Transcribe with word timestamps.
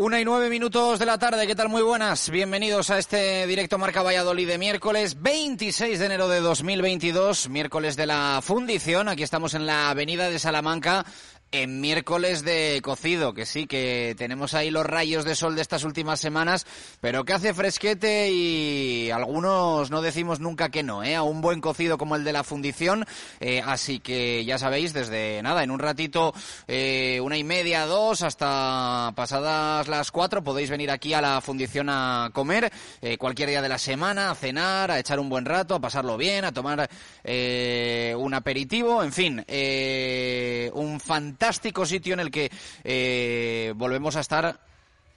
Una 0.00 0.20
y 0.20 0.24
nueve 0.24 0.48
minutos 0.48 1.00
de 1.00 1.06
la 1.06 1.18
tarde, 1.18 1.44
¿qué 1.44 1.56
tal? 1.56 1.68
Muy 1.68 1.82
buenas. 1.82 2.30
Bienvenidos 2.30 2.88
a 2.90 2.98
este 2.98 3.48
directo 3.48 3.78
Marca 3.78 4.00
Valladolid 4.00 4.46
de 4.46 4.56
miércoles 4.56 5.20
26 5.20 5.98
de 5.98 6.06
enero 6.06 6.28
de 6.28 6.38
2022, 6.38 7.48
miércoles 7.48 7.96
de 7.96 8.06
la 8.06 8.38
fundición. 8.40 9.08
Aquí 9.08 9.24
estamos 9.24 9.54
en 9.54 9.66
la 9.66 9.90
avenida 9.90 10.30
de 10.30 10.38
Salamanca, 10.38 11.04
en 11.50 11.80
miércoles 11.80 12.44
de 12.44 12.80
cocido, 12.82 13.32
que 13.32 13.46
sí, 13.46 13.66
que 13.66 14.14
tenemos 14.18 14.52
ahí 14.52 14.70
los 14.70 14.84
rayos 14.84 15.24
de 15.24 15.34
sol 15.34 15.56
de 15.56 15.62
estas 15.62 15.84
últimas 15.84 16.20
semanas, 16.20 16.66
pero 17.00 17.24
que 17.24 17.32
hace 17.32 17.54
fresquete 17.54 18.30
y 18.30 19.10
algunos 19.10 19.90
no 19.90 20.02
decimos 20.02 20.40
nunca 20.40 20.68
que 20.68 20.82
no, 20.82 21.02
¿eh? 21.02 21.16
A 21.16 21.22
un 21.22 21.40
buen 21.40 21.60
cocido 21.60 21.96
como 21.96 22.16
el 22.16 22.24
de 22.24 22.32
la 22.32 22.44
fundición, 22.44 23.06
eh, 23.40 23.62
así 23.64 23.98
que 23.98 24.44
ya 24.44 24.58
sabéis, 24.58 24.92
desde 24.92 25.40
nada, 25.42 25.62
en 25.62 25.70
un 25.70 25.78
ratito, 25.78 26.34
eh, 26.66 27.18
una 27.22 27.38
y 27.38 27.44
media, 27.44 27.86
dos, 27.86 28.22
hasta 28.22 29.12
pasadas 29.16 29.88
las 29.88 30.10
cuatro, 30.10 30.42
podéis 30.42 30.68
venir 30.68 30.90
aquí 30.90 31.14
a 31.14 31.22
la 31.22 31.40
fundición 31.40 31.88
a 31.88 32.30
comer, 32.34 32.70
eh, 33.00 33.16
cualquier 33.16 33.48
día 33.48 33.62
de 33.62 33.70
la 33.70 33.78
semana, 33.78 34.30
a 34.30 34.34
cenar, 34.34 34.90
a 34.90 34.98
echar 34.98 35.18
un 35.18 35.30
buen 35.30 35.46
rato, 35.46 35.74
a 35.74 35.80
pasarlo 35.80 36.18
bien, 36.18 36.44
a 36.44 36.52
tomar 36.52 36.90
eh, 37.24 38.14
un 38.18 38.34
aperitivo, 38.34 39.02
en 39.02 39.12
fin, 39.12 39.44
eh, 39.48 40.70
un 40.74 41.00
fantástico 41.00 41.37
fantástico 41.38 41.86
sitio 41.86 42.14
en 42.14 42.20
el 42.20 42.32
que 42.32 42.50
eh, 42.82 43.72
volvemos 43.76 44.16
a 44.16 44.20
estar 44.20 44.58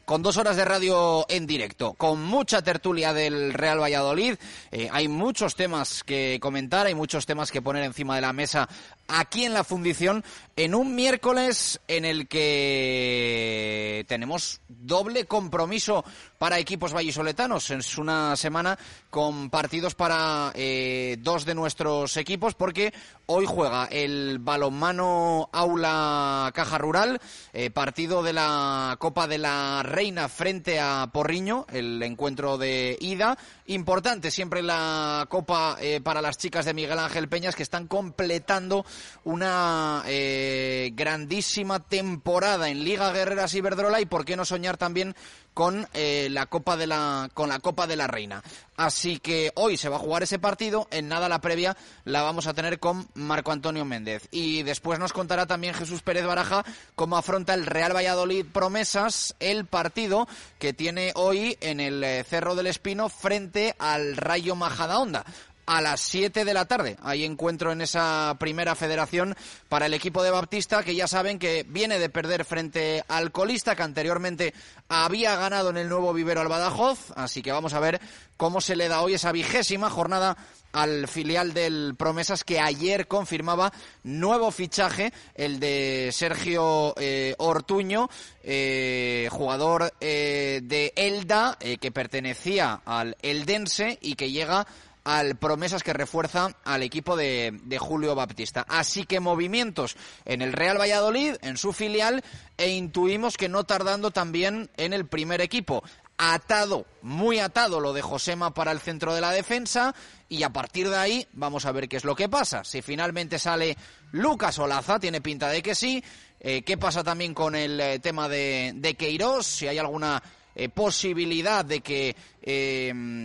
con 0.05 0.21
dos 0.21 0.37
horas 0.37 0.55
de 0.55 0.65
radio 0.65 1.25
en 1.29 1.47
directo, 1.47 1.93
con 1.93 2.21
mucha 2.21 2.61
tertulia 2.61 3.11
del 3.11 3.53
Real 3.53 3.81
Valladolid. 3.81 4.35
Eh, 4.71 4.87
hay 4.91 5.07
muchos 5.07 5.55
temas 5.55 6.03
que 6.03 6.37
comentar, 6.39 6.85
hay 6.85 6.93
muchos 6.93 7.25
temas 7.25 7.49
que 7.49 7.63
poner 7.63 7.83
encima 7.83 8.15
de 8.15 8.21
la 8.21 8.33
mesa 8.33 8.69
aquí 9.11 9.45
en 9.45 9.53
la 9.53 9.63
fundición, 9.63 10.23
en 10.55 10.75
un 10.75 10.95
miércoles 10.95 11.79
en 11.87 12.05
el 12.05 12.27
que 12.27 14.05
tenemos 14.07 14.61
doble 14.67 15.25
compromiso 15.25 16.03
para 16.37 16.59
equipos 16.59 16.93
vallisoletanos. 16.93 17.69
Es 17.69 17.97
una 17.97 18.35
semana 18.35 18.77
con 19.09 19.49
partidos 19.49 19.95
para 19.95 20.51
eh, 20.55 21.17
dos 21.19 21.45
de 21.45 21.55
nuestros 21.55 22.17
equipos 22.17 22.55
porque 22.55 22.93
hoy 23.27 23.45
juega 23.45 23.85
el 23.85 24.39
balonmano 24.39 25.49
Aula 25.51 26.51
Caja 26.53 26.77
Rural, 26.77 27.19
eh, 27.53 27.69
partido 27.69 28.23
de 28.23 28.33
la 28.33 28.95
Copa 28.99 29.27
de 29.27 29.37
la 29.37 29.83
Reina 29.83 30.29
frente 30.29 30.79
a 30.79 31.09
Porriño, 31.11 31.65
el 31.71 32.01
encuentro 32.03 32.57
de 32.57 32.97
ida. 32.99 33.37
Importante 33.67 34.31
siempre 34.31 34.61
la 34.61 35.27
Copa 35.29 35.77
eh, 35.79 36.01
para 36.01 36.21
las 36.21 36.37
chicas 36.37 36.65
de 36.65 36.73
Miguel 36.73 36.99
Ángel 36.99 37.29
Peñas 37.29 37.55
que 37.55 37.63
están 37.63 37.87
completando 37.87 38.85
una 39.23 40.03
eh, 40.07 40.91
grandísima 40.93 41.79
temporada 41.79 42.69
en 42.69 42.83
Liga 42.83 43.11
Guerreras 43.11 43.53
Iberdrola 43.53 44.01
y 44.01 44.05
por 44.05 44.25
qué 44.25 44.35
no 44.35 44.45
soñar 44.45 44.77
también 44.77 45.15
con 45.53 45.87
eh, 45.93 46.29
la 46.31 46.45
Copa 46.45 46.77
de 46.77 46.87
la 46.87 47.29
con 47.33 47.49
la 47.49 47.59
Copa 47.59 47.87
de 47.87 47.95
la 47.95 48.07
Reina. 48.07 48.41
Así 48.77 49.19
que 49.19 49.51
hoy 49.55 49.77
se 49.77 49.89
va 49.89 49.97
a 49.97 49.99
jugar 49.99 50.23
ese 50.23 50.39
partido, 50.39 50.87
en 50.91 51.07
nada 51.07 51.29
la 51.29 51.41
previa 51.41 51.77
la 52.03 52.23
vamos 52.23 52.47
a 52.47 52.53
tener 52.53 52.79
con 52.79 53.07
Marco 53.13 53.51
Antonio 53.51 53.85
Méndez 53.85 54.27
y 54.31 54.63
después 54.63 54.97
nos 54.97 55.13
contará 55.13 55.45
también 55.45 55.73
Jesús 55.73 56.01
Pérez 56.01 56.25
Baraja 56.25 56.65
cómo 56.95 57.17
afronta 57.17 57.53
el 57.53 57.65
Real 57.65 57.95
Valladolid 57.95 58.45
Promesas 58.51 59.35
el 59.39 59.65
partido 59.65 60.27
que 60.57 60.73
tiene 60.73 61.11
hoy 61.15 61.57
en 61.61 61.79
el 61.79 62.03
eh, 62.03 62.23
Cerro 62.23 62.55
del 62.55 62.67
Espino 62.67 63.09
frente 63.09 63.75
al 63.77 64.17
Rayo 64.17 64.55
Majadahonda 64.55 65.25
a 65.65 65.81
las 65.81 66.01
7 66.01 66.45
de 66.45 66.53
la 66.53 66.65
tarde. 66.65 66.97
Hay 67.01 67.23
encuentro 67.23 67.71
en 67.71 67.81
esa 67.81 68.35
primera 68.39 68.75
federación 68.75 69.35
para 69.69 69.85
el 69.85 69.93
equipo 69.93 70.23
de 70.23 70.31
Baptista, 70.31 70.83
que 70.83 70.95
ya 70.95 71.07
saben 71.07 71.39
que 71.39 71.65
viene 71.67 71.99
de 71.99 72.09
perder 72.09 72.45
frente 72.45 73.03
al 73.07 73.31
colista, 73.31 73.75
que 73.75 73.83
anteriormente 73.83 74.53
había 74.89 75.35
ganado 75.35 75.69
en 75.69 75.77
el 75.77 75.89
nuevo 75.89 76.13
vivero 76.13 76.41
al 76.41 76.47
Badajoz. 76.47 77.11
Así 77.15 77.41
que 77.41 77.51
vamos 77.51 77.73
a 77.73 77.79
ver 77.79 78.01
cómo 78.37 78.61
se 78.61 78.75
le 78.75 78.87
da 78.87 79.01
hoy 79.01 79.13
esa 79.13 79.31
vigésima 79.31 79.89
jornada 79.89 80.37
al 80.71 81.07
filial 81.07 81.53
del 81.53 81.95
Promesas 81.97 82.43
que 82.43 82.59
ayer 82.59 83.07
confirmaba 83.07 83.73
nuevo 84.03 84.51
fichaje, 84.51 85.11
el 85.35 85.59
de 85.59 86.09
Sergio 86.11 86.93
eh, 86.97 87.35
Ortuño, 87.37 88.09
eh, 88.43 89.27
jugador 89.31 89.93
eh, 89.99 90.61
de 90.63 90.93
Elda, 90.95 91.57
que 91.79 91.91
pertenecía 91.91 92.81
al 92.85 93.17
Eldense 93.21 93.97
y 94.01 94.15
que 94.15 94.31
llega 94.31 94.65
al 95.03 95.35
promesas 95.35 95.83
que 95.83 95.93
refuerza 95.93 96.55
al 96.63 96.83
equipo 96.83 97.15
de, 97.15 97.59
de, 97.63 97.77
Julio 97.79 98.15
Baptista. 98.15 98.65
Así 98.67 99.05
que 99.05 99.19
movimientos 99.19 99.95
en 100.25 100.41
el 100.41 100.53
Real 100.53 100.79
Valladolid, 100.79 101.35
en 101.41 101.57
su 101.57 101.73
filial, 101.73 102.23
e 102.57 102.69
intuimos 102.69 103.37
que 103.37 103.49
no 103.49 103.63
tardando 103.63 104.11
también 104.11 104.69
en 104.77 104.93
el 104.93 105.07
primer 105.07 105.41
equipo. 105.41 105.83
Atado, 106.17 106.85
muy 107.01 107.39
atado 107.39 107.79
lo 107.79 107.93
de 107.93 108.03
Josema 108.03 108.53
para 108.53 108.71
el 108.71 108.79
centro 108.79 109.15
de 109.15 109.21
la 109.21 109.31
defensa 109.31 109.95
y 110.29 110.43
a 110.43 110.51
partir 110.51 110.87
de 110.87 110.97
ahí 110.97 111.27
vamos 111.33 111.65
a 111.65 111.71
ver 111.71 111.89
qué 111.89 111.97
es 111.97 112.03
lo 112.03 112.15
que 112.15 112.29
pasa. 112.29 112.63
Si 112.63 112.83
finalmente 112.83 113.39
sale 113.39 113.75
Lucas 114.11 114.59
Olaza, 114.59 114.99
tiene 114.99 115.19
pinta 115.19 115.49
de 115.49 115.63
que 115.63 115.73
sí. 115.73 116.03
Eh, 116.39 116.61
¿Qué 116.61 116.77
pasa 116.77 117.03
también 117.03 117.33
con 117.33 117.55
el 117.55 117.79
eh, 117.79 117.97
tema 117.97 118.29
de, 118.29 118.73
de 118.75 118.93
Queiroz? 118.93 119.47
Si 119.47 119.67
hay 119.67 119.79
alguna 119.79 120.21
eh, 120.53 120.69
posibilidad 120.69 121.65
de 121.65 121.81
que 121.81 122.15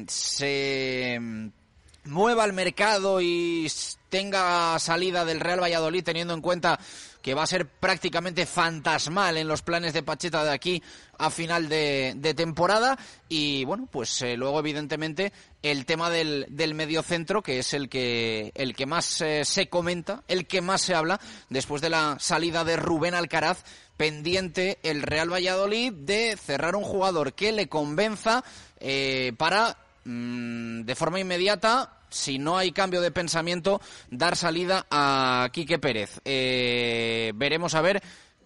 se 0.08 1.20
mueva 2.06 2.44
el 2.44 2.52
mercado 2.52 3.20
y 3.20 3.68
tenga 4.08 4.78
salida 4.78 5.24
del 5.24 5.40
Real 5.40 5.60
Valladolid 5.60 6.04
teniendo 6.04 6.34
en 6.34 6.40
cuenta 6.40 6.78
que 7.20 7.34
va 7.34 7.42
a 7.42 7.46
ser 7.46 7.66
prácticamente 7.68 8.46
fantasmal 8.46 9.36
en 9.36 9.48
los 9.48 9.62
planes 9.62 9.92
de 9.92 10.04
Pacheta 10.04 10.44
de 10.44 10.52
aquí 10.52 10.82
a 11.18 11.28
final 11.28 11.68
de, 11.68 12.34
temporada. 12.36 12.96
Y 13.28 13.64
bueno 13.64 13.88
pues 13.90 14.22
eh, 14.22 14.36
luego 14.36 14.60
evidentemente 14.60 15.32
el 15.62 15.84
tema 15.86 16.08
del, 16.08 16.46
del 16.48 16.74
mediocentro 16.74 17.42
que 17.42 17.58
es 17.58 17.74
el 17.74 17.88
que 17.88 18.52
el 18.54 18.76
que 18.76 18.86
más 18.86 19.20
eh, 19.22 19.44
se 19.44 19.68
comenta 19.68 20.22
el 20.28 20.46
que 20.46 20.60
más 20.60 20.82
se 20.82 20.94
habla 20.94 21.20
después 21.48 21.82
de 21.82 21.90
la 21.90 22.16
salida 22.20 22.62
de 22.62 22.76
Rubén 22.76 23.14
Alcaraz 23.14 23.64
pendiente 23.96 24.78
el 24.82 25.02
Real 25.02 25.32
Valladolid 25.32 25.92
de 25.92 26.36
cerrar 26.36 26.76
un 26.76 26.84
jugador 26.84 27.32
que 27.32 27.50
le 27.50 27.68
convenza 27.68 28.44
eh, 28.78 29.32
para 29.36 29.76
mmm, 30.04 30.82
de 30.82 30.94
forma 30.94 31.18
inmediata 31.18 31.95
si 32.10 32.38
no 32.38 32.56
hay 32.56 32.72
cambio 32.72 33.00
de 33.00 33.10
pensamiento, 33.10 33.80
dar 34.10 34.36
salida 34.36 34.86
a 34.90 35.48
Quique 35.52 35.78
Pérez. 35.78 36.20
Eh, 36.24 37.32
veremos 37.34 37.74
a 37.74 37.80
ver 37.80 38.02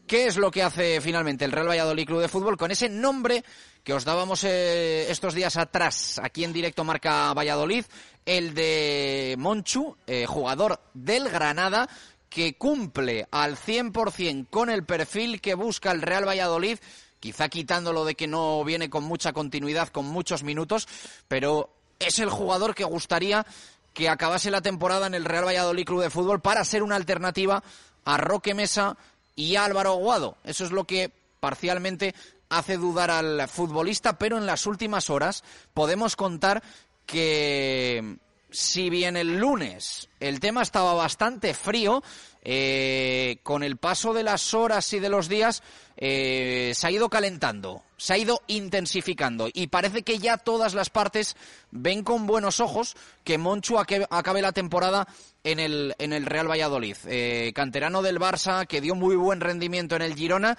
qué 0.06 0.26
es 0.26 0.37
lo 0.37 0.50
que 0.50 0.62
hace 0.62 1.00
finalmente 1.00 1.44
el 1.44 1.53
Real 1.53 1.69
Valladolid 1.69 2.06
Club 2.06 2.21
de 2.21 2.28
Fútbol 2.28 2.56
con 2.56 2.71
ese 2.71 2.88
nombre 2.88 3.44
que 3.84 3.93
os 3.93 4.04
dábamos 4.04 4.44
eh, 4.44 5.10
estos 5.10 5.34
días 5.34 5.56
atrás 5.56 6.21
aquí 6.22 6.44
en 6.44 6.53
directo 6.53 6.84
marca 6.84 7.32
Valladolid, 7.32 7.84
el 8.26 8.54
de 8.54 9.37
Monchu, 9.38 9.97
eh, 10.06 10.27
jugador 10.27 10.81
del 10.94 11.28
Granada, 11.28 11.88
que 12.28 12.56
cumple 12.56 13.27
al 13.31 13.56
100% 13.56 14.48
con 14.50 14.71
el 14.71 14.84
perfil 14.84 15.41
que 15.41 15.54
busca 15.54 15.91
el 15.91 16.03
Real 16.03 16.27
Valladolid, 16.27 16.78
quizá 17.19 17.48
quitándolo 17.48 18.04
de 18.04 18.15
que 18.15 18.27
no 18.27 18.65
viene 18.65 18.91
con 18.91 19.04
mucha 19.04 19.32
continuidad, 19.32 19.88
con 19.88 20.06
muchos 20.06 20.42
minutos, 20.42 20.88
pero 21.28 21.79
es 22.00 22.18
el 22.18 22.30
jugador 22.30 22.74
que 22.74 22.84
gustaría 22.84 23.46
que 23.94 24.08
acabase 24.08 24.50
la 24.50 24.62
temporada 24.62 25.06
en 25.06 25.14
el 25.14 25.24
Real 25.24 25.46
Valladolid 25.46 25.84
Club 25.84 26.02
de 26.02 26.10
Fútbol 26.10 26.40
para 26.40 26.64
ser 26.64 26.82
una 26.82 26.96
alternativa 26.96 27.62
a 28.04 28.16
Roque 28.16 28.54
Mesa 28.54 28.96
y 29.36 29.56
a 29.56 29.64
Álvaro 29.64 29.94
Guado. 29.94 30.36
Eso 30.44 30.64
es 30.64 30.72
lo 30.72 30.84
que 30.84 31.12
parcialmente 31.38 32.14
hace 32.48 32.76
dudar 32.76 33.10
al 33.10 33.48
futbolista, 33.48 34.18
pero 34.18 34.38
en 34.38 34.46
las 34.46 34.66
últimas 34.66 35.10
horas 35.10 35.44
podemos 35.74 36.16
contar 36.16 36.62
que 37.06 38.16
si 38.50 38.90
bien 38.90 39.16
el 39.16 39.38
lunes 39.38 40.08
el 40.20 40.40
tema 40.40 40.62
estaba 40.62 40.94
bastante 40.94 41.54
frío, 41.54 42.02
eh, 42.42 43.38
con 43.42 43.62
el 43.62 43.76
paso 43.76 44.14
de 44.14 44.22
las 44.22 44.54
horas 44.54 44.91
y 44.94 44.98
de 44.98 45.10
los 45.10 45.28
días 45.28 45.62
eh, 45.98 46.72
se 46.74 46.86
ha 46.86 46.91
ido 46.91 47.10
calentando, 47.10 47.82
se 47.98 48.14
ha 48.14 48.18
ido 48.18 48.41
intensificando 48.47 49.48
y 49.52 49.66
parece 49.66 50.02
que 50.02 50.18
ya 50.18 50.38
todas 50.38 50.72
las 50.72 50.88
partes 50.88 51.36
ven 51.70 52.02
con 52.02 52.26
buenos 52.26 52.60
ojos 52.60 52.97
que 53.24 53.36
Monchu 53.36 53.78
acabe 53.78 54.41
la 54.41 54.53
temporada 54.53 55.06
en 55.44 55.58
el, 55.58 55.94
en 55.98 56.14
el 56.14 56.24
Real 56.24 56.50
Valladolid. 56.50 56.96
Eh, 57.06 57.53
canterano 57.54 58.00
del 58.00 58.18
Barça 58.18 58.66
que 58.66 58.80
dio 58.80 58.94
muy 58.94 59.16
buen 59.16 59.41
rendimiento 59.41 59.96
en 59.96 60.03
el 60.03 60.14
Girona 60.14 60.56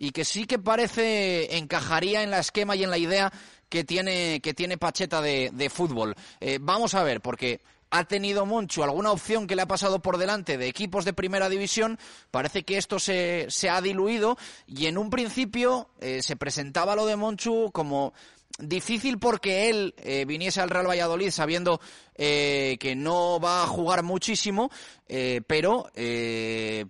y 0.00 0.10
que 0.10 0.24
sí 0.24 0.46
que 0.46 0.58
parece 0.58 1.58
encajaría 1.58 2.24
en 2.24 2.30
la 2.30 2.40
esquema 2.40 2.74
y 2.74 2.82
en 2.82 2.90
la 2.90 2.98
idea 2.98 3.32
que 3.70 3.84
tiene, 3.84 4.40
que 4.40 4.52
tiene 4.52 4.76
Pacheta 4.76 5.22
de, 5.22 5.50
de 5.54 5.70
fútbol. 5.70 6.14
Eh, 6.40 6.58
vamos 6.60 6.94
a 6.94 7.02
ver, 7.02 7.22
porque 7.22 7.62
ha 7.90 8.04
tenido 8.04 8.44
Monchu 8.44 8.82
alguna 8.82 9.12
opción 9.12 9.46
que 9.46 9.56
le 9.56 9.62
ha 9.62 9.66
pasado 9.66 10.00
por 10.00 10.18
delante 10.18 10.58
de 10.58 10.68
equipos 10.68 11.04
de 11.04 11.12
primera 11.12 11.48
división, 11.48 11.98
parece 12.30 12.64
que 12.64 12.76
esto 12.76 12.98
se, 12.98 13.46
se 13.48 13.70
ha 13.70 13.80
diluido 13.80 14.36
y 14.66 14.86
en 14.86 14.98
un 14.98 15.08
principio 15.08 15.88
eh, 16.00 16.20
se 16.22 16.36
presentaba 16.36 16.94
lo 16.94 17.06
de 17.06 17.16
Monchu 17.16 17.70
como 17.72 18.12
difícil 18.58 19.18
porque 19.18 19.70
él 19.70 19.94
eh, 19.98 20.24
viniese 20.26 20.60
al 20.60 20.70
Real 20.70 20.88
Valladolid 20.88 21.30
sabiendo 21.30 21.80
que 22.16 22.94
no 22.98 23.40
va 23.40 23.62
a 23.62 23.66
jugar 23.66 24.02
muchísimo, 24.02 24.70
pero 25.46 25.86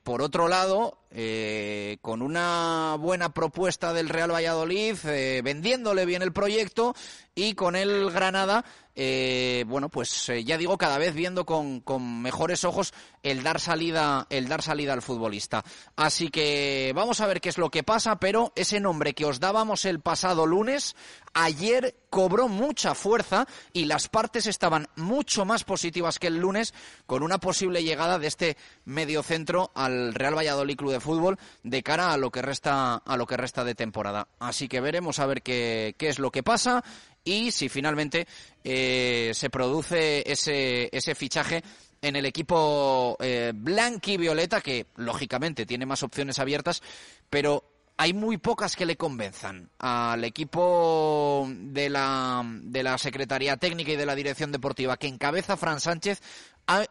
por 0.03 0.23
otro 0.23 0.49
lado, 0.49 1.00
con 1.11 2.23
una 2.23 2.97
buena 3.01 3.33
propuesta 3.35 3.93
del 3.93 4.09
Real 4.09 4.33
Valladolid, 4.33 4.95
vendiéndole 5.43 6.07
bien 6.07 6.23
el 6.23 6.33
proyecto 6.33 6.95
y 7.35 7.55
con 7.55 7.75
el 7.75 8.11
Granada 8.11 8.65
eh, 8.95 9.65
bueno, 9.67 9.89
pues 9.89 10.29
eh, 10.29 10.45
ya 10.45 10.59
digo, 10.59 10.77
cada 10.77 10.99
vez 10.99 11.15
viendo 11.15 11.47
con, 11.47 11.83
mejores 12.23 12.65
ojos 12.65 12.93
el 13.23 13.43
dar 13.43 13.61
salida, 13.61 14.27
el 14.31 14.49
dar 14.49 14.63
salida 14.63 14.93
al 14.93 15.03
futbolista. 15.03 15.65
Así 15.97 16.31
que 16.31 16.93
vamos 16.95 17.21
a 17.21 17.27
ver 17.27 17.41
qué 17.41 17.49
es 17.49 17.59
lo 17.59 17.71
que 17.71 17.83
pasa, 17.83 18.19
pero 18.19 18.53
ese 18.57 18.81
nombre 18.81 19.15
que 19.15 19.25
os 19.25 19.41
dábamos 19.41 19.85
el 19.85 20.01
pasado 20.01 20.47
lunes, 20.47 20.97
ayer 21.35 21.97
cobró 22.11 22.49
mucha 22.49 22.95
fuerza 22.95 23.47
y 23.73 23.85
las 23.85 24.09
partes 24.09 24.47
estaban 24.47 24.89
mucho 24.97 25.45
más 25.45 25.65
positivas 25.65 26.19
que 26.19 26.27
el 26.27 26.39
lunes 26.39 26.75
con 27.07 27.23
una 27.23 27.39
posible 27.39 27.85
llegada 27.85 28.19
de 28.19 28.27
este 28.27 28.57
mediocentro 28.85 29.71
al 29.75 30.15
Real 30.15 30.37
Valladolid 30.37 30.77
Club 30.77 30.93
de 30.93 31.01
Fútbol 31.01 31.39
de 31.63 31.83
cara 31.83 32.13
a 32.13 32.17
lo 32.17 32.31
que 32.31 32.43
resta, 32.43 32.97
a 32.97 33.17
lo 33.17 33.27
que 33.27 33.37
resta 33.37 33.65
de 33.65 33.75
temporada. 33.77 34.29
Así 34.41 34.67
que 34.67 34.81
veremos 34.81 35.21
a 35.21 35.27
ver 35.27 35.43
qué, 35.43 35.95
qué 35.99 36.09
es 36.09 36.19
lo 36.19 36.33
que 36.33 36.43
pasa 36.43 36.83
y 37.25 37.51
si 37.51 37.69
finalmente 37.69 38.27
eh, 38.65 39.33
se 39.35 39.51
produce 39.51 40.31
ese, 40.31 40.89
ese 40.93 41.15
fichaje 41.15 41.63
en 42.03 42.17
el 42.17 42.25
equipo 42.27 43.17
eh, 43.21 43.53
blanqui 43.55 44.17
violeta, 44.17 44.61
que 44.61 44.87
lógicamente 44.97 45.67
tiene 45.67 45.87
más 45.87 46.03
opciones 46.03 46.39
abiertas, 46.39 46.83
pero 47.29 47.70
hay 48.01 48.15
muy 48.15 48.39
pocas 48.39 48.77
que 48.77 48.87
le 48.87 48.97
convenzan 48.97 49.69
al 49.79 50.25
equipo 50.25 51.47
de 51.51 51.91
la, 51.91 52.43
de 52.63 52.83
la 52.83 52.97
Secretaría 52.97 53.59
Técnica 53.59 53.93
y 53.93 53.97
de 53.97 54.07
la 54.07 54.15
Dirección 54.15 54.53
Deportiva 54.53 54.97
que 54.97 55.07
encabeza 55.07 55.59
Fran 55.59 55.81
Sánchez 55.81 56.23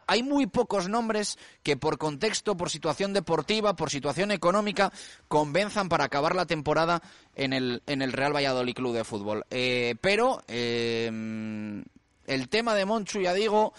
hay 0.06 0.22
muy 0.22 0.46
pocos 0.46 0.88
nombres 0.88 1.36
que 1.64 1.76
por 1.76 1.98
contexto, 1.98 2.56
por 2.56 2.70
situación 2.70 3.12
deportiva, 3.12 3.74
por 3.74 3.90
situación 3.90 4.30
económica, 4.30 4.92
convenzan 5.26 5.88
para 5.88 6.04
acabar 6.04 6.36
la 6.36 6.46
temporada 6.46 7.02
en 7.34 7.54
el, 7.54 7.82
en 7.86 8.02
el 8.02 8.12
Real 8.12 8.36
Valladolid 8.36 8.74
Club 8.74 8.94
de 8.94 9.02
Fútbol. 9.02 9.46
Eh, 9.50 9.96
pero 10.00 10.44
eh, 10.46 11.10
el 12.26 12.48
tema 12.48 12.74
de 12.76 12.84
Monchu, 12.84 13.20
ya 13.20 13.34
digo, 13.34 13.72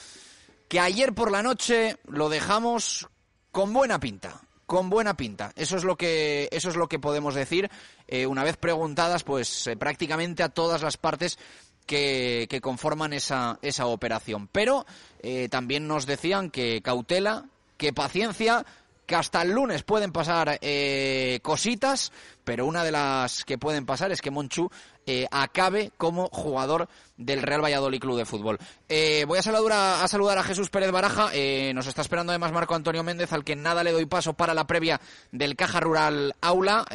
que 0.68 0.82
ayer 0.82 1.14
por 1.14 1.32
la 1.32 1.44
noche 1.44 1.96
lo 2.08 2.28
dejamos 2.28 3.08
con 3.52 3.72
buena 3.72 4.02
pinta 4.02 4.42
con 4.72 4.90
buena 4.90 5.18
pinta. 5.18 5.52
Eso 5.58 5.76
es 5.76 5.84
lo 5.84 5.98
que, 5.98 6.48
eso 6.50 6.70
es 6.70 6.78
lo 6.78 6.88
que 6.88 6.98
podemos 6.98 7.36
decir. 7.36 7.70
Eh, 8.08 8.26
una 8.26 8.46
vez 8.46 8.56
preguntadas, 8.56 9.26
pues 9.26 9.70
prácticamente 9.78 10.44
a 10.44 10.48
todas 10.48 10.82
las 10.82 10.96
partes 10.96 11.38
que, 11.86 12.48
conforman 12.62 13.12
esa, 13.12 13.60
esa 13.62 13.88
operación. 13.88 14.48
Pero 14.50 14.86
eh, 15.22 15.50
también 15.50 15.90
nos 15.90 16.06
decían 16.06 16.50
que 16.50 16.82
cautela, 16.82 17.48
que 17.76 17.92
paciencia, 17.92 18.66
que 19.06 19.16
hasta 19.18 19.42
el 19.42 19.52
lunes 19.52 19.84
pueden 19.84 20.14
pasar 20.14 20.58
eh, 20.62 21.42
cositas, 21.44 22.14
pero 22.46 22.66
una 22.66 22.86
de 22.86 22.94
las 22.94 23.44
que 23.44 23.58
pueden 23.58 23.86
pasar 23.86 24.14
es 24.14 24.22
que 24.22 24.32
Monchu 24.32 24.70
eh, 25.08 25.28
acabe 25.32 25.92
como 25.98 26.30
jugador 26.30 26.88
del 27.18 27.42
Real 27.42 27.64
Valladolid 27.64 28.00
Club 28.00 28.18
de 28.18 28.26
Fútbol. 28.26 28.60
Eh, 28.88 29.26
voy 29.28 29.40
a 29.40 29.42
saludar, 29.42 30.04
a, 30.04 30.08
saludar 30.08 30.38
a 30.38 30.44
Jesús 30.44 30.70
Pérez 30.70 30.92
Baraja. 30.92 31.30
Eh, 31.34 31.72
nos 31.74 31.88
está 31.88 32.02
esperando 32.02 32.32
además 32.32 32.52
Marco 32.52 32.76
Antonio 32.76 33.04
Méndez, 33.04 33.34
al 33.34 33.44
que 33.44 33.56
nada 33.56 33.84
le 33.84 33.92
doy 33.92 34.06
paso 34.06 34.34
para 34.34 34.54
la 34.54 34.68
previa 34.68 35.02
del 35.32 35.56
Caja 35.56 35.80
Rural 35.80 36.36
Aula. 36.42 36.86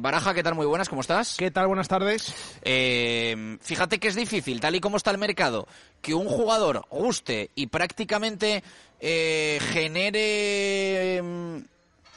Baraja, 0.00 0.34
¿qué 0.34 0.42
tal? 0.42 0.54
Muy 0.54 0.66
buenas, 0.66 0.88
¿cómo 0.88 1.00
estás? 1.00 1.36
¿Qué 1.36 1.50
tal? 1.50 1.68
Buenas 1.68 1.88
tardes. 1.88 2.34
fíjate 2.62 4.00
que 4.00 4.08
es 4.08 4.14
difícil, 4.14 4.60
tal 4.60 4.74
y 4.74 4.80
como 4.80 4.96
está 4.96 5.10
el 5.10 5.18
mercado, 5.18 5.68
que 6.02 6.14
un 6.14 6.26
jugador 6.26 6.86
guste 6.90 7.50
y 7.54 7.68
prácticamente 7.68 8.62
genere 9.00 11.20
mm, 11.22 11.58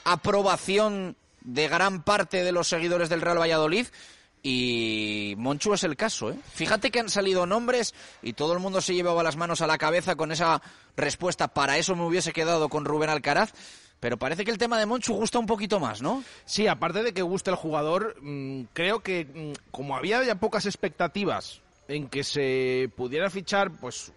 aprobación 0.06 1.16
de 1.42 1.68
gran 1.68 2.04
parte 2.04 2.44
de 2.44 2.52
los 2.52 2.68
seguidores 2.68 3.10
del 3.10 3.22
Real 3.22 3.40
Valladolid. 3.40 3.88
Y 4.44 5.34
Monchu 5.38 5.74
es 5.74 5.84
el 5.84 5.96
caso, 5.96 6.30
¿eh? 6.32 6.40
Fíjate 6.54 6.92
que 6.92 7.00
han 7.00 7.10
salido 7.10 7.46
nombres 7.46 7.94
y 8.22 8.34
todo 8.34 8.54
el 8.54 8.60
mundo 8.60 8.82
se 8.82 8.94
llevaba 8.94 9.24
las 9.24 9.36
manos 9.36 9.62
a 9.62 9.68
la 9.68 9.78
cabeza 9.78 10.16
con 10.16 10.32
esa 10.32 10.62
respuesta. 10.96 11.48
Para 11.50 11.78
eso 11.78 11.96
me 11.96 12.06
hubiese 12.06 12.32
quedado 12.34 12.70
con 12.70 12.86
Rubén 12.86 13.10
Alcaraz. 13.10 13.54
Pero 14.00 14.18
parece 14.18 14.46
que 14.46 14.52
el 14.52 14.60
tema 14.60 14.78
de 14.78 14.86
Monchu 14.86 15.16
gusta 15.16 15.40
un 15.40 15.48
poquito 15.48 15.80
más, 15.80 16.04
¿no? 16.04 16.24
Sí, 16.46 16.68
aparte 16.68 17.02
de 17.02 17.14
que 17.14 17.24
guste 17.24 17.50
el 17.50 17.56
jugador, 17.56 18.16
mm, 18.22 18.66
creo 18.74 19.00
que 19.00 19.26
mm, 19.26 19.72
como 19.72 19.96
había 19.96 20.24
ya 20.24 20.36
pocas 20.36 20.68
expectativas 20.68 21.62
en 21.88 22.08
que 22.08 22.24
se 22.24 22.92
pudiera 22.96 23.30
fichar, 23.32 23.72
pues 23.72 24.14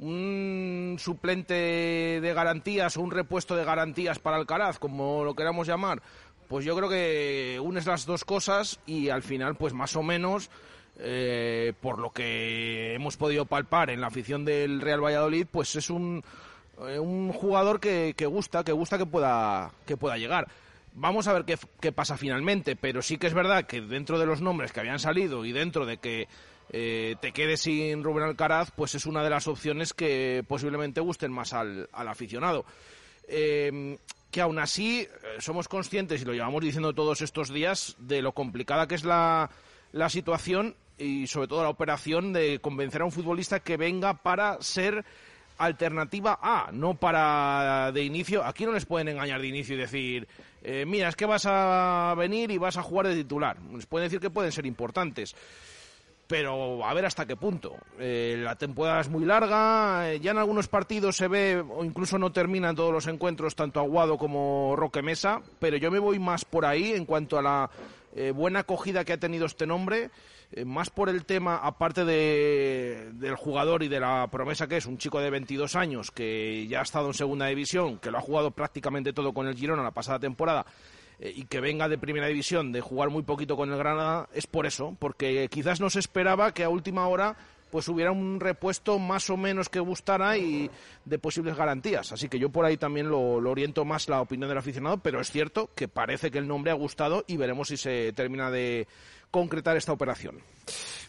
un 0.00 0.96
suplente 0.98 1.54
de 1.54 2.34
garantías 2.34 2.96
o 2.96 3.02
un 3.02 3.10
repuesto 3.10 3.54
de 3.54 3.64
garantías 3.64 4.18
para 4.18 4.36
Alcaraz, 4.36 4.78
como 4.78 5.24
lo 5.24 5.34
queramos 5.34 5.66
llamar, 5.66 6.02
pues 6.50 6.64
yo 6.64 6.74
creo 6.74 6.88
que 6.88 7.60
unes 7.62 7.86
las 7.86 8.06
dos 8.06 8.24
cosas 8.24 8.80
y 8.84 9.08
al 9.08 9.22
final, 9.22 9.54
pues 9.54 9.72
más 9.72 9.94
o 9.94 10.02
menos, 10.02 10.50
eh, 10.98 11.74
por 11.80 12.00
lo 12.00 12.10
que 12.10 12.92
hemos 12.92 13.16
podido 13.16 13.46
palpar 13.46 13.88
en 13.88 14.00
la 14.00 14.08
afición 14.08 14.44
del 14.44 14.80
Real 14.80 15.00
Valladolid, 15.00 15.46
pues 15.48 15.76
es 15.76 15.90
un, 15.90 16.24
eh, 16.88 16.98
jugador 17.32 17.78
que, 17.78 18.12
gusta, 18.26 18.64
que 18.64 18.72
gusta 18.72 18.98
que 18.98 19.06
pueda, 19.06 19.70
que 19.86 19.96
pueda 19.96 20.18
llegar. 20.18 20.48
Vamos 20.92 21.28
a 21.28 21.34
ver 21.34 21.44
qué, 21.44 21.56
qué, 21.80 21.92
pasa 21.92 22.16
finalmente, 22.16 22.74
pero 22.74 23.00
sí 23.00 23.16
que 23.16 23.28
es 23.28 23.34
verdad 23.34 23.66
que 23.66 23.80
dentro 23.80 24.18
de 24.18 24.26
los 24.26 24.40
nombres 24.40 24.72
que 24.72 24.80
habían 24.80 24.98
salido 24.98 25.44
y 25.44 25.52
dentro 25.52 25.86
de 25.86 25.98
que 25.98 26.26
eh, 26.72 27.14
te 27.20 27.30
quedes 27.30 27.60
sin 27.60 28.02
Rubén 28.02 28.24
Alcaraz, 28.24 28.72
pues 28.72 28.96
es 28.96 29.06
una 29.06 29.22
de 29.22 29.30
las 29.30 29.46
opciones 29.46 29.94
que 29.94 30.42
posiblemente 30.48 31.00
gusten 31.00 31.30
más 31.30 31.52
al, 31.52 31.88
al 31.92 32.08
aficionado 32.08 32.64
que 34.30 34.40
aún 34.40 34.58
así 34.58 35.00
eh, 35.00 35.08
somos 35.38 35.68
conscientes, 35.68 36.22
y 36.22 36.24
lo 36.24 36.32
llevamos 36.32 36.62
diciendo 36.62 36.92
todos 36.92 37.22
estos 37.22 37.52
días, 37.52 37.96
de 37.98 38.22
lo 38.22 38.32
complicada 38.32 38.86
que 38.86 38.94
es 38.94 39.04
la, 39.04 39.50
la 39.92 40.08
situación 40.08 40.76
y 40.98 41.26
sobre 41.26 41.48
todo 41.48 41.62
la 41.62 41.70
operación 41.70 42.32
de 42.32 42.60
convencer 42.60 43.02
a 43.02 43.06
un 43.06 43.12
futbolista 43.12 43.60
que 43.60 43.76
venga 43.76 44.14
para 44.14 44.60
ser 44.60 45.04
alternativa 45.58 46.38
A, 46.42 46.70
no 46.72 46.94
para 46.94 47.92
de 47.92 48.02
inicio. 48.02 48.44
Aquí 48.44 48.64
no 48.64 48.72
les 48.72 48.86
pueden 48.86 49.08
engañar 49.08 49.40
de 49.40 49.48
inicio 49.48 49.74
y 49.74 49.78
decir, 49.78 50.28
eh, 50.62 50.84
mira, 50.86 51.08
es 51.08 51.16
que 51.16 51.26
vas 51.26 51.44
a 51.46 52.14
venir 52.16 52.50
y 52.50 52.58
vas 52.58 52.76
a 52.78 52.82
jugar 52.82 53.08
de 53.08 53.16
titular. 53.16 53.58
Les 53.74 53.86
pueden 53.86 54.06
decir 54.06 54.20
que 54.20 54.30
pueden 54.30 54.52
ser 54.52 54.64
importantes 54.64 55.34
pero 56.30 56.86
a 56.86 56.94
ver 56.94 57.04
hasta 57.06 57.26
qué 57.26 57.34
punto. 57.34 57.76
Eh, 57.98 58.36
la 58.38 58.54
temporada 58.54 59.00
es 59.00 59.08
muy 59.08 59.24
larga, 59.24 60.12
eh, 60.12 60.20
ya 60.20 60.30
en 60.30 60.38
algunos 60.38 60.68
partidos 60.68 61.16
se 61.16 61.26
ve, 61.26 61.60
o 61.60 61.84
incluso 61.84 62.18
no 62.18 62.30
terminan 62.30 62.76
todos 62.76 62.92
los 62.92 63.08
encuentros, 63.08 63.56
tanto 63.56 63.80
Aguado 63.80 64.16
como 64.16 64.76
Roque 64.76 65.02
Mesa, 65.02 65.42
pero 65.58 65.76
yo 65.76 65.90
me 65.90 65.98
voy 65.98 66.20
más 66.20 66.44
por 66.44 66.66
ahí 66.66 66.92
en 66.92 67.04
cuanto 67.04 67.36
a 67.36 67.42
la 67.42 67.70
eh, 68.14 68.30
buena 68.30 68.60
acogida 68.60 69.04
que 69.04 69.12
ha 69.12 69.18
tenido 69.18 69.44
este 69.44 69.66
nombre, 69.66 70.10
más 70.64 70.90
por 70.90 71.08
el 71.08 71.24
tema, 71.24 71.56
aparte 71.56 72.04
de, 72.04 73.10
del 73.14 73.34
jugador 73.34 73.82
y 73.82 73.88
de 73.88 73.98
la 73.98 74.28
promesa 74.30 74.68
que 74.68 74.76
es, 74.76 74.86
un 74.86 74.98
chico 74.98 75.20
de 75.20 75.30
22 75.30 75.74
años 75.74 76.12
que 76.12 76.66
ya 76.68 76.78
ha 76.78 76.82
estado 76.82 77.08
en 77.08 77.14
segunda 77.14 77.46
división, 77.46 77.98
que 77.98 78.12
lo 78.12 78.18
ha 78.18 78.22
jugado 78.22 78.52
prácticamente 78.52 79.12
todo 79.12 79.32
con 79.32 79.48
el 79.48 79.56
Girona 79.56 79.82
la 79.82 79.90
pasada 79.90 80.20
temporada, 80.20 80.64
eh, 81.20 81.32
y 81.36 81.44
que 81.44 81.60
venga 81.60 81.88
de 81.88 81.98
primera 81.98 82.26
división, 82.26 82.72
de 82.72 82.80
jugar 82.80 83.10
muy 83.10 83.22
poquito 83.22 83.56
con 83.56 83.70
el 83.70 83.78
Granada, 83.78 84.28
es 84.34 84.46
por 84.46 84.66
eso, 84.66 84.96
porque 84.98 85.48
quizás 85.50 85.80
no 85.80 85.90
se 85.90 86.00
esperaba 86.00 86.52
que 86.52 86.64
a 86.64 86.68
última 86.68 87.06
hora 87.06 87.36
pues 87.70 87.88
hubiera 87.88 88.10
un 88.10 88.40
repuesto 88.40 88.98
más 88.98 89.30
o 89.30 89.36
menos 89.36 89.68
que 89.68 89.78
gustara 89.78 90.36
y 90.36 90.68
de 91.04 91.18
posibles 91.18 91.56
garantías. 91.56 92.10
Así 92.12 92.28
que 92.28 92.38
yo 92.38 92.50
por 92.50 92.64
ahí 92.64 92.76
también 92.76 93.08
lo, 93.08 93.40
lo, 93.40 93.50
oriento 93.50 93.84
más 93.84 94.08
la 94.08 94.20
opinión 94.20 94.48
del 94.48 94.58
aficionado, 94.58 94.98
pero 94.98 95.20
es 95.20 95.30
cierto 95.30 95.70
que 95.74 95.86
parece 95.86 96.30
que 96.30 96.38
el 96.38 96.48
nombre 96.48 96.72
ha 96.72 96.74
gustado 96.74 97.24
y 97.28 97.36
veremos 97.36 97.68
si 97.68 97.76
se 97.76 98.12
termina 98.12 98.50
de 98.50 98.88
concretar 99.30 99.76
esta 99.76 99.92
operación. 99.92 100.42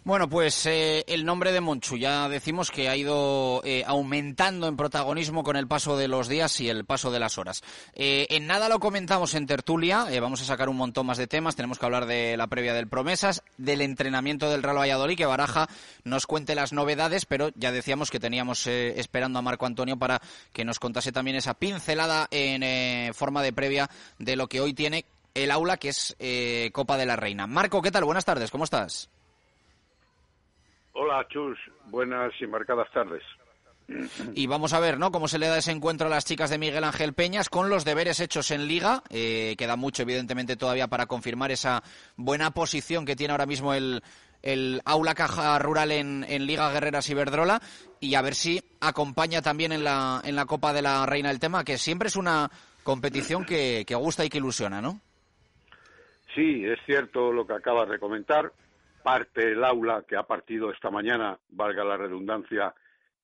Bueno, 0.03 0.27
pues 0.27 0.65
eh, 0.65 1.03
el 1.07 1.25
nombre 1.25 1.51
de 1.51 1.61
Monchu 1.61 1.95
ya 1.95 2.27
decimos 2.27 2.71
que 2.71 2.89
ha 2.89 2.95
ido 2.95 3.61
eh, 3.63 3.83
aumentando 3.85 4.67
en 4.67 4.75
protagonismo 4.75 5.43
con 5.43 5.55
el 5.57 5.67
paso 5.67 5.95
de 5.95 6.07
los 6.07 6.27
días 6.27 6.59
y 6.59 6.69
el 6.69 6.85
paso 6.85 7.11
de 7.11 7.19
las 7.19 7.37
horas. 7.37 7.61
Eh, 7.93 8.25
en 8.31 8.47
nada 8.47 8.67
lo 8.67 8.79
comentamos 8.79 9.35
en 9.35 9.45
tertulia, 9.45 10.07
vamos 10.19 10.41
a 10.41 10.45
sacar 10.45 10.69
un 10.69 10.77
montón 10.77 11.05
más 11.05 11.19
de 11.19 11.27
temas, 11.27 11.55
tenemos 11.55 11.77
que 11.77 11.85
hablar 11.85 12.07
de 12.07 12.35
la 12.35 12.47
previa 12.47 12.73
del 12.73 12.87
Promesas, 12.87 13.43
del 13.59 13.81
entrenamiento 13.81 14.49
del 14.49 14.63
Real 14.63 14.79
Valladolid, 14.79 15.17
que 15.17 15.27
Baraja 15.27 15.69
nos 16.03 16.25
cuente 16.25 16.55
las 16.55 16.73
novedades, 16.73 17.27
pero 17.27 17.51
ya 17.53 17.71
decíamos 17.71 18.09
que 18.09 18.19
teníamos 18.19 18.65
esperando 18.65 19.37
a 19.37 19.43
Marco 19.43 19.67
Antonio 19.67 19.97
para 19.97 20.19
que 20.51 20.65
nos 20.65 20.79
contase 20.79 21.11
también 21.11 21.37
esa 21.37 21.53
pincelada 21.53 22.27
en 22.31 23.13
forma 23.13 23.43
de 23.43 23.53
previa 23.53 23.87
de 24.17 24.35
lo 24.35 24.47
que 24.47 24.61
hoy 24.61 24.73
tiene 24.73 25.05
el 25.33 25.51
aula 25.51 25.77
que 25.77 25.89
es 25.89 26.15
Copa 26.73 26.97
de 26.97 27.05
la 27.05 27.15
Reina. 27.15 27.47
Marco, 27.47 27.81
¿qué 27.81 27.91
tal? 27.91 28.03
Buenas 28.03 28.25
tardes, 28.25 28.51
¿cómo 28.51 28.63
estás? 28.63 29.09
Hola, 30.93 31.25
Chus. 31.29 31.57
Buenas 31.85 32.33
y 32.39 32.47
marcadas 32.47 32.91
tardes. 32.91 33.23
Y 34.33 34.47
vamos 34.47 34.73
a 34.73 34.79
ver, 34.79 34.97
¿no? 34.97 35.11
Cómo 35.11 35.27
se 35.27 35.39
le 35.39 35.47
da 35.47 35.57
ese 35.57 35.71
encuentro 35.71 36.07
a 36.07 36.09
las 36.09 36.25
chicas 36.25 36.50
de 36.50 36.57
Miguel 36.57 36.83
Ángel 36.83 37.13
Peñas 37.13 37.50
con 37.50 37.69
los 37.69 37.85
deberes 37.85 38.19
hechos 38.19 38.51
en 38.51 38.67
Liga. 38.67 39.03
Eh, 39.09 39.55
queda 39.57 39.75
mucho, 39.75 40.03
evidentemente, 40.03 40.55
todavía 40.55 40.88
para 40.88 41.07
confirmar 41.07 41.51
esa 41.51 41.83
buena 42.15 42.51
posición 42.51 43.05
que 43.05 43.15
tiene 43.15 43.31
ahora 43.31 43.45
mismo 43.45 43.73
el, 43.73 44.01
el 44.41 44.81
Aula 44.85 45.13
Caja 45.13 45.59
Rural 45.59 45.91
en, 45.91 46.45
Liga 46.45 46.71
Guerreras 46.71 47.09
Iberdrola 47.09 47.61
y 48.00 48.15
a 48.15 48.21
ver 48.21 48.35
si 48.35 48.63
acompaña 48.79 49.41
también 49.41 49.71
en 49.71 49.83
la, 49.83 50.21
en 50.23 50.35
la 50.35 50.45
Copa 50.45 50.73
de 50.73 50.81
la 50.81 51.05
Reina 51.05 51.29
del 51.29 51.39
Tema, 51.39 51.63
que 51.63 51.77
siempre 51.77 52.07
es 52.07 52.15
una 52.15 52.50
competición 52.83 53.45
que, 53.45 53.83
que 53.85 53.95
gusta 53.95 54.23
y 54.23 54.29
que 54.29 54.38
ilusiona, 54.38 54.81
¿no? 54.81 55.01
Sí, 56.35 56.65
es 56.65 56.79
cierto 56.85 57.33
lo 57.33 57.45
que 57.45 57.53
acabas 57.53 57.89
de 57.89 58.00
comentar. 58.00 58.53
Parte 59.03 59.51
el 59.51 59.63
aula 59.63 60.05
que 60.07 60.15
ha 60.15 60.23
partido 60.23 60.71
esta 60.71 60.89
mañana, 60.89 61.38
valga 61.50 61.83
la 61.83 61.97
redundancia, 61.97 62.73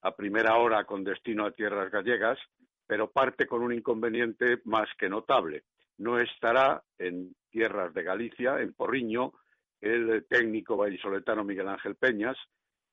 a 0.01 0.15
primera 0.15 0.57
hora 0.57 0.83
con 0.83 1.03
destino 1.03 1.45
a 1.45 1.51
tierras 1.51 1.91
gallegas, 1.91 2.37
pero 2.85 3.11
parte 3.11 3.47
con 3.47 3.61
un 3.61 3.73
inconveniente 3.73 4.59
más 4.65 4.87
que 4.97 5.09
notable. 5.09 5.63
No 5.97 6.19
estará 6.19 6.83
en 6.97 7.35
tierras 7.49 7.93
de 7.93 8.03
Galicia, 8.03 8.59
en 8.59 8.73
Porriño, 8.73 9.33
el 9.81 10.25
técnico 10.27 10.77
vallisoletano 10.77 11.43
Miguel 11.43 11.67
Ángel 11.67 11.95
Peñas, 11.95 12.37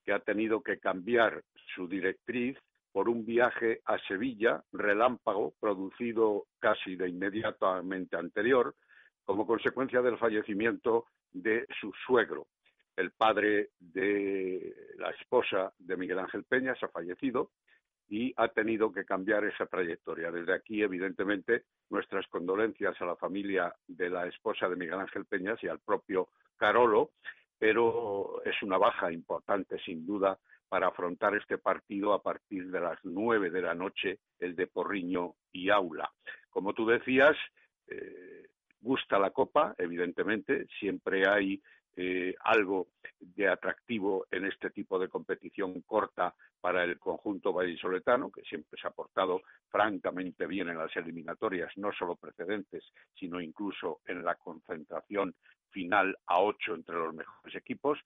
que 0.05 0.13
ha 0.13 0.21
tenido 0.21 0.63
que 0.63 0.79
cambiar 0.79 1.43
su 1.75 1.89
directriz 1.89 2.57
por 2.93 3.09
un 3.09 3.25
viaje 3.25 3.81
a 3.87 3.99
Sevilla, 4.07 4.63
relámpago, 4.73 5.55
producido 5.59 6.45
casi 6.61 6.95
de 6.97 7.09
inmediatamente 7.09 8.17
anterior, 8.17 8.75
como 9.25 9.47
consecuencia 9.47 10.03
del 10.03 10.19
fallecimiento 10.19 11.07
de 11.33 11.67
su 11.81 11.93
suegro. 12.07 12.47
El 12.97 13.11
padre 13.11 13.71
de 13.79 14.75
la 14.97 15.11
esposa 15.11 15.73
de 15.79 15.97
Miguel 15.97 16.21
Ángel 16.21 16.45
Peñas 16.45 16.81
ha 16.83 16.89
fallecido 16.89 17.51
y 18.09 18.33
ha 18.37 18.49
tenido 18.49 18.93
que 18.93 19.05
cambiar 19.05 19.45
esa 19.45 19.67
trayectoria. 19.67 20.31
Desde 20.31 20.55
aquí, 20.55 20.83
evidentemente, 20.83 21.65
nuestras 21.91 22.27
condolencias 22.29 23.01
a 23.01 23.07
la 23.07 23.17
familia 23.17 23.75
de 23.89 24.11
la 24.11 24.27
esposa 24.27 24.69
de 24.69 24.77
Miguel 24.77 25.01
Ángel 25.01 25.25
Peñas 25.25 25.63
y 25.63 25.69
al 25.69 25.81
propio 25.81 26.29
Carolo, 26.57 27.11
pero 27.59 28.43
es 28.45 28.63
una 28.63 28.79
baja 28.79 29.11
importante, 29.11 29.79
sin 29.81 30.07
duda, 30.07 30.39
para 30.69 30.89
afrontar 30.89 31.35
este 31.37 31.59
partido 31.59 32.13
a 32.13 32.23
partir 32.23 32.71
de 32.71 32.81
las 32.81 32.99
nueve 33.05 33.51
de 33.51 33.63
la 33.63 33.75
noche, 33.75 34.19
el 34.39 34.55
de 34.55 34.67
Porriño 34.67 35.35
y 35.53 35.71
Aula. 35.71 36.11
Como 36.51 36.75
tú 36.75 36.87
decías, 36.87 37.37
eh, 37.87 38.44
gusta 38.85 39.19
la 39.19 39.31
Copa, 39.31 39.75
evidentemente, 39.79 40.67
siempre 40.79 41.27
hay 41.27 41.61
eh, 41.97 42.35
algo 42.41 42.89
de 43.19 43.49
atractivo 43.49 44.27
en 44.31 44.45
este 44.47 44.71
tipo 44.71 44.99
de 44.99 45.09
competición 45.09 45.81
corta 45.83 46.35
para 46.61 46.85
el 46.85 46.99
conjunto 46.99 47.53
vallisoletano, 47.53 48.31
que 48.31 48.43
siempre 48.43 48.79
se 48.81 48.87
ha 48.87 48.91
portado 48.91 49.41
francamente 49.69 50.47
bien 50.47 50.69
en 50.69 50.79
las 50.79 50.95
eliminatorias, 50.97 51.73
no 51.77 51.93
solo 51.93 52.17
precedentes, 52.17 52.85
sino 53.19 53.41
incluso 53.41 54.01
en 54.07 54.23
la 54.25 54.35
concentración 54.35 55.35
final 55.71 56.17
a 56.27 56.43
ocho 56.43 56.75
entre 56.75 56.97
los 56.97 57.15
mejores 57.15 57.55
equipos, 57.55 57.99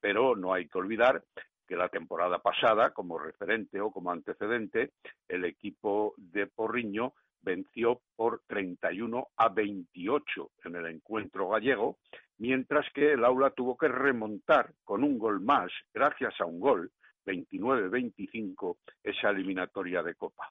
pero 0.00 0.36
no 0.36 0.52
hay 0.52 0.68
que 0.68 0.78
olvidar 0.78 1.22
que 1.66 1.76
la 1.76 1.88
temporada 1.88 2.38
pasada, 2.38 2.90
como 2.90 3.18
referente 3.18 3.80
o 3.80 3.90
como 3.90 4.10
antecedente, 4.10 4.92
el 5.28 5.44
equipo 5.44 6.14
de 6.16 6.46
Porriño 6.46 7.14
venció 7.42 8.00
por 8.14 8.42
31 8.46 9.28
a 9.36 9.48
28 9.48 10.50
en 10.64 10.76
el 10.76 10.86
encuentro 10.86 11.48
gallego, 11.48 11.98
mientras 12.38 12.86
que 12.92 13.12
el 13.12 13.24
aula 13.24 13.50
tuvo 13.50 13.76
que 13.76 13.88
remontar 13.88 14.72
con 14.84 15.04
un 15.04 15.18
gol 15.18 15.40
más, 15.40 15.70
gracias 15.92 16.40
a 16.40 16.44
un 16.44 16.60
gol, 16.60 16.90
29-25, 17.24 18.76
esa 19.02 19.30
eliminatoria 19.30 20.02
de 20.02 20.14
Copa. 20.14 20.50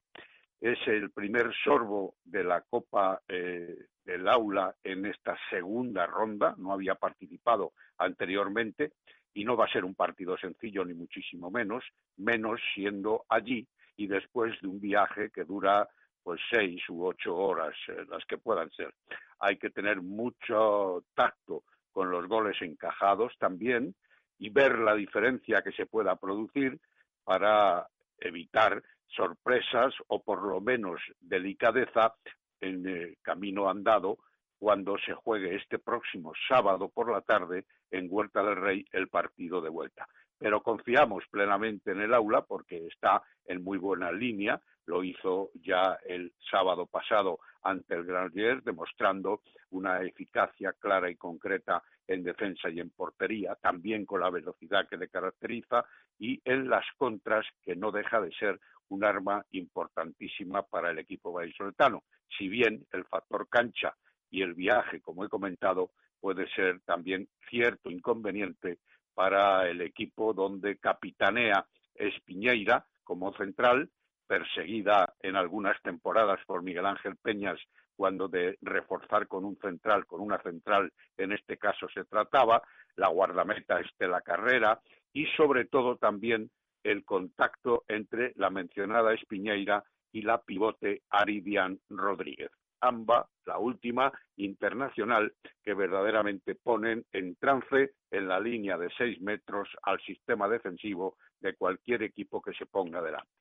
Es 0.60 0.80
el 0.88 1.12
primer 1.12 1.54
sorbo 1.64 2.16
de 2.24 2.44
la 2.44 2.62
Copa 2.62 3.22
eh, 3.28 3.88
del 4.04 4.28
aula 4.28 4.76
en 4.84 5.06
esta 5.06 5.38
segunda 5.50 6.06
ronda, 6.06 6.56
no 6.58 6.74
había 6.74 6.96
participado 6.96 7.74
anteriormente 7.98 8.94
y 9.34 9.44
no 9.44 9.58
va 9.58 9.66
a 9.66 9.72
ser 9.72 9.84
un 9.84 9.96
partido 9.96 10.38
sencillo 10.38 10.86
ni 10.86 10.94
muchísimo 10.94 11.52
menos, 11.52 11.84
menos 12.18 12.60
siendo 12.74 13.26
allí 13.30 13.68
y 13.98 14.08
después 14.08 14.54
de 14.62 14.68
un 14.68 14.80
viaje 14.80 15.30
que 15.30 15.44
dura 15.44 15.88
pues 16.26 16.42
seis 16.50 16.82
u 16.90 17.06
ocho 17.06 17.36
horas, 17.38 17.76
eh, 17.88 18.04
las 18.10 18.26
que 18.26 18.40
puedan 18.40 18.72
ser. 18.72 18.92
Hay 19.38 19.58
que 19.58 19.70
tener 19.70 20.02
mucho 20.02 21.04
tacto 21.14 21.62
con 21.92 22.10
los 22.10 22.28
goles 22.28 22.60
encajados 22.64 23.32
también 23.38 23.94
y 24.40 24.50
ver 24.50 24.80
la 24.80 24.96
diferencia 24.96 25.62
que 25.62 25.72
se 25.74 25.86
pueda 25.86 26.16
producir 26.16 26.80
para 27.24 27.88
evitar 28.18 28.82
sorpresas 29.06 29.94
o 30.08 30.24
por 30.24 30.42
lo 30.42 30.62
menos 30.62 31.00
delicadeza 31.20 32.16
en 32.60 32.88
el 32.88 33.18
camino 33.22 33.70
andado 33.70 34.18
cuando 34.58 34.98
se 34.98 35.14
juegue 35.14 35.56
este 35.56 35.78
próximo 35.78 36.34
sábado 36.48 36.90
por 36.90 37.12
la 37.12 37.22
tarde 37.22 37.66
en 37.92 38.08
Huerta 38.10 38.42
del 38.42 38.56
Rey 38.56 38.86
el 38.92 39.10
partido 39.10 39.62
de 39.62 39.70
vuelta. 39.70 40.08
Pero 40.40 40.64
confiamos 40.64 41.24
plenamente 41.30 41.92
en 41.92 42.02
el 42.02 42.16
aula 42.16 42.42
porque 42.42 42.88
está 42.88 43.22
en 43.46 43.64
muy 43.64 43.78
buena 43.78 44.12
línea, 44.12 44.60
lo 44.86 45.04
hizo 45.04 45.52
ya 45.56 45.98
el 46.06 46.34
sábado 46.50 46.86
pasado 46.86 47.40
ante 47.64 47.96
el 47.96 48.06
Granollers, 48.06 48.64
demostrando 48.64 49.42
una 49.72 50.02
eficacia 50.02 50.74
clara 50.74 51.10
y 51.10 51.16
concreta 51.16 51.82
en 52.08 52.24
defensa 52.24 52.70
y 52.70 52.80
en 52.80 52.92
portería, 52.92 53.56
también 53.56 54.06
con 54.06 54.22
la 54.22 54.30
velocidad 54.30 54.88
que 54.88 54.98
le 54.98 55.10
caracteriza 55.10 55.86
y 56.20 56.40
en 56.46 56.70
las 56.70 56.86
contras, 56.98 57.46
que 57.64 57.76
no 57.76 57.92
deja 57.92 58.22
de 58.22 58.32
ser 58.34 58.60
un 58.90 59.04
arma 59.04 59.44
importantísima 59.52 60.62
para 60.62 60.92
el 60.92 61.00
equipo 61.00 61.32
vallisoletano. 61.32 62.04
Si 62.38 62.48
bien 62.48 62.86
el 62.92 63.06
factor 63.06 63.48
cancha 63.50 63.96
y 64.30 64.44
el 64.44 64.54
viaje, 64.54 65.02
como 65.02 65.26
he 65.26 65.30
comentado, 65.30 65.92
puede 66.20 66.48
ser 66.50 66.82
también 66.82 67.28
cierto 67.50 67.90
inconveniente 67.90 68.80
para 69.16 69.68
el 69.68 69.82
equipo 69.82 70.34
donde 70.34 70.78
capitanea 70.78 71.66
Espiñeira 71.96 72.86
como 73.04 73.34
central 73.38 73.90
perseguida 74.28 75.14
en 75.22 75.36
algunas 75.36 75.82
temporadas 75.82 76.40
por 76.46 76.64
Miguel 76.64 76.86
Ángel 76.86 77.16
Peñas 77.18 77.60
cuando 77.96 78.28
de 78.28 78.58
reforzar 78.62 79.28
con 79.28 79.46
un 79.46 79.58
central, 79.58 80.06
con 80.06 80.22
una 80.22 80.42
central 80.42 80.92
en 81.18 81.32
este 81.32 81.58
caso 81.58 81.88
se 81.94 82.06
trataba, 82.06 82.62
la 82.96 83.08
guardameta 83.08 83.80
Estela 83.80 84.22
Carrera 84.22 84.80
y 85.14 85.26
sobre 85.38 85.66
todo 85.66 85.98
también 85.98 86.50
el 86.84 87.04
contacto 87.04 87.84
entre 87.88 88.34
la 88.36 88.50
mencionada 88.50 89.14
Espiñeira 89.14 89.84
y 90.12 90.22
la 90.22 90.42
pivote 90.42 91.02
Aridian 91.10 91.80
Rodríguez. 91.90 92.52
Amba, 92.82 93.28
la 93.46 93.58
última, 93.58 94.12
internacional, 94.36 95.34
que 95.64 95.74
verdaderamente 95.74 96.56
ponen 96.56 97.06
en 97.12 97.36
trance 97.36 97.94
en 98.12 98.28
la 98.28 98.40
línea 98.40 98.78
de 98.78 98.90
seis 98.98 99.20
metros 99.22 99.68
al 99.82 100.00
sistema 100.02 100.48
defensivo 100.48 101.18
de 101.40 101.56
cualquier 101.56 102.04
equipo 102.04 102.42
que 102.42 102.54
se 102.54 102.66
ponga 102.66 103.02
delante. 103.02 103.32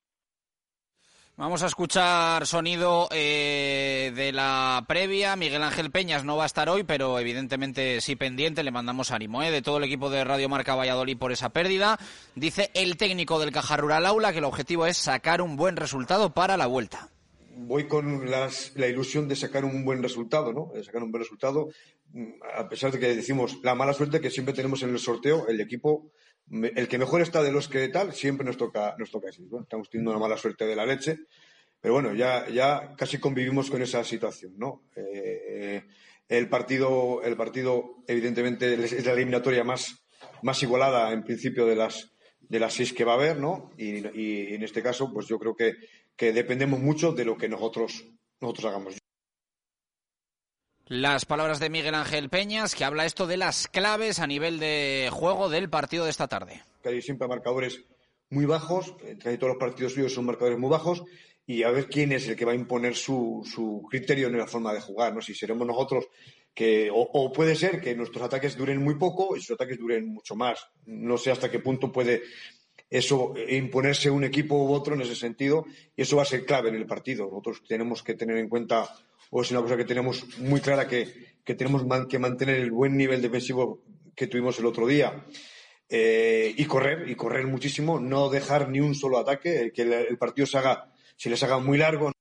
Vamos 1.37 1.65
a 1.65 1.67
escuchar 1.67 2.47
sonido 2.47 3.09
eh, 3.11 4.13
de 4.15 4.31
la 4.31 4.85
previa. 4.87 5.35
Miguel 5.35 5.65
Ángel 5.65 5.91
Peñas 5.91 6.25
no 6.25 6.37
va 6.37 6.45
a 6.45 6.47
estar 6.47 6.69
hoy, 6.69 6.85
pero 6.85 7.19
evidentemente 7.19 8.01
sí 8.01 8.15
pendiente. 8.15 8.63
Le 8.63 8.71
mandamos 8.71 9.11
ánimo 9.11 9.43
eh, 9.43 9.51
de 9.51 9.61
todo 9.61 9.79
el 9.79 9.85
equipo 9.85 10.11
de 10.11 10.23
Radio 10.23 10.49
Marca 10.49 10.77
Valladolid 10.77 11.19
por 11.19 11.33
esa 11.33 11.49
pérdida. 11.49 11.99
Dice 12.37 12.71
el 12.75 12.97
técnico 12.97 13.41
del 13.41 13.51
Caja 13.51 13.77
Rural 13.77 14.07
Aula 14.07 14.31
que 14.31 14.39
el 14.39 14.45
objetivo 14.45 14.87
es 14.87 14.97
sacar 14.97 15.43
un 15.43 15.57
buen 15.57 15.75
resultado 15.75 16.33
para 16.33 16.57
la 16.57 16.67
vuelta. 16.67 17.11
Voy 17.57 17.89
con 17.89 18.31
la 18.31 18.87
ilusión 18.87 19.27
de 19.27 19.35
sacar 19.35 19.65
un 19.65 19.85
buen 19.85 20.05
resultado, 20.05 20.53
¿no? 20.53 20.71
De 20.73 20.85
sacar 20.85 21.03
un 21.03 21.11
buen 21.11 21.25
resultado, 21.25 21.69
mm, 22.13 22.31
a 22.59 22.69
pesar 22.69 22.93
de 22.93 23.01
que 23.01 23.17
decimos 23.17 23.59
la 23.65 23.75
mala 23.75 23.93
suerte 23.93 24.21
que 24.21 24.31
siempre 24.31 24.55
tenemos 24.55 24.85
en 24.85 24.91
el 24.91 25.01
sorteo, 25.01 25.49
el 25.49 25.61
equipo 25.61 26.13
el 26.51 26.89
que 26.89 26.99
mejor 26.99 27.23
está 27.23 27.43
de 27.43 27.53
los 27.53 27.69
que 27.69 27.89
tal, 27.89 28.13
siempre 28.13 28.47
nos 28.47 28.57
toca, 28.57 28.95
nos 28.99 29.11
toca 29.11 29.29
así. 29.29 29.47
estamos 29.61 29.89
teniendo 29.89 30.11
una 30.11 30.21
mala 30.21 30.37
suerte 30.37 30.67
de 30.67 30.77
la 30.77 30.87
leche, 30.87 31.21
pero 31.81 31.95
bueno, 31.95 32.15
ya, 32.15 32.49
ya 32.49 32.95
casi 32.97 33.19
convivimos 33.19 33.71
con 33.71 33.83
esa 33.83 34.05
situación, 34.05 34.55
¿no? 34.57 34.85
Eh, 34.97 35.83
el 36.29 36.49
partido, 36.49 37.23
el 37.23 37.37
partido, 37.37 37.97
evidentemente, 38.07 38.75
es 38.75 39.05
la 39.05 39.13
eliminatoria 39.13 39.65
más, 39.65 40.07
más 40.43 40.63
igualada 40.63 41.13
en 41.13 41.25
principio 41.25 41.67
de 41.67 41.77
las, 41.77 42.13
de 42.41 42.61
las 42.61 42.75
seis 42.75 42.93
que 42.93 43.05
va 43.05 43.13
a 43.13 43.17
haber, 43.17 43.39
¿no? 43.39 43.71
Y, 43.77 44.07
y 44.19 44.55
en 44.55 44.63
este 44.63 44.83
caso, 44.83 45.13
pues 45.13 45.27
yo 45.27 45.39
creo 45.39 45.55
que, 45.55 45.75
que 46.17 46.33
dependemos 46.33 46.81
mucho 46.81 47.13
de 47.13 47.25
lo 47.25 47.37
que 47.37 47.49
nosotros, 47.49 48.05
nosotros 48.41 48.65
hagamos. 48.67 49.04
Las 50.87 51.25
palabras 51.25 51.61
de 51.61 51.71
Miguel 51.71 51.95
Ángel 51.95 52.29
Peñas, 52.29 52.75
que 52.75 52.85
habla 52.85 53.07
esto 53.07 53.27
de 53.27 53.39
las 53.39 53.69
claves 53.69 54.19
a 54.19 54.27
nivel 54.27 54.59
de 54.59 55.09
juego 55.11 55.49
del 55.49 55.71
partido 55.71 56.05
de 56.05 56.11
esta 56.11 56.29
tarde. 56.29 56.61
Que 56.83 56.91
hay 56.91 57.01
siempre 57.01 57.27
marcadores 57.27 57.83
muy 58.29 58.45
bajos, 58.45 58.95
casi 59.23 59.39
todos 59.39 59.55
los 59.55 59.59
partidos 59.59 59.95
suyos 59.95 60.13
son 60.13 60.27
marcadores 60.27 60.59
muy 60.59 60.69
bajos, 60.69 61.03
y 61.47 61.63
a 61.63 61.71
ver 61.71 61.89
quién 61.89 62.13
es 62.13 62.29
el 62.29 62.37
que 62.37 62.45
va 62.45 62.53
a 62.53 62.57
imponer 62.57 62.97
su, 62.97 63.43
su 63.51 63.87
criterio 63.91 64.27
en 64.27 64.37
la 64.37 64.47
forma 64.47 64.75
de 64.75 64.81
jugar, 64.83 65.15
¿no? 65.15 65.23
Si 65.23 65.35
seremos 65.35 65.67
nosotros 65.67 66.07
que, 66.55 66.91
o, 66.93 67.33
puede 67.33 67.57
ser 67.57 67.81
que 67.81 67.95
nuestros 67.95 68.23
ataques 68.23 68.57
duren 68.57 68.83
muy 68.83 68.97
poco 68.97 69.37
y 69.37 69.41
sus 69.41 69.53
ataques 69.53 69.79
duren 69.79 70.07
mucho 70.07 70.37
más. 70.37 70.69
No 70.85 71.17
sé 71.17 71.31
hasta 71.31 71.51
qué 71.51 71.61
punto 71.61 71.91
puede 71.91 72.23
eso 72.91 73.35
imponerse 73.49 74.11
un 74.11 74.25
equipo 74.25 74.55
u 74.57 74.73
otro 74.73 74.95
en 74.95 75.01
ese 75.01 75.17
sentido, 75.17 75.65
y 75.97 76.03
eso 76.03 76.17
va 76.17 76.23
a 76.23 76.27
ser 76.27 76.45
clave 76.45 76.69
en 76.69 76.77
el 76.77 76.87
partido. 76.87 77.25
Nosotros 77.25 77.63
tenemos 77.67 78.03
que 78.03 78.15
tener 78.15 78.37
en 78.37 78.51
cuenta 78.51 78.89
o 79.37 79.43
es 79.43 79.51
una 79.51 79.63
cosa 79.63 79.77
que 79.77 79.85
tenemos 79.85 80.39
muy 80.39 80.61
clara 80.61 80.87
que, 80.87 81.09
tenemos 81.45 81.83
que 82.09 82.21
mantener 82.21 82.61
el 82.61 82.71
buen 82.71 82.97
nivel 82.97 83.21
defensivo 83.21 83.83
que 84.15 84.29
tuvimos 84.29 84.61
el 84.61 84.67
otro 84.67 84.87
día. 84.87 85.25
eh, 85.89 86.55
y 86.57 86.65
correr, 86.67 87.11
y 87.11 87.17
correr 87.17 87.47
muchísimo, 87.49 87.99
no 87.99 88.29
dejar 88.29 88.69
ni 88.69 88.79
un 88.79 88.95
solo 88.95 89.19
ataque, 89.19 89.73
que 89.75 89.83
el, 89.83 90.19
partido 90.19 90.47
se 90.47 90.59
haga, 90.59 90.93
si 91.17 91.29
les 91.29 91.43
haga 91.43 91.59
muy 91.59 91.79
largo. 91.79 92.13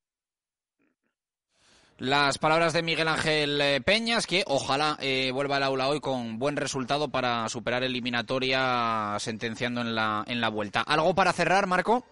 Las 1.99 2.39
palabras 2.39 2.73
de 2.73 2.81
Miguel 2.81 3.07
Ángel 3.07 3.61
eh, 3.61 3.79
Peñas, 3.79 4.25
que 4.25 4.43
ojalá 4.47 4.97
eh, 4.99 5.29
vuelva 5.31 5.57
al 5.57 5.63
aula 5.63 5.89
hoy 5.89 5.99
con 5.99 6.39
buen 6.39 6.57
resultado 6.57 7.09
para 7.09 7.47
superar 7.47 7.83
eliminatoria 7.83 9.17
sentenciando 9.19 9.81
en 9.81 9.93
la, 9.93 10.23
en 10.27 10.41
la 10.41 10.49
vuelta. 10.49 10.81
¿Algo 10.81 11.13
para 11.13 11.31
cerrar, 11.31 11.67
Marco? 11.67 12.03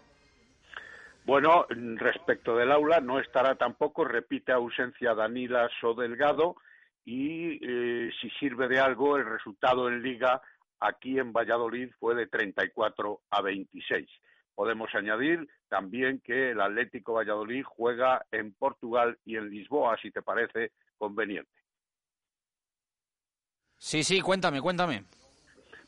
Bueno, 1.26 1.66
respecto 1.70 2.56
del 2.56 2.72
aula, 2.72 3.00
no 3.00 3.20
estará 3.20 3.56
tampoco, 3.56 4.04
repite 4.04 4.52
ausencia 4.52 5.14
Danila 5.14 5.70
o 5.84 5.94
Delgado, 5.94 6.56
y 7.06 7.60
si 8.20 8.30
sirve 8.40 8.68
de 8.68 8.80
algo, 8.80 9.18
el 9.18 9.26
resultado 9.26 9.88
en 9.88 10.02
Liga 10.02 10.42
aquí 10.80 11.20
en 11.20 11.32
Valladolid 11.32 11.92
fue 12.00 12.16
de 12.16 12.28
34 12.28 13.22
a 13.30 13.42
26. 13.42 14.10
Podemos 14.56 14.94
añadir 14.94 15.48
también 15.70 16.20
que 16.20 16.52
el 16.52 16.62
Atlético 16.62 17.14
Valladolid 17.14 17.64
juega 17.64 18.26
en 18.32 18.54
Portugal 18.54 19.18
y 19.24 19.38
en 19.38 19.50
Lisboa, 19.50 19.98
si 20.02 20.12
te 20.12 20.22
parece 20.22 20.72
conveniente. 20.98 21.52
Sí, 23.78 24.04
sí, 24.04 24.22
cuéntame, 24.22 24.62
cuéntame. 24.62 25.06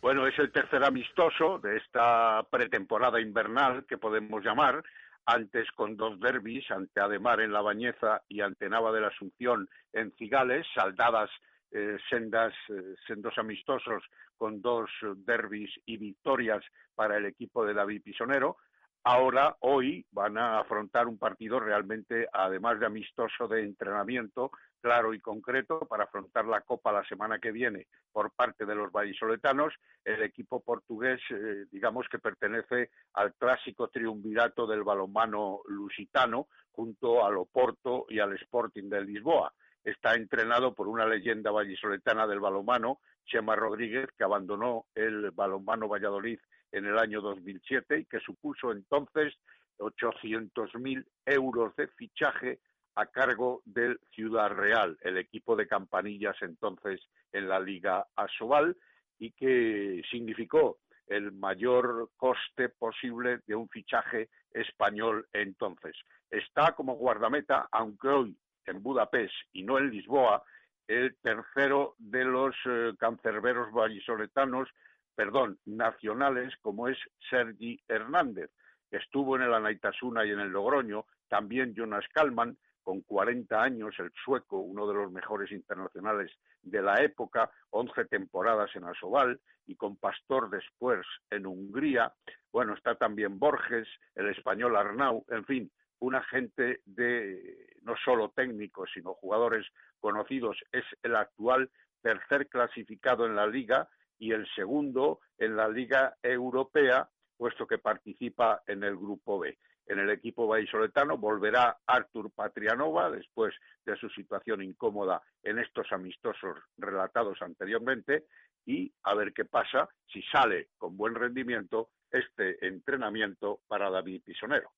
Bueno, 0.01 0.25
es 0.27 0.37
el 0.39 0.51
tercer 0.51 0.83
amistoso 0.83 1.59
de 1.59 1.77
esta 1.77 2.43
pretemporada 2.49 3.21
invernal 3.21 3.85
que 3.85 3.97
podemos 3.97 4.43
llamar, 4.43 4.83
antes 5.25 5.71
con 5.71 5.95
dos 5.95 6.19
derbis, 6.19 6.69
ante 6.71 6.99
Ademar 6.99 7.41
en 7.41 7.53
La 7.53 7.61
Bañeza 7.61 8.21
y 8.27 8.41
ante 8.41 8.69
Nava 8.69 8.91
de 8.91 9.01
la 9.01 9.07
Asunción 9.07 9.69
en 9.93 10.11
Cigales, 10.17 10.65
saldadas 10.73 11.29
eh, 11.71 11.97
sendas, 12.09 12.53
eh, 12.69 12.95
sendos 13.07 13.37
amistosos 13.37 14.03
con 14.37 14.61
dos 14.61 14.89
derbis 15.25 15.71
y 15.85 15.97
victorias 15.97 16.63
para 16.93 17.17
el 17.17 17.25
equipo 17.25 17.65
de 17.65 17.73
David 17.73 18.03
Pisonero. 18.03 18.57
Ahora, 19.05 19.57
hoy, 19.59 20.05
van 20.11 20.37
a 20.37 20.59
afrontar 20.59 21.07
un 21.07 21.17
partido 21.17 21.59
realmente, 21.59 22.25
además 22.31 22.79
de 22.79 22.85
amistoso, 22.85 23.49
de 23.49 23.61
entrenamiento 23.61 24.51
claro 24.79 25.13
y 25.13 25.19
concreto 25.19 25.79
para 25.79 26.05
afrontar 26.05 26.45
la 26.45 26.61
Copa 26.61 26.93
la 26.93 27.03
semana 27.03 27.37
que 27.39 27.51
viene 27.51 27.87
por 28.13 28.31
parte 28.31 28.65
de 28.65 28.75
los 28.75 28.93
vallisoletanos. 28.93 29.73
El 30.05 30.23
equipo 30.23 30.61
portugués, 30.61 31.19
eh, 31.31 31.65
digamos 31.69 32.07
que 32.09 32.19
pertenece 32.19 32.91
al 33.15 33.33
clásico 33.33 33.89
triunvirato 33.89 34.65
del 34.65 34.83
balonmano 34.83 35.59
lusitano 35.67 36.47
junto 36.71 37.25
al 37.25 37.35
Oporto 37.35 38.05
y 38.07 38.19
al 38.19 38.33
Sporting 38.35 38.89
de 38.89 39.01
Lisboa 39.03 39.53
está 39.83 40.15
entrenado 40.15 40.73
por 40.73 40.87
una 40.87 41.05
leyenda 41.05 41.51
vallisoletana 41.51 42.25
del 42.25 42.39
balonmano, 42.39 42.99
Chema 43.25 43.55
Rodríguez, 43.55 44.07
que 44.17 44.23
abandonó 44.23 44.85
el 44.95 45.31
balonmano 45.31 45.89
Valladolid 45.89 46.39
en 46.73 46.85
el 46.85 46.97
año 46.97 47.21
2007 47.21 47.99
y 47.99 48.05
que 48.05 48.19
supuso 48.19 48.71
entonces 48.71 49.33
800.000 49.77 51.05
euros 51.25 51.75
de 51.77 51.87
fichaje 51.87 52.59
a 52.95 53.05
cargo 53.05 53.61
del 53.65 53.99
Ciudad 54.11 54.51
Real, 54.51 54.97
el 55.01 55.17
equipo 55.17 55.55
de 55.55 55.67
campanillas 55.67 56.35
entonces 56.41 56.99
en 57.31 57.47
la 57.47 57.59
Liga 57.59 58.05
Asobal, 58.15 58.75
y 59.17 59.31
que 59.31 60.01
significó 60.11 60.79
el 61.07 61.31
mayor 61.31 62.09
coste 62.17 62.69
posible 62.69 63.39
de 63.45 63.55
un 63.55 63.69
fichaje 63.69 64.29
español 64.51 65.27
entonces. 65.31 65.95
Está 66.29 66.73
como 66.73 66.95
guardameta, 66.95 67.67
aunque 67.71 68.07
hoy 68.07 68.37
en 68.65 68.81
Budapest 68.81 69.33
y 69.53 69.63
no 69.63 69.77
en 69.77 69.89
Lisboa, 69.89 70.43
el 70.87 71.15
tercero 71.21 71.95
de 71.97 72.25
los 72.25 72.55
eh, 72.65 72.93
cancerberos 72.97 73.71
vallisoletanos, 73.71 74.69
perdón, 75.15 75.59
nacionales, 75.65 76.53
como 76.61 76.87
es 76.87 76.97
Sergi 77.29 77.79
Hernández, 77.87 78.51
que 78.89 78.97
estuvo 78.97 79.35
en 79.35 79.43
el 79.43 79.53
Anaitasuna 79.53 80.25
y 80.25 80.31
en 80.31 80.39
el 80.39 80.49
Logroño, 80.49 81.05
también 81.27 81.73
Jonas 81.75 82.05
Kalman, 82.13 82.57
con 82.83 83.01
40 83.01 83.61
años, 83.61 83.95
el 83.97 84.11
sueco, 84.23 84.59
uno 84.59 84.85
de 84.87 84.93
los 84.93 85.11
mejores 85.11 85.51
internacionales 85.51 86.31
de 86.61 86.81
la 86.81 87.01
época, 87.01 87.49
11 87.69 88.05
temporadas 88.05 88.75
en 88.75 88.83
Asobal 88.83 89.39
y 89.65 89.75
con 89.75 89.95
Pastor 89.95 90.49
después 90.49 91.05
en 91.29 91.45
Hungría. 91.45 92.13
Bueno, 92.51 92.73
está 92.73 92.95
también 92.95 93.39
Borges, 93.39 93.87
el 94.15 94.27
español 94.29 94.75
Arnau, 94.75 95.25
en 95.29 95.45
fin, 95.45 95.71
un 95.99 96.15
agente 96.15 96.81
de 96.85 97.77
no 97.83 97.95
solo 98.03 98.33
técnicos, 98.35 98.89
sino 98.93 99.13
jugadores 99.13 99.65
conocidos, 99.99 100.57
es 100.73 100.83
el 101.01 101.15
actual 101.15 101.69
tercer 102.01 102.49
clasificado 102.49 103.25
en 103.25 103.35
la 103.35 103.47
liga 103.47 103.87
y 104.23 104.31
el 104.31 104.47
segundo 104.55 105.19
en 105.37 105.57
la 105.57 105.67
liga 105.67 106.15
europea, 106.23 107.09
puesto 107.35 107.67
que 107.67 107.77
participa 107.77 108.63
en 108.65 108.85
el 108.85 108.95
grupo 108.95 109.37
B. 109.37 109.57
En 109.85 109.99
el 109.99 110.09
equipo 110.11 110.47
vallisoletano 110.47 111.17
volverá 111.17 111.79
Artur 111.85 112.31
Patrianova 112.31 113.11
después 113.11 113.53
de 113.85 113.97
su 113.97 114.07
situación 114.11 114.63
incómoda 114.63 115.21
en 115.43 115.59
estos 115.59 115.91
amistosos 115.91 116.57
relatados 116.77 117.41
anteriormente 117.41 118.23
y 118.65 118.93
a 119.03 119.13
ver 119.13 119.33
qué 119.33 119.43
pasa 119.43 119.89
si 120.07 120.21
sale 120.21 120.69
con 120.77 120.95
buen 120.95 121.15
rendimiento 121.15 121.89
este 122.09 122.65
entrenamiento 122.65 123.59
para 123.67 123.89
David 123.89 124.21
Pisonero. 124.23 124.71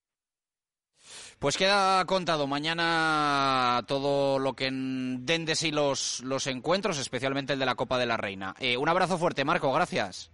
Pues 1.40 1.58
queda 1.58 2.04
contado 2.06 2.48
mañana 2.48 3.82
todo 3.88 4.40
lo 4.40 4.54
que 4.54 4.70
den 4.72 5.46
de 5.46 5.56
sí 5.56 5.72
los, 5.72 6.22
los 6.22 6.48
encuentros, 6.48 6.98
especialmente 6.98 7.54
el 7.54 7.60
de 7.60 7.66
la 7.66 7.76
Copa 7.76 7.98
de 7.98 8.06
la 8.06 8.18
Reina. 8.18 8.56
Eh, 8.60 8.78
un 8.78 8.90
abrazo 8.90 9.18
fuerte, 9.18 9.46
Marco, 9.46 9.72
gracias. 9.74 10.32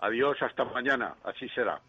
Adiós, 0.00 0.36
hasta 0.40 0.64
mañana, 0.64 1.14
así 1.24 1.48
será. 1.50 1.80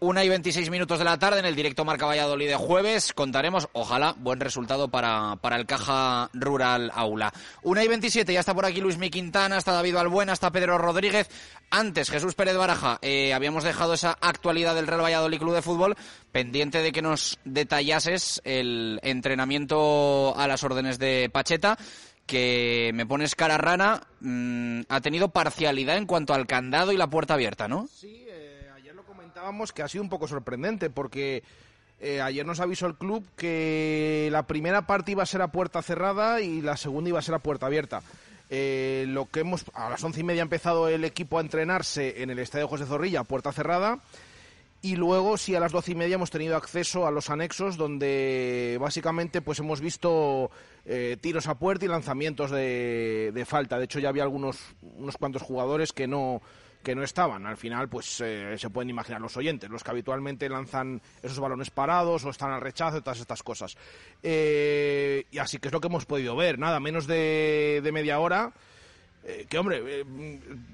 Una 0.00 0.22
y 0.22 0.28
26 0.28 0.70
minutos 0.70 1.00
de 1.00 1.04
la 1.04 1.18
tarde 1.18 1.40
en 1.40 1.46
el 1.46 1.56
directo 1.56 1.84
Marca 1.84 2.06
Valladolid 2.06 2.46
de 2.46 2.54
jueves. 2.54 3.12
Contaremos, 3.12 3.68
ojalá, 3.72 4.14
buen 4.16 4.38
resultado 4.38 4.86
para, 4.86 5.34
para 5.40 5.56
el 5.56 5.66
Caja 5.66 6.30
Rural 6.34 6.92
Aula. 6.94 7.32
Una 7.64 7.82
y 7.82 7.88
27, 7.88 8.32
ya 8.32 8.38
está 8.38 8.54
por 8.54 8.64
aquí 8.64 8.80
Luis 8.80 8.96
Mi 8.96 9.10
Quintana, 9.10 9.58
está 9.58 9.72
David 9.72 9.96
Albuena, 9.96 10.34
está 10.34 10.52
Pedro 10.52 10.78
Rodríguez. 10.78 11.28
Antes, 11.70 12.10
Jesús 12.10 12.36
Pérez 12.36 12.56
Baraja, 12.56 13.00
eh, 13.02 13.34
habíamos 13.34 13.64
dejado 13.64 13.94
esa 13.94 14.16
actualidad 14.20 14.76
del 14.76 14.86
Real 14.86 15.02
Valladolid 15.02 15.40
Club 15.40 15.54
de 15.56 15.62
Fútbol 15.62 15.96
pendiente 16.30 16.80
de 16.80 16.92
que 16.92 17.02
nos 17.02 17.40
detallases 17.44 18.40
el 18.44 19.00
entrenamiento 19.02 20.32
a 20.36 20.46
las 20.46 20.62
órdenes 20.62 21.00
de 21.00 21.28
Pacheta 21.28 21.76
que 22.28 22.92
me 22.94 23.06
pones 23.06 23.34
cara 23.34 23.56
rana, 23.56 24.02
mm, 24.20 24.82
ha 24.90 25.00
tenido 25.00 25.30
parcialidad 25.30 25.96
en 25.96 26.06
cuanto 26.06 26.34
al 26.34 26.46
candado 26.46 26.92
y 26.92 26.98
la 26.98 27.08
puerta 27.08 27.34
abierta, 27.34 27.66
¿no? 27.68 27.88
Sí, 27.88 28.27
que 29.74 29.82
ha 29.82 29.88
sido 29.88 30.02
un 30.02 30.10
poco 30.10 30.28
sorprendente 30.28 30.90
porque 30.90 31.42
eh, 32.00 32.20
ayer 32.20 32.46
nos 32.46 32.60
avisó 32.60 32.86
el 32.86 32.94
club 32.94 33.24
que 33.36 34.28
la 34.30 34.46
primera 34.46 34.86
parte 34.86 35.12
iba 35.12 35.22
a 35.22 35.26
ser 35.26 35.42
a 35.42 35.48
puerta 35.52 35.82
cerrada 35.82 36.40
y 36.40 36.60
la 36.60 36.76
segunda 36.76 37.10
iba 37.10 37.18
a 37.18 37.22
ser 37.22 37.34
a 37.34 37.40
puerta 37.40 37.66
abierta. 37.66 38.02
Eh, 38.50 39.04
lo 39.08 39.26
que 39.26 39.40
hemos 39.40 39.64
a 39.74 39.90
las 39.90 40.02
once 40.02 40.20
y 40.20 40.24
media 40.24 40.42
ha 40.42 40.44
empezado 40.44 40.88
el 40.88 41.04
equipo 41.04 41.38
a 41.38 41.42
entrenarse 41.42 42.22
en 42.22 42.30
el 42.30 42.38
estadio 42.38 42.68
José 42.68 42.86
Zorrilla, 42.86 43.24
puerta 43.24 43.52
cerrada. 43.52 44.00
Y 44.80 44.94
luego 44.94 45.36
sí 45.36 45.56
a 45.56 45.60
las 45.60 45.72
doce 45.72 45.90
y 45.90 45.94
media 45.96 46.14
hemos 46.14 46.30
tenido 46.30 46.56
acceso 46.56 47.04
a 47.04 47.10
los 47.10 47.30
anexos 47.30 47.76
donde 47.76 48.78
básicamente 48.80 49.42
pues 49.42 49.58
hemos 49.58 49.80
visto 49.80 50.52
eh, 50.86 51.16
tiros 51.20 51.48
a 51.48 51.56
puerta 51.56 51.84
y 51.84 51.88
lanzamientos 51.88 52.52
de, 52.52 53.32
de, 53.34 53.44
falta. 53.44 53.76
De 53.76 53.86
hecho 53.86 53.98
ya 53.98 54.08
había 54.08 54.22
algunos 54.22 54.56
unos 54.96 55.16
cuantos 55.16 55.42
jugadores 55.42 55.92
que 55.92 56.06
no 56.06 56.40
que 56.82 56.94
no 56.94 57.02
estaban. 57.02 57.46
Al 57.46 57.56
final, 57.56 57.88
pues 57.88 58.20
eh, 58.20 58.56
se 58.56 58.70
pueden 58.70 58.90
imaginar 58.90 59.20
los 59.20 59.36
oyentes, 59.36 59.70
los 59.70 59.82
que 59.82 59.90
habitualmente 59.90 60.48
lanzan 60.48 61.00
esos 61.22 61.38
balones 61.38 61.70
parados 61.70 62.24
o 62.24 62.30
están 62.30 62.52
al 62.52 62.60
rechazo 62.60 62.98
y 62.98 63.00
todas 63.00 63.20
estas 63.20 63.42
cosas. 63.42 63.76
Eh, 64.22 65.24
y 65.30 65.38
así 65.38 65.58
que 65.58 65.68
es 65.68 65.72
lo 65.72 65.80
que 65.80 65.88
hemos 65.88 66.06
podido 66.06 66.36
ver, 66.36 66.58
nada, 66.58 66.80
menos 66.80 67.06
de, 67.06 67.88
media 67.92 68.18
hora. 68.20 68.52
Eh, 69.24 69.46
que 69.48 69.58
hombre, 69.58 70.06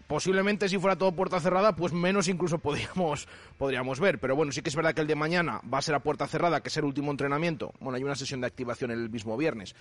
posiblemente 0.07 0.69
si 0.69 0.79
fuera 0.79 0.97
todo 0.97 1.12
puerta 1.12 1.40
cerrada, 1.40 1.75
pues 1.75 1.93
menos 1.93 2.29
incluso 2.29 2.59
podríamos, 2.61 3.27
podríamos 3.59 3.99
ver. 3.99 4.19
Pero 4.21 4.37
bueno, 4.37 4.53
sí 4.53 4.62
que 4.62 4.69
es 4.69 4.77
verdad 4.77 4.95
que 4.95 5.01
el 5.01 5.07
de 5.07 5.17
mañana 5.17 5.61
va 5.73 5.79
a 5.79 5.83
ser 5.83 5.95
a 5.95 6.01
puerta 6.01 6.27
cerrada, 6.27 6.61
que 6.61 6.69
es 6.69 6.77
el 6.77 6.85
último 6.85 7.11
entrenamiento. 7.11 7.73
Bueno, 7.81 7.97
hay 7.97 8.05
una 8.05 8.14
sesión 8.14 8.40
de 8.40 8.47
activación 8.47 8.90
el 8.90 9.09
mismo 9.11 9.37
viernes, 9.37 9.75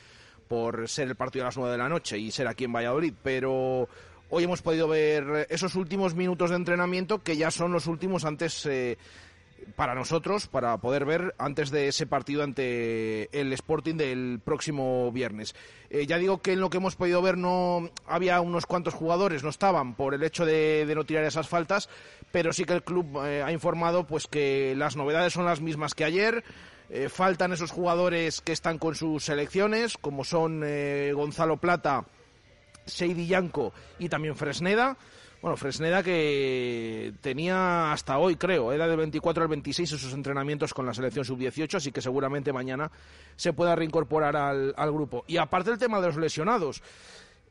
por 0.48 0.88
ser 0.88 1.10
el 1.10 1.16
partido 1.16 1.44
a 1.44 1.48
las 1.48 1.58
nueve 1.58 1.74
de 1.74 1.78
la 1.78 1.90
noche 1.90 2.18
y 2.18 2.32
ser 2.32 2.48
aquí 2.48 2.64
en 2.64 2.74
Valladolid. 2.74 3.14
Pero 3.22 3.90
Hoy 4.36 4.46
hemos 4.46 4.64
podido 4.64 4.88
ver 4.88 5.46
esos 5.52 5.76
últimos 5.76 6.16
minutos 6.16 6.50
de 6.50 6.56
entrenamiento 6.56 7.22
que 7.22 7.38
ya 7.38 7.52
son 7.52 7.72
los 7.72 7.86
últimos 7.86 8.26
antes 8.26 8.66
eh, 8.66 8.98
para 9.76 9.94
nosotros, 9.94 10.48
para 10.48 10.76
poder 10.78 11.06
ver 11.06 11.36
antes 11.38 11.70
de 11.70 11.88
ese 11.88 12.08
partido 12.08 12.42
ante 12.42 13.30
el 13.40 13.54
Sporting 13.54 13.94
del 13.94 14.42
próximo 14.44 15.12
viernes. 15.12 15.54
Eh, 15.92 16.08
ya 16.08 16.18
digo 16.18 16.42
que 16.42 16.54
en 16.54 16.62
lo 16.62 16.72
que 16.72 16.78
hemos 16.78 16.96
podido 16.96 17.22
ver 17.22 17.38
no 17.38 17.92
había 18.08 18.42
unos 18.42 18.66
cuantos 18.66 18.96
jugadores, 18.96 19.44
no 19.44 19.50
estaban 19.50 19.94
por 19.94 20.16
el 20.16 20.24
hecho 20.24 20.48
de, 20.48 20.92
no 20.96 21.04
tirar 21.04 21.26
esas 21.26 21.48
faltas, 21.48 21.88
pero 22.32 22.54
sí 22.54 22.66
que 22.66 22.74
el 22.74 22.84
club 22.84 23.24
eh, 23.24 23.44
ha 23.44 23.52
informado 23.52 24.08
pues 24.08 24.26
que 24.26 24.74
las 24.76 24.96
novedades 24.96 25.34
son 25.34 25.46
las 25.46 25.62
mismas 25.62 25.94
que 25.94 26.06
ayer. 26.06 26.44
faltan 27.10 27.54
esos 27.54 27.70
jugadores 27.70 28.42
que 28.42 28.52
están 28.52 28.80
con 28.80 28.96
sus 28.96 29.26
selecciones, 29.26 29.96
como 29.96 30.24
son 30.24 30.64
Gonzalo 31.14 31.58
Plata, 31.58 32.06
Seidi 32.86 33.28
Yanco 33.28 33.74
y 34.00 34.10
también 34.10 34.36
Fresneda 34.36 34.98
Bueno, 35.42 35.58
Fresneda 35.58 36.04
que 36.04 37.14
tenía 37.22 37.92
hasta 37.92 38.18
hoy, 38.18 38.36
creo, 38.36 38.72
era 38.72 38.88
del 38.88 38.98
24 38.98 39.44
al 39.44 39.50
26 39.50 39.92
esos 39.92 40.14
entrenamientos 40.14 40.74
con 40.74 40.86
la 40.86 40.94
selección 40.94 41.26
sub-18, 41.26 41.76
así 41.76 41.92
que 41.92 42.02
seguramente 42.02 42.54
mañana 42.54 42.92
se 43.36 43.54
pueda 43.54 43.76
reincorporar 43.76 44.36
al, 44.36 44.92
grupo. 44.92 45.26
Y 45.28 45.38
aparte 45.38 45.72
el 45.72 45.78
tema 45.78 46.00
de 46.00 46.08
los 46.08 46.18
lesionados, 46.18 46.82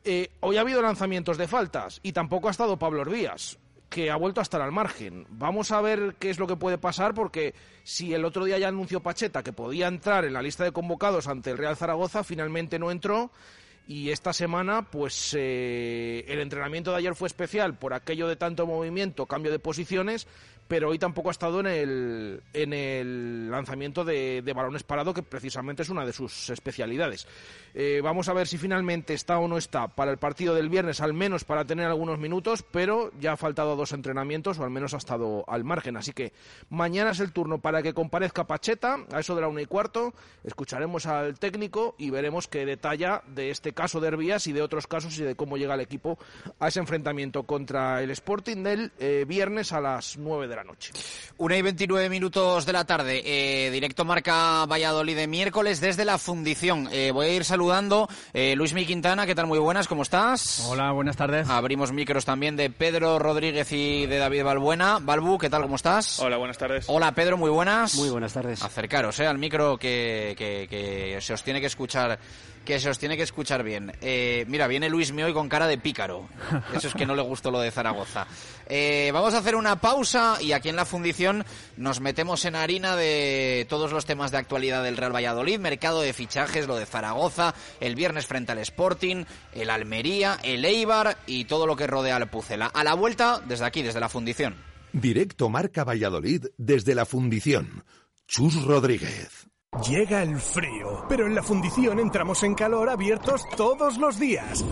eh, 0.03 0.31
hoy 0.39 0.57
ha 0.57 0.61
habido 0.61 0.81
lanzamientos 0.81 1.37
de 1.37 1.47
faltas 1.47 1.99
y 2.03 2.13
tampoco 2.13 2.47
ha 2.47 2.51
estado 2.51 2.77
Pablo 2.77 3.05
Díaz 3.05 3.57
que 3.93 4.09
ha 4.09 4.15
vuelto 4.15 4.41
a 4.41 4.43
estar 4.43 4.59
al 4.59 4.71
margen. 4.71 5.27
Vamos 5.29 5.71
a 5.71 5.79
ver 5.79 6.15
qué 6.17 6.31
es 6.31 6.39
lo 6.39 6.47
que 6.47 6.55
puede 6.55 6.79
pasar 6.79 7.13
porque 7.13 7.53
si 7.83 8.11
el 8.11 8.25
otro 8.25 8.43
día 8.43 8.57
ya 8.57 8.67
anunció 8.67 9.01
Pacheta 9.01 9.43
que 9.43 9.53
podía 9.53 9.87
entrar 9.87 10.25
en 10.25 10.33
la 10.33 10.41
lista 10.41 10.63
de 10.63 10.71
convocados 10.71 11.27
ante 11.27 11.51
el 11.51 11.59
Real 11.59 11.77
Zaragoza, 11.77 12.23
finalmente 12.23 12.79
no 12.79 12.89
entró 12.89 13.29
y 13.87 14.11
esta 14.11 14.31
semana 14.33 14.89
pues 14.89 15.35
eh, 15.37 16.23
el 16.27 16.39
entrenamiento 16.39 16.91
de 16.91 16.97
ayer 16.97 17.15
fue 17.15 17.27
especial 17.27 17.77
por 17.77 17.93
aquello 17.93 18.27
de 18.27 18.35
tanto 18.35 18.65
movimiento, 18.65 19.25
cambio 19.25 19.51
de 19.51 19.59
posiciones, 19.59 20.27
pero 20.67 20.89
hoy 20.89 20.99
tampoco 20.99 21.29
ha 21.29 21.31
estado 21.31 21.59
en 21.59 21.67
el, 21.67 22.43
en 22.53 22.73
el 22.73 23.51
lanzamiento 23.51 24.03
de, 24.03 24.41
de 24.41 24.53
balones 24.53 24.83
parado, 24.83 25.13
que 25.13 25.23
precisamente 25.23 25.83
es 25.83 25.89
una 25.89 26.05
de 26.05 26.13
sus 26.13 26.49
especialidades. 26.49 27.27
Eh, 27.75 28.01
vamos 28.03 28.29
a 28.29 28.33
ver 28.33 28.47
si 28.47 28.57
finalmente 28.57 29.13
está 29.13 29.39
o 29.39 29.47
no 29.47 29.57
está 29.57 29.87
para 29.87 30.11
el 30.11 30.17
partido 30.17 30.53
del 30.53 30.69
viernes, 30.69 31.01
al 31.01 31.13
menos 31.13 31.43
para 31.43 31.65
tener 31.65 31.87
algunos 31.87 32.19
minutos, 32.19 32.63
pero 32.69 33.11
ya 33.19 33.33
ha 33.33 33.37
faltado 33.37 33.75
dos 33.75 33.93
entrenamientos 33.93 34.59
o 34.59 34.63
al 34.63 34.69
menos 34.69 34.93
ha 34.93 34.97
estado 34.97 35.43
al 35.47 35.63
margen. 35.63 35.97
Así 35.97 36.13
que 36.13 36.33
mañana 36.69 37.11
es 37.11 37.19
el 37.19 37.31
turno 37.31 37.59
para 37.59 37.81
que 37.81 37.93
comparezca 37.93 38.45
Pacheta, 38.45 38.97
a 39.11 39.19
eso 39.19 39.35
de 39.35 39.41
la 39.41 39.47
una 39.47 39.61
y 39.61 39.65
cuarto. 39.65 40.13
Escucharemos 40.43 41.05
al 41.07 41.39
técnico 41.39 41.95
y 41.97 42.11
veremos 42.11 42.47
qué 42.47 42.65
detalla 42.65 43.23
de 43.27 43.49
este 43.49 43.73
caso 43.73 43.99
de 43.99 44.09
Herbías 44.09 44.45
y 44.47 44.53
de 44.53 44.61
otros 44.61 44.85
casos 44.85 45.17
y 45.17 45.23
de 45.23 45.35
cómo 45.35 45.57
llega 45.57 45.73
el 45.73 45.81
equipo 45.81 46.19
a 46.59 46.67
ese 46.67 46.79
enfrentamiento 46.79 47.43
contra 47.43 48.03
el 48.03 48.11
Sporting 48.11 48.63
del 48.63 48.91
eh, 48.99 49.25
viernes 49.27 49.73
a 49.73 49.81
las 49.81 50.17
9 50.17 50.47
de 50.47 50.52
la 50.55 50.63
noche. 50.63 50.93
Una 51.37 51.57
y 51.57 51.61
29 51.61 52.09
minutos 52.09 52.65
de 52.65 52.73
la 52.73 52.85
tarde, 52.85 53.21
eh, 53.25 53.71
directo 53.71 54.05
marca 54.05 54.65
Valladolid 54.65 55.15
de 55.15 55.27
miércoles 55.27 55.81
desde 55.81 56.05
la 56.05 56.17
fundición. 56.17 56.89
Eh, 56.91 57.11
voy 57.11 57.27
a 57.27 57.33
ir 57.33 57.43
saludando 57.45 58.07
Luis 58.33 58.73
Mi 58.73 58.85
Quintana, 58.85 59.25
¿qué 59.25 59.35
tal? 59.35 59.47
Muy 59.47 59.59
buenas, 59.59 59.87
¿cómo 59.87 60.03
estás? 60.03 60.65
Hola, 60.67 60.91
buenas 60.91 61.15
tardes. 61.17 61.49
Abrimos 61.49 61.91
micros 61.91 62.25
también 62.25 62.55
de 62.55 62.69
Pedro 62.69 63.19
Rodríguez 63.19 63.71
y 63.71 64.05
de 64.05 64.17
David 64.17 64.43
Balbuena. 64.43 64.99
Balbu, 65.01 65.37
¿qué 65.37 65.49
tal? 65.49 65.63
¿Cómo 65.63 65.75
estás? 65.75 66.19
Hola, 66.19 66.37
buenas 66.37 66.57
tardes. 66.57 66.85
Hola, 66.87 67.11
Pedro, 67.13 67.37
muy 67.37 67.49
buenas. 67.49 67.95
Muy 67.95 68.09
buenas 68.09 68.33
tardes. 68.33 68.61
Acercaros 68.61 69.19
al 69.19 69.37
micro 69.37 69.77
que, 69.77 70.35
que, 70.37 70.67
que 70.69 71.17
se 71.21 71.33
os 71.33 71.43
tiene 71.43 71.59
que 71.59 71.67
escuchar 71.67 72.19
que 72.65 72.79
se 72.79 72.89
os 72.89 72.99
tiene 72.99 73.17
que 73.17 73.23
escuchar 73.23 73.63
bien. 73.63 73.91
Eh, 74.01 74.45
mira, 74.47 74.67
viene 74.67 74.89
Luis 74.89 75.11
Mioy 75.11 75.33
con 75.33 75.49
cara 75.49 75.67
de 75.67 75.77
pícaro. 75.77 76.27
Eso 76.73 76.87
es 76.87 76.93
que 76.93 77.05
no 77.05 77.15
le 77.15 77.21
gustó 77.21 77.51
lo 77.51 77.59
de 77.59 77.71
Zaragoza. 77.71 78.25
Eh, 78.67 79.11
vamos 79.13 79.33
a 79.33 79.39
hacer 79.39 79.55
una 79.55 79.79
pausa 79.79 80.37
y 80.41 80.51
aquí 80.53 80.69
en 80.69 80.75
la 80.75 80.85
fundición 80.85 81.45
nos 81.77 81.99
metemos 81.99 82.45
en 82.45 82.55
harina 82.55 82.95
de 82.95 83.65
todos 83.69 83.91
los 83.91 84.05
temas 84.05 84.31
de 84.31 84.37
actualidad 84.37 84.83
del 84.83 84.97
Real 84.97 85.15
Valladolid, 85.15 85.59
mercado 85.59 86.01
de 86.01 86.13
fichajes, 86.13 86.67
lo 86.67 86.75
de 86.75 86.85
Zaragoza, 86.85 87.53
el 87.79 87.95
viernes 87.95 88.27
frente 88.27 88.51
al 88.51 88.59
Sporting, 88.59 89.25
el 89.53 89.69
Almería, 89.69 90.39
el 90.43 90.63
Eibar 90.65 91.17
y 91.25 91.45
todo 91.45 91.67
lo 91.67 91.75
que 91.75 91.87
rodea 91.87 92.15
al 92.15 92.29
Pucela. 92.29 92.67
A 92.67 92.83
la 92.83 92.93
vuelta, 92.93 93.41
desde 93.45 93.65
aquí, 93.65 93.81
desde 93.81 93.99
la 93.99 94.09
fundición. 94.09 94.55
Directo 94.93 95.49
Marca 95.49 95.83
Valladolid 95.83 96.45
desde 96.57 96.95
la 96.95 97.05
fundición. 97.05 97.83
Chus 98.27 98.63
Rodríguez. 98.63 99.47
Llega 99.81 100.21
el 100.21 100.39
frío, 100.39 101.03
pero 101.09 101.25
en 101.25 101.33
la 101.33 101.41
fundición 101.41 101.99
entramos 101.99 102.43
en 102.43 102.53
calor 102.53 102.89
abiertos 102.89 103.43
todos 103.57 103.97
los 103.97 104.19
días. 104.19 104.63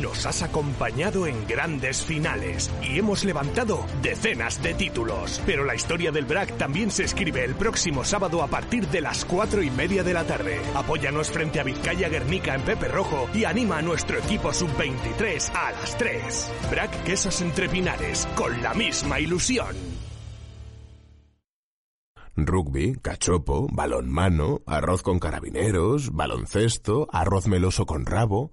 Nos 0.00 0.26
has 0.26 0.42
acompañado 0.42 1.26
en 1.26 1.46
grandes 1.46 2.02
finales 2.02 2.70
y 2.82 2.98
hemos 2.98 3.24
levantado 3.24 3.84
decenas 4.02 4.62
de 4.62 4.74
títulos. 4.74 5.42
Pero 5.46 5.64
la 5.64 5.74
historia 5.74 6.10
del 6.10 6.24
BRAC 6.24 6.56
también 6.56 6.90
se 6.90 7.04
escribe 7.04 7.44
el 7.44 7.54
próximo 7.54 8.04
sábado 8.04 8.42
a 8.42 8.48
partir 8.48 8.88
de 8.88 9.00
las 9.00 9.24
cuatro 9.24 9.62
y 9.62 9.70
media 9.70 10.02
de 10.02 10.14
la 10.14 10.24
tarde. 10.24 10.60
Apóyanos 10.74 11.30
frente 11.30 11.60
a 11.60 11.64
Vizcaya 11.64 12.08
Guernica 12.08 12.54
en 12.54 12.62
Pepe 12.62 12.88
Rojo 12.88 13.28
y 13.34 13.44
anima 13.44 13.78
a 13.78 13.82
nuestro 13.82 14.18
equipo 14.18 14.52
sub-23 14.52 15.50
a 15.54 15.72
las 15.72 15.96
3. 15.98 16.52
BRAC 16.70 17.04
Quesos 17.04 17.40
Entre 17.42 17.68
Pinares, 17.68 18.26
con 18.34 18.62
la 18.62 18.74
misma 18.74 19.20
ilusión. 19.20 20.02
Rugby, 22.34 22.96
cachopo, 23.02 23.68
balonmano, 23.70 24.62
arroz 24.66 25.02
con 25.02 25.18
carabineros, 25.18 26.12
baloncesto, 26.12 27.06
arroz 27.12 27.46
meloso 27.46 27.84
con 27.84 28.06
rabo. 28.06 28.52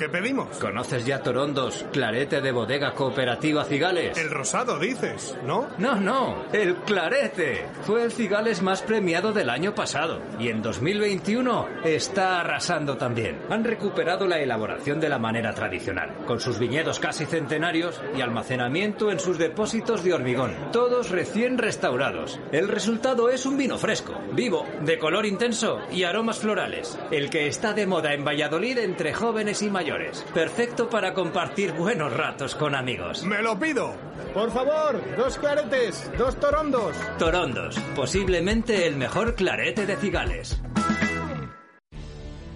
¿Qué 0.00 0.08
pedimos? 0.08 0.56
¿Conoces 0.56 1.04
ya 1.04 1.22
Torondos, 1.22 1.84
clarete 1.92 2.40
de 2.40 2.52
bodega 2.52 2.94
cooperativa 2.94 3.66
Cigales? 3.66 4.16
El 4.16 4.30
rosado, 4.30 4.78
dices, 4.78 5.36
¿no? 5.44 5.68
No, 5.76 5.96
no, 5.96 6.46
el 6.54 6.76
clarete. 6.76 7.66
Fue 7.82 8.02
el 8.02 8.10
Cigales 8.10 8.62
más 8.62 8.80
premiado 8.80 9.34
del 9.34 9.50
año 9.50 9.74
pasado 9.74 10.22
y 10.38 10.48
en 10.48 10.62
2021 10.62 11.68
está 11.84 12.40
arrasando 12.40 12.96
también. 12.96 13.40
Han 13.50 13.62
recuperado 13.62 14.26
la 14.26 14.38
elaboración 14.38 15.00
de 15.00 15.10
la 15.10 15.18
manera 15.18 15.52
tradicional, 15.52 16.24
con 16.26 16.40
sus 16.40 16.58
viñedos 16.58 16.98
casi 16.98 17.26
centenarios 17.26 18.00
y 18.16 18.22
almacenamiento 18.22 19.10
en 19.10 19.20
sus 19.20 19.36
depósitos 19.36 20.02
de 20.02 20.14
hormigón, 20.14 20.56
todos 20.72 21.10
recién 21.10 21.58
restaurados. 21.58 22.40
El 22.52 22.68
resultado 22.68 23.28
es 23.28 23.44
un 23.44 23.58
vino 23.58 23.76
fresco, 23.76 24.14
vivo, 24.32 24.64
de 24.80 24.98
color 24.98 25.26
intenso 25.26 25.78
y 25.92 26.04
aromas 26.04 26.38
florales. 26.38 26.98
El 27.10 27.28
que 27.28 27.48
está 27.48 27.74
de 27.74 27.86
moda 27.86 28.14
en 28.14 28.24
Valladolid 28.24 28.78
entre 28.78 29.12
jóvenes 29.12 29.60
y 29.60 29.68
mayores. 29.68 29.89
Perfecto 30.34 30.88
para 30.88 31.14
compartir 31.14 31.72
buenos 31.72 32.16
ratos 32.16 32.54
con 32.54 32.74
amigos. 32.74 33.24
¡Me 33.24 33.42
lo 33.42 33.58
pido! 33.58 33.94
Por 34.32 34.50
favor, 34.50 35.00
dos 35.16 35.38
claretes, 35.38 36.10
dos 36.16 36.38
torondos. 36.38 36.94
Torondos, 37.18 37.78
posiblemente 37.96 38.86
el 38.86 38.96
mejor 38.96 39.34
clarete 39.34 39.86
de 39.86 39.96
Cigales. 39.96 40.60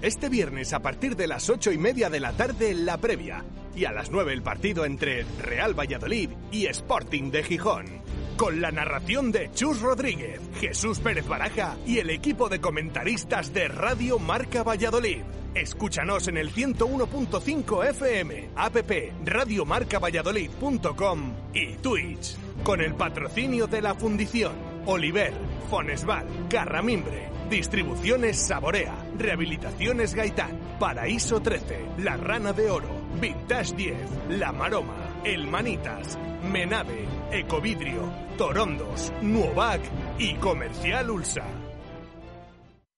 Este 0.02 0.28
viernes 0.28 0.72
a 0.74 0.80
partir 0.80 1.16
de 1.16 1.26
las 1.26 1.48
ocho 1.48 1.72
y 1.72 1.78
media 1.78 2.10
de 2.10 2.20
la 2.20 2.32
tarde 2.32 2.74
la 2.74 2.98
previa 2.98 3.42
y 3.74 3.86
a 3.86 3.92
las 3.92 4.10
nueve 4.10 4.32
el 4.32 4.42
partido 4.42 4.84
entre 4.84 5.24
Real 5.40 5.72
Valladolid 5.78 6.30
y 6.52 6.66
Sporting 6.66 7.30
de 7.30 7.42
Gijón. 7.42 8.03
Con 8.36 8.60
la 8.60 8.72
narración 8.72 9.30
de 9.30 9.52
Chus 9.52 9.80
Rodríguez, 9.80 10.40
Jesús 10.60 10.98
Pérez 10.98 11.28
Baraja 11.28 11.76
y 11.86 11.98
el 11.98 12.10
equipo 12.10 12.48
de 12.48 12.60
comentaristas 12.60 13.54
de 13.54 13.68
Radio 13.68 14.18
Marca 14.18 14.64
Valladolid. 14.64 15.22
Escúchanos 15.54 16.26
en 16.26 16.38
el 16.38 16.52
101.5 16.52 17.90
FM, 17.90 18.50
app 18.56 18.76
radiomarcavalladolid.com 19.24 21.32
y 21.54 21.76
Twitch. 21.76 22.36
Con 22.64 22.80
el 22.80 22.94
patrocinio 22.94 23.68
de 23.68 23.82
la 23.82 23.94
Fundición, 23.94 24.54
Oliver, 24.86 25.32
Fonesval, 25.70 26.26
Carramimbre, 26.50 27.28
Distribuciones 27.48 28.36
Saborea, 28.36 28.96
Rehabilitaciones 29.16 30.12
Gaitán, 30.12 30.58
Paraíso 30.80 31.40
13, 31.40 31.86
La 31.98 32.16
Rana 32.16 32.52
de 32.52 32.68
Oro, 32.68 32.88
Vintage 33.20 33.76
10, 33.76 33.96
La 34.30 34.50
Maroma, 34.50 35.03
El 35.24 35.46
Manitas, 35.46 36.18
Menave, 36.52 37.08
Ecovidrio, 37.32 38.12
Torondos, 38.36 39.10
Nuovac 39.22 39.80
y 40.18 40.34
Comercial 40.34 41.10
Ulsa. 41.10 41.46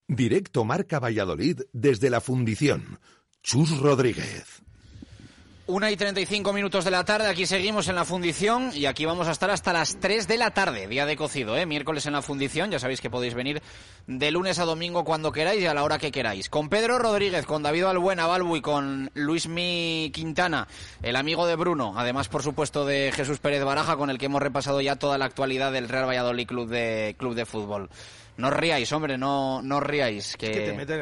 Directo 0.08 0.64
Marca 0.64 0.98
Valladolid 0.98 1.60
desde 1.72 2.10
la 2.10 2.20
Fundición. 2.20 2.98
Chus 3.44 3.78
Rodríguez. 3.78 4.55
Una 5.68 5.90
y 5.90 5.96
35 5.96 6.52
minutos 6.52 6.84
de 6.84 6.92
la 6.92 7.04
tarde, 7.04 7.26
aquí 7.26 7.44
seguimos 7.44 7.88
en 7.88 7.96
la 7.96 8.04
fundición 8.04 8.70
y 8.72 8.86
aquí 8.86 9.04
vamos 9.04 9.26
a 9.26 9.32
estar 9.32 9.50
hasta 9.50 9.72
las 9.72 9.98
3 9.98 10.28
de 10.28 10.36
la 10.36 10.52
tarde, 10.52 10.86
día 10.86 11.06
de 11.06 11.16
cocido, 11.16 11.56
¿eh? 11.56 11.66
miércoles 11.66 12.06
en 12.06 12.12
la 12.12 12.22
fundición, 12.22 12.70
ya 12.70 12.78
sabéis 12.78 13.00
que 13.00 13.10
podéis 13.10 13.34
venir 13.34 13.60
de 14.06 14.30
lunes 14.30 14.60
a 14.60 14.64
domingo 14.64 15.02
cuando 15.02 15.32
queráis 15.32 15.60
y 15.60 15.66
a 15.66 15.74
la 15.74 15.82
hora 15.82 15.98
que 15.98 16.12
queráis. 16.12 16.48
Con 16.48 16.68
Pedro 16.68 17.00
Rodríguez, 17.00 17.46
con 17.46 17.64
David 17.64 17.82
Albuena 17.82 18.28
Balbu 18.28 18.58
y 18.58 18.60
con 18.60 19.10
Luis 19.14 19.48
Mi 19.48 20.12
Quintana, 20.14 20.68
el 21.02 21.16
amigo 21.16 21.48
de 21.48 21.56
Bruno, 21.56 21.94
además 21.96 22.28
por 22.28 22.44
supuesto 22.44 22.86
de 22.86 23.10
Jesús 23.12 23.40
Pérez 23.40 23.64
Baraja, 23.64 23.96
con 23.96 24.08
el 24.08 24.18
que 24.18 24.26
hemos 24.26 24.42
repasado 24.42 24.80
ya 24.80 24.94
toda 24.94 25.18
la 25.18 25.24
actualidad 25.24 25.72
del 25.72 25.88
Real 25.88 26.06
Valladolid 26.06 26.46
Club 26.46 26.68
de, 26.68 27.16
Club 27.18 27.34
de 27.34 27.44
Fútbol. 27.44 27.90
No 28.36 28.48
os 28.48 28.54
ríais, 28.54 28.92
hombre, 28.92 29.18
no, 29.18 29.62
no 29.62 29.78
os 29.78 29.82
ríais. 29.82 30.36
Que... 30.36 30.46
Es 30.46 30.52
que 30.52 30.66
te 30.66 30.72
meten 30.74 31.00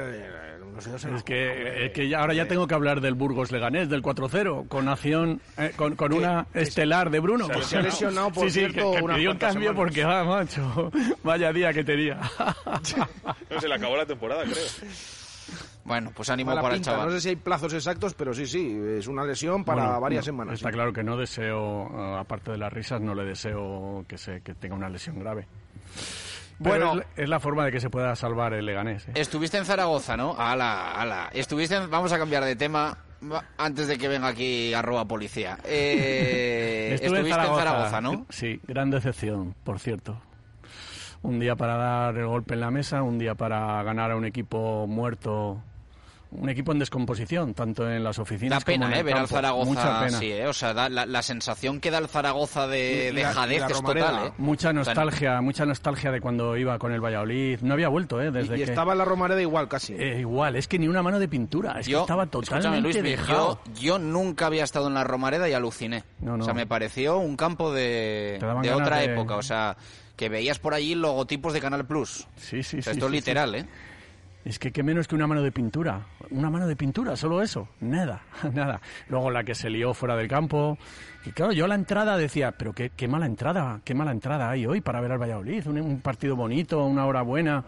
los 0.74 0.84
dedos 0.84 1.04
en 1.04 1.14
Es 1.14 1.22
que, 1.22 1.87
es 1.87 1.92
que 1.92 2.08
ya, 2.08 2.20
ahora 2.20 2.34
ya 2.34 2.46
tengo 2.46 2.66
que 2.66 2.74
hablar 2.74 3.00
del 3.00 3.14
Burgos 3.14 3.52
Leganés, 3.52 3.88
del 3.88 4.02
4-0, 4.02 4.68
con 4.68 4.88
acción, 4.88 5.40
eh, 5.56 5.72
con, 5.76 5.96
con 5.96 6.12
una 6.12 6.46
estelar 6.54 7.10
de 7.10 7.20
Bruno. 7.20 7.46
Se, 7.46 7.62
se 7.62 7.76
ha 7.78 7.82
lesionado, 7.82 8.30
por 8.30 8.44
sí, 8.44 8.50
sí, 8.50 8.58
cierto, 8.60 8.90
que, 8.92 8.96
que 8.98 9.02
unas 9.04 9.16
pidió 9.16 9.30
un 9.30 9.38
cambio 9.38 9.70
semanas. 9.70 9.76
porque, 9.76 10.02
ah, 10.02 10.24
macho, 10.24 10.90
vaya 11.22 11.52
día 11.52 11.72
que 11.72 11.84
tenía. 11.84 12.20
No, 13.50 13.60
se 13.60 13.68
le 13.68 13.74
acabó 13.74 13.96
la 13.96 14.06
temporada, 14.06 14.42
creo. 14.42 14.56
Bueno, 15.84 16.10
pues 16.14 16.28
ánimo 16.30 16.50
Mala 16.50 16.62
para 16.62 16.74
pinta. 16.74 16.90
el 16.90 16.94
chaval. 16.96 17.08
No 17.10 17.14
sé 17.14 17.20
si 17.20 17.28
hay 17.30 17.37
plazos 17.37 17.72
exactos, 17.74 18.14
pero 18.14 18.32
sí, 18.34 18.46
sí, 18.46 18.76
es 18.98 19.06
una 19.06 19.24
lesión 19.24 19.64
para 19.64 19.82
Bueno, 19.84 20.00
varias 20.00 20.22
no, 20.22 20.32
semanas. 20.32 20.54
Está 20.54 20.70
sí. 20.70 20.74
claro 20.74 20.92
que 20.92 21.02
no 21.02 21.16
deseo, 21.16 21.87
eh, 21.92 22.16
aparte 22.18 22.52
de 22.52 22.58
las 22.58 22.72
risas, 22.72 23.00
no 23.00 23.14
le 23.14 23.24
deseo 23.24 24.04
que, 24.08 24.16
se, 24.18 24.40
que 24.40 24.54
tenga 24.54 24.74
una 24.74 24.88
lesión 24.88 25.18
grave. 25.18 25.46
Bueno. 26.68 27.00
es, 27.00 27.07
es 27.24 27.29
la 27.29 27.40
forma 27.40 27.64
de 27.64 27.72
que 27.72 27.81
se 27.81 27.90
pueda 27.90 28.14
salvar 28.16 28.55
el 28.55 28.66
Leganés. 28.66 29.09
¿eh? 29.09 29.12
Estuviste 29.14 29.59
en 29.59 29.64
Zaragoza, 29.64 30.16
¿no? 30.16 30.35
Ala, 30.38 30.92
ala. 30.92 31.31
Estuviste 31.33 31.77
en... 31.77 31.90
Vamos 31.90 32.12
a 32.12 32.18
cambiar 32.18 32.44
de 32.44 32.57
tema 32.57 32.98
antes 33.57 33.88
de 33.88 33.98
que 33.98 34.09
venga 34.09 34.29
aquí 34.29 34.74
arroba 34.74 35.05
policía. 35.07 35.59
Eh, 35.64 36.90
estuviste 37.00 37.31
en 37.31 37.55
Zaragoza, 37.55 38.00
¿no? 38.00 38.27
Sí, 38.29 38.61
gran 38.66 38.90
decepción, 38.90 39.55
por 39.64 39.79
cierto. 39.79 40.20
Un 41.22 41.40
día 41.40 41.57
para 41.57 41.77
dar 41.77 42.16
el 42.18 42.27
golpe 42.27 42.55
en 42.55 42.61
la 42.61 42.70
mesa, 42.70 43.03
un 43.03 43.18
día 43.18 43.35
para 43.35 43.83
ganar 43.83 44.11
a 44.11 44.16
un 44.16 44.27
equipo 44.27 44.87
muerto, 44.87 45.62
un 46.35 46.49
equipo 46.49 46.73
en 46.73 46.79
descomposición, 46.79 47.55
tanto 47.55 47.88
en 47.90 48.03
las 48.05 48.16
Da 48.16 48.23
oficinas 48.23 48.64
como 48.64 48.75
pena, 48.75 48.87
en 48.87 48.92
¿eh? 48.94 48.99
el 48.99 49.05
Ver 49.05 49.14
al 49.14 49.20
campo. 49.23 49.35
Zaragoza 49.37 49.68
Mucha 49.70 50.01
pena. 50.05 50.16
así, 50.18 50.33
¿eh? 50.33 50.47
O 50.47 50.53
sea, 50.53 50.75
da 50.75 50.88
la, 50.88 51.07
la 51.07 51.23
sensación 51.23 51.81
que 51.81 51.90
da 51.90 51.99
el 51.99 52.09
Zaragoza 52.09 52.66
de, 52.66 53.12
de 53.12 53.23
la- 53.23 53.33
jadez 53.33 53.61
la 53.61 53.66
es 53.66 53.73
Romareda. 53.73 54.11
total, 54.11 54.27
¿eh? 54.29 54.33
Mucha 54.38 54.68
O 54.68 54.73
sea, 54.73 54.94
nostalgia, 54.94 55.40
mucha 55.40 55.64
nostalgia 55.66 56.11
de 56.11 56.20
cuando 56.20 56.57
iba 56.57 56.79
con 56.79 56.92
el 56.92 57.01
Valladolid. 57.01 57.61
No 57.62 57.75
había 57.75 57.88
vuelto, 57.88 58.20
¿eh? 58.20 58.31
Desde 58.31 58.57
Y, 58.59 58.62
y 58.62 58.64
que... 58.64 58.70
estaba 58.70 58.92
en 58.92 58.99
la 58.99 59.05
Romareda 59.05 59.40
igual, 59.40 59.68
casi. 59.68 59.94
Eh, 59.94 60.20
igual, 60.20 60.57
es 60.57 60.68
que 60.68 60.79
ni 60.79 60.88
una 60.88 61.03
mano 61.03 61.18
de 61.18 61.29
pintura, 61.29 61.79
es 61.81 61.87
que 61.87 61.94
estaba 61.99 62.27
totalmente 62.27 62.81
Luis, 62.81 63.03
dejado. 63.03 63.61
yo, 63.66 63.81
yo 63.81 63.99
nunca 63.99 64.47
había 64.47 64.64
estado 64.64 64.88
en 64.88 64.94
la 64.94 65.05
Romareda 65.05 65.49
y 65.49 65.53
aluciné. 65.53 66.05
No, 66.20 66.37
no. 66.37 66.42
O 66.42 66.44
sea, 66.44 66.55
me 66.55 66.66
pareció 66.66 67.18
un 67.18 67.37
campo 67.37 67.73
de, 67.73 68.38
de 68.62 68.73
otra 68.73 68.99
de- 68.99 69.05
época. 69.12 69.37
O 69.37 69.42
sea, 69.42 69.77
que 70.16 70.29
veías 70.29 70.59
por 70.59 70.75
allí 70.75 70.94
logotipos 70.94 71.53
de 71.53 71.61
Canal 71.61 71.87
Plus. 71.87 72.27
Sí, 72.37 72.62
sí, 72.62 72.79
O 72.79 72.83
sea, 72.83 72.92
sí, 72.92 72.99
esto 72.99 73.07
es 73.07 73.11
sí, 73.11 73.16
literal, 73.16 73.51
sí. 73.53 73.57
¿eh? 73.59 73.66
Es 74.44 74.59
que 74.59 74.72
qué 74.72 74.83
menos 74.83 75.09
que 75.09 75.14
una 75.14 75.26
mano 75.26 75.42
de 75.42 75.50
pintura. 75.50 76.07
Una 76.30 76.50
mano 76.50 76.66
de 76.66 76.76
pintura, 76.76 77.16
solo 77.16 77.40
eso. 77.40 77.68
Nada, 77.80 78.22
nada. 78.52 78.80
Luego 79.09 79.30
la 79.30 79.42
que 79.42 79.54
se 79.54 79.70
lió 79.70 79.94
fuera 79.94 80.16
del 80.16 80.28
campo. 80.28 80.76
Y 81.24 81.30
claro, 81.30 81.52
yo 81.52 81.64
a 81.64 81.68
la 81.68 81.74
entrada 81.74 82.16
decía, 82.18 82.52
pero 82.52 82.74
qué, 82.74 82.90
qué 82.90 83.09
mala 83.09 83.24
entrada, 83.24 83.80
qué 83.85 83.94
mala 83.94 84.12
entrada 84.12 84.50
hay 84.50 84.66
hoy 84.66 84.83
para 84.83 85.00
ver 85.00 85.12
al 85.12 85.18
Valladolid. 85.18 85.66
Un, 85.66 86.00
partido 86.00 86.37
bonito, 86.37 86.85
una 86.85 87.07
hora 87.07 87.22
buena. 87.22 87.64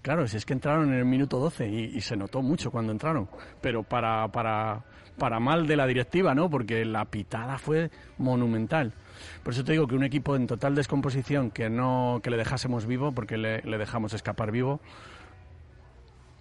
Claro, 0.00 0.26
si 0.26 0.38
es 0.38 0.46
que 0.46 0.54
entraron 0.54 0.92
en 0.92 0.98
el 0.98 1.04
minuto 1.04 1.38
12 1.38 1.68
y, 1.68 2.00
se 2.00 2.16
notó 2.16 2.40
mucho 2.40 2.70
cuando 2.70 2.92
entraron. 2.92 3.28
Pero 3.60 3.82
para, 3.82 4.26
para, 4.28 4.82
para 5.18 5.40
mal 5.40 5.66
de 5.66 5.76
la 5.76 5.86
directiva, 5.86 6.34
¿no? 6.34 6.48
Porque 6.48 6.86
la 6.86 7.04
pitada 7.04 7.58
fue 7.58 7.90
monumental. 8.16 8.94
Por 9.42 9.52
eso 9.52 9.62
te 9.62 9.72
digo 9.72 9.86
que 9.86 9.94
un 9.94 10.04
equipo 10.04 10.36
en 10.36 10.46
total 10.46 10.74
descomposición 10.74 11.50
que 11.50 11.68
no 11.68 12.20
que 12.22 12.30
le 12.30 12.38
dejásemos 12.38 12.86
vivo, 12.86 13.12
porque 13.12 13.36
le 13.36 13.78
dejamos 13.78 14.12
escapar 14.14 14.50
vivo, 14.50 14.80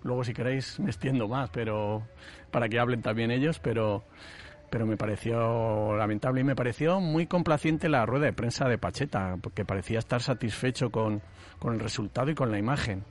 Luego, 0.04 0.24
si 0.24 0.34
queréis, 0.34 0.80
me 0.80 0.90
extiendo 0.90 1.28
más, 1.28 1.50
pero 1.50 2.04
para 2.52 2.68
que 2.68 2.80
hablen 2.80 3.02
también 3.02 3.32
ellos, 3.32 3.60
pero, 3.60 4.04
pero 4.70 4.86
me 4.86 4.98
pareció 4.98 5.96
lamentable 5.96 6.42
y 6.42 6.44
me 6.44 6.56
pareció 6.56 7.00
muy 7.00 7.26
complaciente 7.26 7.90
la 7.90 8.06
rueda 8.06 8.26
de 8.26 8.34
prensa 8.34 8.68
de 8.68 8.78
Pacheta, 8.78 9.38
porque 9.42 9.66
parecía 9.66 10.00
estar 10.00 10.22
satisfecho 10.22 10.92
con, 10.92 11.22
con 11.60 11.74
el 11.74 11.80
resultado 11.80 12.30
y 12.30 12.36
con 12.36 12.52
la 12.52 12.60
imagen. 12.60 13.04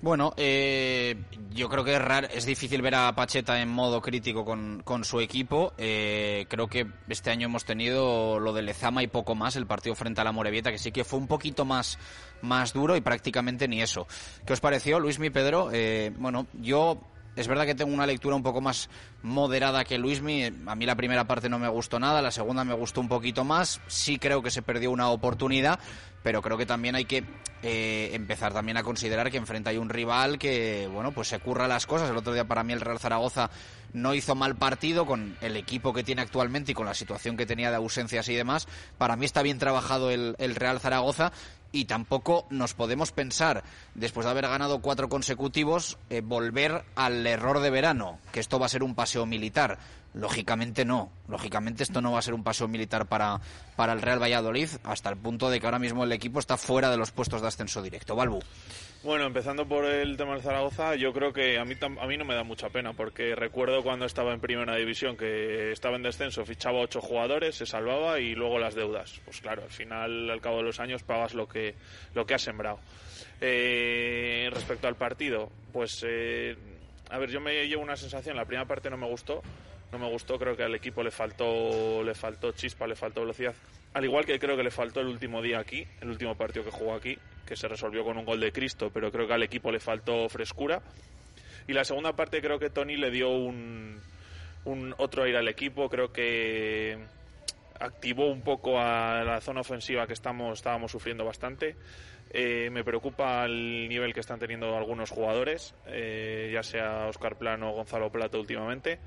Bueno, 0.00 0.32
eh, 0.36 1.16
yo 1.50 1.68
creo 1.68 1.82
que 1.82 1.94
es, 1.96 2.00
rar- 2.00 2.30
es 2.32 2.46
difícil 2.46 2.82
ver 2.82 2.94
a 2.94 3.12
Pacheta 3.16 3.60
en 3.60 3.68
modo 3.68 4.00
crítico 4.00 4.44
con, 4.44 4.80
con 4.84 5.02
su 5.04 5.18
equipo. 5.20 5.72
Eh, 5.76 6.46
creo 6.48 6.68
que 6.68 6.86
este 7.08 7.30
año 7.30 7.46
hemos 7.46 7.64
tenido 7.64 8.38
lo 8.38 8.52
de 8.52 8.62
Lezama 8.62 9.02
y 9.02 9.08
poco 9.08 9.34
más, 9.34 9.56
el 9.56 9.66
partido 9.66 9.96
frente 9.96 10.20
a 10.20 10.24
la 10.24 10.30
Morevieta, 10.30 10.70
que 10.70 10.78
sí 10.78 10.92
que 10.92 11.02
fue 11.02 11.18
un 11.18 11.26
poquito 11.26 11.64
más, 11.64 11.98
más 12.42 12.72
duro 12.72 12.96
y 12.96 13.00
prácticamente 13.00 13.66
ni 13.66 13.82
eso. 13.82 14.06
¿Qué 14.46 14.52
os 14.52 14.60
pareció, 14.60 15.00
Luis 15.00 15.18
Mi 15.18 15.30
Pedro? 15.30 15.70
Eh, 15.72 16.12
bueno, 16.16 16.46
yo 16.52 17.00
es 17.34 17.46
verdad 17.48 17.66
que 17.66 17.74
tengo 17.74 17.92
una 17.92 18.06
lectura 18.06 18.34
un 18.36 18.42
poco 18.42 18.60
más 18.60 18.88
moderada 19.22 19.84
que 19.84 19.98
Luismi. 19.98 20.44
A 20.66 20.74
mí 20.74 20.86
la 20.86 20.96
primera 20.96 21.26
parte 21.26 21.48
no 21.48 21.58
me 21.58 21.68
gustó 21.68 21.98
nada, 21.98 22.22
la 22.22 22.30
segunda 22.32 22.64
me 22.64 22.74
gustó 22.74 23.00
un 23.00 23.08
poquito 23.08 23.44
más. 23.44 23.80
Sí 23.88 24.18
creo 24.18 24.42
que 24.42 24.50
se 24.50 24.62
perdió 24.62 24.90
una 24.90 25.08
oportunidad, 25.10 25.78
pero 26.22 26.42
creo 26.42 26.56
que 26.56 26.66
también 26.66 26.94
hay 26.94 27.04
que 27.04 27.24
eh, 27.62 28.10
empezar 28.12 28.52
también 28.52 28.76
a 28.76 28.84
considerar 28.84 29.30
que 29.30 29.36
enfrente 29.36 29.70
hay 29.70 29.78
un 29.78 29.88
rival 29.88 30.38
que, 30.38 30.88
bueno, 30.92 31.12
pues 31.12 31.28
se 31.28 31.38
curra 31.40 31.66
las 31.66 31.86
cosas. 31.86 32.10
El 32.10 32.16
otro 32.16 32.32
día 32.32 32.46
para 32.46 32.62
mí 32.62 32.72
el 32.72 32.80
Real 32.80 32.98
Zaragoza 32.98 33.50
no 33.92 34.14
hizo 34.14 34.34
mal 34.34 34.54
partido 34.56 35.06
con 35.06 35.36
el 35.40 35.56
equipo 35.56 35.92
que 35.92 36.04
tiene 36.04 36.22
actualmente 36.22 36.72
y 36.72 36.74
con 36.74 36.86
la 36.86 36.94
situación 36.94 37.36
que 37.36 37.46
tenía 37.46 37.70
de 37.70 37.76
ausencias 37.76 38.28
y 38.28 38.34
demás. 38.34 38.68
Para 38.96 39.16
mí 39.16 39.24
está 39.24 39.42
bien 39.42 39.58
trabajado 39.58 40.10
el, 40.10 40.36
el 40.38 40.54
Real 40.54 40.80
Zaragoza 40.80 41.32
y 41.72 41.84
tampoco 41.84 42.46
nos 42.50 42.74
podemos 42.74 43.12
pensar, 43.12 43.62
después 43.94 44.24
de 44.24 44.30
haber 44.30 44.48
ganado 44.48 44.80
cuatro 44.80 45.08
consecutivos, 45.08 45.98
eh, 46.10 46.20
volver 46.20 46.84
al 46.96 47.26
error 47.26 47.60
de 47.60 47.70
verano, 47.70 48.18
que 48.32 48.40
esto 48.40 48.58
va 48.58 48.66
a 48.66 48.70
ser 48.70 48.82
un 48.82 48.94
paseo 48.94 49.26
militar. 49.26 49.78
Lógicamente 50.14 50.84
no. 50.84 51.10
Lógicamente 51.28 51.82
esto 51.82 52.00
no 52.00 52.12
va 52.12 52.18
a 52.18 52.22
ser 52.22 52.34
un 52.34 52.42
paso 52.42 52.66
militar 52.66 53.06
para, 53.06 53.40
para 53.76 53.92
el 53.92 54.02
Real 54.02 54.20
Valladolid 54.20 54.68
hasta 54.84 55.10
el 55.10 55.16
punto 55.16 55.50
de 55.50 55.60
que 55.60 55.66
ahora 55.66 55.78
mismo 55.78 56.04
el 56.04 56.12
equipo 56.12 56.38
está 56.38 56.56
fuera 56.56 56.90
de 56.90 56.96
los 56.96 57.10
puestos 57.10 57.42
de 57.42 57.48
ascenso 57.48 57.82
directo. 57.82 58.16
Balbu. 58.16 58.40
Bueno, 59.04 59.26
empezando 59.26 59.64
por 59.64 59.84
el 59.84 60.16
tema 60.16 60.32
del 60.32 60.42
Zaragoza, 60.42 60.96
yo 60.96 61.12
creo 61.12 61.32
que 61.32 61.56
a 61.56 61.64
mí, 61.64 61.74
a 61.80 62.06
mí 62.08 62.16
no 62.16 62.24
me 62.24 62.34
da 62.34 62.42
mucha 62.42 62.68
pena, 62.68 62.94
porque 62.94 63.36
recuerdo 63.36 63.84
cuando 63.84 64.06
estaba 64.06 64.34
en 64.34 64.40
primera 64.40 64.74
división 64.74 65.16
que 65.16 65.70
estaba 65.70 65.94
en 65.94 66.02
descenso, 66.02 66.44
fichaba 66.44 66.80
ocho 66.80 67.00
jugadores, 67.00 67.54
se 67.54 67.64
salvaba 67.64 68.18
y 68.18 68.34
luego 68.34 68.58
las 68.58 68.74
deudas. 68.74 69.20
Pues 69.24 69.40
claro, 69.40 69.62
al 69.62 69.70
final, 69.70 70.28
al 70.28 70.40
cabo 70.40 70.56
de 70.56 70.64
los 70.64 70.80
años, 70.80 71.04
pagas 71.04 71.34
lo 71.34 71.48
que, 71.48 71.76
lo 72.12 72.26
que 72.26 72.34
has 72.34 72.42
sembrado. 72.42 72.80
Eh, 73.40 74.50
respecto 74.52 74.88
al 74.88 74.96
partido, 74.96 75.48
pues, 75.72 76.04
eh, 76.04 76.56
a 77.08 77.18
ver, 77.18 77.30
yo 77.30 77.40
me 77.40 77.68
llevo 77.68 77.84
una 77.84 77.96
sensación, 77.96 78.34
la 78.34 78.46
primera 78.46 78.66
parte 78.66 78.90
no 78.90 78.96
me 78.96 79.06
gustó, 79.06 79.42
no 79.92 80.00
me 80.00 80.08
gustó, 80.10 80.40
creo 80.40 80.56
que 80.56 80.64
al 80.64 80.74
equipo 80.74 81.04
le 81.04 81.12
faltó, 81.12 82.02
le 82.02 82.16
faltó 82.16 82.50
chispa, 82.50 82.88
le 82.88 82.96
faltó 82.96 83.20
velocidad. 83.20 83.54
Al 83.94 84.04
igual 84.04 84.26
que 84.26 84.40
creo 84.40 84.56
que 84.56 84.64
le 84.64 84.72
faltó 84.72 85.00
el 85.00 85.06
último 85.06 85.40
día 85.40 85.60
aquí, 85.60 85.86
el 86.00 86.08
último 86.08 86.34
partido 86.34 86.64
que 86.64 86.72
jugó 86.72 86.94
aquí, 86.94 87.16
que 87.48 87.56
se 87.56 87.66
resolvió 87.66 88.04
con 88.04 88.18
un 88.18 88.26
gol 88.26 88.40
de 88.40 88.52
Cristo, 88.52 88.90
pero 88.92 89.10
creo 89.10 89.26
que 89.26 89.32
al 89.32 89.42
equipo 89.42 89.72
le 89.72 89.80
faltó 89.80 90.28
frescura. 90.28 90.82
Y 91.66 91.72
la 91.72 91.84
segunda 91.84 92.12
parte 92.12 92.40
creo 92.40 92.58
que 92.58 92.70
Tony 92.70 92.96
le 92.96 93.10
dio 93.10 93.30
un, 93.30 94.00
un 94.64 94.94
otro 94.98 95.24
aire 95.24 95.38
al 95.38 95.48
equipo, 95.48 95.88
creo 95.88 96.12
que 96.12 96.98
activó 97.80 98.30
un 98.30 98.42
poco 98.42 98.78
a 98.78 99.22
la 99.24 99.40
zona 99.40 99.60
ofensiva 99.60 100.06
que 100.06 100.12
estamos, 100.12 100.58
estábamos 100.58 100.92
sufriendo 100.92 101.24
bastante. 101.24 101.76
Eh, 102.30 102.68
me 102.70 102.84
preocupa 102.84 103.44
el 103.46 103.88
nivel 103.88 104.12
que 104.12 104.20
están 104.20 104.38
teniendo 104.38 104.76
algunos 104.76 105.10
jugadores, 105.10 105.74
eh, 105.86 106.50
ya 106.52 106.62
sea 106.62 107.06
Oscar 107.06 107.36
Plano 107.36 107.70
o 107.70 107.74
Gonzalo 107.74 108.10
Plato 108.10 108.38
últimamente. 108.38 108.98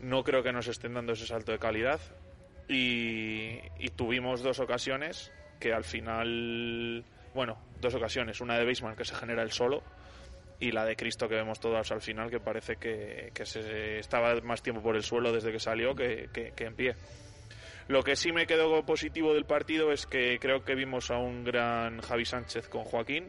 No 0.00 0.24
creo 0.24 0.42
que 0.42 0.52
nos 0.52 0.66
estén 0.66 0.94
dando 0.94 1.12
ese 1.12 1.26
salto 1.26 1.52
de 1.52 1.58
calidad. 1.58 2.00
Y, 2.68 3.58
y 3.78 3.88
tuvimos 3.96 4.42
dos 4.42 4.60
ocasiones 4.60 5.32
que 5.58 5.72
al 5.72 5.84
final, 5.84 7.04
bueno, 7.34 7.58
dos 7.80 7.94
ocasiones. 7.94 8.40
Una 8.40 8.58
de 8.58 8.64
Beisman 8.64 8.96
que 8.96 9.04
se 9.04 9.14
genera 9.14 9.42
el 9.42 9.52
solo 9.52 9.82
y 10.58 10.72
la 10.72 10.84
de 10.84 10.94
Cristo 10.94 11.28
que 11.28 11.36
vemos 11.36 11.58
todas 11.58 11.90
al 11.90 12.02
final, 12.02 12.30
que 12.30 12.38
parece 12.38 12.76
que, 12.76 13.30
que 13.34 13.46
se 13.46 13.98
estaba 13.98 14.34
más 14.42 14.62
tiempo 14.62 14.82
por 14.82 14.94
el 14.94 15.02
suelo 15.02 15.32
desde 15.32 15.50
que 15.50 15.58
salió 15.58 15.94
que, 15.94 16.28
que, 16.32 16.64
en 16.64 16.74
pie. 16.74 16.94
Lo 17.88 18.02
que 18.02 18.14
sí 18.14 18.30
me 18.30 18.46
quedó 18.46 18.84
positivo 18.84 19.34
del 19.34 19.46
partido 19.46 19.90
es 19.90 20.06
que 20.06 20.38
creo 20.38 20.64
que 20.64 20.74
vimos 20.74 21.10
a 21.10 21.16
un 21.16 21.44
gran 21.44 22.00
Javi 22.02 22.24
Sánchez 22.24 22.68
con 22.68 22.84
Joaquín, 22.84 23.28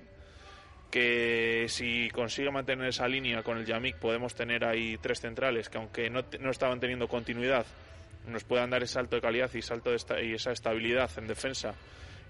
que 0.92 1.66
si 1.70 2.10
consigue 2.10 2.52
mantener 2.52 2.90
esa 2.90 3.08
línea 3.08 3.42
con 3.44 3.58
el 3.58 3.66
Yamik 3.66 3.96
podemos 3.96 4.36
tener 4.36 4.66
ahí 4.66 4.98
tres 5.02 5.22
centrales 5.22 5.70
que 5.70 5.78
aunque 5.78 6.10
no, 6.10 6.26
no 6.42 6.52
estaban 6.52 6.82
teniendo 6.82 7.08
continuidad 7.08 7.66
nos 8.28 8.44
puedan 8.44 8.70
dar 8.70 8.84
ese 8.84 8.96
salto 8.96 9.16
de 9.16 9.22
calidad 9.22 9.50
y, 9.54 9.62
salto 9.62 9.92
y 10.22 10.34
esa 10.34 10.52
estabilidad 10.52 11.10
en 11.18 11.28
defensa 11.28 11.74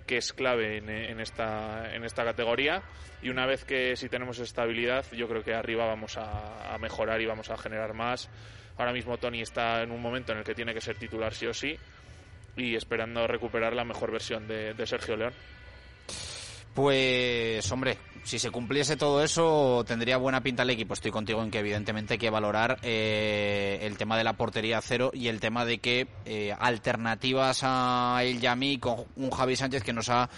que 0.05 0.17
es 0.17 0.33
clave 0.33 0.77
en, 0.77 0.89
en, 0.89 1.19
esta, 1.19 1.93
en 1.93 2.03
esta 2.03 2.23
categoría. 2.23 2.83
Y 3.21 3.29
una 3.29 3.45
vez 3.45 3.65
que 3.65 3.95
si 3.95 4.09
tenemos 4.09 4.39
estabilidad 4.39 5.05
yo 5.11 5.27
creo 5.27 5.43
que 5.43 5.53
arriba 5.53 5.85
vamos 5.85 6.17
a, 6.17 6.73
a 6.73 6.77
mejorar 6.77 7.21
y 7.21 7.25
vamos 7.25 7.49
a 7.49 7.57
generar 7.57 7.93
más. 7.93 8.29
Ahora 8.77 8.93
mismo 8.93 9.17
Tony 9.17 9.41
está 9.41 9.83
en 9.83 9.91
un 9.91 10.01
momento 10.01 10.31
en 10.31 10.39
el 10.39 10.43
que 10.43 10.55
tiene 10.55 10.73
que 10.73 10.81
ser 10.81 10.95
titular 10.95 11.33
sí 11.33 11.47
o 11.47 11.53
sí 11.53 11.77
y 12.55 12.75
esperando 12.75 13.27
recuperar 13.27 13.73
la 13.73 13.85
mejor 13.85 14.11
versión 14.11 14.47
de, 14.47 14.73
de 14.73 14.87
Sergio 14.87 15.15
León 15.15 15.33
pues, 16.73 17.71
hombre, 17.71 17.97
si 18.23 18.39
se 18.39 18.51
cumpliese 18.51 18.97
todo 18.97 19.23
eso, 19.23 19.83
tendría 19.87 20.17
buena 20.17 20.41
pinta 20.41 20.63
el 20.63 20.69
equipo. 20.69 20.93
Estoy 20.93 21.11
contigo 21.11 21.41
en 21.43 21.51
que, 21.51 21.59
evidentemente, 21.59 22.13
hay 22.13 22.17
que 22.19 22.29
valorar 22.29 22.77
eh, 22.83 23.79
el 23.81 23.97
tema 23.97 24.17
de 24.17 24.23
la 24.23 24.33
portería 24.33 24.79
cero 24.81 25.11
y 25.13 25.27
el 25.27 25.39
tema 25.39 25.65
de 25.65 25.79
que 25.79 26.07
eh, 26.25 26.55
alternativas 26.57 27.61
a 27.63 28.19
el 28.23 28.39
Yami 28.39 28.77
con 28.77 29.05
un 29.15 29.31
Javi 29.31 29.55
Sánchez 29.55 29.83
que 29.83 29.93
nos 29.93 30.09
ha 30.09 30.29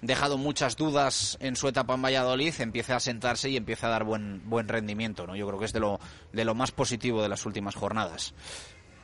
dejado 0.00 0.36
muchas 0.36 0.76
dudas 0.76 1.36
en 1.40 1.56
su 1.56 1.66
etapa 1.66 1.94
en 1.94 2.02
Valladolid, 2.02 2.54
empiece 2.58 2.92
a 2.92 3.00
sentarse 3.00 3.48
y 3.48 3.56
empiece 3.56 3.86
a 3.86 3.88
dar 3.88 4.04
buen, 4.04 4.42
buen 4.48 4.68
rendimiento. 4.68 5.26
¿no? 5.26 5.34
Yo 5.34 5.46
creo 5.46 5.58
que 5.58 5.64
es 5.64 5.72
de 5.72 5.80
lo, 5.80 5.98
de 6.32 6.44
lo 6.44 6.54
más 6.54 6.72
positivo 6.72 7.22
de 7.22 7.28
las 7.28 7.46
últimas 7.46 7.74
jornadas. 7.74 8.34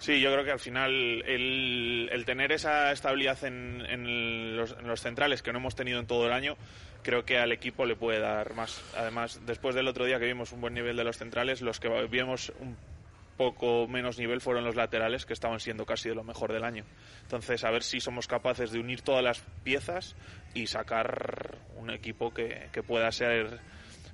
Sí, 0.00 0.18
yo 0.18 0.32
creo 0.32 0.44
que 0.44 0.50
al 0.50 0.58
final 0.58 0.90
el, 1.26 2.08
el 2.10 2.24
tener 2.24 2.52
esa 2.52 2.90
estabilidad 2.90 3.44
en, 3.44 3.82
en, 3.86 4.56
los, 4.56 4.72
en, 4.72 4.88
los, 4.88 5.00
centrales 5.02 5.42
que 5.42 5.52
no 5.52 5.58
hemos 5.58 5.74
tenido 5.74 6.00
en 6.00 6.06
todo 6.06 6.26
el 6.26 6.32
año, 6.32 6.56
creo 7.02 7.26
que 7.26 7.38
al 7.38 7.52
equipo 7.52 7.84
le 7.84 7.96
puede 7.96 8.18
dar 8.18 8.54
más. 8.54 8.82
Además, 8.96 9.40
después 9.44 9.74
del 9.74 9.86
otro 9.88 10.06
día 10.06 10.18
que 10.18 10.24
vimos 10.24 10.52
un 10.52 10.62
buen 10.62 10.72
nivel 10.72 10.96
de 10.96 11.04
los 11.04 11.18
centrales, 11.18 11.60
los 11.60 11.80
que 11.80 11.88
vimos 12.10 12.50
un 12.60 12.78
poco 13.36 13.86
menos 13.88 14.18
nivel 14.18 14.40
fueron 14.40 14.64
los 14.64 14.74
laterales, 14.74 15.26
que 15.26 15.34
estaban 15.34 15.60
siendo 15.60 15.84
casi 15.84 16.08
de 16.08 16.14
lo 16.14 16.24
mejor 16.24 16.50
del 16.50 16.64
año. 16.64 16.84
Entonces, 17.22 17.62
a 17.64 17.70
ver 17.70 17.82
si 17.82 18.00
somos 18.00 18.26
capaces 18.26 18.70
de 18.70 18.80
unir 18.80 19.02
todas 19.02 19.22
las 19.22 19.40
piezas 19.62 20.16
y 20.54 20.66
sacar 20.66 21.58
un 21.76 21.90
equipo 21.90 22.32
que, 22.32 22.68
que 22.72 22.82
pueda 22.82 23.12
ser 23.12 23.60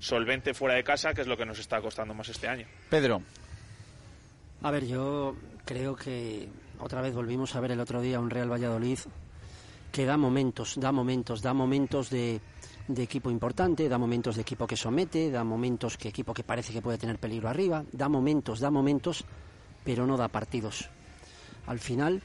solvente 0.00 0.52
fuera 0.52 0.74
de 0.74 0.82
casa, 0.82 1.14
que 1.14 1.20
es 1.20 1.28
lo 1.28 1.36
que 1.36 1.46
nos 1.46 1.60
está 1.60 1.80
costando 1.80 2.12
más 2.12 2.28
este 2.28 2.48
año. 2.48 2.66
Pedro. 2.90 3.22
A 4.62 4.70
ver, 4.70 4.86
yo 4.86 5.36
creo 5.66 5.96
que 5.96 6.48
otra 6.78 7.02
vez 7.02 7.14
volvimos 7.14 7.54
a 7.54 7.60
ver 7.60 7.72
el 7.72 7.80
otro 7.80 8.00
día 8.00 8.20
un 8.20 8.30
Real 8.30 8.50
Valladolid 8.50 9.00
que 9.92 10.06
da 10.06 10.16
momentos, 10.16 10.78
da 10.78 10.92
momentos, 10.92 11.42
da 11.42 11.52
momentos 11.52 12.08
de, 12.08 12.40
equipo 12.96 13.30
importante, 13.30 13.88
da 13.88 13.98
momentos 13.98 14.36
de 14.36 14.42
equipo 14.42 14.66
que 14.66 14.76
somete, 14.76 15.30
da 15.30 15.42
momentos 15.42 15.96
que 15.96 16.08
equipo 16.08 16.32
que 16.32 16.44
parece 16.44 16.72
que 16.72 16.84
puede 16.84 16.98
tener 16.98 17.18
peligro 17.18 17.48
arriba, 17.48 17.82
da 17.92 18.08
momentos, 18.08 18.60
da 18.60 18.70
momentos, 18.70 19.24
pero 19.82 20.06
no 20.06 20.16
da 20.16 20.28
partidos. 20.28 20.92
Al 21.66 21.80
final, 21.80 22.22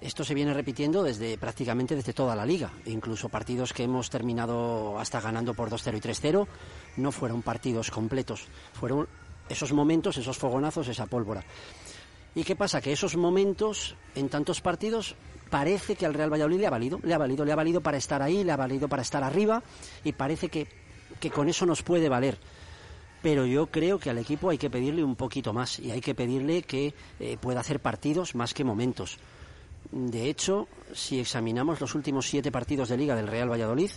esto 0.00 0.22
se 0.22 0.34
viene 0.34 0.52
repitiendo 0.52 1.02
desde 1.02 1.38
prácticamente 1.38 1.96
desde 1.96 2.12
toda 2.12 2.36
la 2.36 2.44
liga. 2.44 2.70
Incluso 2.84 3.30
partidos 3.32 3.72
que 3.72 3.84
hemos 3.84 4.10
terminado 4.10 4.98
hasta 4.98 5.20
ganando 5.20 5.54
por 5.54 5.70
2-0 5.70 5.96
y 5.96 6.00
3-0 6.00 6.46
no 6.98 7.10
fueron 7.10 7.42
partidos 7.42 7.90
completos, 7.90 8.46
fueron 8.74 9.08
esos 9.48 9.72
momentos, 9.72 10.18
esos 10.18 10.36
fogonazos, 10.36 10.88
esa 10.88 11.06
pólvora. 11.06 11.42
¿Y 12.36 12.44
qué 12.44 12.54
pasa? 12.54 12.82
Que 12.82 12.92
esos 12.92 13.16
momentos 13.16 13.96
en 14.14 14.28
tantos 14.28 14.60
partidos 14.60 15.16
parece 15.48 15.96
que 15.96 16.04
al 16.04 16.12
Real 16.12 16.30
Valladolid 16.30 16.60
le 16.60 16.66
ha 16.66 16.70
valido, 16.70 17.00
le 17.02 17.14
ha 17.14 17.18
valido, 17.18 17.46
le 17.46 17.52
ha 17.52 17.56
valido 17.56 17.80
para 17.80 17.96
estar 17.96 18.20
ahí, 18.20 18.44
le 18.44 18.52
ha 18.52 18.58
valido 18.58 18.88
para 18.88 19.00
estar 19.00 19.24
arriba 19.24 19.62
y 20.04 20.12
parece 20.12 20.50
que, 20.50 20.68
que 21.18 21.30
con 21.30 21.48
eso 21.48 21.64
nos 21.64 21.82
puede 21.82 22.10
valer. 22.10 22.36
Pero 23.22 23.46
yo 23.46 23.68
creo 23.68 23.98
que 23.98 24.10
al 24.10 24.18
equipo 24.18 24.50
hay 24.50 24.58
que 24.58 24.68
pedirle 24.68 25.02
un 25.02 25.16
poquito 25.16 25.54
más 25.54 25.78
y 25.78 25.90
hay 25.90 26.02
que 26.02 26.14
pedirle 26.14 26.60
que 26.60 26.92
eh, 27.18 27.38
pueda 27.40 27.60
hacer 27.60 27.80
partidos 27.80 28.34
más 28.34 28.52
que 28.52 28.64
momentos. 28.64 29.16
De 29.90 30.28
hecho, 30.28 30.68
si 30.92 31.20
examinamos 31.20 31.80
los 31.80 31.94
últimos 31.94 32.28
siete 32.28 32.52
partidos 32.52 32.90
de 32.90 32.98
liga 32.98 33.16
del 33.16 33.28
Real 33.28 33.50
Valladolid, 33.50 33.92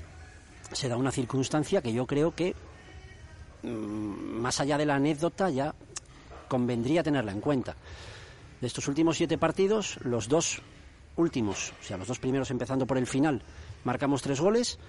se 0.71 0.87
da 0.87 0.95
una 0.95 1.11
circunstancia 1.11 1.81
que 1.81 1.91
yo 1.91 2.07
creo 2.07 2.33
que 2.33 2.55
más 3.63 4.61
allá 4.61 4.77
de 4.77 4.85
la 4.85 4.95
anécdota, 4.95 5.49
ya 5.49 5.75
convendría 6.47 7.03
tenerla 7.03 7.33
en 7.33 7.41
cuenta. 7.41 7.75
De 8.61 8.67
estos 8.67 8.87
últimos 8.87 9.17
siete 9.17 9.37
partidos, 9.37 9.97
los 10.03 10.27
dos 10.27 10.61
últimos, 11.15 11.73
o 11.81 11.83
sea, 11.83 11.97
los 11.97 12.07
dos 12.07 12.19
primeros 12.19 12.51
empezando 12.51 12.85
por 12.85 12.97
el 12.97 13.07
final, 13.07 13.41
marcamos 13.83 14.21
tres 14.21 14.39
goles, 14.39 14.79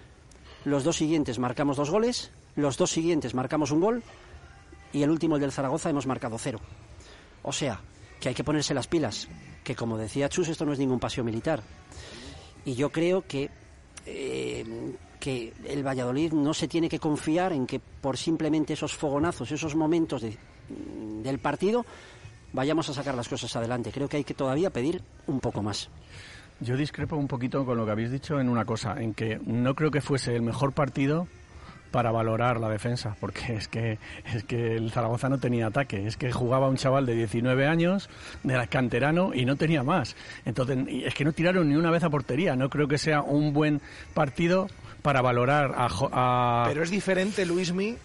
los 0.65 0.85
dos 0.85 0.97
siguientes 0.97 1.39
marcamos 1.39 1.77
dos 1.77 1.91
goles, 1.91 2.31
los 2.57 2.77
dos 2.77 2.91
siguientes 2.91 3.35
marcamos 3.35 3.71
un 3.71 3.81
gol 3.81 4.03
y 4.93 5.03
el 5.03 5.11
último, 5.11 5.37
el 5.37 5.41
del 5.41 5.53
Zaragoza, 5.53 5.91
hemos 5.91 6.07
marcado 6.07 6.39
cero. 6.39 6.61
O 7.43 7.53
sea, 7.53 7.81
que 8.21 8.29
hay 8.29 8.35
que 8.35 8.45
ponerse 8.45 8.75
las 8.75 8.87
pilas, 8.87 9.29
que 9.65 9.75
como 9.75 9.97
decía 9.97 10.29
Chus, 10.29 10.49
esto 10.49 10.67
no 10.67 10.73
es 10.73 10.79
ningún 10.79 11.01
paseo 11.01 11.25
militar. 11.25 11.63
Y 12.65 12.75
yo 12.75 12.91
creo 12.91 13.27
que 13.27 13.51
eh, 14.07 14.65
que 15.21 15.53
el 15.67 15.87
Valladolid 15.87 16.33
no 16.33 16.55
se 16.55 16.67
tiene 16.67 16.89
que 16.89 16.99
confiar 16.99 17.53
en 17.53 17.67
que 17.67 17.79
por 17.79 18.17
simplemente 18.17 18.73
esos 18.73 18.97
fogonazos, 18.97 19.53
esos 19.53 19.77
momentos 19.77 20.23
de, 20.23 20.37
del 21.23 21.39
partido, 21.39 21.85
vayamos 22.53 22.89
a 22.89 22.95
sacar 22.95 23.15
las 23.15 23.29
cosas 23.29 23.55
adelante. 23.57 23.93
Creo 23.93 24.09
que 24.09 24.19
hay 24.19 24.25
que 24.25 24.35
todavía 24.35 24.71
pedir 24.71 25.03
un 25.27 25.41
poco 25.41 25.63
más. 25.63 25.89
Yo 26.61 26.77
discrepo 26.77 27.17
un 27.17 27.27
poquito 27.27 27.65
con 27.65 27.79
lo 27.79 27.87
que 27.87 27.93
habéis 27.93 28.11
dicho 28.11 28.39
en 28.39 28.49
una 28.49 28.65
cosa, 28.65 29.01
en 29.01 29.15
que 29.15 29.41
no 29.45 29.75
creo 29.75 29.91
que 29.91 30.03
fuese 30.03 30.37
el 30.37 30.43
mejor 30.43 30.73
partido 30.73 31.27
para 31.91 32.13
valorar 32.13 32.61
la 32.61 32.69
defensa, 32.69 33.17
porque 33.19 33.55
es 33.55 33.69
que 33.69 33.99
es 34.25 34.45
que 34.45 34.77
el 34.77 34.91
Zaragoza 34.91 35.29
no 35.29 35.39
tenía 35.39 35.67
ataque, 35.67 36.07
es 36.07 36.17
que 36.17 36.31
jugaba 36.31 36.69
un 36.69 36.77
chaval 36.77 37.07
de 37.07 37.15
19 37.15 37.67
años, 37.67 38.09
de 38.43 38.57
la 38.57 38.67
canterano 38.67 39.33
y 39.35 39.45
no 39.45 39.57
tenía 39.57 39.83
más. 39.83 40.17
Entonces, 40.45 40.79
es 40.89 41.15
que 41.15 41.25
no 41.25 41.33
tiraron 41.33 41.69
ni 41.69 41.77
una 41.77 41.91
vez 41.91 42.05
a 42.05 42.11
portería, 42.11 42.57
no 42.57 42.69
creo 42.71 42.89
que 42.89 42.99
sea 42.99 43.23
un 43.23 43.53
buen 43.53 43.81
partido 44.15 44.69
para 45.03 45.23
valorar 45.23 45.73
a, 45.75 45.89
a... 46.13 46.65
Pero 46.69 46.83
es 46.83 46.91
diferente, 46.91 47.47
Luismi, 47.47 47.97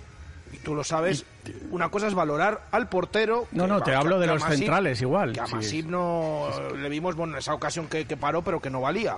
y 0.53 0.57
tú 0.57 0.73
lo 0.75 0.83
sabes, 0.83 1.25
una 1.71 1.89
cosa 1.89 2.07
es 2.07 2.13
valorar 2.13 2.61
al 2.71 2.87
portero. 2.89 3.47
No, 3.51 3.67
no, 3.67 3.81
te 3.81 3.91
que, 3.91 3.97
hablo 3.97 4.19
de 4.19 4.27
los 4.27 4.41
Masip, 4.41 4.57
centrales 4.59 5.01
igual. 5.01 5.33
Que 5.33 5.41
a 5.41 5.47
sí. 5.47 5.55
Masip 5.55 5.85
no 5.87 6.49
le 6.77 6.89
vimos, 6.89 7.15
bueno, 7.15 7.33
en 7.33 7.39
esa 7.39 7.53
ocasión 7.53 7.87
que, 7.87 8.05
que, 8.05 8.17
paró, 8.17 8.41
pero 8.41 8.59
que 8.61 8.69
no 8.69 8.81
valía. 8.81 9.17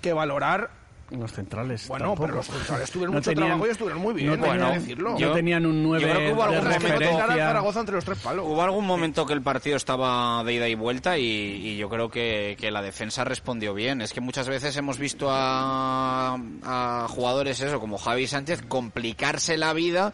Que 0.00 0.12
valorar 0.12 0.70
los 1.10 1.32
centrales. 1.32 1.86
Bueno, 1.86 2.06
tampoco. 2.06 2.22
pero 2.26 2.34
los 2.38 2.46
centrales 2.48 2.90
tuvieron 2.90 3.14
No 3.14 3.18
mucho 3.20 3.30
tenían- 3.30 3.46
trabajo 3.46 3.66
y 3.66 3.70
estuvieron 3.70 4.02
muy 4.02 4.14
bien, 4.14 4.26
no 4.26 4.32
hay 4.34 4.40
que 4.40 4.48
tenían- 4.58 4.72
decirlo. 4.80 5.16
No 5.18 5.32
tenían 5.32 5.66
un 5.66 5.82
9 5.84 6.02
yo 6.04 6.08
creo 6.12 6.18
que 6.20 6.32
hubo 6.32 6.42
de 6.42 6.48
algún 6.56 6.64
momento- 6.64 6.88
referencia. 6.88 7.26
Zaragoza 7.46 7.80
entre 7.80 7.94
los 7.94 8.04
tres 8.04 8.18
palos. 8.18 8.44
Hubo 8.44 8.62
algún 8.62 8.84
momento 8.86 9.24
que 9.24 9.32
el 9.32 9.42
partido 9.42 9.76
estaba 9.76 10.42
de 10.42 10.52
ida 10.54 10.68
y 10.68 10.74
vuelta 10.74 11.16
y, 11.16 11.22
y 11.24 11.76
yo 11.76 11.88
creo 11.88 12.08
que, 12.10 12.56
que 12.60 12.72
la 12.72 12.82
defensa 12.82 13.24
respondió 13.24 13.72
bien. 13.72 14.00
Es 14.00 14.12
que 14.12 14.20
muchas 14.20 14.48
veces 14.48 14.76
hemos 14.76 14.98
visto 14.98 15.28
a, 15.30 16.36
a 16.64 17.06
jugadores 17.08 17.60
eso 17.60 17.78
como 17.78 17.98
Javi 17.98 18.26
Sánchez 18.26 18.62
complicarse 18.66 19.56
la 19.56 19.72
vida 19.74 20.12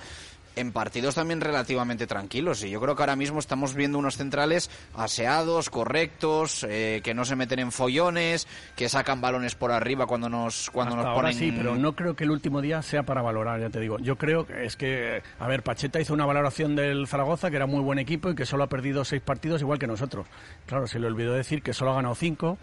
en 0.56 0.72
partidos 0.72 1.14
también 1.14 1.40
relativamente 1.40 2.06
tranquilos 2.06 2.62
y 2.64 2.70
yo 2.70 2.80
creo 2.80 2.96
que 2.96 3.02
ahora 3.02 3.16
mismo 3.16 3.38
estamos 3.38 3.74
viendo 3.74 3.98
unos 3.98 4.16
centrales 4.16 4.70
aseados, 4.94 5.70
correctos, 5.70 6.66
eh, 6.68 7.00
que 7.02 7.14
no 7.14 7.24
se 7.24 7.36
meten 7.36 7.58
en 7.58 7.72
follones, 7.72 8.46
que 8.76 8.88
sacan 8.88 9.20
balones 9.20 9.54
por 9.54 9.72
arriba 9.72 10.06
cuando 10.06 10.28
nos 10.28 10.70
cuando 10.70 10.94
Hasta 10.94 11.08
nos 11.08 11.16
ahora 11.16 11.28
ponen 11.28 11.38
sí, 11.38 11.52
pero 11.56 11.76
no 11.76 11.94
creo 11.94 12.14
que 12.14 12.24
el 12.24 12.30
último 12.30 12.60
día 12.60 12.82
sea 12.82 13.02
para 13.02 13.22
valorar, 13.22 13.60
ya 13.60 13.70
te 13.70 13.80
digo. 13.80 13.98
Yo 13.98 14.16
creo 14.16 14.46
que 14.46 14.64
es 14.64 14.76
que, 14.76 15.22
a 15.38 15.46
ver, 15.46 15.62
Pacheta 15.62 16.00
hizo 16.00 16.14
una 16.14 16.26
valoración 16.26 16.76
del 16.76 17.06
Zaragoza, 17.06 17.50
que 17.50 17.56
era 17.56 17.66
muy 17.66 17.80
buen 17.80 17.98
equipo 17.98 18.30
y 18.30 18.34
que 18.34 18.46
solo 18.46 18.64
ha 18.64 18.68
perdido 18.68 19.04
seis 19.04 19.22
partidos 19.22 19.60
igual 19.60 19.78
que 19.78 19.86
nosotros. 19.86 20.26
Claro, 20.66 20.86
se 20.86 20.98
le 20.98 21.06
olvidó 21.06 21.32
decir 21.34 21.62
que 21.62 21.72
solo 21.72 21.92
ha 21.92 21.96
ganado 21.96 22.14
cinco, 22.14 22.58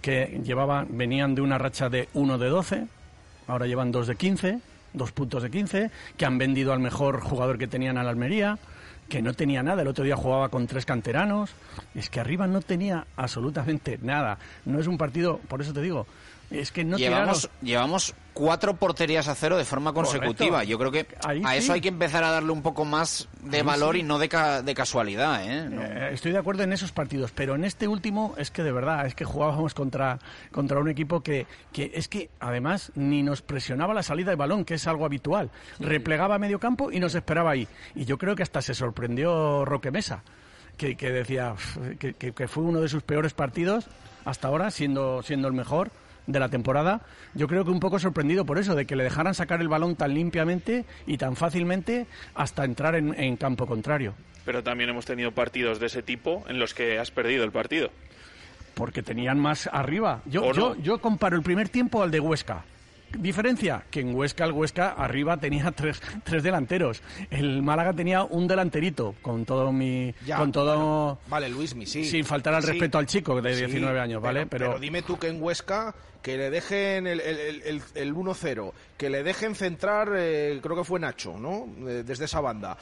que 0.00 0.40
llevaban, 0.44 0.88
venían 0.90 1.34
de 1.34 1.42
una 1.42 1.58
racha 1.58 1.88
de 1.88 2.08
1 2.14 2.38
de 2.38 2.48
12, 2.48 2.86
ahora 3.46 3.66
llevan 3.66 3.92
dos 3.92 4.06
de 4.06 4.16
15, 4.16 4.60
dos 4.92 5.12
puntos 5.12 5.42
de 5.42 5.50
15, 5.50 5.90
que 6.16 6.24
han 6.24 6.38
vendido 6.38 6.72
al 6.72 6.80
mejor 6.80 7.20
jugador 7.20 7.58
que 7.58 7.66
tenían 7.66 7.98
a 7.98 8.04
la 8.04 8.10
Almería 8.10 8.58
que 9.08 9.22
no 9.22 9.32
tenía 9.32 9.62
nada, 9.62 9.82
el 9.82 9.88
otro 9.88 10.04
día 10.04 10.16
jugaba 10.16 10.50
con 10.50 10.66
tres 10.66 10.84
canteranos, 10.84 11.50
es 11.94 12.10
que 12.10 12.20
arriba 12.20 12.46
no 12.46 12.60
tenía 12.60 13.06
absolutamente 13.16 13.98
nada, 14.02 14.38
no 14.66 14.78
es 14.78 14.86
un 14.86 14.98
partido, 14.98 15.38
por 15.48 15.62
eso 15.62 15.72
te 15.72 15.80
digo, 15.80 16.06
es 16.50 16.72
que 16.72 16.84
no 16.84 16.96
llevamos, 16.96 17.48
tiraron- 17.50 17.66
llevamos 17.66 18.14
cuatro 18.32 18.76
porterías 18.76 19.26
a 19.28 19.34
cero 19.34 19.56
de 19.58 19.64
forma 19.64 19.92
consecutiva. 19.92 20.58
Correcto. 20.58 20.70
Yo 20.70 20.78
creo 20.78 20.92
que 20.92 21.06
Ahí 21.24 21.42
a 21.44 21.50
sí. 21.52 21.56
eso 21.58 21.72
hay 21.72 21.80
que 21.80 21.88
empezar 21.88 22.22
a 22.24 22.30
darle 22.30 22.52
un 22.52 22.62
poco 22.62 22.84
más 22.84 23.28
de 23.42 23.58
Ahí 23.58 23.62
valor 23.64 23.94
sí. 23.96 24.00
y 24.00 24.02
no 24.04 24.18
de, 24.18 24.28
ca- 24.28 24.62
de 24.62 24.74
casualidad. 24.74 25.44
¿eh? 25.44 25.68
No. 25.68 25.82
Eh, 25.82 26.10
Estoy 26.12 26.32
de 26.32 26.38
acuerdo 26.38 26.62
en 26.62 26.72
esos 26.72 26.92
partidos, 26.92 27.32
pero 27.32 27.54
en 27.56 27.64
este 27.64 27.88
último 27.88 28.34
es 28.38 28.50
que 28.50 28.62
de 28.62 28.70
verdad, 28.72 29.06
es 29.06 29.14
que 29.14 29.24
jugábamos 29.24 29.74
contra, 29.74 30.20
contra 30.52 30.78
un 30.78 30.88
equipo 30.88 31.20
que, 31.20 31.46
que 31.72 31.90
es 31.94 32.06
que 32.08 32.30
además 32.40 32.92
ni 32.94 33.22
nos 33.22 33.42
presionaba 33.42 33.92
la 33.92 34.02
salida 34.02 34.30
de 34.30 34.36
balón, 34.36 34.64
que 34.64 34.74
es 34.74 34.86
algo 34.86 35.04
habitual. 35.04 35.50
Replegaba 35.80 36.36
a 36.36 36.38
medio 36.38 36.60
campo 36.60 36.92
y 36.92 37.00
nos 37.00 37.14
esperaba 37.14 37.50
ahí. 37.50 37.66
Y 37.96 38.04
yo 38.04 38.18
creo 38.18 38.36
que 38.36 38.42
hasta 38.44 38.62
se 38.62 38.72
sorprendió 38.74 39.64
Roque 39.64 39.90
Mesa, 39.90 40.22
que, 40.76 40.96
que 40.96 41.10
decía 41.10 41.52
"Uf, 41.54 41.76
que, 41.98 42.14
que- 42.14 42.32
que 42.32 42.46
fue 42.48 42.62
uno 42.62 42.80
de 42.80 42.88
sus 42.88 43.02
peores 43.02 43.34
partidos 43.34 43.86
hasta 44.24 44.46
ahora, 44.48 44.70
siendo, 44.70 45.22
siendo 45.22 45.48
el 45.48 45.54
mejor 45.54 45.90
de 46.28 46.38
la 46.38 46.48
temporada, 46.48 47.00
yo 47.34 47.48
creo 47.48 47.64
que 47.64 47.70
un 47.72 47.80
poco 47.80 47.98
sorprendido 47.98 48.44
por 48.44 48.58
eso, 48.58 48.76
de 48.76 48.86
que 48.86 48.94
le 48.94 49.02
dejaran 49.02 49.34
sacar 49.34 49.60
el 49.60 49.66
balón 49.68 49.96
tan 49.96 50.14
limpiamente 50.14 50.84
y 51.06 51.16
tan 51.18 51.34
fácilmente 51.34 52.06
hasta 52.36 52.64
entrar 52.64 52.94
en- 52.94 53.18
en 53.18 53.36
campo 53.36 53.66
contrario. 53.66 54.14
Pero 54.44 54.62
también 54.62 54.90
hemos 54.90 55.04
tenido 55.06 55.32
partidos 55.32 55.80
de 55.80 55.86
ese 55.86 56.02
tipo 56.02 56.44
en 56.48 56.58
los 56.60 56.72
que 56.74 56.98
has 56.98 57.10
perdido 57.10 57.42
el 57.44 57.50
partido. 57.50 57.90
porque 58.74 59.02
tenían 59.02 59.40
más 59.40 59.68
arriba. 59.72 60.20
Yo, 60.26 60.52
yo 60.76 61.00
comparo 61.00 61.34
el 61.36 61.42
primer 61.42 61.68
tiempo 61.68 62.00
al 62.00 62.12
de 62.12 62.20
Huesca. 62.20 62.64
Diferencia, 63.18 63.84
que 63.90 64.00
en 64.00 64.14
Huesca 64.14 64.44
el 64.44 64.52
Huesca 64.52 64.90
arriba 64.90 65.36
tenía 65.38 65.70
tres, 65.76 66.00
tres 66.24 66.42
delanteros. 66.42 67.02
El 67.30 67.62
Málaga 67.62 67.92
tenía 67.92 68.22
un 68.24 68.46
delanterito, 68.46 69.14
con 69.22 69.44
todo 69.44 69.72
mi... 69.72 70.14
Ya, 70.26 70.36
con 70.36 70.52
todo... 70.52 70.74
bueno, 70.76 71.18
vale, 71.28 71.48
Luismi, 71.48 71.86
sí. 71.86 72.04
Sin 72.04 72.24
faltar 72.24 72.54
al 72.54 72.62
Sí. 72.62 72.70
respeto 72.72 72.98
al 72.98 73.06
chico 73.06 73.40
de 73.40 73.54
Sí, 73.54 73.60
19 73.66 73.98
años, 74.00 74.20
¿vale? 74.22 74.46
Pero, 74.46 74.78
dime 74.78 75.02
tú 75.02 75.18
que 75.18 75.28
en 75.28 75.42
Huesca 75.42 75.94
que 76.22 76.36
le 76.36 76.50
dejen 76.50 77.06
el, 77.06 77.20
el, 77.20 77.38
el- 77.38 77.62
el- 77.62 77.82
el 77.94 78.14
1-0, 78.14 78.72
que 78.96 79.08
le 79.08 79.22
dejen 79.22 79.54
centrar, 79.54 80.12
eh, 80.16 80.58
creo 80.62 80.76
que 80.76 80.84
fue 80.84 80.98
Nacho, 81.00 81.38
¿no? 81.38 81.66
Eh, 81.88 82.02
Desde 82.04 82.24
esa 82.26 82.40
banda. 82.40 82.76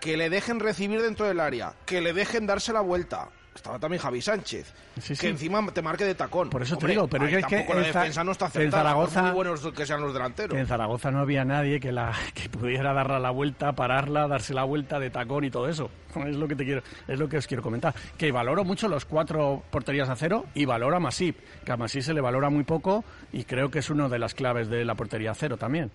Que 0.00 0.16
le 0.18 0.28
dejen 0.28 0.60
recibir 0.60 1.00
dentro 1.00 1.26
del 1.26 1.40
área, 1.40 1.74
que 1.86 2.00
le 2.02 2.12
dejen 2.12 2.46
darse 2.46 2.72
la 2.74 2.82
vuelta. 2.82 3.30
Estaba 3.54 3.78
también 3.78 4.02
Javi 4.02 4.20
Sánchez. 4.20 4.72
Sí, 5.00 5.14
que 5.16 5.28
encima 5.28 5.64
te 5.72 5.80
marque 5.80 6.04
de 6.04 6.14
tacón. 6.14 6.50
Por 6.50 6.62
eso 6.62 6.76
te 6.76 6.88
digo, 6.88 7.06
pero 7.06 7.26
es 7.26 7.46
que 7.46 7.64
la 7.68 7.80
defensa 7.80 8.24
no 8.24 8.32
está 8.32 8.46
en 8.46 8.50
acertada, 8.50 8.82
Zaragoza- 8.82 9.22
muy 9.22 9.30
buenos 9.30 9.60
que 9.72 9.86
sean 9.86 10.00
los 10.00 10.12
delanteros. 10.12 10.58
En 10.58 10.66
Zaragoza 10.66 11.10
no 11.10 11.20
había 11.20 11.44
nadie 11.44 11.78
que 11.78 11.92
la 11.92 12.12
que 12.34 12.48
pudiera 12.48 12.92
darle 12.92 13.20
la 13.20 13.30
vuelta, 13.30 13.72
pararla, 13.72 14.26
darse 14.26 14.54
la 14.54 14.64
vuelta 14.64 14.98
de 14.98 15.10
tacón 15.10 15.44
y 15.44 15.50
todo 15.50 15.68
eso. 15.68 15.90
Es 16.14 16.36
lo 16.36 16.46
que 16.46 16.54
te 16.56 16.64
quiero, 16.64 16.82
es 17.08 17.18
lo 17.18 17.28
que 17.28 17.38
os 17.38 17.46
quiero 17.46 17.62
comentar. 17.62 17.94
Que 18.16 18.30
valoro 18.32 18.64
mucho 18.64 18.88
los 18.88 19.04
cuatro 19.04 19.62
porterías 19.70 20.08
a 20.08 20.16
cero 20.16 20.46
y 20.54 20.64
valoro 20.64 20.96
a 20.96 21.00
Masip, 21.00 21.36
que 21.64 21.72
a 21.72 21.76
Masip 21.76 22.02
se 22.02 22.14
le 22.14 22.20
valora 22.20 22.50
muy 22.50 22.62
poco 22.64 23.04
y 23.32 23.44
creo 23.44 23.70
que 23.70 23.80
es 23.80 23.90
una 23.90 24.08
de 24.08 24.18
las 24.18 24.34
claves 24.34 24.68
de 24.68 24.84
la 24.84 24.94
portería 24.94 25.32
a 25.32 25.34
cero 25.34 25.56
también. 25.56 25.90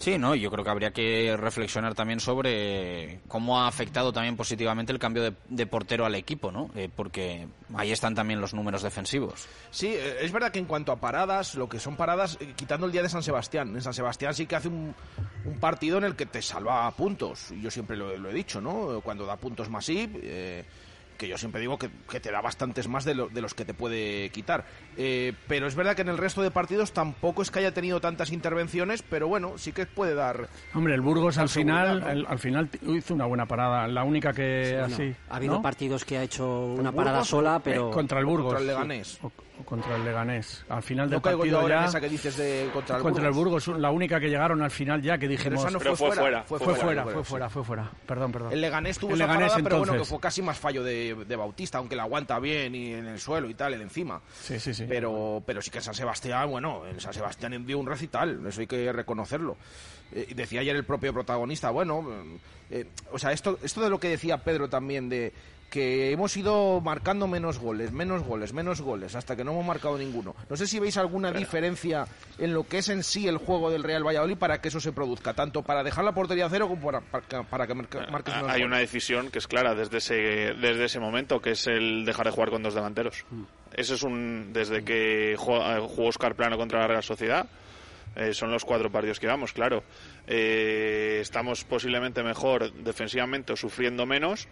Sí, 0.00 0.16
no, 0.16 0.34
yo 0.34 0.50
creo 0.50 0.64
que 0.64 0.70
habría 0.70 0.92
que 0.92 1.36
reflexionar 1.36 1.94
también 1.94 2.20
sobre 2.20 3.20
cómo 3.28 3.60
ha 3.60 3.68
afectado 3.68 4.14
también 4.14 4.34
positivamente 4.34 4.92
el 4.92 4.98
cambio 4.98 5.22
de, 5.22 5.34
de 5.50 5.66
portero 5.66 6.06
al 6.06 6.14
equipo, 6.14 6.50
¿no? 6.50 6.70
Eh, 6.74 6.88
porque 6.94 7.46
ahí 7.74 7.92
están 7.92 8.14
también 8.14 8.40
los 8.40 8.54
números 8.54 8.82
defensivos. 8.82 9.46
Sí, 9.70 9.88
eh, 9.88 10.16
es 10.22 10.32
verdad 10.32 10.52
que 10.52 10.58
en 10.58 10.64
cuanto 10.64 10.90
a 10.90 10.96
paradas, 10.96 11.54
lo 11.54 11.68
que 11.68 11.78
son 11.78 11.96
paradas, 11.96 12.38
eh, 12.40 12.54
quitando 12.56 12.86
el 12.86 12.92
día 12.92 13.02
de 13.02 13.10
San 13.10 13.22
Sebastián, 13.22 13.74
en 13.76 13.82
San 13.82 13.92
Sebastián 13.92 14.32
sí 14.32 14.46
que 14.46 14.56
hace 14.56 14.68
un, 14.68 14.94
un 15.44 15.60
partido 15.60 15.98
en 15.98 16.04
el 16.04 16.16
que 16.16 16.24
te 16.24 16.40
salva 16.40 16.90
puntos. 16.92 17.50
Yo 17.60 17.70
siempre 17.70 17.94
lo, 17.94 18.16
lo 18.16 18.30
he 18.30 18.32
dicho, 18.32 18.58
¿no? 18.62 19.02
Cuando 19.02 19.26
da 19.26 19.36
puntos 19.36 19.68
Masip, 19.68 20.16
eh, 20.22 20.64
que 21.20 21.28
yo 21.28 21.36
siempre 21.36 21.60
digo 21.60 21.78
que, 21.78 21.90
que 22.08 22.18
te 22.18 22.32
da 22.32 22.40
bastantes 22.40 22.88
más 22.88 23.04
de, 23.04 23.14
lo- 23.14 23.28
de 23.28 23.42
los 23.42 23.52
que 23.52 23.66
te 23.66 23.74
puede 23.74 24.30
quitar. 24.30 24.64
Eh, 24.96 25.34
pero 25.46 25.66
es 25.66 25.74
verdad 25.74 25.94
que 25.94 26.00
en 26.00 26.08
el 26.08 26.16
resto 26.16 26.40
de 26.40 26.50
partidos 26.50 26.92
tampoco 26.92 27.42
es 27.42 27.50
que 27.50 27.58
haya 27.58 27.74
tenido 27.74 28.00
tantas 28.00 28.32
intervenciones, 28.32 29.02
pero 29.02 29.28
bueno, 29.28 29.58
sí 29.58 29.72
que 29.72 29.84
puede 29.84 30.14
dar. 30.14 30.48
Hombre, 30.74 30.94
el 30.94 31.02
Burgos 31.02 31.36
al 31.36 31.50
final, 31.50 32.00
¿no? 32.00 32.08
el- 32.10 32.26
al 32.26 32.38
final 32.38 32.70
hizo 32.88 33.12
una 33.12 33.26
buena 33.26 33.44
parada, 33.44 33.86
la 33.86 34.02
única 34.02 34.32
que 34.32 34.78
así. 34.82 35.14
ha 35.28 35.36
habido 35.36 35.56
¿no? 35.56 35.62
partidos 35.62 36.06
que 36.06 36.16
ha 36.16 36.22
hecho 36.22 36.46
una 36.48 36.90
Burgos 36.90 36.94
parada 36.94 37.24
sola, 37.24 37.60
pero 37.62 37.90
eh, 37.90 37.92
contra 37.92 38.18
el 38.18 38.24
Burgos. 38.24 38.54
Contra 38.54 38.60
el. 38.62 38.66
Leganés. 38.68 39.20
Contra 39.64 39.96
el 39.96 40.04
Leganés. 40.04 40.64
Al 40.68 40.82
final 40.82 41.06
No 41.06 41.12
del 41.12 41.22
caigo 41.22 41.44
yo 41.44 41.56
partido 41.56 41.60
ahora 41.60 41.74
ya 41.76 41.82
en 41.82 41.88
esa 41.88 42.00
que 42.00 42.08
dices 42.08 42.36
de 42.36 42.70
contra 42.72 42.96
el 42.96 43.02
contra 43.02 43.30
Burgos. 43.30 43.66
el 43.66 43.70
Burgos, 43.72 43.80
la 43.82 43.90
única 43.90 44.20
que 44.20 44.28
llegaron 44.28 44.62
al 44.62 44.70
final 44.70 45.02
ya 45.02 45.18
que 45.18 45.28
dijimos 45.28 45.72
no 45.72 45.78
Pero 45.78 45.96
fue, 45.96 46.08
fue 46.08 46.16
fuera, 46.16 46.22
fuera, 46.22 46.42
Fue, 46.44 46.58
fue 46.58 46.74
fuera, 46.74 46.80
fuera, 46.82 47.02
fue 47.04 47.12
fue 47.12 47.24
fuera, 47.24 47.24
fuera, 47.24 47.48
sí. 47.48 47.52
fue 47.54 47.64
fuera. 47.64 47.90
Perdón, 48.06 48.32
perdón. 48.32 48.52
El 48.52 48.60
Leganés 48.60 48.98
tuvo 48.98 49.10
El 49.10 49.16
esa 49.16 49.26
Leganés, 49.26 49.52
parada, 49.52 49.64
pero 49.64 49.78
bueno, 49.78 49.92
que 49.94 50.04
fue 50.04 50.20
casi 50.20 50.42
más 50.42 50.58
fallo 50.58 50.82
de, 50.82 51.14
de 51.26 51.36
Bautista, 51.36 51.78
aunque 51.78 51.96
la 51.96 52.02
aguanta 52.02 52.38
bien 52.38 52.74
y 52.74 52.92
en 52.92 53.06
el 53.06 53.20
suelo 53.20 53.48
y 53.48 53.54
tal, 53.54 53.74
el 53.74 53.82
encima. 53.82 54.20
Sí, 54.40 54.58
sí, 54.60 54.74
sí. 54.74 54.84
Pero, 54.88 55.42
pero 55.46 55.62
sí 55.62 55.70
que 55.70 55.78
en 55.78 55.84
San 55.84 55.94
Sebastián, 55.94 56.50
bueno, 56.50 56.86
en 56.86 57.00
San 57.00 57.12
Sebastián 57.14 57.64
dio 57.66 57.78
un 57.78 57.86
recital, 57.86 58.44
eso 58.46 58.60
hay 58.60 58.66
que 58.66 58.92
reconocerlo. 58.92 59.56
Eh, 60.12 60.26
y 60.30 60.34
decía 60.34 60.60
ayer 60.60 60.74
el 60.74 60.84
propio 60.84 61.12
protagonista, 61.12 61.70
bueno, 61.70 62.04
eh, 62.70 62.86
o 63.12 63.18
sea, 63.18 63.32
esto, 63.32 63.58
esto 63.62 63.80
de 63.80 63.90
lo 63.90 64.00
que 64.00 64.08
decía 64.08 64.38
Pedro 64.38 64.68
también, 64.68 65.08
de 65.08 65.32
que 65.70 66.10
hemos 66.10 66.36
ido 66.36 66.80
marcando 66.80 67.28
menos 67.28 67.58
goles, 67.60 67.92
menos 67.92 68.22
goles, 68.24 68.52
menos 68.52 68.80
goles, 68.80 69.14
hasta 69.14 69.36
que 69.36 69.44
no 69.44 69.52
hemos 69.52 69.64
marcado 69.64 69.96
ninguno. 69.96 70.34
No 70.48 70.56
sé 70.56 70.66
si 70.66 70.80
veis 70.80 70.96
alguna 70.96 71.30
diferencia 71.32 72.06
en 72.38 72.52
lo 72.52 72.64
que 72.64 72.78
es 72.78 72.88
en 72.88 73.04
sí 73.04 73.28
el 73.28 73.36
juego 73.38 73.70
del 73.70 73.84
Real 73.84 74.04
Valladolid 74.04 74.36
para 74.36 74.60
que 74.60 74.68
eso 74.68 74.80
se 74.80 74.90
produzca, 74.92 75.32
tanto 75.32 75.62
para 75.62 75.84
dejar 75.84 76.04
la 76.04 76.12
portería 76.12 76.46
a 76.46 76.50
cero 76.50 76.66
como 76.68 76.84
para, 76.84 77.00
para, 77.00 77.24
que- 77.26 77.42
para 77.48 77.66
que 77.68 77.74
marca- 77.74 78.06
marques 78.10 78.34
menos 78.34 78.48
Ah, 78.50 78.52
Hay 78.54 78.60
goles. 78.62 78.66
una 78.66 78.78
decisión 78.78 79.30
que 79.30 79.38
es 79.38 79.46
clara 79.46 79.74
desde 79.76 79.98
ese, 79.98 80.14
desde 80.14 80.84
ese 80.86 80.98
momento, 80.98 81.40
que 81.40 81.52
es 81.52 81.66
el 81.68 82.04
dejar 82.04 82.26
de 82.26 82.32
jugar 82.32 82.50
con 82.50 82.62
dos 82.64 82.74
delanteros. 82.74 83.24
Eso 83.72 83.94
es 83.94 84.02
un. 84.02 84.52
Desde 84.52 84.82
que 84.84 85.36
jugó, 85.38 85.58
eh, 85.64 85.78
jugó 85.80 86.08
Oscar 86.08 86.34
Plano 86.34 86.58
contra 86.58 86.80
la 86.80 86.88
Real 86.88 87.04
Sociedad, 87.04 87.46
eh, 88.16 88.34
son 88.34 88.50
los 88.50 88.64
cuatro 88.64 88.90
partidos 88.90 89.20
que 89.20 89.28
vamos, 89.28 89.52
claro. 89.52 89.84
Eh, 90.26 91.18
estamos 91.20 91.62
posiblemente 91.64 92.22
mejor 92.24 92.72
defensivamente 92.72 93.52
o 93.52 93.56
sufriendo 93.56 94.06
menos, 94.06 94.48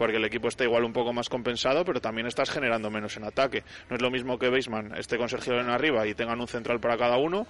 porque 0.00 0.16
el 0.16 0.24
equipo 0.24 0.48
está 0.48 0.64
igual 0.64 0.84
un 0.84 0.94
poco 0.94 1.12
más 1.12 1.28
compensado, 1.28 1.84
pero 1.84 2.00
también 2.00 2.26
estás 2.26 2.48
generando 2.48 2.88
menos 2.90 3.18
en 3.18 3.24
ataque. 3.24 3.64
No 3.90 3.96
es 3.96 4.00
lo 4.00 4.10
mismo 4.10 4.38
que 4.38 4.48
Beisman 4.48 4.96
esté 4.96 5.18
con 5.18 5.28
Sergio 5.28 5.60
en 5.60 5.68
arriba 5.68 6.06
y 6.06 6.14
tengan 6.14 6.40
un 6.40 6.48
central 6.48 6.80
para 6.80 6.96
cada 6.96 7.18
uno, 7.18 7.46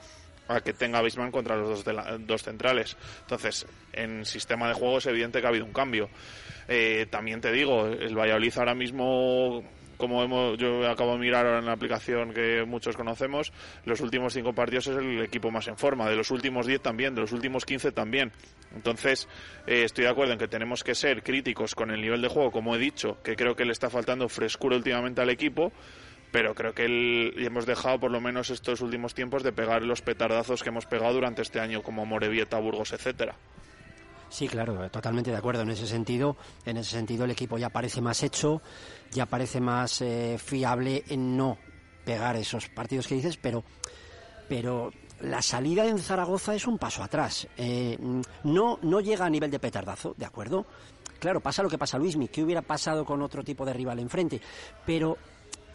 a 0.49 0.61
que 0.61 0.73
tenga 0.73 1.01
Beisman 1.01 1.31
contra 1.31 1.55
los 1.55 1.69
dos, 1.69 1.85
de 1.85 1.93
la- 1.93 2.19
dos 2.19 2.43
centrales. 2.43 2.97
Entonces, 3.21 3.69
en 3.93 4.25
sistema 4.25 4.67
de 4.67 4.75
juego 4.75 4.99
es 4.99 5.07
evidente 5.07 5.39
que 5.41 5.47
ha 5.47 5.51
habido 5.51 5.65
un 5.65 5.73
cambio. 5.73 6.11
Eh, 6.67 7.07
también 7.09 7.41
te 7.41 7.53
digo, 7.53 7.87
el 7.87 8.17
Valladolid 8.19 8.53
ahora 8.59 8.75
mismo, 8.75 9.63
como 10.01 10.25
hemos, 10.25 10.59
yo 10.59 10.89
acabo 10.91 11.13
de 11.13 11.19
mirar 11.19 11.47
ahora 11.47 11.61
en 11.61 11.67
la 11.67 11.73
aplicación 11.73 12.33
que 12.35 12.65
muchos 12.67 12.97
conocemos, 12.97 13.53
los 13.85 14.01
últimos 14.01 14.33
cinco 14.33 14.53
partidos 14.53 14.89
es 14.89 14.97
el 14.97 15.21
equipo 15.23 15.53
más 15.53 15.69
en 15.69 15.77
forma, 15.77 16.09
de 16.11 16.17
los 16.17 16.33
últimos 16.33 16.67
10 16.67 16.81
también, 16.83 17.15
de 17.15 17.21
los 17.21 17.31
últimos 17.31 17.65
15 17.65 17.93
también. 17.93 18.33
Entonces, 18.75 19.29
eh, 19.69 19.85
estoy 19.85 20.05
de 20.05 20.11
acuerdo 20.11 20.33
en 20.33 20.39
que 20.41 20.49
tenemos 20.49 20.83
que 20.83 20.95
ser 20.97 21.23
críticos 21.23 21.75
con 21.77 21.91
el 21.93 22.01
nivel 22.01 22.21
de 22.23 22.29
juego, 22.29 22.51
como 22.51 22.75
he 22.75 22.79
dicho, 22.79 23.19
que 23.23 23.37
creo 23.37 23.55
que 23.55 23.65
le 23.65 23.73
está 23.73 23.91
faltando 23.91 24.29
frescura 24.29 24.77
últimamente 24.77 25.21
al 25.21 25.31
equipo, 25.31 25.73
pero 26.33 26.55
creo 26.55 26.73
que 26.73 26.85
el- 26.85 27.35
hemos 27.39 27.67
dejado 27.67 27.99
por 28.01 28.11
lo 28.11 28.21
menos 28.21 28.51
estos 28.51 28.81
últimos 28.81 29.15
tiempos 29.15 29.43
de 29.43 29.53
pegar 29.53 29.83
los 29.83 30.01
petardazos 30.01 30.63
que 30.63 30.69
hemos 30.69 30.87
pegado 30.87 31.13
durante 31.15 31.43
este 31.43 31.61
año, 31.61 31.83
como 31.83 32.07
Morevieta, 32.07 32.59
Burgos, 32.59 32.93
etcétera. 32.93 33.35
Sí, 34.31 34.47
claro, 34.47 34.89
totalmente 34.91 35.31
de 35.31 35.37
acuerdo 35.37 35.63
en 35.63 35.71
ese 35.71 35.87
sentido. 35.87 36.37
En 36.65 36.77
ese 36.77 36.93
sentido 36.93 37.25
el 37.25 37.33
equipo 37.33 37.59
ya 37.59 37.69
parece 37.69 38.01
más 38.01 38.23
hecho, 38.23 38.63
ya 39.11 39.27
parece 39.27 39.61
más 39.61 40.01
eh, 40.01 40.39
fiable 40.39 41.05
en 41.09 41.37
no 41.37 41.59
pegar 42.05 42.37
esos 42.37 42.69
partidos 42.69 43.07
que 43.07 43.17
dices, 43.17 43.37
pero 43.37 43.65
pero 44.49 44.91
la 45.21 45.43
salida 45.43 45.87
en 45.87 45.99
Zaragoza 45.99 46.55
es 46.55 46.67
un 46.67 46.79
paso 46.79 47.03
atrás. 47.03 47.47
Eh, 47.57 47.97
no, 48.45 48.79
no 48.83 49.01
llega 49.01 49.27
a 49.27 49.31
nivel 49.31 49.51
de 49.51 49.59
petardazo, 49.59 50.15
¿de 50.17 50.25
acuerdo? 50.25 50.67
Claro, 51.21 51.41
pasa 51.41 51.63
lo 51.63 51.69
que 51.69 51.79
pasa 51.79 51.99
Luismi, 51.99 52.29
¿qué 52.29 52.43
hubiera 52.43 52.63
pasado 52.63 53.05
con 53.05 53.21
otro 53.23 53.45
tipo 53.45 53.65
de 53.65 53.75
rival 53.75 53.99
enfrente? 53.99 54.41
Pero 54.87 55.19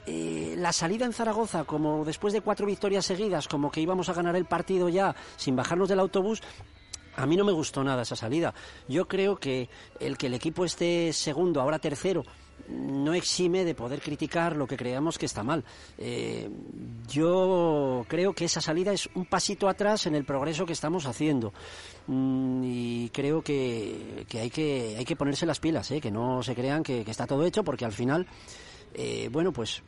eh, 0.08 0.56
la 0.58 0.74
salida 0.74 1.06
en 1.06 1.14
Zaragoza, 1.14 1.64
como 1.64 2.04
después 2.04 2.34
de 2.34 2.42
cuatro 2.42 2.66
victorias 2.66 3.06
seguidas, 3.06 3.48
como 3.48 3.72
que 3.72 3.82
íbamos 3.82 4.10
a 4.10 4.14
ganar 4.14 4.36
el 4.36 4.46
partido 4.46 4.90
ya 4.90 5.16
sin 5.38 5.56
bajarnos 5.56 5.88
del 5.88 6.00
autobús, 6.00 6.42
a 7.16 7.26
mí 7.26 7.36
no 7.36 7.46
me 7.46 7.52
gustó 7.52 7.84
nada 7.84 8.04
esa 8.04 8.16
salida. 8.16 8.54
Yo 8.88 9.08
creo 9.08 9.38
que 9.38 9.70
el 10.00 10.18
que 10.18 10.28
el 10.28 10.34
equipo 10.34 10.66
esté 10.66 11.14
segundo, 11.14 11.62
ahora 11.62 11.80
tercero, 11.80 12.24
no 12.70 13.14
exime 13.14 13.64
de 13.64 13.76
poder 13.76 14.02
criticar 14.02 14.56
lo 14.56 14.66
que 14.66 14.78
creamos 14.78 15.18
que 15.18 15.26
está 15.26 15.44
mal. 15.44 15.64
Eh, 15.98 16.50
yo 17.08 18.06
creo 18.08 18.34
que 18.34 18.46
esa 18.46 18.62
salida 18.62 18.92
es 18.92 19.10
un 19.14 19.26
pasito 19.26 19.70
atrás 19.70 20.08
en 20.08 20.16
el 20.16 20.26
progreso 20.26 20.66
que 20.66 20.74
estamos 20.74 21.06
haciendo. 21.06 21.54
Mm, 22.08 22.64
y 22.64 23.10
creo 23.10 23.42
que, 23.42 24.26
que, 24.28 24.40
hay 24.40 24.50
que 24.50 24.96
hay 24.98 25.06
que 25.06 25.16
ponerse 25.16 25.46
las 25.46 25.60
pilas, 25.60 25.92
¿eh? 25.92 26.02
que 26.02 26.12
no 26.12 26.42
se 26.44 26.56
crean 26.56 26.84
que, 26.84 27.02
está 27.02 27.28
todo 27.28 27.46
hecho, 27.46 27.64
porque 27.64 27.86
al 27.86 27.94
final, 27.94 28.26
eh, 28.94 29.30
bueno, 29.32 29.54
pues 29.54 29.84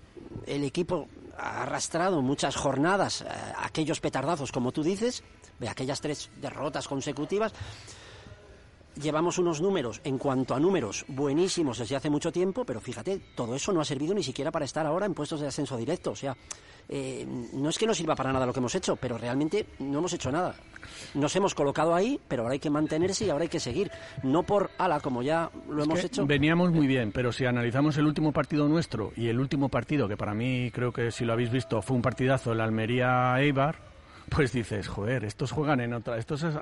el 0.46 0.64
equipo 0.64 1.08
ha 1.38 1.64
arrastrado 1.64 2.22
muchas 2.22 2.56
jornadas, 2.56 3.22
eh, 3.22 3.28
aquellos 3.58 4.00
petardazos, 4.00 4.52
como 4.52 4.72
tú 4.72 4.84
dices, 4.84 5.24
de 5.60 5.70
aquellas 5.70 6.02
tres 6.02 6.30
derrotas 6.42 6.88
consecutivas 6.88 7.54
llevamos 9.02 9.38
unos 9.38 9.62
números, 9.62 10.02
en 10.04 10.18
cuanto 10.18 10.56
a 10.56 10.60
números, 10.60 11.06
buenísimos 11.08 11.78
desde 11.78 11.96
hace 11.96 12.10
mucho 12.10 12.32
tiempo, 12.32 12.66
pero 12.66 12.80
fíjate, 12.80 13.20
todo 13.36 13.56
eso 13.56 13.72
no 13.72 13.82
ha 13.82 13.86
servido 13.86 14.14
ni 14.14 14.24
siquiera 14.24 14.52
para 14.52 14.66
estar 14.66 14.86
ahora 14.86 15.06
en 15.06 15.14
puestos 15.14 15.40
de 15.40 15.48
ascenso 15.48 15.78
directo. 15.78 16.12
O 16.12 16.16
sea, 16.16 16.36
eh, 16.90 17.28
no 17.54 17.70
es 17.70 17.78
que 17.78 17.86
no 17.86 17.94
sirva 17.94 18.16
para 18.16 18.32
nada 18.32 18.46
lo 18.46 18.54
que 18.54 18.60
hemos 18.60 18.76
hecho, 18.76 18.96
pero 18.96 19.18
realmente 19.18 19.66
no 19.80 20.00
hemos 20.00 20.14
hecho 20.14 20.32
nada. 20.32 20.56
Nos 21.14 21.36
hemos 21.36 21.54
colocado 21.54 21.94
ahí, 21.94 22.20
pero 22.28 22.44
ahora 22.44 22.54
hay 22.54 22.60
que 22.60 22.70
mantenerse 22.70 23.26
y 23.26 23.30
ahora 23.30 23.44
hay 23.44 23.50
que 23.50 23.60
seguir. 23.60 23.92
No 24.24 24.44
por 24.44 24.72
ala, 24.78 25.00
como 25.00 25.22
ya 25.22 25.50
lo 25.70 25.84
hemos 25.84 26.04
hecho. 26.04 26.26
Veníamos 26.26 26.72
muy 26.72 26.88
bien, 26.88 27.12
pero 27.12 27.32
si 27.32 27.46
analizamos 27.46 27.98
el 27.98 28.06
último 28.06 28.32
partido 28.32 28.68
nuestro 28.68 29.12
y 29.16 29.28
el 29.28 29.40
último 29.40 29.70
partido, 29.70 30.08
que 30.08 30.18
para 30.18 30.34
mí 30.34 30.72
creo 30.72 30.92
que 30.92 31.12
si 31.12 31.26
lo 31.26 31.34
habéis 31.34 31.52
visto 31.52 31.82
fue 31.82 31.96
un 31.96 32.02
partidazo, 32.02 32.54
el 32.54 32.62
Almería-Eibar, 32.62 33.76
pues 34.30 34.52
dices, 34.52 34.88
joder, 34.88 35.26
estos 35.26 35.52
juegan 35.52 35.82
en 35.82 35.94
otra. 35.94 36.18
Estos 36.18 36.44
es, 36.44 36.56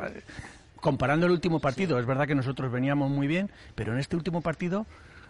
comparando 0.82 1.26
el 1.26 1.32
último 1.32 1.60
partido, 1.60 2.00
es 2.00 2.06
verdad 2.06 2.28
que 2.28 2.36
nosotros 2.36 2.72
veníamos 2.72 3.10
muy 3.10 3.28
bien, 3.28 3.50
pero 3.76 3.94
en 3.94 4.00
este 4.00 4.16
último 4.16 4.42
partido 4.42 4.86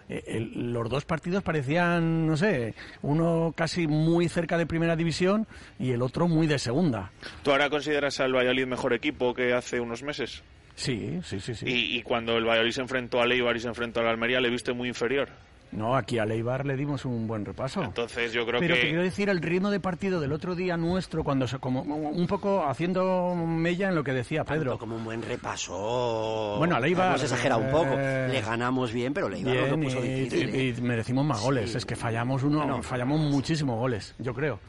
eh, 0.10 0.24
el, 0.28 0.74
los 0.74 0.90
dos 0.90 1.06
partidos 1.06 1.44
parecían, 1.44 2.28
no 2.28 2.38
sé, 2.38 2.76
uno 3.02 3.54
casi 3.56 3.88
muy 3.88 4.30
cerca 4.30 4.58
de 4.58 4.66
primera 4.66 4.96
división 4.96 5.48
y 5.80 5.92
el 5.92 6.02
otro 6.02 6.28
muy 6.28 6.48
de 6.48 6.60
segunda. 6.60 7.12
¿Tú 7.44 7.52
ahora 7.52 7.70
consideras 7.70 8.20
al 8.20 8.34
Valladolid 8.36 8.66
mejor 8.68 8.94
equipo 8.94 9.34
que 9.34 9.54
hace 9.54 9.80
unos 9.80 10.04
meses? 10.04 10.44
Sí, 10.76 11.20
sí, 11.24 11.40
sí. 11.40 11.56
sí. 11.56 11.66
Y, 11.68 11.98
y 11.98 12.02
cuando 12.04 12.38
el 12.38 12.46
Valladolid 12.46 12.74
se 12.74 12.82
enfrentó 12.82 13.22
al 13.22 13.32
Eibar 13.32 13.56
y 13.56 13.62
se 13.62 13.68
enfrentó 13.68 14.02
al 14.02 14.08
Almería, 14.08 14.42
¿le 14.42 14.50
viste 14.50 14.74
muy 14.74 14.90
inferior? 14.90 15.30
No, 15.72 15.96
aquí 15.98 16.20
a 16.20 16.26
Leibar 16.26 16.66
le 16.66 16.78
dimos 16.78 17.04
un 17.06 17.28
buen 17.28 17.44
repaso. 17.44 17.84
Entonces 17.84 18.32
yo 18.32 18.46
creo 18.46 18.60
Pero 18.62 18.76
que... 18.76 18.82
te 18.82 18.88
quiero 18.88 19.04
decir, 19.04 19.28
el 19.30 19.42
ritmo 19.42 19.70
de 19.72 19.80
partido 19.82 20.22
del 20.22 20.32
otro 20.32 20.56
día 20.56 20.78
nuestro, 20.78 21.24
cuando 21.24 21.48
se, 21.48 21.60
como 21.60 21.82
un 21.82 22.28
poco 22.28 22.64
haciendo 22.66 23.36
mella 23.36 23.90
en 23.90 23.96
lo 23.96 24.04
que 24.04 24.14
decía 24.14 24.44
Pedro. 24.46 24.72
Tanto 24.72 24.80
como 24.80 24.96
un 24.96 25.04
buen 25.04 25.22
repaso. 25.22 26.56
Bueno, 26.58 26.76
a 26.76 26.80
Leibar... 26.80 27.10
Hemos 27.10 27.24
exagerado 27.24 27.62
un 27.62 27.72
poco. 27.72 27.90
eh, 27.98 28.30
Le 28.32 28.42
ganamos 28.42 28.94
bien, 28.94 29.14
pero 29.14 29.28
Leibar 29.30 29.54
nos 29.56 29.70
lo 29.72 29.78
Bien, 29.78 29.90
puso 29.94 30.06
y, 30.06 30.10
difícil. 30.10 30.50
¿eh? 30.50 30.64
y- 30.64 30.78
y 30.78 30.82
merecimos 30.82 31.26
más 31.26 31.42
goles. 31.42 31.76
Es 31.76 31.86
que 31.86 31.96
fallamos 31.96 32.44
uno, 32.44 32.66
No. 32.66 32.82
fallamos 32.84 33.20
muchísimos 33.20 33.78
goles, 33.78 34.16
yo 34.20 34.34
creo. 34.34 34.60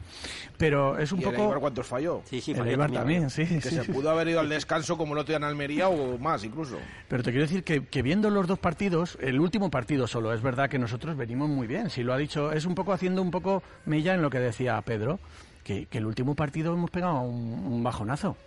Pero 0.57 0.97
es 0.97 1.11
un 1.11 1.19
¿Y 1.21 1.23
el 1.23 1.29
poco. 1.29 1.43
Eibar 1.43 1.59
cuántos 1.59 1.85
falló? 1.87 2.21
Sí, 2.25 2.41
sí, 2.41 2.51
El 2.51 2.57
falló 2.57 2.71
Eibar 2.71 2.91
también, 2.91 3.29
sí, 3.29 3.45
Que 3.45 3.61
sí, 3.61 3.75
se 3.75 3.83
sí. 3.83 3.91
pudo 3.91 4.09
haber 4.09 4.27
ido 4.29 4.39
al 4.39 4.49
descanso 4.49 4.97
como 4.97 5.13
el 5.13 5.19
otro 5.19 5.29
día 5.31 5.37
en 5.37 5.43
Almería 5.43 5.87
o 5.89 6.17
más 6.17 6.43
incluso. 6.43 6.77
Pero 7.07 7.23
te 7.23 7.31
quiero 7.31 7.45
decir 7.45 7.63
que, 7.63 7.85
que 7.85 8.01
viendo 8.01 8.29
los 8.29 8.47
dos 8.47 8.59
partidos, 8.59 9.17
el 9.21 9.39
último 9.39 9.69
partido 9.69 10.07
solo, 10.07 10.33
es 10.33 10.41
verdad 10.41 10.69
que 10.69 10.79
nosotros 10.87 11.17
venimos 11.17 11.49
muy 11.49 11.67
bien. 11.67 11.89
Si 11.89 12.01
lo 12.01 12.13
ha 12.13 12.17
dicho, 12.17 12.53
es 12.53 12.65
un 12.65 12.73
poco 12.73 12.93
haciendo 12.93 13.21
un 13.21 13.29
poco 13.29 13.61
mella 13.85 14.13
en 14.15 14.21
lo 14.21 14.29
que 14.29 14.39
decía 14.39 14.81
Pedro, 14.81 15.19
que, 15.61 15.85
que 15.87 15.97
el 15.97 16.05
último 16.05 16.33
partido 16.33 16.73
hemos 16.73 16.89
pegado 16.89 17.19
un, 17.21 17.65
un 17.65 17.83
bajonazo. 17.83 18.37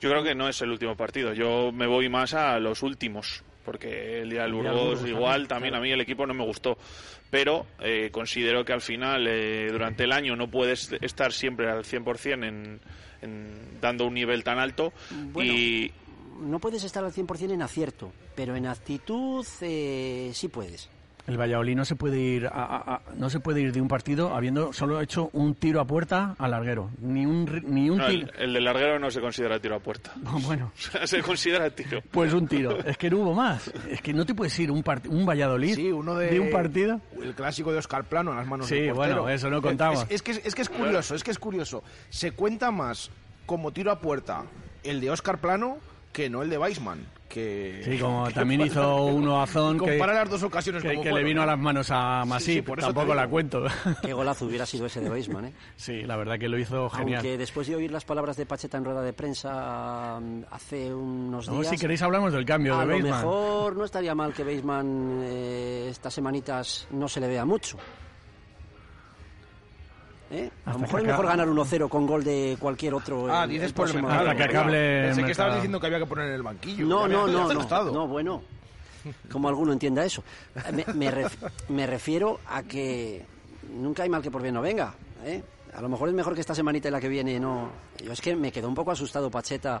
Yo 0.00 0.10
creo 0.10 0.24
que 0.24 0.34
no 0.34 0.48
es 0.48 0.60
el 0.60 0.70
último 0.70 0.96
partido. 0.96 1.32
Yo 1.34 1.70
me 1.70 1.86
voy 1.86 2.08
más 2.08 2.34
a 2.34 2.58
los 2.58 2.82
últimos. 2.82 3.44
Porque 3.64 4.22
el 4.22 4.30
día 4.30 4.42
del 4.42 4.54
Burgos 4.54 5.06
igual, 5.06 5.46
también, 5.46 5.74
a 5.76 5.80
mí 5.80 5.92
el 5.92 6.00
equipo 6.00 6.26
no 6.26 6.34
me 6.34 6.44
gustó. 6.44 6.78
Pero 7.30 7.66
eh, 7.80 8.08
considero 8.10 8.64
que 8.64 8.72
al 8.72 8.80
final, 8.80 9.26
eh, 9.28 9.68
durante 9.70 10.02
el 10.04 10.10
año, 10.12 10.34
no 10.34 10.50
puedes 10.50 10.92
estar 11.00 11.32
siempre 11.32 11.70
al 11.70 11.84
100% 11.84 12.44
en, 12.44 12.80
en 13.22 13.80
dando 13.80 14.06
un 14.06 14.14
nivel 14.14 14.42
tan 14.42 14.58
alto. 14.58 14.92
Bueno, 15.32 15.52
y 15.52 15.92
No 16.40 16.58
puedes 16.58 16.82
estar 16.82 17.04
al 17.04 17.12
100% 17.12 17.52
en 17.52 17.62
acierto, 17.62 18.10
pero 18.34 18.56
en 18.56 18.66
actitud 18.66 19.46
eh, 19.60 20.30
sí 20.32 20.48
puedes. 20.48 20.88
El 21.28 21.38
Valladolid 21.38 21.76
no 21.76 21.84
se 21.84 21.94
puede 21.94 22.18
ir 22.18 22.46
a- 22.46 22.50
a- 22.50 22.94
a- 22.94 23.02
no 23.16 23.30
se 23.30 23.38
puede 23.38 23.60
ir 23.60 23.72
de 23.72 23.80
un 23.80 23.86
partido 23.86 24.34
habiendo 24.34 24.72
solo 24.72 25.00
hecho 25.00 25.30
un 25.34 25.54
tiro 25.54 25.80
a 25.80 25.86
puerta 25.86 26.34
al 26.38 26.50
larguero, 26.50 26.90
ni 27.00 27.24
un 27.26 27.46
ri- 27.46 27.62
ni 27.62 27.90
un 27.90 27.98
no, 27.98 28.06
tiro. 28.06 28.28
el, 28.36 28.42
el 28.44 28.52
del 28.54 28.64
larguero 28.64 28.98
no 28.98 29.10
se 29.10 29.20
considera 29.20 29.60
tiro 29.60 29.76
a 29.76 29.80
puerta. 29.80 30.12
Bueno, 30.46 30.72
O 30.78 30.80
sea, 30.80 31.06
se 31.06 31.22
considera 31.22 31.68
tiro. 31.70 32.00
pues 32.10 32.32
un 32.32 32.48
tiro. 32.48 32.78
Es 32.84 32.96
que 32.96 33.10
no 33.10 33.18
hubo 33.18 33.34
más. 33.34 33.70
Es 33.90 34.00
que 34.00 34.12
no 34.14 34.24
te 34.26 34.34
puedes 34.34 34.58
ir 34.58 34.70
un 34.70 34.82
part- 34.82 35.06
un 35.08 35.24
Valladolid 35.26 35.74
Sí, 35.74 35.92
uno 35.92 36.14
de, 36.16 36.40
un 36.40 36.50
partido. 36.50 37.00
El 37.22 37.34
clásico 37.34 37.70
de 37.72 37.78
Oscar 37.78 38.04
Plano 38.04 38.30
en 38.30 38.38
las 38.38 38.46
manos 38.46 38.66
Sí, 38.66 38.76
del 38.76 38.94
portero. 38.94 39.22
bueno, 39.22 39.28
eso 39.28 39.50
no 39.50 39.60
contamos. 39.60 40.04
Es, 40.04 40.10
es 40.10 40.22
que, 40.22 40.30
es 40.32 40.54
que 40.54 40.62
es 40.62 40.68
curioso, 40.70 41.14
es 41.14 41.22
que 41.22 41.30
es 41.30 41.38
curioso. 41.38 41.84
Se 42.08 42.32
cuenta 42.32 42.70
más 42.70 43.10
como 43.44 43.70
tiro 43.72 43.90
a 43.92 44.00
puerta 44.00 44.44
el 44.82 45.00
de 45.02 45.10
Oscar 45.10 45.38
Plano 45.38 45.76
que 46.12 46.30
no 46.30 46.42
el 46.42 46.48
de 46.48 46.56
Weisman. 46.58 47.00
Que, 47.28 47.82
Sí, 47.84 47.98
como 47.98 48.24
que 48.28 48.32
también 48.32 48.62
hizo 48.62 49.04
uno 49.04 49.42
a 49.42 49.46
Zon 49.46 49.78
que, 49.78 49.90
Compara 49.90 50.14
las 50.14 50.30
dos 50.30 50.42
ocasiones 50.42 50.82
que, 50.82 50.88
como 50.90 51.02
que 51.02 51.12
le 51.12 51.22
vino 51.22 51.40
¿eh? 51.40 51.44
a 51.44 51.46
las 51.46 51.58
manos 51.58 51.88
a 51.90 52.22
Sí, 52.24 52.28
Masip. 52.28 52.54
sí, 52.54 52.62
por 52.62 52.78
eso 52.78 52.88
Tampoco 52.88 53.14
la 53.14 53.28
cuento. 53.28 53.64
Qué 54.02 54.12
golazo 54.12 54.46
hubiera 54.46 54.64
sido 54.66 54.86
ese 54.86 55.00
de 55.00 55.10
Weisman, 55.10 55.44
¿eh? 55.46 55.52
Sí, 55.76 56.02
la 56.02 56.16
verdad 56.16 56.38
que 56.38 56.48
lo 56.48 56.58
hizo 56.58 56.88
genial. 56.90 57.18
Aunque 57.20 57.36
después 57.38 57.66
de 57.66 57.76
oír 57.76 57.90
las 57.90 58.04
palabras 58.04 58.36
de 58.36 58.46
Pacheta 58.46 58.78
en 58.78 58.84
rueda 58.84 59.02
de 59.02 59.12
prensa 59.12 60.18
mm, 60.20 60.44
hace 60.50 60.94
unos 60.94 61.48
No, 61.48 61.60
días... 61.60 61.68
si 61.68 61.76
queréis 61.78 62.02
hablamos 62.02 62.32
del 62.32 62.44
cambio 62.44 62.74
a 62.76 62.80
de 62.80 62.86
lo 62.86 62.92
Baseman. 62.94 63.20
mejor 63.20 63.76
no 63.76 63.84
estaría 63.84 64.14
mal 64.14 64.32
que 64.32 64.44
Beisman 64.44 65.22
estas 65.22 66.14
semanitas 66.14 66.86
no 66.90 67.08
se 67.08 67.20
le 67.20 67.28
vea 67.28 67.44
mucho. 67.44 67.76
¿Eh? 70.30 70.50
A 70.66 70.72
lo 70.74 70.78
mejor 70.80 71.00
es 71.00 71.06
mejor 71.06 71.26
ganar 71.26 71.48
1-0 71.48 71.88
con 71.88 72.06
gol 72.06 72.22
de 72.22 72.56
cualquier 72.60 72.92
otro. 72.94 73.32
Ah, 73.32 73.44
el- 73.44 73.50
dices 73.50 73.68
el 73.68 73.74
por 73.74 73.88
el 73.88 73.94
mercado. 73.94 74.20
Hasta 74.30 74.36
que 74.36 74.42
acabe- 74.44 75.02
Pensé 75.06 75.24
que 75.24 75.30
estabas 75.30 75.54
diciendo 75.54 75.80
que 75.80 75.86
había 75.86 75.98
que 75.98 76.06
poner 76.06 76.26
en 76.26 76.32
el 76.34 76.42
banquillo. 76.42 76.84
No, 76.86 77.08
no, 77.08 77.26
no, 77.26 77.52
no, 77.52 77.92
no, 77.92 78.06
bueno. 78.06 78.42
Como 79.30 79.48
alguno 79.48 79.72
entienda 79.72 80.04
eso. 80.04 80.22
Me, 80.72 80.84
me 80.92 81.10
ref- 81.10 81.50
me 81.68 81.86
refiero 81.86 82.40
a 82.46 82.62
que 82.62 83.24
nunca 83.72 84.02
hay 84.02 84.08
mal 84.10 84.20
que 84.20 84.30
por 84.30 84.42
bien 84.42 84.52
no 84.54 84.60
venga. 84.60 84.92
¿eh? 85.24 85.42
A 85.74 85.80
lo 85.80 85.88
mejor 85.88 86.08
es 86.08 86.14
mejor 86.14 86.34
que 86.34 86.40
esta 86.40 86.54
semanita 86.54 86.88
y 86.88 86.90
la 86.90 87.00
que 87.00 87.08
viene 87.08 87.38
no. 87.40 87.70
Yo 88.04 88.12
es 88.12 88.20
que 88.20 88.36
me 88.36 88.52
quedó 88.52 88.68
un 88.68 88.74
poco 88.74 88.90
asustado 88.90 89.30
Pacheta. 89.30 89.80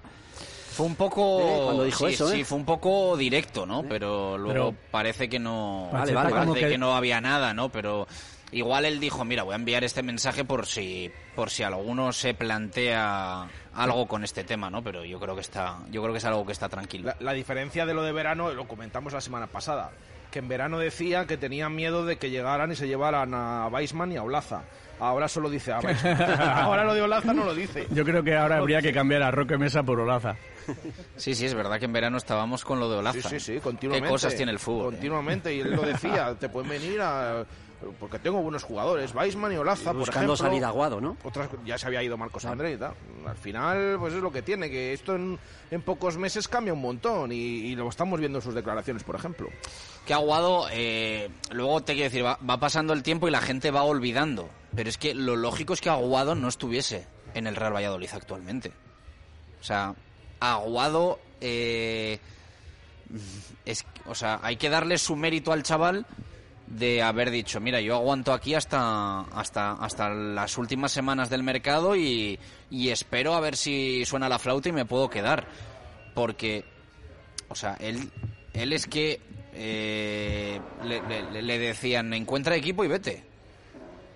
Fue 0.72 0.86
un 0.86 0.94
poco. 0.94 1.40
Eh, 1.40 1.60
cuando 1.64 1.84
dijo 1.84 2.06
sí, 2.08 2.14
eso, 2.14 2.28
¿eh? 2.32 2.36
sí, 2.36 2.44
fue 2.44 2.56
un 2.56 2.64
poco 2.64 3.16
directo, 3.16 3.66
¿no? 3.66 3.82
Pero 3.82 4.38
luego 4.38 4.70
Pero- 4.70 4.74
parece 4.92 5.28
que 5.28 5.38
no. 5.40 5.90
Vale, 5.92 6.14
vale, 6.14 6.30
parece 6.30 6.68
que- 6.68 6.78
no 6.78 6.94
había 6.94 7.20
nada, 7.20 7.52
¿no? 7.52 7.68
Pero 7.70 8.06
igual 8.52 8.84
él 8.84 9.00
dijo, 9.00 9.24
mira, 9.24 9.42
voy 9.42 9.52
a 9.52 9.56
enviar 9.56 9.84
este 9.84 10.02
mensaje 10.02 10.44
por 10.44 10.66
si, 10.66 11.10
por 11.34 11.50
si 11.50 11.62
alguno 11.62 12.12
se 12.12 12.34
plantea 12.34 13.46
algo 13.74 14.06
con 14.06 14.24
este 14.24 14.44
tema, 14.44 14.70
¿no? 14.70 14.82
Pero 14.82 15.04
yo 15.04 15.20
creo 15.20 15.34
que 15.34 15.40
está, 15.40 15.78
yo 15.90 16.02
creo 16.02 16.12
que 16.12 16.18
es 16.18 16.24
algo 16.24 16.44
que 16.46 16.52
está 16.52 16.68
tranquilo. 16.68 17.08
La, 17.08 17.16
la 17.20 17.32
diferencia 17.32 17.86
de 17.86 17.94
lo 17.94 18.02
de 18.02 18.12
verano, 18.12 18.50
lo 18.52 18.66
comentamos 18.66 19.12
la 19.12 19.20
semana 19.20 19.46
pasada, 19.46 19.90
que 20.30 20.38
en 20.38 20.48
verano 20.48 20.78
decía 20.78 21.26
que 21.26 21.36
tenían 21.36 21.74
miedo 21.74 22.04
de 22.04 22.16
que 22.16 22.30
llegaran 22.30 22.72
y 22.72 22.76
se 22.76 22.86
llevaran 22.86 23.34
a 23.34 23.68
Weisman 23.68 24.12
y 24.12 24.16
a 24.16 24.22
Olaza. 24.22 24.62
Ahora 25.00 25.28
solo 25.28 25.48
dice 25.48 25.72
a 25.72 25.78
Weisman. 25.78 26.20
Ahora 26.40 26.84
lo 26.84 26.92
de 26.94 27.02
Olaza 27.02 27.32
no 27.32 27.44
lo 27.44 27.54
dice. 27.54 27.86
Yo 27.92 28.04
creo 28.04 28.22
que 28.24 28.34
ahora 28.36 28.58
habría 28.58 28.82
que 28.82 28.92
cambiar 28.92 29.22
a 29.22 29.30
Roque 29.30 29.56
Mesa 29.56 29.82
por 29.84 30.00
Olaza. 30.00 30.34
Sí, 31.16 31.34
sí, 31.34 31.46
es 31.46 31.54
verdad 31.54 31.78
que 31.78 31.84
en 31.84 31.92
verano 31.92 32.18
estábamos 32.18 32.64
con 32.64 32.80
lo 32.80 32.90
de 32.90 32.98
Olaza. 32.98 33.28
Sí, 33.28 33.38
sí, 33.38 33.54
sí, 33.54 33.60
continuamente. 33.60 34.06
Qué 34.06 34.10
cosas 34.12 34.34
tiene 34.34 34.50
el 34.52 34.58
fútbol. 34.58 34.86
¿eh? 34.88 34.96
Continuamente, 34.96 35.54
y 35.54 35.60
él 35.60 35.70
lo 35.70 35.82
decía, 35.82 36.34
te 36.38 36.48
pueden 36.48 36.68
venir 36.70 37.00
a... 37.00 37.44
Porque 38.00 38.18
tengo 38.18 38.42
buenos 38.42 38.64
jugadores, 38.64 39.14
Weisman 39.14 39.52
y 39.52 39.56
Olaza, 39.56 39.92
por 39.92 40.00
Buscando 40.00 40.32
ejemplo. 40.34 40.36
salir 40.36 40.64
aguado, 40.64 41.00
¿no? 41.00 41.16
Otras, 41.22 41.48
ya 41.64 41.78
se 41.78 41.86
había 41.86 42.02
ido 42.02 42.16
Marcos 42.16 42.44
André 42.44 42.72
y 42.72 42.76
tal. 42.76 42.94
Al 43.26 43.36
final, 43.36 43.96
pues 44.00 44.14
es 44.14 44.20
lo 44.20 44.32
que 44.32 44.42
tiene, 44.42 44.68
que 44.68 44.92
esto 44.92 45.14
en, 45.14 45.38
en 45.70 45.82
pocos 45.82 46.16
meses 46.18 46.48
cambia 46.48 46.72
un 46.72 46.80
montón 46.80 47.30
y, 47.30 47.36
y 47.36 47.76
lo 47.76 47.88
estamos 47.88 48.18
viendo 48.18 48.38
en 48.38 48.42
sus 48.42 48.54
declaraciones, 48.54 49.04
por 49.04 49.14
ejemplo. 49.14 49.48
que 50.04 50.12
Aguado, 50.12 50.66
eh, 50.72 51.30
luego 51.52 51.80
te 51.82 51.92
quiero 51.94 52.10
decir, 52.10 52.24
va, 52.24 52.38
va 52.48 52.58
pasando 52.58 52.92
el 52.92 53.02
tiempo 53.04 53.28
y 53.28 53.30
la 53.30 53.40
gente 53.40 53.70
va 53.70 53.84
olvidando. 53.84 54.48
Pero 54.74 54.88
es 54.88 54.98
que 54.98 55.14
lo 55.14 55.36
lógico 55.36 55.72
es 55.72 55.80
que 55.80 55.88
Aguado 55.90 56.34
no 56.34 56.48
estuviese 56.48 57.06
en 57.34 57.46
el 57.46 57.54
Real 57.54 57.74
Valladolid 57.74 58.10
actualmente. 58.12 58.72
O 59.60 59.64
sea, 59.64 59.94
Aguado, 60.40 61.20
eh, 61.40 62.18
es, 63.64 63.84
o 64.06 64.14
sea, 64.14 64.40
hay 64.42 64.56
que 64.56 64.68
darle 64.68 64.98
su 64.98 65.16
mérito 65.16 65.52
al 65.52 65.62
chaval 65.62 66.06
de 66.70 67.02
haber 67.02 67.30
dicho, 67.30 67.60
mira, 67.60 67.80
yo 67.80 67.94
aguanto 67.94 68.32
aquí 68.32 68.54
hasta, 68.54 69.20
hasta, 69.20 69.72
hasta 69.72 70.10
las 70.10 70.58
últimas 70.58 70.92
semanas 70.92 71.30
del 71.30 71.42
mercado 71.42 71.96
y, 71.96 72.38
y 72.70 72.90
espero 72.90 73.34
a 73.34 73.40
ver 73.40 73.56
si 73.56 74.04
suena 74.04 74.28
la 74.28 74.38
flauta 74.38 74.68
y 74.68 74.72
me 74.72 74.84
puedo 74.84 75.08
quedar. 75.08 75.46
Porque, 76.14 76.64
o 77.48 77.54
sea, 77.54 77.74
él, 77.80 78.10
él 78.52 78.72
es 78.72 78.86
que 78.86 79.20
eh, 79.54 80.60
le, 80.84 81.00
le- 81.32 81.42
le 81.42 81.58
decían, 81.58 82.12
encuentra 82.12 82.54
equipo 82.56 82.84
y 82.84 82.88
vete. 82.88 83.24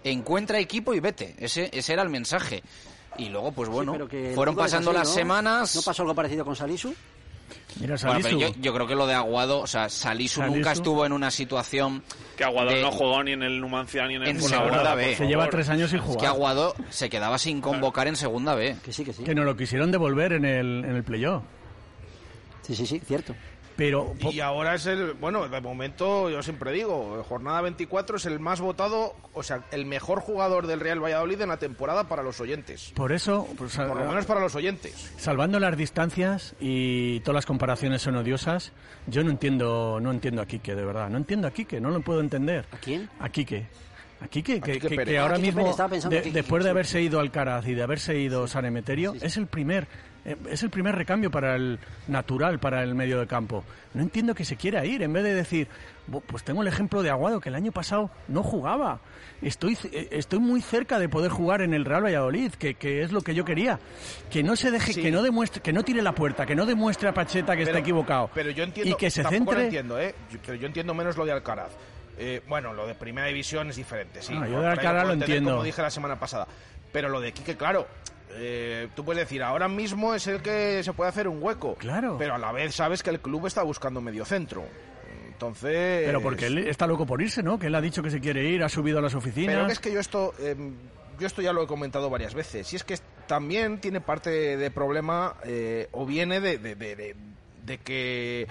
Encuentra 0.04 0.58
equipo 0.58 0.94
y 0.94 1.00
vete. 1.00 1.34
Ese, 1.38 1.70
ese 1.72 1.92
era 1.92 2.02
el 2.02 2.08
mensaje. 2.10 2.62
Y 3.18 3.28
luego, 3.28 3.52
pues 3.52 3.68
bueno, 3.68 3.96
fueron 4.34 4.56
pasando 4.56 4.90
así, 4.90 4.98
las 4.98 5.08
¿no? 5.08 5.14
semanas. 5.14 5.76
¿No 5.76 5.82
pasó 5.82 6.02
algo 6.02 6.14
parecido 6.14 6.44
con 6.44 6.56
Salisu? 6.56 6.94
Mira, 7.80 7.96
Bueno, 7.96 8.20
pero 8.22 8.38
Salisu. 8.38 8.38
yo, 8.38 8.48
yo 8.60 8.74
creo 8.74 8.86
que 8.86 8.94
lo 8.94 9.06
de 9.06 9.14
Aguado, 9.14 9.60
o 9.60 9.66
sea, 9.66 9.88
Salisu, 9.88 10.40
Salisu. 10.40 10.56
nunca 10.56 10.72
estuvo 10.72 11.06
en 11.06 11.12
una 11.12 11.30
situación. 11.30 12.02
Que 12.36 12.44
Aguado 12.44 12.70
de- 12.70 12.82
no 12.82 12.90
jugó 12.90 13.22
ni 13.22 13.32
en 13.32 13.42
el 13.42 13.60
Numancia 13.60 14.06
ni 14.06 14.16
en 14.16 14.22
el 14.22 14.28
en 14.28 14.40
segunda 14.42 14.94
B. 14.94 15.16
Se 15.16 15.26
lleva 15.26 15.48
tres 15.48 15.68
años 15.68 15.90
sin 15.90 15.98
Es 16.00 16.04
jugar. 16.04 16.20
que 16.20 16.26
Aguado 16.26 16.74
se 16.90 17.08
quedaba 17.10 17.38
sin 17.38 17.60
convocar 17.60 18.06
en 18.08 18.16
segunda 18.16 18.54
B. 18.54 18.76
Que 18.84 18.92
sí, 18.92 19.04
que 19.04 19.12
sí. 19.12 19.24
Que 19.24 19.34
nos 19.34 19.44
lo 19.44 19.56
quisieron 19.56 19.90
devolver 19.90 20.32
en 20.34 20.44
el, 20.44 20.84
en 20.84 20.96
el 20.96 21.04
playoff. 21.04 21.42
Sí, 22.62 22.76
sí, 22.76 22.86
sí, 22.86 23.00
cierto. 23.06 23.34
Pero 23.76 24.14
Y 24.30 24.40
ahora 24.40 24.74
es 24.74 24.86
el, 24.86 25.14
bueno, 25.14 25.48
de 25.48 25.60
momento 25.60 26.28
yo 26.30 26.42
siempre 26.42 26.72
digo, 26.72 27.24
jornada 27.28 27.60
24 27.62 28.16
es 28.16 28.26
el 28.26 28.38
más 28.40 28.60
votado, 28.60 29.14
o 29.32 29.42
sea, 29.42 29.64
el 29.72 29.86
mejor 29.86 30.20
jugador 30.20 30.66
del 30.66 30.80
Real 30.80 31.02
Valladolid 31.02 31.40
en 31.40 31.48
la 31.48 31.56
temporada 31.56 32.08
para 32.08 32.22
los 32.22 32.40
oyentes. 32.40 32.92
por 32.94 33.12
eso, 33.12 33.48
pues, 33.56 33.76
Por 33.76 33.96
lo 33.96 34.04
menos 34.06 34.26
para 34.26 34.40
los 34.40 34.54
oyentes. 34.54 35.12
salvando 35.16 35.58
las 35.58 35.76
distancias 35.76 36.54
y 36.60 37.20
todas 37.20 37.34
las 37.36 37.46
comparaciones 37.46 38.02
son 38.02 38.16
odiosas, 38.16 38.72
yo 39.06 39.24
no 39.24 39.30
entiendo, 39.30 39.98
no 40.00 40.10
entiendo 40.10 40.42
a 40.42 40.46
Quique, 40.46 40.74
de 40.74 40.84
verdad. 40.84 41.08
No 41.08 41.16
entiendo 41.18 41.48
a 41.48 41.50
Quique, 41.50 41.80
no 41.80 41.90
lo 41.90 42.00
puedo 42.02 42.20
entender. 42.20 42.66
¿A 42.72 42.76
quién? 42.76 43.08
A 43.20 43.28
Quique. 43.28 43.66
A 44.20 44.28
Quique, 44.28 44.60
que, 44.60 44.72
Quique 44.74 44.88
que- 44.96 45.04
que 45.04 45.18
Ah, 45.18 45.22
ahora 45.22 45.34
Quique 45.36 45.46
mismo, 45.48 45.60
Pérez, 45.62 45.70
estaba 45.72 45.88
pensando 45.88 46.16
de- 46.20 46.30
después 46.30 46.62
de 46.62 46.68
sí. 46.68 46.70
haberse 46.70 47.02
ido 47.02 47.18
Alcaraz 47.18 47.66
y 47.66 47.74
de 47.74 47.82
haberse 47.82 48.16
ido 48.18 48.46
San 48.46 48.64
Emeterio, 48.64 49.14
es 49.20 49.36
el 49.36 49.48
primer 49.48 49.88
es 50.24 50.62
el 50.62 50.70
primer 50.70 50.94
recambio 50.94 51.30
para 51.30 51.56
el 51.56 51.78
natural 52.08 52.58
para 52.60 52.82
el 52.82 52.94
medio 52.94 53.18
de 53.18 53.26
campo. 53.26 53.64
No 53.94 54.02
entiendo 54.02 54.34
que 54.34 54.44
se 54.44 54.56
quiera 54.56 54.84
ir, 54.84 55.02
en 55.02 55.12
vez 55.12 55.24
de 55.24 55.34
decir, 55.34 55.68
"Bu- 56.10 56.22
pues 56.26 56.44
tengo 56.44 56.62
el 56.62 56.68
ejemplo 56.68 57.02
de 57.02 57.10
Aguado, 57.10 57.40
que 57.40 57.48
el 57.48 57.54
año 57.56 57.72
pasado 57.72 58.10
no 58.28 58.42
jugaba. 58.42 59.00
Estoy, 59.42 59.76
eh, 59.92 60.08
estoy 60.12 60.38
muy 60.38 60.60
cerca 60.62 60.98
de 61.00 61.08
poder 61.08 61.30
jugar 61.32 61.62
en 61.62 61.74
el 61.74 61.84
Real 61.84 62.04
Valladolid, 62.04 62.52
que, 62.52 62.74
que 62.74 63.02
es 63.02 63.10
lo 63.10 63.22
que 63.22 63.34
yo 63.34 63.44
quería. 63.44 63.80
Que 64.30 64.42
no 64.44 64.54
se 64.54 64.70
deje, 64.70 64.92
Sí. 64.92 65.02
que 65.02 65.10
no 65.10 65.22
demuestre, 65.22 65.60
que 65.60 65.72
no 65.72 65.82
tire 65.82 66.00
la 66.02 66.12
puerta, 66.14 66.46
que 66.46 66.54
no 66.54 66.64
demuestre 66.66 67.08
a 67.08 67.12
Pacheta 67.14 67.56
que 67.56 67.64
está 67.64 67.78
equivocado. 67.78 68.30
Pero 68.32 68.50
yo 68.50 68.62
entiendo, 68.64 68.94
y 68.94 68.96
que 68.96 69.10
se 69.10 69.22
tampoco 69.22 69.52
lo 69.52 69.58
centre. 69.58 69.64
entiendo, 69.66 69.98
¿eh? 70.00 70.14
Yo- 70.30 70.38
Pero 70.46 70.54
yo 70.56 70.66
entiendo 70.68 70.94
menos 70.94 71.16
lo 71.16 71.24
de 71.24 71.32
Alcaraz. 71.32 71.72
Eh, 72.18 72.40
bueno, 72.48 72.72
lo 72.74 72.86
de 72.86 72.94
primera 72.94 73.26
división 73.26 73.70
es 73.70 73.76
diferente, 73.76 74.22
sí. 74.22 74.34
Ah, 74.40 74.46
yo 74.46 74.60
de 74.60 74.68
Alcaraz 74.68 75.06
lo 75.08 75.14
entiendo. 75.14 75.50
Como 75.52 75.64
dije 75.64 75.82
la 75.82 75.90
semana 75.90 76.18
pasada. 76.20 76.46
Pero 76.92 77.08
lo 77.08 77.20
de 77.20 77.32
Quique, 77.32 77.56
claro. 77.56 77.88
Eh, 78.34 78.88
tú 78.94 79.04
puedes 79.04 79.22
decir, 79.22 79.42
ahora 79.42 79.68
mismo 79.68 80.14
es 80.14 80.26
el 80.26 80.40
que 80.42 80.82
se 80.82 80.92
puede 80.92 81.10
hacer 81.10 81.28
un 81.28 81.42
hueco. 81.42 81.74
Claro. 81.76 82.16
Pero 82.18 82.34
a 82.34 82.38
la 82.38 82.52
vez 82.52 82.74
sabes 82.74 83.02
que 83.02 83.10
el 83.10 83.20
club 83.20 83.46
está 83.46 83.62
buscando 83.62 84.00
medio 84.00 84.24
centro. 84.24 84.64
Entonces. 85.28 86.02
Pero 86.06 86.20
porque 86.22 86.46
él 86.46 86.58
está 86.58 86.86
loco 86.86 87.04
por 87.06 87.20
irse, 87.20 87.42
¿no? 87.42 87.58
Que 87.58 87.66
él 87.66 87.74
ha 87.74 87.80
dicho 87.80 88.02
que 88.02 88.10
se 88.10 88.20
quiere 88.20 88.44
ir, 88.44 88.62
ha 88.62 88.68
subido 88.68 88.98
a 88.98 89.02
las 89.02 89.14
oficinas. 89.14 89.54
Pero 89.56 89.66
es 89.66 89.78
que 89.80 89.92
yo 89.92 89.98
esto, 90.00 90.34
eh, 90.38 90.54
yo 91.18 91.26
esto 91.26 91.42
ya 91.42 91.52
lo 91.52 91.62
he 91.62 91.66
comentado 91.66 92.10
varias 92.10 92.34
veces. 92.34 92.72
Y 92.72 92.76
es 92.76 92.84
que 92.84 92.96
también 93.26 93.78
tiene 93.80 94.00
parte 94.00 94.56
de 94.56 94.70
problema 94.70 95.34
eh, 95.44 95.88
o 95.92 96.06
viene 96.06 96.40
de- 96.40 96.58
de- 96.58 97.16
de 97.64 97.78
que 97.78 98.46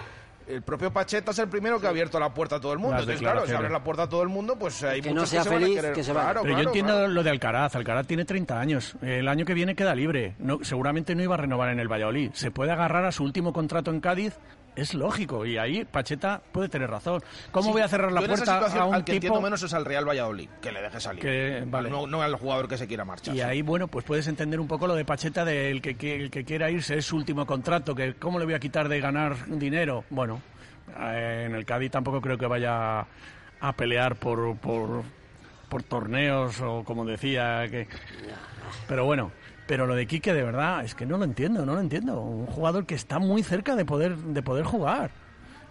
el 0.47 0.61
propio 0.61 0.91
Pacheta 0.91 1.31
es 1.31 1.39
el 1.39 1.47
primero 1.49 1.79
que 1.79 1.87
ha 1.87 1.89
abierto 1.89 2.19
la 2.19 2.33
puerta 2.33 2.57
a 2.57 2.59
todo 2.59 2.73
el 2.73 2.79
mundo. 2.79 2.93
Las 2.93 3.01
Entonces, 3.03 3.21
claro, 3.21 3.45
si 3.47 3.53
abres 3.53 3.71
la 3.71 3.83
puerta 3.83 4.03
a 4.03 4.09
todo 4.09 4.21
el 4.23 4.29
mundo, 4.29 4.57
pues 4.57 4.83
hay 4.83 5.01
Que 5.01 5.09
no 5.09 5.15
muchos 5.15 5.29
sea 5.29 5.43
se 5.43 5.49
van 5.49 5.63
a 5.63 5.67
querer- 5.67 5.93
que 5.93 6.03
se 6.03 6.11
vaya. 6.13 6.25
Claro, 6.31 6.41
Pero 6.43 6.57
yo 6.57 6.63
entiendo 6.63 6.93
claro. 6.93 7.07
lo 7.09 7.23
de 7.23 7.29
Alcaraz. 7.29 7.75
Alcaraz 7.75 8.07
tiene 8.07 8.25
30 8.25 8.59
años. 8.59 8.95
El 9.01 9.27
año 9.27 9.45
que 9.45 9.53
viene 9.53 9.75
queda 9.75 9.95
libre. 9.95 10.35
No, 10.39 10.59
seguramente 10.63 11.15
no 11.15 11.23
iba 11.23 11.35
a 11.35 11.37
renovar 11.37 11.69
en 11.69 11.79
el 11.79 11.87
Valladolid. 11.91 12.31
Se 12.33 12.51
puede 12.51 12.71
agarrar 12.71 13.05
a 13.05 13.11
su 13.11 13.23
último 13.23 13.53
contrato 13.53 13.91
en 13.91 13.99
Cádiz. 14.01 14.33
Es 14.75 14.93
lógico. 14.93 15.45
Y 15.45 15.57
ahí 15.57 15.83
Pacheta 15.85 16.41
puede 16.51 16.69
tener 16.69 16.89
razón. 16.89 17.21
¿Cómo 17.51 17.65
Sí, 17.67 17.71
voy 17.73 17.81
a 17.81 17.87
cerrar 17.87 18.11
la 18.11 18.21
puerta 18.21 18.59
a 18.59 18.85
un 18.85 18.95
al 18.95 19.03
que 19.03 19.13
entiendo 19.13 19.35
tipo 19.35 19.41
menos 19.41 19.61
es 19.63 19.73
al 19.73 19.83
Real 19.85 20.07
Valladolid, 20.07 20.49
que 20.61 20.71
le 20.71 20.81
deje 20.81 20.99
salir. 20.99 21.21
que... 21.21 21.63
Vale. 21.67 21.89
No, 21.89 22.07
no 22.07 22.21
al 22.21 22.35
jugador 22.35 22.67
que 22.69 22.77
se 22.77 22.87
quiera 22.87 23.03
marchar. 23.03 23.35
Y 23.35 23.41
ahí, 23.41 23.61
bueno, 23.61 23.87
pues 23.87 24.05
puedes 24.05 24.27
entender 24.27 24.59
un 24.59 24.67
poco 24.67 24.87
lo 24.87 24.95
de 24.95 25.03
Pacheta, 25.03 25.43
del 25.43 25.81
que, 25.81 25.95
que- 25.95 26.15
el 26.15 26.31
que 26.31 26.45
quiera 26.45 26.69
irse 26.71 26.97
es 26.97 27.05
su 27.05 27.17
último 27.17 27.45
contrato, 27.45 27.93
que 27.93 28.13
cómo 28.13 28.39
le 28.39 28.45
voy 28.45 28.53
a 28.53 28.59
quitar 28.59 28.87
de 28.87 28.99
ganar 29.01 29.35
dinero. 29.47 30.05
Bueno, 30.09 30.41
eh, 30.99 31.43
en 31.47 31.55
el 31.55 31.65
Cádiz 31.65 31.91
tampoco 31.91 32.21
creo 32.21 32.37
que 32.37 32.47
vaya 32.47 33.05
a 33.59 33.73
pelear 33.75 34.15
por, 34.15 34.55
por, 34.57 35.03
por 35.67 35.83
torneos 35.83 36.59
o 36.61 36.83
como 36.85 37.03
decía 37.05 37.67
que... 37.69 37.87
Pero 38.87 39.03
bueno, 39.05 39.31
pero 39.67 39.87
lo 39.87 39.95
de 39.95 40.05
Quique 40.07 40.33
de 40.33 40.43
verdad 40.43 40.83
es 40.83 40.95
que 40.95 41.05
no 41.05 41.17
lo 41.17 41.23
entiendo, 41.23 41.65
no 41.65 41.75
lo 41.75 41.81
entiendo. 41.81 42.19
Un 42.21 42.45
jugador 42.47 42.85
que 42.85 42.95
está 42.95 43.19
muy 43.19 43.43
cerca 43.43 43.75
de 43.75 43.85
poder, 43.85 44.15
de 44.17 44.41
poder 44.43 44.65
jugar, 44.65 45.11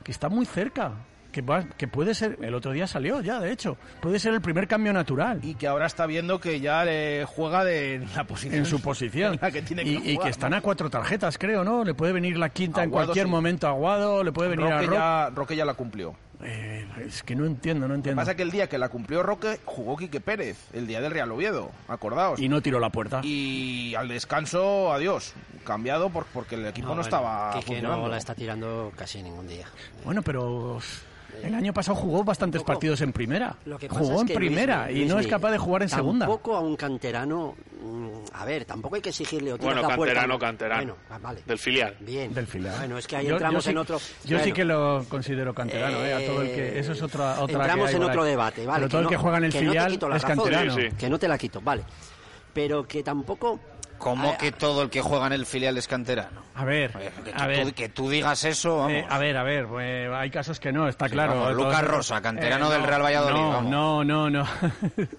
que 0.04 0.12
está 0.12 0.28
muy 0.28 0.46
cerca. 0.46 0.92
Que, 1.30 1.42
va- 1.42 1.62
que 1.62 1.86
puede 1.86 2.12
ser, 2.12 2.38
el 2.42 2.54
otro 2.56 2.72
día 2.72 2.88
salió 2.88 3.20
ya, 3.20 3.38
de 3.38 3.52
hecho, 3.52 3.76
puede 4.00 4.18
ser 4.18 4.34
el 4.34 4.40
primer 4.40 4.66
cambio 4.66 4.92
natural. 4.92 5.38
Y 5.44 5.54
que 5.54 5.68
ahora 5.68 5.86
está 5.86 6.04
viendo 6.06 6.40
que 6.40 6.58
ya 6.58 6.84
le 6.84 7.24
juega 7.24 7.62
de 7.62 8.04
la 8.16 8.24
posición. 8.24 8.56
en 8.58 8.66
su 8.66 8.82
posición. 8.82 9.34
en 9.34 9.38
la 9.40 9.50
que 9.52 9.62
tiene 9.62 9.84
que 9.84 9.90
y, 9.90 10.18
que 10.18 10.28
están 10.28 10.54
a 10.54 10.60
cuatro 10.60 10.90
tarjetas, 10.90 11.38
creo, 11.38 11.62
¿no? 11.62 11.84
Le 11.84 11.94
puede 11.94 12.12
venir 12.12 12.36
la 12.36 12.48
quinta 12.48 12.82
en 12.82 12.90
cualquier 12.90 13.26
sí. 13.26 13.30
momento 13.30 13.68
a 13.68 13.70
Aguado, 13.70 14.24
le 14.24 14.32
puede 14.32 14.50
venir 14.50 14.66
a 14.66 14.70
Roque 14.70 14.86
Roque. 14.86 14.96
ya, 14.98 15.30
Roque 15.32 15.54
ya 15.56 15.64
la 15.64 15.74
cumplió. 15.74 16.16
Eh, 16.42 16.86
es 17.06 17.22
que 17.22 17.34
no 17.34 17.44
entiendo, 17.44 17.86
no 17.86 17.88
Lo 17.88 17.94
que 17.94 17.98
entiendo. 17.98 18.20
pasa 18.20 18.30
es 18.32 18.36
que 18.36 18.42
el 18.42 18.50
día 18.50 18.68
que 18.68 18.78
la 18.78 18.88
cumplió 18.88 19.22
Roque 19.22 19.60
jugó 19.64 19.96
Quique 19.96 20.20
Pérez, 20.20 20.58
el 20.72 20.86
día 20.86 21.00
del 21.00 21.12
Real 21.12 21.30
Oviedo, 21.32 21.70
acordaos. 21.88 22.40
Y 22.40 22.48
no 22.48 22.60
tiró 22.62 22.80
la 22.80 22.90
puerta. 22.90 23.20
Y 23.22 23.94
al 23.94 24.08
descanso, 24.08 24.92
adiós, 24.92 25.34
cambiado 25.64 26.10
por, 26.10 26.24
porque 26.26 26.54
el 26.54 26.66
equipo 26.66 26.88
no, 26.88 26.94
bueno, 26.94 27.02
estaba 27.02 27.50
Quique 27.52 27.66
funcionando. 27.66 28.02
no 28.02 28.08
la 28.08 28.16
está 28.18 28.34
tirando 28.34 28.92
casi 28.96 29.22
ningún 29.22 29.46
día. 29.48 29.66
Bueno, 30.04 30.22
pero 30.22 30.80
el 31.42 31.54
año 31.54 31.72
pasado 31.72 31.96
jugó 31.96 32.24
bastantes 32.24 32.62
partidos 32.62 33.00
en 33.00 33.12
primera. 33.12 33.56
Lo 33.64 33.78
que 33.78 33.88
pasa 33.88 34.00
Jugó 34.00 34.22
es 34.22 34.30
en 34.30 34.36
primera 34.36 34.90
y 34.90 35.04
no 35.04 35.18
es 35.18 35.26
capaz 35.26 35.50
de 35.50 35.58
jugar 35.58 35.82
en 35.82 35.88
segunda. 35.88 36.26
Tampoco 36.26 36.56
a 36.56 36.60
un 36.60 36.76
canterano. 36.76 37.54
Mm, 37.82 38.08
A 38.34 38.44
ver, 38.44 38.64
tampoco 38.64 38.94
hay 38.96 39.00
que 39.02 39.08
exigirle 39.10 39.52
o 39.52 39.58
Bueno, 39.58 39.82
la 39.82 39.96
puerta. 39.96 40.14
canterano, 40.14 40.38
canterano. 40.38 40.82
Bueno, 40.82 40.96
va- 41.10 41.18
vale. 41.18 41.42
Del 41.46 41.58
filial. 41.58 41.96
Bien. 42.00 42.32
Del 42.32 42.46
filial. 42.46 42.76
Bueno, 42.78 42.98
es 42.98 43.06
que 43.06 43.16
ahí 43.16 43.26
Yo- 43.26 43.32
entramos 43.32 43.64
yo 43.64 43.68
sí- 43.68 43.70
en 43.70 43.78
otro. 43.78 44.00
Yo 44.24 44.38
sí 44.40 44.52
que 44.52 44.64
lo 44.64 45.04
considero 45.08 45.54
canterano, 45.54 46.04
¿eh? 46.04 46.14
A 46.14 46.26
todo 46.26 46.42
el 46.42 46.48
que, 46.48 46.78
eso 46.78 46.92
es 46.92 47.02
otra, 47.02 47.40
otra 47.40 47.56
Entramos 47.58 47.90
que 47.90 47.96
hay 47.96 48.02
en 48.02 48.08
otro 48.08 48.22
ahí. 48.22 48.30
debate, 48.30 48.66
¿vale? 48.66 48.78
Pero 48.80 48.88
todo 48.88 48.98
el 49.00 49.04
no- 49.04 49.10
que 49.10 49.16
juega 49.16 49.38
en 49.38 49.44
el 49.44 49.52
no 49.54 49.58
filial 49.60 49.92
es 49.94 50.00
razón, 50.00 50.28
canterano. 50.28 50.74
Sí, 50.74 50.82
sí. 50.90 50.96
Que 50.96 51.08
no 51.10 51.18
te 51.18 51.28
la 51.28 51.36
quito, 51.38 51.60
vale. 51.60 51.82
Pero 52.52 52.86
que 52.86 53.02
tampoco. 53.02 53.60
¿Cómo 54.00 54.36
que 54.38 54.50
todo 54.50 54.82
el 54.82 54.90
que 54.90 55.00
juega 55.02 55.26
en 55.26 55.34
el 55.34 55.46
filial 55.46 55.76
es 55.78 55.86
canterano? 55.86 56.42
A 56.54 56.64
ver, 56.64 56.90
Oye, 56.96 57.10
que, 57.22 57.30
a 57.34 57.42
tú, 57.42 57.46
ver. 57.48 57.74
que 57.74 57.88
tú 57.90 58.10
digas 58.10 58.42
eso, 58.44 58.78
vamos. 58.78 58.92
Eh, 58.92 59.06
a 59.08 59.18
ver, 59.18 59.36
a 59.36 59.42
ver, 59.42 59.66
pues, 59.66 60.10
hay 60.12 60.30
casos 60.30 60.58
que 60.58 60.72
no, 60.72 60.88
está 60.88 61.06
Sí, 61.06 61.12
claro. 61.12 61.34
vamos, 61.36 61.54
Lucas 61.54 61.84
Rosa, 61.84 62.20
canterano 62.22 62.70
del 62.70 62.80
no, 62.80 62.86
Real 62.86 63.02
Valladolid, 63.02 63.40
No, 63.40 63.48
vamos. 63.50 63.70
no, 63.70 64.04
no, 64.04 64.30
no. 64.30 64.46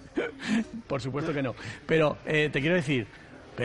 Por 0.86 1.00
supuesto 1.00 1.32
que 1.32 1.42
no. 1.42 1.54
Pero 1.86 2.18
eh, 2.26 2.50
te 2.52 2.60
quiero 2.60 2.74
decir, 2.76 3.06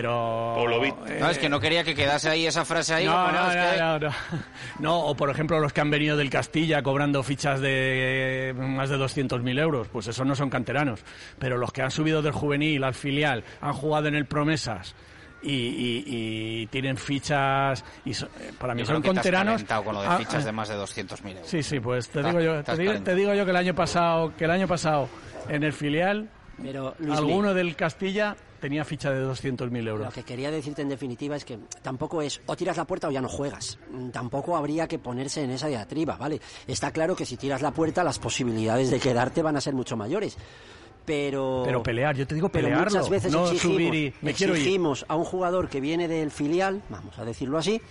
pero... 0.02 0.84
Eh, 1.08 1.18
No, 1.20 1.30
es 1.32 1.40
que 1.40 1.50
no 1.50 1.60
quería 1.60 1.84
que 1.84 1.96
quedase 1.96 2.30
ahí 2.30 2.46
esa 2.46 2.64
frase 2.66 2.94
ahí. 2.94 3.06
no, 3.06 3.14
como, 3.14 3.32
no, 3.32 3.50
es 3.52 3.56
no, 3.56 3.72
que- 3.72 3.78
no, 3.80 4.00
no. 4.00 4.16
No, 4.80 5.00
o 5.00 5.16
por 5.16 5.32
ejemplo 5.32 5.60
los 5.60 5.74
que 5.74 5.82
han 5.82 5.90
venido 5.90 6.16
del 6.16 6.30
Castilla 6.30 6.84
cobrando 6.84 7.24
fichas 7.24 7.60
de 7.62 8.54
más 8.56 8.90
de 8.90 8.98
200.000 8.98 9.60
euros, 9.60 9.88
pues 9.88 10.06
esos 10.08 10.26
no 10.28 10.36
son 10.36 10.52
canteranos. 10.52 11.04
Pero 11.40 11.58
los 11.58 11.72
que 11.74 11.82
han 11.82 11.90
subido 11.90 12.22
del 12.22 12.32
juvenil 12.34 12.84
al 12.84 12.94
filial, 12.94 13.44
han 13.60 13.74
jugado 13.74 14.08
en 14.08 14.14
el 14.16 14.26
Promesas 14.28 14.94
y, 15.42 15.52
y- 15.52 16.04
y 16.06 16.68
tienen 16.68 16.96
fichas, 16.98 17.84
y 18.06 18.14
so- 18.14 18.28
eh, 18.40 18.52
para 18.60 18.76
mí 18.76 18.82
Yo 18.82 18.86
son 18.88 19.02
canteranos. 19.02 19.64
con 19.84 19.96
lo 19.96 20.02
de 20.02 20.08
Ah, 20.10 20.18
fichas 20.20 20.44
ah, 20.44 20.46
de 20.46 20.52
más 20.52 20.70
de 20.70 20.76
200.000 20.76 21.32
euros. 21.38 21.48
Sí, 21.48 21.64
sí, 21.64 21.80
pues 21.80 22.08
te 22.10 22.20
Estás- 22.20 22.36
digo 22.36 22.44
yo, 22.44 22.64
te 22.64 22.78
digo, 22.78 22.94
te 23.02 23.16
digo 23.16 23.34
yo 23.34 23.46
que 23.46 23.52
el 23.52 23.58
año 23.58 23.74
pasado, 23.74 24.32
que 24.38 24.46
el 24.46 24.52
año 24.52 24.68
pasado 24.68 25.10
en 25.50 25.64
el 25.64 25.74
filial 25.74 26.30
Pero, 26.62 26.94
Luismi, 27.00 27.18
alguno 27.18 27.54
del 27.56 27.76
Castilla 27.76 28.36
tenía 28.60 28.84
ficha 28.86 29.12
de 29.12 29.26
200.000 29.26 29.82
Lo 29.84 29.90
euros. 29.92 30.14
que 30.14 30.24
quería 30.24 30.52
decirte 30.52 30.82
en 30.82 30.90
definitiva 30.90 31.36
es 31.36 31.46
que 31.46 31.58
tampoco 31.82 32.22
es 32.22 32.42
o 32.46 32.56
tiras 32.56 32.78
la 32.78 32.86
puerta 32.86 33.08
o 33.08 33.12
ya 33.12 33.22
no 33.22 33.30
juegas. 33.30 33.78
Mm, 33.92 34.10
Tampoco 34.10 34.56
habría 34.58 34.88
que 34.88 35.00
ponerse 35.00 35.44
en 35.44 35.52
esa 35.52 35.68
diatriba, 35.68 36.18
¿vale? 36.18 36.40
Está 36.68 36.92
claro 36.92 37.16
que 37.16 37.26
si 37.26 37.38
tiras 37.38 37.62
la 37.62 37.72
puerta 37.72 38.04
las 38.04 38.20
posibilidades 38.20 38.90
de 38.92 39.00
quedarte 39.00 39.42
van 39.42 39.56
a 39.58 39.62
ser 39.62 39.74
mucho 39.74 39.96
mayores. 39.96 40.38
Pero, 41.06 41.62
Pero 41.66 41.82
pelear, 41.84 42.18
yo 42.18 42.28
te 42.28 42.36
digo 42.36 42.50
pero 42.50 42.66
pelearlo, 42.68 42.90
muchas 42.92 43.10
veces 43.10 43.32
no 43.32 43.46
exigimos, 43.46 43.76
subir 43.78 43.94
y 43.96 44.14
me 44.22 44.34
quiero 44.34 44.54
ir. 44.56 44.60
exigimos 44.60 45.06
a 45.08 45.16
un 45.16 45.24
jugador 45.24 45.70
que 45.70 45.80
viene 45.80 46.10
del 46.10 46.32
filial, 46.32 46.82
vamos 46.90 47.18
a 47.18 47.24
decirlo 47.24 47.58
así, 47.58 47.82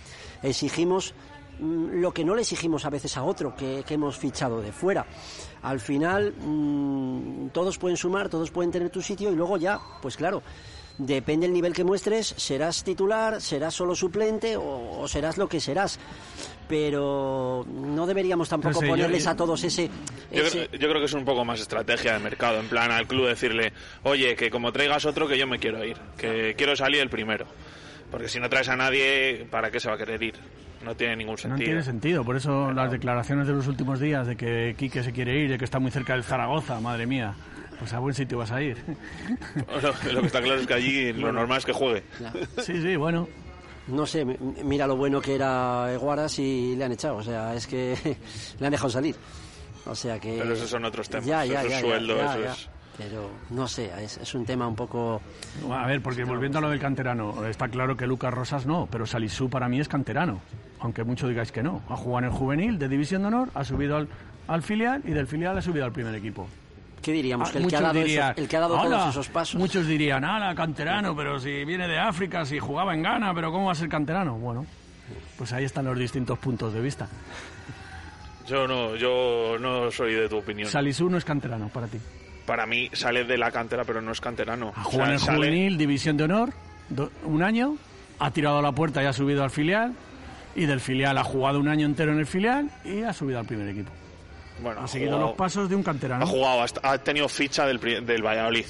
exigimos 0.43 1.15
lo 1.59 2.13
que 2.13 2.23
no 2.23 2.35
le 2.35 2.41
exigimos 2.41 2.85
a 2.85 2.89
veces 2.89 3.17
a 3.17 3.23
otro 3.23 3.55
que, 3.55 3.83
que 3.87 3.95
hemos 3.95 4.17
fichado 4.17 4.61
de 4.61 4.71
fuera. 4.71 5.05
Al 5.63 5.79
final, 5.79 6.33
mm, 6.37 7.49
todos 7.49 7.77
pueden 7.77 7.97
sumar, 7.97 8.29
todos 8.29 8.51
pueden 8.51 8.71
tener 8.71 8.89
tu 8.89 9.01
sitio 9.01 9.31
y 9.31 9.35
luego 9.35 9.57
ya, 9.57 9.79
pues 10.01 10.15
claro, 10.17 10.43
depende 10.97 11.45
del 11.47 11.53
nivel 11.53 11.73
que 11.73 11.83
muestres, 11.83 12.33
serás 12.37 12.83
titular, 12.83 13.41
serás 13.41 13.73
solo 13.73 13.95
suplente 13.95 14.55
o, 14.57 14.99
o 15.01 15.07
serás 15.07 15.37
lo 15.37 15.47
que 15.47 15.59
serás. 15.59 15.99
pero 16.67 17.65
no 17.69 18.05
deberíamos 18.05 18.49
tampoco 18.49 18.73
No 18.73 18.79
sé, 18.81 18.85
yo- 18.87 18.91
ponerles 18.91 19.23
yo- 19.23 19.29
a 19.29 19.35
todos 19.35 19.63
ese... 19.63 19.89
Yo, 20.31 20.43
ese- 20.43 20.67
creo, 20.67 20.79
yo 20.81 20.89
creo 20.89 20.99
que 20.99 21.05
es 21.05 21.13
un 21.13 21.23
poco 21.23 21.45
más 21.45 21.61
estrategia 21.61 22.13
de 22.13 22.19
mercado, 22.19 22.59
en 22.59 22.67
plan 22.67 22.91
al 22.91 23.07
club 23.07 23.27
decirle, 23.27 23.71
oye, 24.03 24.35
que 24.35 24.49
como 24.49 24.71
traigas 24.73 25.05
otro, 25.05 25.27
que 25.29 25.37
yo 25.37 25.47
me 25.47 25.59
quiero 25.59 25.83
ir, 25.85 25.97
que 26.17 26.55
quiero 26.57 26.75
salir 26.75 26.99
el 27.01 27.09
primero. 27.09 27.45
Porque 28.11 28.27
si 28.27 28.39
no 28.39 28.49
traes 28.49 28.67
a 28.69 28.75
nadie, 28.75 29.47
¿para 29.49 29.71
qué 29.71 29.79
se 29.79 29.87
va 29.87 29.95
a 29.95 29.97
querer 29.97 30.21
ir? 30.23 30.35
No 30.83 30.95
tiene 30.95 31.15
ningún 31.17 31.33
No 31.33 31.37
sentido. 31.37 31.65
tiene 31.65 31.81
sentido, 31.83 32.23
por 32.23 32.35
eso 32.37 32.71
las 32.71 32.91
declaraciones 32.91 33.47
de 33.47 33.53
los 33.53 33.67
últimos 33.67 33.99
días 33.99 34.27
de 34.27 34.35
que 34.35 34.75
Quique 34.77 35.03
se 35.03 35.11
quiere 35.11 35.37
ir, 35.39 35.49
de 35.49 35.57
que 35.57 35.65
está 35.65 35.79
muy 35.79 35.91
cerca 35.91 36.13
del 36.13 36.23
Zaragoza, 36.23 36.79
madre 36.79 37.05
mía. 37.07 37.33
Pues 37.79 37.93
a 37.93 37.99
buen 37.99 38.13
sitio 38.15 38.37
vas 38.39 38.51
a 38.51 38.61
ir. 38.61 38.75
Lo, 39.81 40.11
lo 40.13 40.21
que 40.21 40.27
está 40.27 40.41
claro 40.41 40.59
es 40.59 40.65
que 40.67 40.73
allí 40.73 41.13
lo 41.13 41.31
normal 41.31 41.59
es 41.59 41.65
que 41.65 41.73
juegue. 41.73 42.03
Sí, 42.63 42.81
sí, 42.81 42.95
bueno. 42.95 43.27
No 43.87 44.05
sé, 44.05 44.25
mira 44.25 44.85
lo 44.87 44.97
bueno 44.97 45.21
que 45.21 45.35
era 45.35 45.93
Eguaras 45.93 46.39
y 46.39 46.75
le 46.75 46.83
han 46.85 46.91
echado, 46.91 47.17
o 47.17 47.23
sea, 47.23 47.53
es 47.55 47.67
que 47.67 47.95
le 48.59 48.65
han 48.65 48.71
dejado 48.71 48.89
salir. 48.89 49.15
O 49.85 49.95
sea 49.95 50.19
que... 50.19 50.37
Pero 50.39 50.53
esos 50.53 50.69
son 50.69 50.83
otros 50.85 51.07
temas, 51.07 51.25
Ya, 51.25 51.45
ya, 51.45 51.59
eso 51.61 51.67
es 51.67 51.69
ya, 51.71 51.79
ya, 51.79 51.81
sueldo, 51.87 52.17
ya, 52.17 52.25
eso 52.33 52.43
ya. 52.43 52.51
es- 52.51 52.69
Pero 52.97 53.29
no 53.51 53.67
sé, 53.67 53.89
es, 54.03 54.17
es 54.17 54.33
un 54.35 54.43
tema 54.45 54.67
un 54.67 54.75
poco... 54.75 55.21
A 55.71 55.85
ver, 55.87 56.01
porque 56.01 56.23
volviendo 56.25 56.57
a 56.57 56.61
lo 56.61 56.69
del 56.71 56.79
canterano, 56.79 57.45
está 57.45 57.69
claro 57.69 57.95
que 57.95 58.07
Lucas 58.07 58.33
Rosas 58.33 58.65
no, 58.65 58.89
pero 58.91 59.05
Salisú 59.05 59.49
para 59.49 59.69
mí 59.69 59.79
es 59.79 59.87
canterano, 59.87 60.41
aunque 60.79 61.03
muchos 61.03 61.29
digáis 61.29 61.51
que 61.51 61.63
no. 61.63 61.81
Ha 61.89 61.95
jugado 61.95 62.19
en 62.19 62.25
el 62.33 62.37
juvenil 62.37 62.79
de 62.79 62.87
División 62.89 63.21
de 63.23 63.27
Honor, 63.29 63.49
ha 63.53 63.63
subido 63.63 63.97
al, 63.97 64.07
al 64.47 64.61
filial 64.63 65.01
y 65.05 65.11
del 65.11 65.27
filial 65.27 65.57
ha 65.57 65.61
subido 65.61 65.85
al 65.85 65.91
primer 65.91 66.13
equipo. 66.15 66.47
¿Qué 67.01 67.11
diríamos? 67.13 67.49
Ah, 67.49 67.51
que 67.53 67.57
el 67.59 67.67
que 67.67 67.75
ha 67.75 67.79
muchos 67.79 67.93
dado, 67.93 67.99
dirían, 68.05 68.25
esos- 68.31 68.37
el 68.39 68.47
que 68.49 68.57
ha 68.57 68.59
dado 68.59 68.79
"Hala", 68.79 68.97
todos 68.97 69.09
esos 69.11 69.29
pasos... 69.29 69.55
Muchos 69.59 69.87
dirían, 69.87 70.25
ala, 70.25 70.53
canterano, 70.55 71.15
pero 71.15 71.39
si 71.39 71.63
viene 71.63 71.87
de 71.87 71.97
África, 71.99 72.43
si 72.45 72.59
jugaba 72.59 72.93
en 72.93 73.03
Ghana, 73.03 73.33
pero 73.33 73.51
¿cómo 73.51 73.67
va 73.67 73.71
a 73.71 73.75
ser 73.75 73.87
canterano? 73.87 74.35
Bueno, 74.37 74.65
pues 75.37 75.53
ahí 75.53 75.63
están 75.63 75.85
los 75.85 75.97
distintos 75.97 76.37
puntos 76.39 76.73
de 76.73 76.81
vista. 76.81 77.07
Yo 78.47 78.67
no, 78.67 78.95
yo 78.95 79.57
no 79.59 79.91
soy 79.91 80.13
de 80.13 80.29
tu 80.29 80.37
opinión. 80.37 80.69
Salisú 80.69 81.09
no 81.09 81.17
es 81.17 81.25
canterano 81.25 81.67
para 81.69 81.87
ti. 81.87 81.97
Para 82.45 82.65
mí 82.65 82.89
sale 82.93 83.25
de 83.25 83.37
la 83.37 83.51
cantera, 83.51 83.83
pero 83.83 84.01
no 84.01 84.11
es 84.11 84.21
canterano. 84.21 84.69
O 84.69 84.83
Juega 84.83 85.07
en 85.07 85.11
el 85.13 85.19
sale- 85.19 85.37
juvenil, 85.37 85.77
División 85.77 86.15
de 86.17 86.23
Honor, 86.23 86.53
do- 86.89 87.11
un 87.25 87.43
año, 87.43 87.75
ha 88.19 88.31
tirado 88.31 88.59
a 88.59 88.61
la 88.61 88.71
puerta 88.71 89.03
y 89.03 89.05
ha 89.05 89.11
subido 89.13 89.43
al 89.43 89.49
filial, 89.51 89.93
y 90.57 90.65
del 90.65 90.81
filial 90.81 91.17
ha 91.17 91.23
jugado 91.23 91.59
un 91.59 91.69
año 91.69 91.85
entero 91.85 92.11
en 92.11 92.19
el 92.19 92.25
filial 92.25 92.69
y 92.83 93.03
ha 93.03 93.13
subido 93.13 93.39
al 93.39 93.45
primer 93.45 93.69
equipo. 93.69 93.91
Bueno, 94.61 94.81
Ha 94.81 94.87
seguido 94.87 95.11
jugado- 95.11 95.27
los 95.29 95.37
pasos 95.37 95.69
de 95.69 95.75
un 95.75 95.83
canterano. 95.83 96.23
Ha 96.25 96.27
jugado, 96.27 96.65
ha 96.83 96.97
tenido 96.97 97.29
ficha 97.29 97.65
del, 97.65 97.79
pri- 97.79 98.03
del 98.03 98.21
Valladolid. 98.25 98.65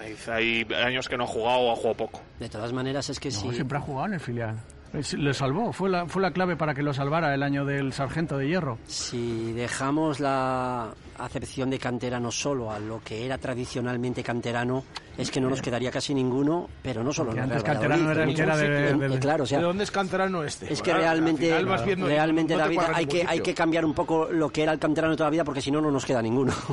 Hay, 0.00 0.16
hay 0.32 0.66
años 0.82 1.08
que 1.08 1.16
no 1.18 1.24
ha 1.24 1.26
jugado 1.26 1.58
o 1.60 1.72
ha 1.72 1.76
jugado 1.76 1.94
poco. 1.94 2.20
De 2.38 2.48
todas 2.48 2.72
maneras, 2.72 3.10
es 3.10 3.20
que 3.20 3.28
No, 3.30 3.34
si... 3.38 3.52
siempre 3.52 3.76
ha 3.76 3.80
jugado 3.82 4.06
en 4.06 4.14
el 4.14 4.20
filial. 4.20 4.58
Es- 4.92 5.14
Le 5.14 5.32
salvó, 5.34 5.72
fue 5.72 5.88
la, 5.88 6.06
fue 6.06 6.20
la 6.20 6.32
clave 6.32 6.56
para 6.56 6.74
que 6.74 6.82
lo 6.82 6.92
salvara 6.92 7.32
el 7.32 7.42
año 7.44 7.64
del 7.64 7.92
sargento 7.92 8.36
de 8.36 8.48
hierro. 8.48 8.78
Si 8.86 9.52
dejamos 9.52 10.18
la 10.18 10.92
acepción 11.18 11.70
de 11.70 11.78
canterano 11.78 12.30
solo 12.32 12.72
a 12.72 12.78
lo 12.80 13.00
que 13.04 13.24
era 13.24 13.38
tradicionalmente 13.38 14.22
canterano, 14.24 14.82
es 15.16 15.30
que 15.30 15.40
no 15.40 15.48
nos 15.48 15.62
quedaría 15.62 15.90
casi 15.92 16.12
ninguno, 16.14 16.68
pero 16.82 17.04
no 17.04 17.12
solo 17.12 17.30
antes 17.40 17.62
canterano 17.62 18.10
era 18.10 18.24
el 18.24 18.34
que 18.34 18.42
era 18.42 18.56
de- 18.56 18.90
Eh, 19.16 19.18
Claro, 19.20 19.44
o 19.44 19.46
sea, 19.46 19.58
¿De 19.58 19.64
dónde 19.64 19.84
es 19.84 19.90
canterano 19.90 20.42
este? 20.42 20.72
es 20.72 20.82
que 20.82 20.90
Al- 20.90 20.96
al 20.96 21.02
realmente, 21.02 21.44
final 21.46 21.66
vas 21.66 21.84
viendo 21.84 22.06
y 22.06 22.08
realmente 22.10 22.54
no 22.54 22.58
David, 22.60 22.74
cuadra 22.76 22.96
hay 22.96 23.06
que, 23.06 23.24
hay 23.28 23.40
que 23.40 23.54
cambiar 23.54 23.84
un 23.84 23.94
poco 23.94 24.28
lo 24.32 24.48
que 24.50 24.62
era 24.64 24.72
el 24.72 24.78
canterano 24.78 25.12
de 25.12 25.16
toda 25.18 25.28
la 25.28 25.32
vida, 25.32 25.44
porque 25.44 25.60
si 25.60 25.70
no, 25.70 25.80
no 25.80 25.90
nos 25.90 26.04
queda 26.04 26.20
ninguno. 26.22 26.52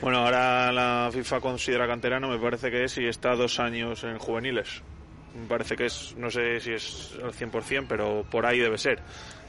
Bueno, 0.00 0.20
ahora 0.20 0.72
la 0.72 1.10
FIFA 1.12 1.40
considera 1.40 1.86
canterano, 1.86 2.28
me 2.30 2.38
parece 2.38 2.70
que 2.70 2.84
es, 2.84 2.92
si 2.92 3.04
está 3.06 3.34
dos 3.36 3.60
años 3.60 4.02
en 4.04 4.18
juveniles. 4.18 4.82
Me 5.34 5.46
parece 5.46 5.74
que 5.76 5.86
es, 5.86 6.14
no 6.16 6.30
sé 6.30 6.60
si 6.60 6.72
es 6.72 7.12
al 7.22 7.32
100%, 7.32 7.86
pero 7.88 8.24
por 8.30 8.46
ahí 8.46 8.58
debe 8.60 8.78
ser. 8.78 9.00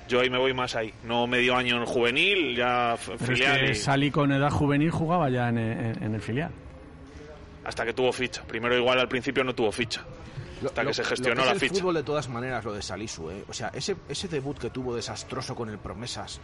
Yo 0.07 0.19
ahí 0.19 0.29
me 0.29 0.37
voy 0.37 0.53
más 0.53 0.75
ahí. 0.75 0.93
No 1.03 1.25
medio 1.27 1.55
año 1.55 1.77
en 1.77 1.85
juvenil, 1.85 2.55
ya 2.55 2.93
es 2.95 2.99
filial. 3.25 3.59
que 3.59 3.71
y- 3.71 3.75
Salí 3.75 4.11
con 4.11 4.31
edad 4.31 4.49
juvenil 4.51 4.91
jugaba 4.91 5.29
ya 5.29 5.49
en, 5.49 5.57
en- 5.57 6.03
en 6.03 6.13
el 6.15 6.21
filial. 6.21 6.51
hasta 7.63 7.83
que 7.85 7.93
tuvo 7.93 8.11
ficha. 8.11 8.43
Primero 8.47 8.77
igual 8.77 8.99
al 8.99 9.07
principio 9.07 9.43
no 9.43 9.53
tuvo 9.55 9.71
ficha. 9.71 10.03
Hasta 10.63 10.83
lo- 10.83 10.89
que 10.89 10.93
se 10.93 11.01
lo 11.03 11.07
gestionó 11.09 11.41
es 11.41 11.47
la 11.47 11.53
el 11.53 11.59
ficha. 11.59 11.73
fútbol 11.75 11.95
de 11.95 12.03
todas 12.03 12.29
maneras, 12.29 12.63
lo 12.63 12.73
de 12.73 12.81
Salisu, 12.81 13.29
¿eh? 13.31 13.43
O 13.47 13.53
sea, 13.53 13.69
ese, 13.73 13.95
ese 14.07 14.27
debut 14.27 14.57
que 14.57 14.69
tuvo 14.69 14.95
desastroso 14.95 15.55
con 15.55 15.69
el 15.69 15.77
Promesas, 15.79 16.39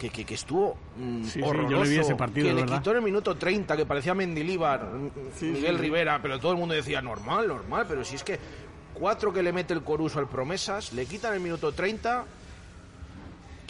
que, 0.00 0.08
que, 0.08 0.24
que 0.24 0.34
estuvo 0.34 0.76
mm, 0.96 1.24
Sí, 1.24 1.30
sí, 1.32 1.40
yo 1.40 1.46
horroroso, 1.48 1.84
le 1.84 1.90
vi 1.90 1.96
ese 1.98 2.14
partido, 2.16 2.46
que 2.48 2.54
le 2.54 2.62
¿verdad? 2.62 2.78
quitó 2.78 2.90
en 2.92 2.96
el 2.96 3.02
minuto 3.02 3.36
30, 3.36 3.76
que 3.76 3.84
parecía 3.84 4.14
Mendilíbar, 4.14 4.84
mm, 4.86 5.10
Miguel 5.42 5.76
sí. 5.76 5.82
Rivera, 5.82 6.18
pero 6.22 6.40
todo 6.40 6.52
el 6.52 6.58
mundo 6.58 6.74
decía, 6.74 7.02
normal, 7.02 7.46
normal, 7.48 7.84
pero 7.86 8.02
si 8.02 8.16
es 8.16 8.24
que 8.24 8.38
cuatro 8.94 9.30
que 9.32 9.42
le 9.42 9.52
mete 9.52 9.74
el 9.74 9.82
Coruso 9.82 10.18
al 10.18 10.26
Promesas, 10.26 10.94
le 10.94 11.04
quitan 11.04 11.34
el 11.34 11.40
minuto 11.40 11.72
30, 11.72 12.24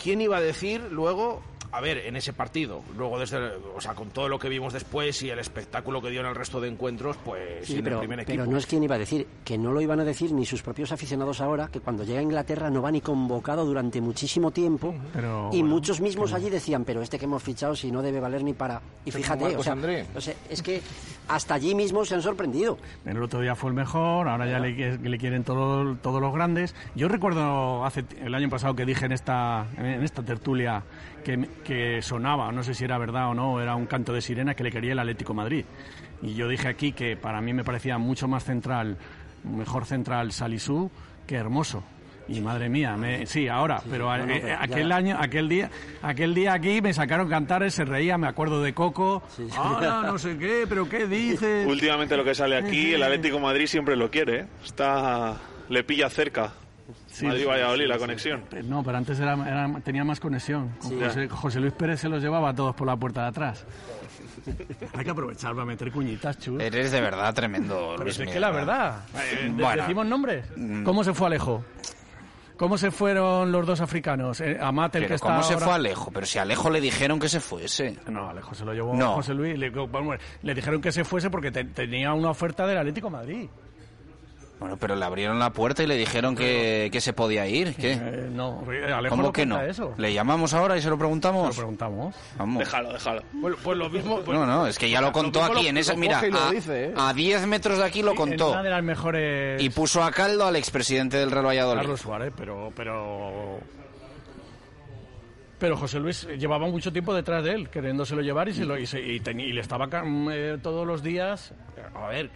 ¿quién 0.01 0.21
iba 0.21 0.37
a 0.37 0.41
decir 0.41 0.81
luego... 0.93 1.43
A 1.73 1.81
ver, 1.81 1.99
en 1.99 2.17
ese 2.17 2.33
partido, 2.33 2.83
luego 2.97 3.19
desde, 3.19 3.39
o 3.77 3.81
sea, 3.81 3.95
con 3.95 4.11
todo 4.11 4.29
lo 4.29 4.39
que 4.39 4.49
vimos 4.49 4.73
después 4.73 5.23
y 5.23 5.31
el 5.31 5.39
espectáculo 5.39 6.03
que 6.03 6.11
dio 6.11 6.21
en 6.21 6.27
el 6.27 6.35
resto 6.35 6.61
de 6.61 6.69
encuentros, 6.69 7.17
pues 7.25 7.67
Sí, 7.67 7.81
pero, 7.83 8.01
el 8.01 8.09
primer 8.09 8.27
pero 8.27 8.45
no 8.47 8.57
es 8.59 8.67
quien 8.67 8.83
iba 8.83 8.97
a 8.97 8.99
decir, 8.99 9.27
que 9.45 9.57
no 9.57 9.73
lo 9.73 9.81
iban 9.81 10.01
a 10.01 10.05
decir 10.05 10.33
ni 10.33 10.45
sus 10.45 10.63
propios 10.63 10.91
aficionados 10.91 11.41
ahora, 11.41 11.69
que 11.69 11.79
cuando 11.81 12.03
llega 12.03 12.19
a 12.19 12.23
Inglaterra 12.23 12.71
no 12.71 12.83
va 12.83 12.91
ni 12.91 13.01
convocado 13.01 13.65
durante 13.65 14.01
muchísimo 14.01 14.51
tiempo. 14.51 14.95
Pero, 15.13 15.51
y 15.53 15.61
bueno, 15.61 15.75
muchos 15.77 16.01
mismos 16.01 16.33
allí 16.33 16.51
decían, 16.51 16.85
pero 16.85 17.03
este 17.03 17.19
que 17.19 17.27
hemos 17.27 17.43
fichado 17.43 17.77
si 17.77 17.93
no 17.93 18.03
debe 18.03 18.19
valer 18.19 18.43
ni 18.43 18.53
para... 18.53 18.81
Y 19.05 19.11
fíjate, 19.13 19.45
Marcos 19.45 19.61
o 19.61 19.63
sea, 19.65 19.73
André. 19.75 20.07
o 20.17 20.21
sea, 20.21 20.35
es 20.49 20.63
que 20.63 20.83
hasta 21.29 21.55
allí 21.55 21.77
mismo 21.77 22.05
se 22.05 22.17
han 22.17 22.23
sorprendido. 22.23 22.79
El 23.05 23.23
otro 23.23 23.41
día 23.41 23.55
fue 23.55 23.71
el 23.71 23.77
mejor, 23.77 24.29
ahora 24.29 24.47
ya 24.51 24.59
le, 24.59 24.75
que- 24.75 24.99
le 25.09 25.19
quieren 25.19 25.45
todo- 25.45 25.95
todos 26.03 26.21
los 26.21 26.35
grandes. 26.35 26.75
Yo 26.97 27.07
recuerdo 27.07 27.85
hace 27.85 28.05
el 28.25 28.35
año 28.35 28.49
pasado 28.51 28.75
que 28.75 28.85
dije 28.85 29.07
en 29.07 29.13
esta, 29.13 29.67
en 29.79 30.03
esta 30.03 30.23
tertulia 30.25 30.83
que, 31.25 31.49
que 31.65 32.03
sonaba, 32.03 32.51
no 32.53 32.63
sé 32.63 32.75
si 32.75 32.85
era 32.85 32.99
verdad 32.99 33.29
o 33.31 33.35
no, 33.35 33.61
era 33.61 33.75
un 33.77 33.87
canto 33.87 34.13
de 34.13 34.21
sirena 34.21 34.55
que 34.55 34.65
le 34.65 34.71
quería 34.71 34.93
el 34.93 34.99
Atlético 34.99 35.35
Madrid. 35.35 35.65
Y 36.23 36.35
yo 36.35 36.49
dije 36.49 36.69
aquí 36.69 36.93
que 36.93 37.17
para 37.17 37.41
mí 37.41 37.53
me 37.53 37.65
parecía 37.65 37.99
mucho 37.99 38.29
más 38.29 38.45
central, 38.45 38.97
mejor 39.45 39.87
central 39.87 40.33
Salisú 40.33 40.91
que 41.27 41.37
Hermoso. 41.37 41.83
Y 42.29 42.41
madre 42.41 42.69
mía, 42.69 42.97
me- 42.97 43.27
sí, 43.27 43.49
ahora, 43.49 43.83
pero, 43.91 44.09
a- 44.09 44.19
no, 44.19 44.27
no, 44.27 44.33
eh, 44.35 44.57
aquel 44.57 44.89
ya- 44.89 44.97
año, 44.97 45.17
aquel 45.19 45.49
día, 45.49 45.69
aquel 46.01 46.33
día 46.33 46.53
aquí 46.53 46.81
me 46.81 46.93
sacaron 46.93 47.29
cantares, 47.29 47.75
se 47.75 47.85
reía, 47.85 48.19
me 48.19 48.29
acuerdo 48.29 48.63
de 48.63 48.73
Coco. 48.73 49.23
Ahora 49.57 50.03
no 50.03 50.17
sé 50.17 50.39
qué, 50.39 50.65
pero 50.69 50.89
qué 50.89 51.09
dices. 51.09 51.67
Últimamente 51.67 52.17
lo 52.17 52.23
que 52.23 52.35
sale 52.37 52.57
aquí, 52.57 52.95
el 52.95 53.03
Atlético 53.03 53.41
Madrid 53.41 53.67
siempre 53.67 53.97
lo 53.97 54.11
quiere. 54.13 54.41
¿eh? 54.41 54.47
Está, 54.65 55.39
le 55.71 55.83
pilla 55.83 56.09
cerca. 56.09 56.53
Sí, 57.21 57.27
Madrid 57.27 57.41
sí, 57.43 57.47
Valladolid 57.47 57.83
sí, 57.85 57.89
la 57.89 57.95
sí. 57.95 58.01
conexión. 58.01 58.45
No, 58.65 58.83
pero 58.83 58.99
antes 58.99 59.21
era, 59.21 59.35
era- 59.35 59.81
tenía 59.85 60.05
más 60.05 60.19
conexión. 60.21 60.71
Con 60.81 60.91
Sí. 60.91 60.99
José, 61.03 61.29
José 61.29 61.61
Luis 61.61 61.73
Pérez 61.75 62.01
se 62.01 62.09
los 62.09 62.23
llevaba 62.23 62.51
a 62.51 62.55
todos 62.55 62.75
por 62.75 62.87
la 62.87 62.97
puerta 62.97 63.23
de 63.23 63.29
atrás. 63.29 63.65
Hay 64.95 65.05
que 65.05 65.11
aprovechar 65.11 65.53
para 65.55 65.65
meter 65.67 65.91
cuñitas, 65.93 66.39
chus. 66.39 66.61
Eres 66.61 66.91
de 66.93 67.01
verdad 67.01 67.35
tremendo, 67.35 67.91
Pero 67.93 68.05
Luis 68.05 68.19
es 68.19 68.31
que 68.31 68.41
la 68.41 68.51
¿verdad? 68.51 69.01
Eh, 69.15 69.45
de- 69.55 69.63
Bueno. 69.63 69.83
¿Decimos 69.83 70.07
nombres? 70.07 70.45
Mm. 70.57 70.83
¿Cómo 70.85 71.05
se 71.05 71.13
fue 71.15 71.27
Alejo? 71.29 71.65
¿Cómo 72.57 72.77
se 72.77 72.91
fueron 72.91 73.51
los 73.53 73.67
dos 73.67 73.81
africanos? 73.81 74.41
Eh, 74.43 74.59
Amat, 74.61 74.95
el 74.97 75.07
que 75.07 75.15
está 75.15 75.29
¿cómo 75.29 75.43
se 75.43 75.55
ahora- 75.55 75.65
fue 75.67 75.75
Alejo? 75.77 76.11
Pero 76.13 76.27
si 76.27 76.39
a 76.39 76.43
Alejo 76.43 76.69
le 76.69 76.81
dijeron 76.81 77.19
que 77.19 77.29
se 77.29 77.41
fuese. 77.41 77.97
No, 78.11 78.29
Alejo 78.29 78.55
se 78.55 78.67
lo 78.67 78.75
llevó 78.75 78.95
No. 78.95 79.15
José 79.15 79.33
Luis. 79.33 79.59
Le, 79.59 79.71
vamos, 79.71 80.17
le 80.43 80.55
dijeron 80.55 80.81
que 80.83 80.93
se 80.93 81.03
fuese 81.05 81.31
porque 81.31 81.51
te- 81.51 81.65
tenía 81.65 82.13
una 82.13 82.29
oferta 82.31 82.67
del 82.67 82.77
Atlético 82.77 83.07
de 83.09 83.13
Madrid. 83.13 83.49
Bueno, 84.61 84.77
pero 84.77 84.95
le 84.95 85.03
abrieron 85.07 85.39
la 85.39 85.51
puerta 85.51 85.83
y 85.83 85.87
le 85.87 85.97
dijeron 85.97 86.37
que, 86.37 86.91
que 86.93 87.01
se 87.01 87.15
podía 87.15 87.47
ir. 87.47 87.75
¿Qué? 87.75 87.93
Eh, 87.93 88.29
no, 88.31 88.63
Alejo 88.95 89.09
¿Cómo 89.15 89.23
no 89.29 89.33
que 89.33 89.47
no? 89.47 89.59
eso. 89.63 89.95
¿Le 89.97 90.13
llamamos 90.13 90.53
ahora 90.53 90.77
y 90.77 90.83
se 90.83 90.91
lo 90.91 90.99
preguntamos? 90.99 91.45
Se 91.55 91.61
lo 91.63 91.67
preguntamos. 91.67 92.15
Vamos. 92.37 92.59
Déjalo, 92.59 92.93
déjalo. 92.93 93.23
Pues, 93.41 93.57
pues 93.65 93.79
lo 93.79 93.89
mismo... 93.89 94.21
pues- 94.21 94.39
No, 94.39 94.45
no, 94.45 94.67
es 94.67 94.79
que 94.79 94.91
ya 94.91 95.01
lo 95.01 95.13
contó 95.13 95.43
aquí, 95.43 95.63
lo- 95.63 95.69
en 95.71 95.79
esa, 95.79 95.95
lo 95.95 95.99
mira, 95.99 96.21
a, 96.21 96.51
dice, 96.51 96.85
¿eh? 96.91 96.95
a 96.95 97.15
10 97.15 97.47
metros 97.47 97.79
de 97.79 97.85
aquí 97.85 98.03
lo 98.03 98.11
En 98.11 98.17
contó. 98.19 98.51
una 98.53 98.63
de 98.63 98.69
las 98.71 98.83
mejores... 98.83 99.63
Y 99.63 99.71
puso 99.71 100.05
a 100.05 100.11
caldo 100.13 100.45
al 100.47 100.57
expresidente 100.57 101.17
del 101.17 101.31
Real 101.31 101.47
Valladolid. 101.47 101.81
Carlos 101.81 102.01
Suárez, 102.03 102.33
pero, 102.37 102.71
pero... 102.77 103.59
Pero 105.59 105.77
José 105.77 106.01
Luis 106.01 106.27
llevaba 106.39 106.67
mucho 106.69 106.91
tiempo 106.93 107.15
detrás 107.15 107.45
de 107.45 107.53
él, 107.53 107.69
queriéndoselo 107.69 108.23
llevar 108.23 108.49
y, 108.49 108.55
se 108.55 108.65
lo, 108.65 108.79
y, 108.79 108.87
se- 108.87 109.01
y 109.01 109.19
le 109.53 109.61
estaba 109.61 109.87
mm, 109.87 110.29
eh, 110.33 110.59
todos 110.63 110.87
los 110.87 111.03
días... 111.03 111.53
A 111.95 112.09
ver, 112.09 112.31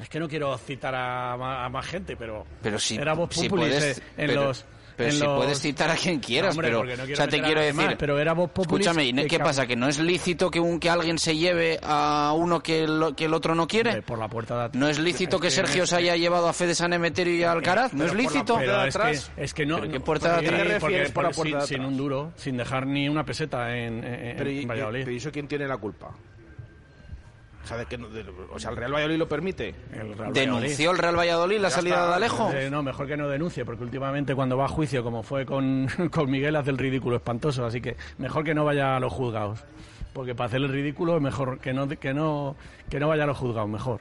es 0.00 0.08
que 0.08 0.18
no 0.20 0.28
quiero 0.28 0.56
citar 0.58 0.94
a, 0.94 1.64
a 1.64 1.68
más 1.68 1.86
gente, 1.86 2.16
pero, 2.16 2.44
Pero 2.62 2.78
si, 2.78 2.96
era 2.96 3.14
voz 3.14 3.30
si 3.34 3.48
puedes, 3.48 3.98
eh, 3.98 4.02
en 4.16 4.26
pero, 4.28 4.44
los... 4.44 4.64
pero 4.96 5.08
en 5.10 5.14
si 5.16 5.22
los- 5.24 5.36
puedes 5.38 5.60
citar 5.60 5.90
a 5.90 5.94
quien 5.96 6.20
quieras, 6.20 6.54
No, 6.56 6.60
hombre, 6.66 6.68
pero, 6.96 7.06
no 7.06 7.12
o 7.12 7.16
sea, 7.16 7.28
te 7.28 7.40
quiero 7.40 7.60
decir, 7.60 7.74
más, 7.74 7.94
pero 7.96 8.18
era 8.18 8.32
voz 8.34 8.50
escúchame, 8.58 9.04
¿y 9.06 9.12
que 9.14 9.26
qué 9.26 9.38
cam- 9.38 9.44
pasa? 9.44 9.66
¿Que 9.66 9.76
no 9.76 9.88
es 9.88 9.98
lícito 9.98 10.50
que, 10.50 10.60
un, 10.60 10.78
que 10.80 10.90
alguien 10.90 11.18
se 11.18 11.36
lleve 11.36 11.78
a 11.82 12.32
uno 12.36 12.62
que, 12.62 12.86
lo- 12.86 13.14
que 13.16 13.24
el 13.26 13.34
otro 13.34 13.54
no 13.54 13.66
quiere? 13.66 13.90
Hombre, 13.90 14.02
por 14.02 14.18
la 14.18 14.28
puerta 14.28 14.56
de 14.58 14.64
atrás. 14.64 14.80
¿No 14.80 14.88
es 14.88 14.98
lícito 14.98 15.36
Es 15.36 15.42
que 15.42 15.48
que- 15.48 15.52
Sergio 15.54 15.86
se 15.86 15.96
haya 15.96 16.16
llevado 16.16 16.48
a 16.48 16.52
Fede 16.52 16.74
San 16.74 16.92
Emeterio 16.92 17.34
y 17.34 17.42
a 17.42 17.52
Alcaraz? 17.52 17.92
¿No 17.94 18.04
es 18.04 18.12
la 18.12 18.18
lícito? 18.18 18.56
Pero 18.58 18.84
es 18.84 18.96
que, 18.96 19.42
es 19.42 19.54
que 19.54 19.66
no. 19.66 19.80
¿Pero 19.80 19.92
qué 19.92 20.00
puerta 20.00 20.38
de 20.40 20.46
atrás? 20.46 20.62
¿Qué 20.62 20.68
te 20.74 20.80
porque- 20.80 21.10
por 21.12 21.24
la 21.24 21.30
puerta 21.30 21.56
de 21.58 21.60
sin, 21.62 21.68
sin 21.68 21.76
atrás? 21.80 21.90
un 21.92 21.96
duro, 21.96 22.32
sin 22.36 22.56
dejar 22.56 22.86
ni 22.86 23.08
una 23.08 23.24
peseta 23.24 23.76
en, 23.76 24.04
en- 24.04 24.36
Pero, 24.36 24.50
en 24.50 24.56
y- 24.56 24.64
Valladolid. 24.66 25.00
pero 25.00 25.12
¿y 25.12 25.16
eso 25.16 25.30
quién 25.32 25.46
tiene 25.48 25.66
la 25.66 25.76
culpa? 25.78 26.10
O 27.62 27.66
sea, 27.66 27.76
de 27.76 27.86
que, 27.86 27.98
no- 27.98 28.08
de- 28.08 28.24
o 28.52 28.58
sea, 28.58 28.70
el 28.70 28.76
Real 28.76 28.92
Valladolid 28.92 29.18
lo 29.18 29.28
permite. 29.28 29.74
El 29.92 30.16
Real 30.16 30.32
¿Denunció 30.32 30.90
el 30.90 30.98
Real 30.98 31.16
Valladolid 31.16 31.58
la 31.60 31.68
Ya 31.68 31.74
salida 31.74 31.94
está. 31.96 32.08
de 32.08 32.14
Alejo? 32.14 32.50
Eh, 32.52 32.70
no, 32.70 32.82
mejor 32.82 33.06
que 33.06 33.16
no 33.16 33.28
denuncie, 33.28 33.64
porque 33.64 33.84
últimamente 33.84 34.34
cuando 34.34 34.56
va 34.56 34.64
a 34.64 34.68
juicio, 34.68 35.02
como 35.04 35.22
fue 35.22 35.44
con, 35.46 35.86
con 36.10 36.30
Miguel, 36.30 36.56
hace 36.56 36.70
el 36.70 36.78
ridículo 36.78 37.16
espantoso. 37.16 37.64
Así 37.66 37.80
que 37.80 37.96
mejor 38.18 38.44
que 38.44 38.54
no 38.54 38.64
vaya 38.64 38.96
a 38.96 39.00
los 39.00 39.12
juzgados. 39.12 39.62
Porque 40.12 40.34
para 40.34 40.46
hacer 40.48 40.60
el 40.62 40.68
ridículo 40.70 41.16
es 41.16 41.22
mejor 41.22 41.60
que 41.60 41.72
no, 41.72 41.88
que 41.88 42.12
no, 42.14 42.56
que 42.88 42.98
no 42.98 43.06
vaya 43.08 43.22
a 43.24 43.26
los 43.26 43.36
juzgados, 43.38 43.68
mejor. 43.70 44.00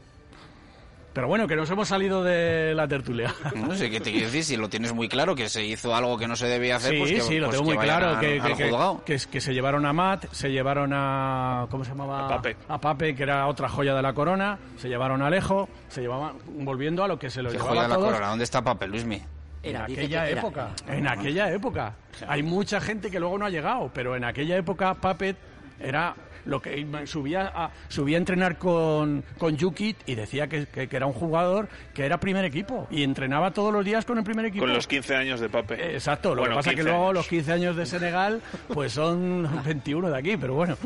Pero 1.12 1.28
bueno, 1.28 1.48
que 1.48 1.56
nos 1.56 1.70
hemos 1.72 1.88
salido 1.88 2.24
de 2.24 2.74
la 2.76 2.88
tertulia. 2.88 3.34
No 3.56 3.74
sé 3.76 3.90
qué 3.90 4.00
te 4.00 4.12
quiero 4.12 4.28
decir, 4.28 4.44
si 4.44 4.56
lo 4.58 4.70
tienes 4.70 4.94
muy 4.94 5.10
claro, 5.10 5.36
que 5.36 5.50
se 5.50 5.66
hizo 5.66 5.96
algo 5.96 6.18
que 6.18 6.28
no 6.28 6.36
se 6.36 6.46
debía 6.48 6.76
hacer, 6.76 6.92
Sí, 6.94 7.00
pues 7.00 7.12
que, 7.12 7.22
sí, 7.22 7.38
lo 7.40 7.48
pues 7.48 7.58
tengo 7.58 7.70
que 7.72 7.76
muy 7.78 7.84
claro. 7.84 8.20
que, 8.20 8.40
al 8.40 8.56
que- 8.56 8.64
juzgado. 8.70 9.04
que, 9.04 9.18
que 9.32 9.42
se 9.42 9.54
llevaron 9.54 9.86
a 9.86 9.94
Matt, 9.94 10.26
se 10.32 10.50
llevaron 10.52 10.92
a. 10.94 11.66
¿Cómo 11.72 11.84
se 11.84 11.92
llamaba? 11.92 12.26
A 12.26 12.28
Pape. 12.28 12.58
A 12.68 12.80
Pape, 12.80 13.16
que 13.16 13.24
era 13.24 13.48
otra 13.48 13.68
joya 13.70 13.96
de 13.96 14.02
la 14.02 14.14
corona. 14.14 14.60
Se 14.78 14.88
llevaron 14.88 15.22
a 15.24 15.28
Alejo. 15.28 15.68
Se 15.90 16.02
llevaban. 16.02 16.36
Volviendo 16.48 17.04
a 17.04 17.08
lo 17.08 17.18
que 17.18 17.30
se 17.30 17.42
lo 17.42 17.50
¿Qué 17.50 17.54
llevaba 17.58 17.70
joya 17.72 17.82
a 17.82 17.84
de 17.84 17.90
la 17.90 17.96
todos. 17.96 18.08
corona? 18.12 18.28
¿Dónde 18.28 18.44
está 18.44 18.62
Papel, 18.64 18.92
Luismi? 18.92 19.16
En 19.16 19.76
Era, 19.76 19.86
dice 19.88 20.02
aquella 20.02 20.24
que 20.26 20.32
era. 20.32 20.42
época. 20.42 20.70
En 20.88 21.08
aquella 21.08 21.52
época. 21.52 21.94
Hay 22.28 22.44
mucha 22.44 22.80
gente 22.80 23.10
que 23.12 23.20
luego 23.20 23.38
no 23.38 23.46
ha 23.46 23.50
llegado, 23.50 23.92
pero 23.94 24.16
en 24.16 24.24
aquella 24.24 24.56
época 24.58 24.94
Puppet 24.94 25.36
era 25.80 26.16
lo 26.46 26.62
que 26.62 26.88
subía 27.06 27.52
a, 27.54 27.70
subía 27.90 28.18
a 28.18 28.20
entrenar 28.20 28.58
con, 28.58 29.24
con 29.38 29.56
Yukit 29.58 29.98
y 30.08 30.16
decía 30.16 30.48
que, 30.48 30.66
que- 30.68 30.88
que 30.88 30.96
era 30.96 31.06
un 31.06 31.14
jugador 31.14 31.68
que 31.94 32.06
era 32.06 32.20
primer 32.20 32.46
equipo 32.46 32.88
y 32.90 33.04
entrenaba 33.04 33.52
todos 33.52 33.72
los 33.74 33.84
días 33.86 34.06
con 34.06 34.18
el 34.18 34.24
primer 34.24 34.46
equipo. 34.46 34.64
Con 34.66 34.74
los 34.74 34.88
15 34.88 35.16
años 35.16 35.40
de 35.42 35.50
Pape. 35.50 35.76
Eh, 35.76 35.94
Exacto, 35.94 36.34
lo 36.34 36.42
Bueno, 36.42 36.56
que 36.56 36.60
pasa 36.60 36.70
es 36.72 36.76
que 36.76 36.82
15 36.82 36.90
luego 36.90 37.04
años. 37.06 37.14
los 37.16 37.28
15 37.28 37.52
años 37.52 37.76
de 37.76 37.86
Senegal 37.86 38.42
pues 38.74 38.94
son 38.94 39.48
21 39.66 40.10
de 40.10 40.18
aquí, 40.18 40.38
pero 40.38 40.54
bueno. 40.56 40.78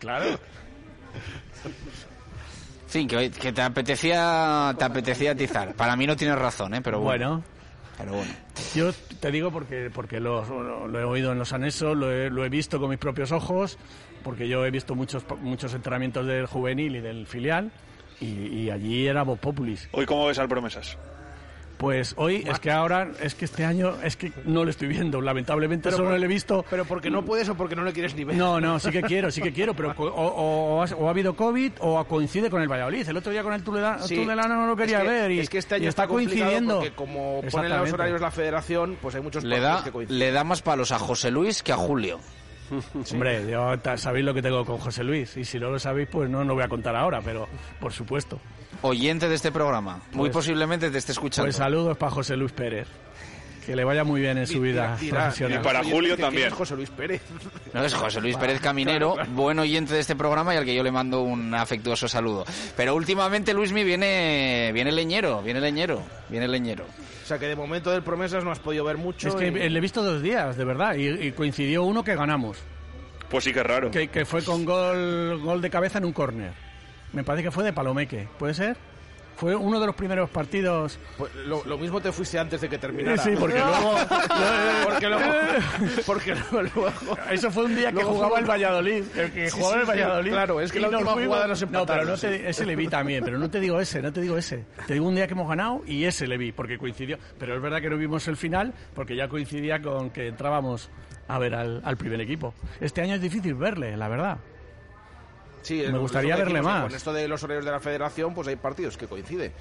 Claro. 0.00 0.38
Que, 2.92 3.30
que 3.30 3.52
te 3.52 3.62
apetecía 3.62 4.74
te 4.76 4.84
apetecía 4.84 5.30
atizar. 5.32 5.74
Para 5.74 5.94
mí 5.94 6.06
no 6.06 6.16
tienes 6.16 6.36
razón, 6.36 6.74
¿eh? 6.74 6.80
Pero 6.82 6.98
bueno. 7.00 7.28
Bueno. 7.28 7.59
Pero 8.00 8.12
bueno. 8.14 8.32
Yo 8.74 8.92
te 9.20 9.30
digo 9.30 9.50
porque, 9.50 9.90
porque 9.92 10.20
lo, 10.20 10.44
lo- 10.44 10.88
lo 10.88 11.00
he 11.00 11.04
oído 11.04 11.32
en 11.32 11.38
los 11.38 11.52
anexos, 11.52 11.96
lo 11.96 12.10
he, 12.10 12.30
lo 12.30 12.44
he 12.44 12.48
visto 12.48 12.80
con 12.80 12.90
mis 12.90 12.98
propios 12.98 13.30
ojos, 13.32 13.78
porque 14.22 14.48
yo 14.48 14.64
he 14.64 14.70
visto 14.70 14.94
muchos, 14.94 15.24
muchos 15.40 15.74
entrenamientos 15.74 16.26
del 16.26 16.46
juvenil 16.46 16.96
y 16.96 17.00
del 17.00 17.26
filial, 17.26 17.70
y, 18.20 18.26
y 18.26 18.70
allí 18.70 19.06
era 19.06 19.22
Voz 19.22 19.38
Populis. 19.38 19.88
Hoy, 19.92 20.06
¿cómo 20.06 20.26
ves 20.26 20.38
al 20.38 20.48
Promesas? 20.48 20.96
Pues 21.80 22.12
hoy 22.18 22.44
es 22.46 22.60
que 22.60 22.70
ahora, 22.70 23.08
es 23.22 23.34
que 23.34 23.46
este 23.46 23.64
año, 23.64 23.94
es 24.04 24.14
que 24.14 24.32
no 24.44 24.64
lo 24.64 24.70
estoy 24.70 24.86
viendo, 24.88 25.20
lamentablemente 25.22 25.84
Pero 25.84 25.96
solo 25.96 26.10
por- 26.10 26.18
le 26.18 26.26
he 26.26 26.28
visto. 26.28 26.62
Pero 26.68 26.84
porque 26.84 27.08
no 27.10 27.24
puedes 27.24 27.48
o 27.48 27.54
porque 27.54 27.74
no 27.74 27.82
le 27.84 27.94
quieres 27.94 28.14
ni 28.14 28.24
ver. 28.24 28.36
No, 28.36 28.60
no, 28.60 28.78
sí 28.78 28.90
que 28.90 29.00
quiero, 29.00 29.30
sí 29.30 29.40
que 29.40 29.50
quiero, 29.52 29.72
pero 29.74 29.94
co- 29.96 30.04
o, 30.04 30.26
o- 30.26 30.76
o 30.76 30.82
ha- 30.82 30.94
o 30.94 31.06
ha 31.08 31.10
habido 31.10 31.34
COVID 31.34 31.72
o 31.80 32.04
coincide 32.04 32.50
con 32.50 32.60
el 32.60 32.68
Valladolid. 32.70 33.08
El 33.08 33.16
otro 33.16 33.32
día 33.32 33.42
con 33.42 33.54
el 33.54 33.64
Tuleda- 33.64 33.98
Sí. 34.06 34.14
No 34.26 34.66
lo 34.66 34.76
quería 34.76 34.98
es 34.98 35.02
que, 35.04 35.08
ver 35.08 35.30
y, 35.30 35.40
es 35.40 35.48
que 35.48 35.58
este 35.58 35.76
año 35.76 35.84
y 35.84 35.88
está, 35.88 36.06
coincidiendo. 36.06 36.76
Porque 36.80 36.92
como 36.92 37.40
ponen 37.50 37.70
los 37.76 37.92
horarios 37.92 38.20
la 38.20 38.30
federación, 38.30 38.98
pues 39.00 39.14
hay 39.14 39.22
muchos 39.22 39.42
Le 39.42 39.58
da, 39.60 39.82
que 39.82 39.90
coinciden. 39.90 40.18
le 40.18 40.32
da 40.32 40.44
más 40.44 40.60
palos 40.60 40.92
a 40.92 40.98
José 40.98 41.30
Luis 41.30 41.62
que 41.62 41.72
a 41.72 41.76
Julio. 41.76 42.20
Hombre, 43.12 43.50
yo, 43.50 43.74
sabéis 43.96 44.24
lo 44.24 44.34
que 44.34 44.42
tengo 44.42 44.64
con 44.64 44.78
José 44.78 45.04
Luis 45.04 45.36
y 45.36 45.44
si 45.44 45.58
no 45.58 45.70
lo 45.70 45.78
sabéis, 45.78 46.08
pues 46.10 46.30
no 46.30 46.44
lo 46.44 46.54
voy 46.54 46.62
a 46.62 46.68
contar 46.68 46.94
ahora, 46.96 47.20
pero 47.22 47.48
por 47.80 47.92
supuesto. 47.92 48.38
Oyente 48.82 49.28
de 49.28 49.34
este 49.34 49.52
programa. 49.52 50.00
Muy 50.12 50.28
Pues- 50.28 50.32
posiblemente 50.32 50.90
te 50.90 50.98
esté 50.98 51.12
escuchando. 51.12 51.46
Pues 51.46 51.56
saludos 51.56 51.96
para 51.96 52.12
José 52.12 52.36
Luis 52.36 52.52
Pérez. 52.52 52.88
Que 53.70 53.76
le 53.76 53.84
vaya 53.84 54.02
muy 54.02 54.20
bien 54.20 54.36
en 54.36 54.48
su 54.48 54.60
vida 54.60 54.96
profesional. 54.98 55.60
y 55.60 55.62
para 55.62 55.84
Julio 55.84 56.16
también. 56.16 56.48
es 56.48 56.52
José 56.54 56.74
Luis 56.74 56.90
Pérez. 56.90 57.22
No, 57.72 57.84
es 57.84 57.94
José 57.94 58.20
Luis 58.20 58.36
Pérez 58.36 58.60
Caminero, 58.60 59.14
buen 59.28 59.60
oyente 59.60 59.94
de 59.94 60.00
este 60.00 60.16
programa 60.16 60.52
y 60.52 60.56
al 60.56 60.64
que 60.64 60.74
yo 60.74 60.82
le 60.82 60.90
mando 60.90 61.20
un 61.22 61.54
afectuoso 61.54 62.08
saludo. 62.08 62.44
Pero 62.76 62.96
últimamente, 62.96 63.54
Luismi, 63.54 63.84
viene, 63.84 64.72
viene 64.74 64.90
leñero, 64.90 65.40
viene 65.40 65.60
leñero, 65.60 66.02
viene 66.28 66.48
leñero. 66.48 66.82
O 67.22 67.26
sea 67.26 67.38
que 67.38 67.46
de 67.46 67.54
momento 67.54 67.92
del 67.92 68.02
Promesas 68.02 68.42
no 68.42 68.50
has 68.50 68.58
podido 68.58 68.82
ver 68.84 68.96
mucho. 68.96 69.28
Es 69.28 69.36
que 69.36 69.46
y- 69.46 69.68
le 69.68 69.78
he 69.78 69.80
visto 69.80 70.02
dos 70.02 70.20
días, 70.20 70.56
de 70.56 70.64
verdad, 70.64 70.96
y, 70.96 71.06
y 71.28 71.30
coincidió 71.30 71.84
uno 71.84 72.02
que 72.02 72.16
ganamos, 72.16 72.58
Pues 73.28 73.44
sí 73.44 73.52
que 73.52 73.60
es 73.60 73.66
raro. 73.66 73.92
que, 73.92 74.08
que 74.08 74.24
fue 74.24 74.42
con 74.42 74.64
gol, 74.64 75.38
gol 75.40 75.60
de 75.62 75.70
cabeza 75.70 75.98
en 75.98 76.06
un 76.06 76.12
córner. 76.12 76.50
Me 77.12 77.22
parece 77.22 77.44
que 77.44 77.50
fue 77.52 77.62
de 77.62 77.72
Palomeque, 77.72 78.26
¿puede 78.36 78.54
ser? 78.54 78.76
Fue 79.40 79.56
uno 79.56 79.80
de 79.80 79.86
los 79.86 79.94
primeros 79.96 80.28
partidos. 80.30 80.98
Pues 81.16 81.34
lo, 81.46 81.64
lo 81.64 81.78
mismo 81.78 82.00
te 82.00 82.12
fuiste 82.12 82.38
antes 82.38 82.60
de 82.60 82.68
que 82.68 82.76
terminara. 82.78 83.16
Sí, 83.22 83.30
porque 83.40 83.58
luego. 83.58 83.94
porque 84.84 85.08
luego. 85.08 85.24
Porque 86.06 86.34
luego. 86.52 86.88
Eso 87.30 87.50
fue 87.50 87.64
un 87.64 87.74
día 87.76 87.90
que 87.92 88.02
jugaba 88.04 88.38
el 88.38 88.44
Valladolid, 88.44 89.04
el 89.16 89.32
que 89.32 89.48
Sí, 89.50 89.56
jugaba 89.58 89.74
sí, 89.76 89.80
el 89.80 89.86
Valladolid. 89.88 90.30
claro, 90.30 90.60
es 90.60 90.72
que 90.72 90.80
la 90.80 90.88
última 90.88 91.12
fuimos- 91.12 91.26
jugada 91.28 91.46
nos 91.46 91.70
No, 91.70 91.86
pero 91.86 92.04
no 92.04 92.16
te- 92.16 92.48
ese 92.50 92.66
le 92.66 92.76
vi 92.76 92.88
también, 92.88 93.24
pero 93.24 93.38
no 93.38 93.48
te 93.50 93.60
digo 93.60 93.80
ese, 93.80 94.02
no 94.02 94.12
te 94.12 94.20
digo 94.20 94.36
ese. 94.36 94.64
Te 94.86 94.94
digo 94.94 95.08
un 95.08 95.14
día 95.14 95.26
que 95.26 95.32
hemos 95.34 95.48
ganado 95.48 95.82
y 95.86 96.04
ese 96.04 96.26
le 96.26 96.36
vi, 96.36 96.52
porque 96.52 96.76
coincidió. 96.78 97.18
Pero 97.38 97.56
es 97.56 97.62
verdad 97.62 97.80
que 97.80 97.88
no 97.90 97.96
vimos 97.96 98.26
el 98.28 98.36
final, 98.36 98.74
porque 98.94 99.16
ya 99.16 99.28
coincidía 99.28 99.80
con 99.80 100.10
que 100.10 100.26
entrábamos 100.28 100.90
a 101.28 101.38
ver 101.38 101.54
al, 101.54 101.80
al 101.84 101.96
primer 101.96 102.20
equipo. 102.20 102.54
Este 102.80 103.00
año 103.02 103.14
es 103.14 103.20
difícil 103.22 103.54
verle, 103.54 103.96
la 103.96 104.08
verdad. 104.08 104.38
Sí, 105.62 105.84
Me 105.90 105.98
gustaría 105.98 106.36
verle 106.36 106.54
decimos, 106.54 106.72
más. 106.72 106.82
Con 106.84 106.94
esto 106.94 107.12
de 107.12 107.28
los 107.28 107.42
horarios 107.42 107.64
de 107.64 107.70
la 107.70 107.80
federación, 107.80 108.34
pues 108.34 108.48
hay 108.48 108.56
partidos 108.56 108.96
que 108.96 109.06
coinciden. 109.06 109.52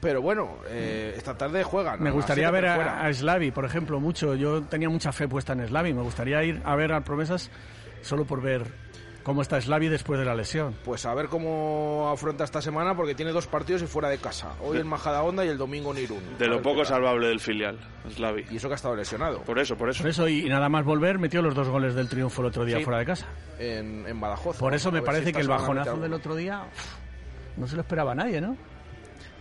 Pero 0.00 0.20
bueno, 0.20 0.56
eh, 0.68 1.14
esta 1.16 1.36
tarde 1.38 1.62
juegan. 1.62 2.02
Me 2.02 2.10
gustaría 2.10 2.50
ver 2.50 2.66
a, 2.66 3.06
a 3.06 3.12
Slavi, 3.12 3.52
por 3.52 3.64
ejemplo, 3.64 4.00
mucho. 4.00 4.34
Yo 4.34 4.62
tenía 4.62 4.88
mucha 4.88 5.12
fe 5.12 5.28
puesta 5.28 5.52
en 5.52 5.66
Slavi. 5.66 5.94
Me 5.94 6.02
gustaría 6.02 6.42
ir 6.42 6.60
a 6.64 6.74
ver 6.74 6.92
a 6.92 7.02
Promesas 7.02 7.50
solo 8.00 8.24
por 8.24 8.42
ver 8.42 8.64
cómo 9.22 9.42
está 9.42 9.60
Slavi 9.60 9.88
después 9.88 10.18
de 10.18 10.26
la 10.26 10.34
lesión. 10.34 10.74
Pues 10.84 11.06
a 11.06 11.14
ver 11.14 11.26
cómo 11.28 12.10
afronta 12.12 12.44
esta 12.44 12.60
semana, 12.62 12.94
porque 12.96 13.14
tiene 13.14 13.32
dos 13.32 13.46
partidos 13.46 13.82
y 13.82 13.86
fuera 13.86 14.08
de 14.08 14.18
casa. 14.18 14.52
Hoy 14.62 14.78
en 14.78 14.86
Majadahonda 14.86 15.44
y 15.44 15.48
el 15.48 15.58
domingo 15.58 15.92
en 15.92 16.02
Irún. 16.02 16.22
De 16.38 16.46
lo 16.48 16.60
poco 16.62 16.84
salvable 16.84 17.28
del 17.28 17.40
filial, 17.40 17.78
Slavi. 18.14 18.46
Y 18.50 18.56
eso 18.56 18.68
que 18.68 18.74
ha 18.74 18.76
estado 18.76 18.96
lesionado. 18.96 19.40
Por 19.42 19.58
eso, 19.58 19.76
por 19.76 19.88
eso. 19.90 20.02
Por 20.02 20.10
eso, 20.10 20.28
y 20.28 20.44
nada 20.48 20.68
más 20.68 20.84
volver, 20.84 21.18
metió 21.18 21.42
los 21.42 21.54
dos 21.54 21.68
goles 21.68 21.94
del 21.94 22.08
triunfo 22.08 22.42
el 22.42 22.48
otro 22.48 22.64
día 22.64 22.78
Sí. 22.78 22.84
fuera 22.84 22.98
de 22.98 23.06
casa. 23.06 23.26
En, 23.58 24.06
en 24.06 24.20
Badajoz. 24.20 24.58
Por 24.58 24.74
eso 24.74 24.90
me 24.92 25.02
parece 25.02 25.26
si 25.26 25.32
que 25.32 25.40
el 25.40 25.48
bajonazo 25.48 25.96
del 25.96 26.12
otro 26.12 26.34
día 26.34 26.64
no 27.56 27.66
se 27.66 27.76
lo 27.76 27.82
esperaba 27.82 28.14
nadie, 28.14 28.40
¿no? 28.40 28.56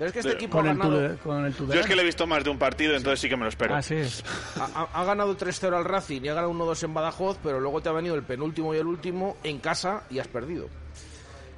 Pero 0.01 0.07
es 0.07 0.13
que 0.13 0.19
este 0.21 0.31
equipo 0.33 0.57
Con 0.57 0.67
ha 0.67 0.71
el, 0.71 0.77
ganado, 0.79 0.97
Tude- 0.99 1.17
con 1.19 1.45
el 1.45 1.53
Yo 1.55 1.73
es 1.79 1.85
que 1.85 1.95
le 1.95 2.01
he 2.01 2.05
visto 2.05 2.25
más 2.25 2.43
de 2.43 2.49
un 2.49 2.57
partido, 2.57 2.95
entonces 2.95 3.19
sí 3.19 3.29
que 3.29 3.37
me 3.37 3.43
lo 3.43 3.49
espero. 3.49 3.75
Ah, 3.75 3.83
sí. 3.83 3.97
ha, 4.59 4.87
ha- 4.91 5.03
ganado 5.05 5.37
3-0 5.37 5.75
al 5.77 5.85
Racing 5.85 6.21
y 6.23 6.27
ha 6.29 6.33
ganado 6.33 6.51
1-2 6.51 6.83
en 6.85 6.93
Badajoz, 6.95 7.37
pero 7.43 7.59
luego 7.59 7.81
te 7.81 7.89
ha 7.89 7.91
venido 7.91 8.15
el 8.15 8.23
penúltimo 8.23 8.73
y 8.73 8.77
el 8.79 8.87
último 8.87 9.37
en 9.43 9.59
casa 9.59 10.01
y 10.09 10.17
has 10.17 10.27
perdido. 10.27 10.69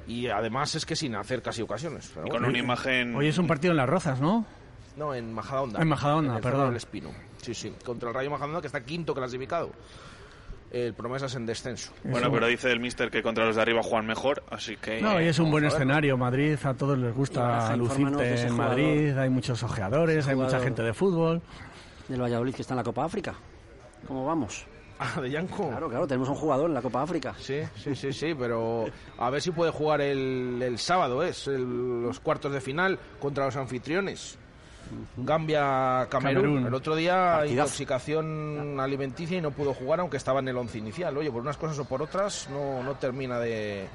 Y 0.06 0.26
además 0.28 0.74
es 0.74 0.84
que 0.84 0.94
sin 0.94 1.14
hacer 1.14 1.40
casi 1.40 1.62
ocasiones. 1.62 2.10
pero 2.12 2.26
Y 2.26 2.28
bueno. 2.28 2.42
con 2.44 2.50
una 2.50 2.58
imagen... 2.58 3.16
Hoy 3.16 3.28
es 3.28 3.38
un 3.38 3.46
partido 3.46 3.70
en 3.70 3.78
Las 3.78 3.88
Rozas, 3.88 4.20
¿no? 4.20 4.44
No, 4.98 5.14
en 5.14 5.32
Majadahonda. 5.32 5.80
En 5.80 5.88
Majadahonda, 5.88 6.30
En 6.32 6.36
el 6.36 6.42
perdón. 6.42 6.66
del 6.66 6.76
Espino. 6.76 7.12
Sí, 7.40 7.54
sí. 7.54 7.72
Contra 7.82 8.10
el 8.10 8.14
Rayo 8.14 8.28
Majadahonda, 8.30 8.60
que 8.60 8.66
está 8.66 8.84
quinto 8.84 9.14
clasificado. 9.14 9.70
El 10.74 10.92
Promesas 10.92 11.34
en 11.36 11.46
descenso. 11.46 11.92
Bueno, 12.02 12.32
pero 12.32 12.48
dice 12.48 12.70
el 12.72 12.80
mister 12.80 13.08
que 13.08 13.22
contra 13.22 13.46
los 13.46 13.54
de 13.54 13.62
arriba 13.62 13.80
juegan 13.82 14.06
mejor, 14.06 14.42
así 14.50 14.76
que... 14.76 15.00
No, 15.00 15.20
y 15.22 15.26
es 15.26 15.38
un 15.38 15.50
buen 15.50 15.64
escenario. 15.64 16.16
Madrid, 16.16 16.58
a 16.64 16.74
todos 16.74 16.98
les 16.98 17.14
gusta 17.14 17.76
lucirte 17.76 18.42
en 18.42 18.48
jugador. 18.50 18.52
Madrid. 18.70 19.16
Hay 19.16 19.30
muchos 19.30 19.62
ojeadores, 19.62 20.26
hay 20.26 20.34
mucha 20.34 20.58
gente 20.60 20.82
de 20.82 20.92
fútbol. 20.92 21.40
Del 22.08 22.20
Valladolid 22.20 22.54
que 22.54 22.62
está 22.62 22.74
en 22.74 22.78
la 22.78 22.82
Copa 22.84 23.04
África. 23.04 23.34
¿Cómo 24.08 24.26
vamos? 24.26 24.66
Ah, 24.98 25.20
de 25.20 25.30
Yanko. 25.30 25.68
Claro, 25.68 25.88
claro, 25.88 26.06
tenemos 26.06 26.28
un 26.28 26.34
jugador 26.34 26.68
en 26.68 26.74
la 26.74 26.82
Copa 26.82 27.02
África. 27.02 27.34
Sí, 27.38 27.60
sí, 27.76 27.94
sí, 27.94 28.12
sí, 28.12 28.34
pero 28.38 28.84
a 29.18 29.30
ver 29.30 29.40
si 29.42 29.50
puede 29.52 29.70
jugar 29.70 30.00
el, 30.00 30.60
el 30.62 30.78
sábado, 30.78 31.22
es 31.22 31.46
el- 31.48 32.02
los 32.02 32.20
cuartos 32.20 32.52
de 32.52 32.60
final 32.60 32.98
contra 33.20 33.44
los 33.46 33.56
anfitriones. 33.56 34.38
Gambia 35.16 36.06
Camerún. 36.10 36.42
Camerún. 36.42 36.66
El 36.66 36.74
otro 36.74 36.96
día 36.96 37.14
Partidazo. 37.38 37.52
intoxicación 37.68 38.78
alimenticia 38.80 39.38
y 39.38 39.40
no 39.40 39.50
pudo 39.50 39.74
jugar 39.74 40.00
aunque 40.00 40.16
estaba 40.16 40.40
en 40.40 40.48
el 40.48 40.56
once 40.56 40.78
inicial. 40.78 41.16
Oye, 41.16 41.30
por 41.30 41.42
unas 41.42 41.56
cosas 41.56 41.78
o 41.78 41.84
por 41.84 42.02
otras 42.02 42.48
no, 42.50 42.82
no 42.82 42.94
termina 42.94 43.38
de, 43.38 43.86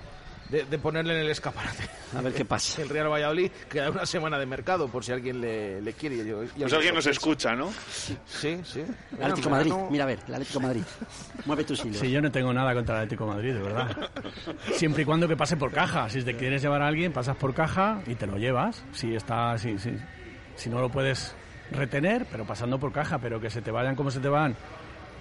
de, 0.49 0.63
de 0.65 0.79
ponerle 0.79 1.13
en 1.13 1.19
el 1.21 1.29
escaparate. 1.29 1.83
A 2.17 2.21
ver 2.21 2.33
qué 2.33 2.43
pasa. 2.43 2.81
El 2.81 2.89
Real 2.89 3.07
Valladolid 3.11 3.51
queda 3.69 3.91
una 3.91 4.05
semana 4.05 4.39
de 4.39 4.45
mercado 4.47 4.87
por 4.87 5.03
si 5.05 5.11
alguien 5.11 5.39
le, 5.41 5.79
le 5.81 5.93
quiere. 5.93 6.25
Yo- 6.25 6.43
ya 6.43 6.49
Pues 6.57 6.73
alguien 6.73 6.95
nos 6.95 7.05
escucha, 7.05 7.55
¿no? 7.55 7.71
Sí, 8.25 8.59
sí. 8.63 8.79
El 8.79 9.23
Atlético 9.23 9.49
Bueno, 9.49 9.49
Madrid, 9.49 9.73
mira 9.91 10.03
a 10.05 10.07
ver, 10.07 10.19
el 10.27 10.33
Atlético 10.33 10.59
Madrid. 10.59 10.81
Mueve 11.45 11.63
tus 11.65 11.85
hilos. 11.85 11.97
Sí, 11.97 12.09
yo 12.09 12.19
no 12.21 12.31
tengo 12.31 12.51
nada 12.51 12.73
contra 12.73 12.95
el 12.95 13.01
Atlético 13.03 13.27
Madrid, 13.27 13.53
de 13.53 13.61
verdad. 13.61 14.09
Siempre 14.73 15.03
y 15.03 15.05
cuando 15.05 15.27
que 15.27 15.37
pase 15.37 15.55
por 15.55 15.71
caja. 15.71 16.09
Si 16.09 16.23
te 16.23 16.35
quieres 16.35 16.61
llevar 16.63 16.81
a 16.81 16.87
alguien, 16.87 17.13
pasas 17.13 17.35
por 17.37 17.53
caja 17.53 18.01
y 18.07 18.15
te 18.15 18.25
lo 18.25 18.37
llevas. 18.37 18.83
Si 18.93 19.13
está, 19.13 19.55
si, 19.59 19.77
si, 19.77 19.91
si 20.59 20.69
no 20.69 20.81
lo 20.81 20.89
puedes 20.89 21.33
retener, 21.71 22.25
pero 22.29 22.45
pasando 22.45 22.79
por 22.79 22.91
caja, 22.91 23.19
pero 23.19 23.39
que 23.39 23.49
se 23.49 23.61
te 23.61 23.71
vayan 23.71 23.95
como 23.95 24.11
se 24.11 24.19
te 24.19 24.29
van 24.29 24.55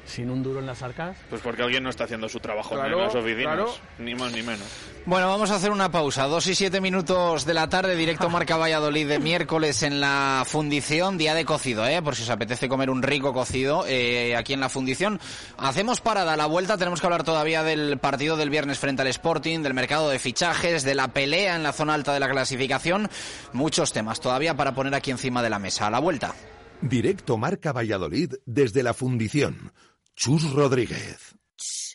sin 0.08 0.30
un 0.30 0.42
duro 0.42 0.60
en 0.60 0.66
las 0.66 0.82
arcas. 0.82 1.16
Pues 1.30 1.40
porque 1.42 1.62
alguien 1.62 1.82
no 1.84 1.90
está 1.90 2.04
haciendo 2.04 2.28
su 2.28 2.40
trabajo 2.40 2.74
Claro, 2.74 2.98
en 2.98 3.04
las 3.04 3.14
oficinas, 3.14 3.54
claro. 3.54 3.74
ni 3.98 4.14
más 4.14 4.32
ni 4.32 4.42
menos. 4.42 4.66
Bueno, 5.06 5.28
vamos 5.28 5.50
a 5.50 5.56
hacer 5.56 5.70
una 5.70 5.90
pausa. 5.90 6.26
Dos 6.26 6.46
y 6.48 6.54
siete 6.54 6.80
minutos 6.80 7.44
de 7.44 7.54
la 7.54 7.68
tarde, 7.68 7.94
directo 7.96 8.28
Marca 8.30 8.56
Valladolid 8.56 9.06
de 9.08 9.18
miércoles 9.18 9.82
en 9.82 10.00
la 10.00 10.42
fundición, 10.46 11.18
día 11.18 11.34
de 11.34 11.44
cocido, 11.44 11.86
¿eh? 11.86 12.02
Por 12.02 12.16
si 12.16 12.22
os 12.24 12.30
apetece 12.30 12.68
comer 12.68 12.90
un 12.90 13.02
rico 13.02 13.32
cocido 13.32 13.84
eh, 13.86 14.34
aquí 14.36 14.52
en 14.54 14.60
la 14.60 14.68
fundición. 14.68 15.20
Hacemos 15.56 16.00
parada 16.00 16.32
a 16.32 16.36
la 16.36 16.46
vuelta, 16.46 16.76
tenemos 16.78 17.00
que 17.00 17.06
hablar 17.06 17.24
todavía 17.24 17.62
del 17.62 17.98
partido 17.98 18.36
del 18.36 18.50
viernes 18.50 18.78
frente 18.78 19.02
al 19.02 19.08
Sporting, 19.08 19.60
del 19.60 19.74
mercado 19.74 20.08
de 20.08 20.18
fichajes, 20.18 20.82
de 20.84 20.94
la 20.94 21.08
pelea 21.08 21.56
en 21.56 21.62
la 21.62 21.72
zona 21.72 21.94
alta 21.94 22.12
de 22.12 22.20
la 22.20 22.28
clasificación. 22.28 23.08
Muchos 23.52 23.92
temas 23.92 24.20
todavía 24.20 24.54
para 24.56 24.74
poner 24.74 24.94
aquí 24.94 25.10
encima 25.10 25.42
de 25.42 25.50
la 25.50 25.58
mesa. 25.58 25.86
A 25.86 25.90
la 25.90 25.98
vuelta. 25.98 26.34
Directo 26.80 27.36
Marca 27.38 27.72
Valladolid 27.72 28.34
desde 28.46 28.82
la 28.84 28.94
fundición. 28.94 29.72
Chus 30.18 30.52
Rodríguez. 30.52 31.36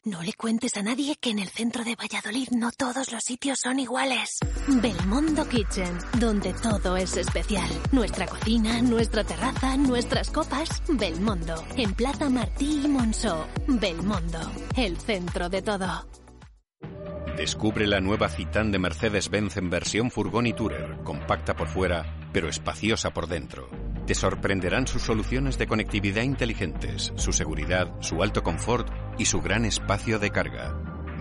No 0.06 0.22
le 0.22 0.32
cuentes 0.32 0.78
a 0.78 0.82
nadie 0.82 1.18
que 1.18 1.32
en 1.32 1.40
el 1.40 1.50
centro 1.50 1.84
de 1.84 1.98
Valladolid 1.98 2.48
no 2.52 2.72
todos 2.72 3.12
los 3.12 3.22
sitios 3.22 3.60
son 3.62 3.82
iguales. 3.82 4.40
Belmondo 4.66 5.46
Kitchen, 5.50 5.98
donde 6.22 6.54
todo 6.54 6.96
es 6.96 7.18
especial. 7.18 7.70
Nuestra 7.92 8.26
cocina, 8.26 8.82
nuestra 8.82 9.26
terraza, 9.26 9.76
nuestras 9.76 10.32
copas. 10.32 10.70
Belmondo, 10.88 11.66
en 11.76 11.94
Plaza 11.96 12.30
Martí 12.30 12.84
y 12.86 12.88
Monceau. 12.88 13.46
Belmondo, 13.68 14.40
el 14.78 14.96
centro 15.02 15.50
de 15.50 15.62
todo. 15.62 16.08
Descubre 17.36 17.86
la 17.88 18.00
nueva 18.00 18.30
Citan 18.30 18.72
de 18.72 18.80
Mercedes-Benz 18.80 19.58
en 19.58 19.70
versión 19.70 20.12
furgón 20.12 20.48
y 20.48 20.54
tourer, 20.54 21.00
compacta 21.04 21.58
por 21.58 21.68
fuera, 21.68 22.30
pero 22.32 22.48
espaciosa 22.48 23.12
por 23.12 23.28
dentro. 23.28 23.68
Te 24.06 24.16
sorprenderán 24.16 24.86
sus 24.86 25.02
soluciones 25.02 25.58
de 25.58 25.66
conectividad 25.66 26.24
inteligentes, 26.24 27.14
su 27.16 27.32
seguridad, 27.32 27.94
su 28.02 28.22
alto 28.22 28.44
confort 28.44 28.90
y 29.18 29.26
su 29.26 29.42
gran 29.42 29.64
espacio 29.64 30.20
de 30.20 30.30
carga. 30.30 30.76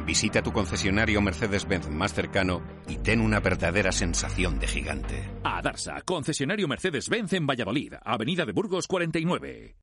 Visita 0.05 0.43
tu 0.43 0.53
concesionario 0.53 1.23
Mercedes-Benz 1.23 1.89
más 1.89 2.13
cercano 2.13 2.61
y 2.89 2.97
ten 2.97 3.21
una 3.21 3.39
verdadera 3.39 3.93
sensación 3.93 4.59
de 4.59 4.67
gigante. 4.67 5.31
A 5.45 5.63
Darsa, 5.63 6.01
concesionario 6.05 6.67
Mercedes-Benz 6.67 7.35
en 7.35 7.47
Valladolid, 7.47 7.95
Avenida 8.05 8.45
de 8.45 8.53
Burgos 8.53 8.89
49. 8.89 9.77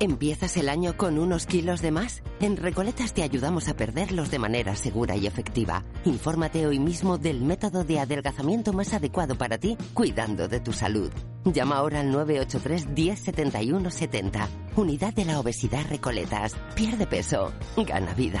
¿Empiezas 0.00 0.56
el 0.56 0.68
año 0.68 0.96
con 0.96 1.18
unos 1.18 1.46
kilos 1.46 1.82
de 1.82 1.90
más? 1.90 2.22
En 2.40 2.56
Recoletas 2.56 3.14
te 3.14 3.24
ayudamos 3.24 3.68
a 3.68 3.74
perderlos 3.74 4.30
de 4.30 4.38
manera 4.38 4.76
segura 4.76 5.16
y 5.16 5.26
efectiva. 5.26 5.82
Infórmate 6.04 6.68
hoy 6.68 6.78
mismo 6.78 7.18
del 7.18 7.40
método 7.40 7.82
de 7.82 7.98
adelgazamiento 7.98 8.72
más 8.72 8.94
adecuado 8.94 9.34
para 9.34 9.58
ti, 9.58 9.76
cuidando 9.94 10.46
de 10.46 10.60
tu 10.60 10.72
salud. 10.72 11.10
Llama 11.44 11.78
ahora 11.78 11.98
al 11.98 12.12
983 12.12 12.94
10 12.94 13.18
71 13.18 13.90
70. 13.90 14.48
Unidad 14.76 15.14
de 15.14 15.24
la 15.24 15.40
obesidad 15.40 15.84
Recoletas. 15.88 16.54
Pierde 16.76 17.08
peso, 17.08 17.52
gana 17.76 18.14
vida. 18.14 18.40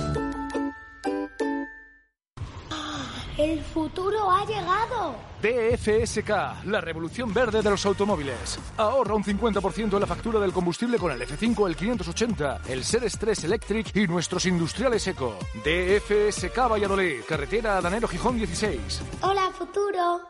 El 3.41 3.59
futuro 3.63 4.29
ha 4.29 4.45
llegado. 4.45 5.15
DFSK, 5.41 6.29
la 6.65 6.79
revolución 6.79 7.33
verde 7.33 7.63
de 7.63 7.71
los 7.71 7.83
automóviles. 7.87 8.59
Ahorra 8.77 9.15
un 9.15 9.23
50% 9.23 9.95
en 9.95 9.99
la 9.99 10.05
factura 10.05 10.39
del 10.39 10.53
combustible 10.53 10.99
con 10.99 11.11
el 11.11 11.19
F5, 11.27 11.67
el 11.67 11.75
580, 11.75 12.61
el 12.67 12.83
Seres 12.83 13.17
3 13.17 13.45
Electric 13.45 13.95
y 13.95 14.05
nuestros 14.05 14.45
industriales 14.45 15.07
eco. 15.07 15.39
DFSK 15.65 16.55
Valladolid, 16.69 17.21
carretera 17.27 17.81
Danero 17.81 18.07
Gijón 18.07 18.37
16. 18.37 19.01
Hola, 19.23 19.49
futuro. 19.57 20.21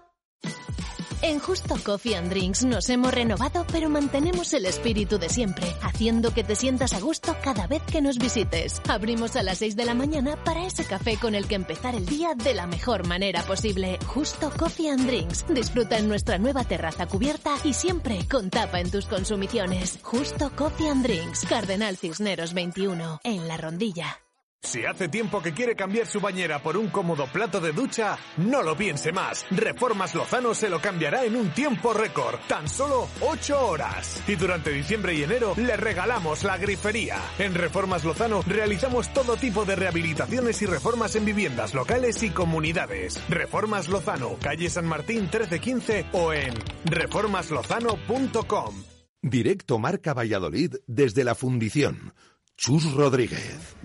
En 1.23 1.39
Justo 1.39 1.75
Coffee 1.83 2.15
and 2.15 2.29
Drinks 2.29 2.63
nos 2.63 2.89
hemos 2.89 3.13
renovado, 3.13 3.65
pero 3.71 3.89
mantenemos 3.89 4.53
el 4.53 4.65
espíritu 4.65 5.19
de 5.19 5.29
siempre, 5.29 5.67
haciendo 5.83 6.33
que 6.33 6.43
te 6.43 6.55
sientas 6.55 6.93
a 6.93 6.99
gusto 6.99 7.35
cada 7.43 7.67
vez 7.67 7.83
que 7.83 8.01
nos 8.01 8.17
visites. 8.17 8.81
Abrimos 8.89 9.35
a 9.35 9.43
las 9.43 9.59
6 9.59 9.75
de 9.75 9.85
la 9.85 9.93
mañana 9.93 10.35
para 10.43 10.65
ese 10.65 10.83
café 10.83 11.17
con 11.17 11.35
el 11.35 11.47
que 11.47 11.55
empezar 11.55 11.93
el 11.93 12.07
día 12.07 12.33
de 12.33 12.55
la 12.55 12.65
mejor 12.65 13.05
manera 13.05 13.43
posible. 13.43 13.99
Justo 14.07 14.51
Coffee 14.57 14.89
and 14.89 15.05
Drinks. 15.05 15.45
Disfruta 15.47 15.99
en 15.99 16.07
nuestra 16.07 16.39
nueva 16.39 16.63
terraza 16.63 17.05
cubierta 17.05 17.51
y 17.63 17.73
siempre 17.73 18.27
con 18.27 18.49
tapa 18.49 18.79
en 18.79 18.89
tus 18.89 19.05
consumiciones. 19.05 19.99
Justo 20.01 20.51
Coffee 20.55 20.89
and 20.89 21.03
Drinks. 21.03 21.45
Cardenal 21.45 21.97
Cisneros 21.97 22.55
21, 22.55 23.19
en 23.23 23.47
la 23.47 23.57
rondilla. 23.57 24.21
Si 24.63 24.85
hace 24.85 25.09
tiempo 25.09 25.41
que 25.41 25.53
quiere 25.53 25.75
cambiar 25.75 26.05
su 26.05 26.21
bañera 26.21 26.61
por 26.61 26.77
un 26.77 26.89
cómodo 26.89 27.25
plato 27.25 27.59
de 27.59 27.71
ducha, 27.71 28.17
no 28.37 28.61
lo 28.61 28.77
piense 28.77 29.11
más. 29.11 29.43
Reformas 29.49 30.13
Lozano 30.13 30.53
se 30.53 30.69
lo 30.69 30.79
cambiará 30.79 31.25
en 31.25 31.35
un 31.35 31.49
tiempo 31.51 31.93
récord, 31.93 32.39
tan 32.47 32.69
solo 32.69 33.09
8 33.21 33.59
horas. 33.67 34.21
Y 34.27 34.35
durante 34.35 34.69
diciembre 34.69 35.15
y 35.15 35.23
enero 35.23 35.55
le 35.57 35.75
regalamos 35.77 36.43
la 36.43 36.59
grifería. 36.59 37.17
En 37.39 37.55
Reformas 37.55 38.05
Lozano 38.05 38.43
realizamos 38.45 39.11
todo 39.11 39.35
tipo 39.35 39.65
de 39.65 39.75
rehabilitaciones 39.75 40.61
y 40.61 40.67
reformas 40.67 41.15
en 41.15 41.25
viviendas 41.25 41.73
locales 41.73 42.21
y 42.21 42.29
comunidades. 42.29 43.19
Reformas 43.29 43.89
Lozano, 43.89 44.37
calle 44.41 44.69
San 44.69 44.85
Martín 44.85 45.21
1315 45.21 46.05
o 46.11 46.33
en 46.33 46.53
reformaslozano.com. 46.85 48.83
Directo 49.23 49.79
Marca 49.79 50.13
Valladolid 50.13 50.75
desde 50.85 51.23
la 51.23 51.33
fundición. 51.33 52.13
Chus 52.57 52.93
Rodríguez. 52.93 53.75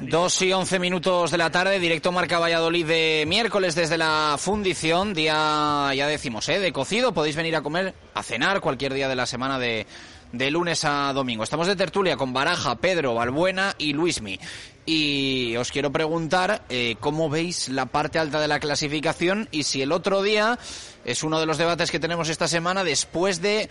Dos 0.00 0.40
y 0.42 0.52
once 0.52 0.78
minutos 0.78 1.30
de 1.30 1.38
la 1.38 1.50
tarde, 1.50 1.78
directo 1.78 2.10
Marca 2.10 2.38
Valladolid 2.38 2.86
de 2.86 3.24
miércoles 3.26 3.74
desde 3.74 3.98
la 3.98 4.36
fundición, 4.38 5.12
día, 5.12 5.92
ya 5.94 6.06
decimos, 6.06 6.48
¿eh? 6.48 6.58
de 6.58 6.72
cocido. 6.72 7.12
Podéis 7.12 7.36
venir 7.36 7.54
a 7.56 7.60
comer, 7.60 7.94
a 8.14 8.22
cenar 8.22 8.60
cualquier 8.60 8.94
día 8.94 9.08
de 9.08 9.16
la 9.16 9.26
semana 9.26 9.58
de, 9.58 9.86
de 10.32 10.50
lunes 10.50 10.84
a 10.84 11.12
domingo. 11.12 11.44
Estamos 11.44 11.66
de 11.66 11.76
tertulia 11.76 12.16
con 12.16 12.32
Baraja, 12.32 12.76
Pedro, 12.76 13.14
Balbuena 13.14 13.74
y 13.78 13.92
Luismi. 13.92 14.38
Y 14.86 15.54
os 15.56 15.70
quiero 15.70 15.92
preguntar 15.92 16.64
eh, 16.68 16.96
cómo 16.98 17.28
veis 17.28 17.68
la 17.68 17.86
parte 17.86 18.18
alta 18.18 18.40
de 18.40 18.48
la 18.48 18.58
clasificación 18.58 19.48
y 19.52 19.62
si 19.64 19.82
el 19.82 19.92
otro 19.92 20.22
día 20.22 20.58
es 21.04 21.22
uno 21.22 21.38
de 21.38 21.46
los 21.46 21.58
debates 21.58 21.90
que 21.90 22.00
tenemos 22.00 22.28
esta 22.28 22.48
semana 22.48 22.82
después 22.82 23.42
de 23.42 23.68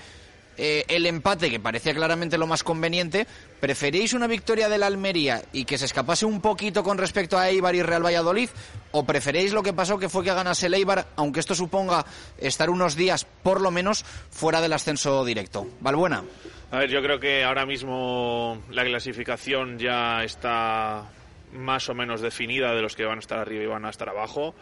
eh, 0.64 0.86
el 0.89 1.07
empate, 1.07 1.49
que 1.49 1.59
parecía 1.59 1.91
claramente 1.91 2.38
lo 2.38 2.45
más 2.45 2.64
conveniente, 2.64 3.26
¿preferéis 3.59 4.14
una 4.14 4.28
victoria 4.28 4.70
del 4.70 4.84
Almería 4.84 5.41
y 5.51 5.66
que 5.66 5.80
se 5.80 5.86
escapase 5.86 6.28
un 6.28 6.39
poquito 6.39 6.84
con 6.84 6.99
respecto 6.99 7.39
a 7.39 7.49
Eibar 7.49 7.74
y 7.74 7.82
Real 7.82 8.05
Valladolid? 8.05 8.47
¿O 8.91 9.03
preferéis 9.03 9.53
lo 9.53 9.64
que 9.64 9.74
pasó, 9.74 9.97
que 9.97 10.07
fue 10.07 10.24
que 10.24 10.32
ganase 10.32 10.68
el 10.68 10.76
Eibar, 10.76 11.07
aunque 11.16 11.39
esto 11.39 11.55
suponga 11.55 12.05
estar 12.38 12.70
unos 12.70 12.95
días, 12.95 13.26
por 13.41 13.59
lo 13.59 13.72
menos, 13.72 14.05
fuera 14.30 14.62
del 14.62 14.74
ascenso 14.74 15.26
directo? 15.26 15.66
Valbuena. 15.80 16.24
A 16.70 16.78
ver, 16.78 16.91
yo 16.91 17.01
creo 17.01 17.20
que 17.20 17.43
ahora 17.43 17.66
mismo 17.66 18.62
la 18.70 18.84
clasificación 18.84 19.80
ya 19.80 20.24
está 20.24 21.09
más 21.53 21.89
o 21.89 21.95
menos 21.95 22.22
definida 22.22 22.76
de 22.76 22.84
los 22.84 22.95
que 22.95 23.05
van 23.05 23.18
a 23.18 23.20
estar 23.20 23.39
arriba 23.39 23.64
y 23.64 23.68
van 23.68 23.86
a 23.86 23.89
estar 23.89 24.09
abajo. 24.09 24.53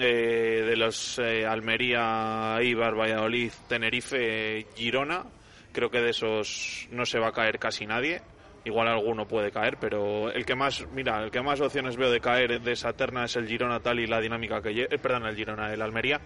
Eh, 0.00 0.64
de 0.64 0.76
los 0.76 1.18
eh, 1.18 1.44
Almería, 1.44 2.58
Ibar, 2.62 2.94
Valladolid, 2.94 3.50
Tenerife, 3.68 4.66
Girona. 4.76 5.24
Creo 5.72 5.90
que 5.90 6.00
de 6.00 6.10
esos 6.10 6.86
no 6.92 7.04
se 7.04 7.18
va 7.18 7.28
a 7.28 7.32
caer 7.32 7.58
casi 7.58 7.84
nadie. 7.84 8.22
Igual 8.64 8.86
alguno 8.86 9.26
puede 9.26 9.50
caer, 9.50 9.76
pero 9.80 10.30
el 10.30 10.44
que 10.44 10.54
más, 10.54 10.86
mira, 10.92 11.24
el 11.24 11.30
que 11.30 11.42
más 11.42 11.60
opciones 11.60 11.96
veo 11.96 12.10
de 12.10 12.20
caer 12.20 12.60
de 12.60 12.72
esa 12.72 12.92
terna 12.92 13.24
es 13.24 13.34
el 13.36 13.48
Girona 13.48 13.80
tal 13.80 13.98
y 13.98 14.06
la 14.06 14.20
dinámica 14.20 14.60
que 14.60 14.74
lleva, 14.74 14.96
perdón, 14.98 15.26
el 15.26 15.36
Girona, 15.36 15.72
el 15.72 15.82
Almería, 15.82 16.20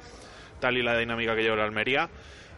tal 0.61 0.77
y 0.77 0.83
la 0.83 0.99
dinámica 0.99 1.35
que 1.35 1.43
lleva 1.43 1.55
el 1.55 1.63
Almería. 1.63 2.11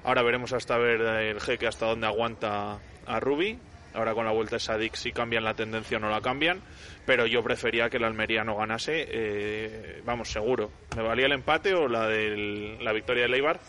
Ahora 0.04 0.22
veremos 0.22 0.52
hasta 0.52 0.78
ver 0.78 1.00
el 1.00 1.40
jeque 1.40 1.66
hasta 1.66 1.86
dónde 1.86 2.06
aguanta 2.06 2.78
a 3.06 3.20
Rubi. 3.20 3.58
Ahora 3.94 4.12
con 4.14 4.24
la 4.24 4.32
vuelta 4.32 4.56
de 4.56 4.60
Sadik 4.60 4.94
si 4.94 5.12
cambian 5.12 5.44
la 5.44 5.54
tendencia 5.54 5.96
o 5.98 6.00
no 6.00 6.10
la 6.10 6.20
cambian. 6.20 6.60
Pero 7.06 7.26
yo 7.26 7.42
prefería 7.42 7.88
que 7.88 7.96
el 7.98 8.04
Almería 8.04 8.44
no 8.44 8.56
ganase. 8.56 9.06
eh, 9.08 10.02
vamos, 10.04 10.30
seguro. 10.30 10.70
Me 10.96 11.02
valía 11.02 11.26
el 11.26 11.32
empate 11.32 11.74
o 11.74 11.88
la, 11.88 12.08
la 12.08 12.92
victoria 12.92 13.22
del 13.22 13.34
Eibar. 13.34 13.60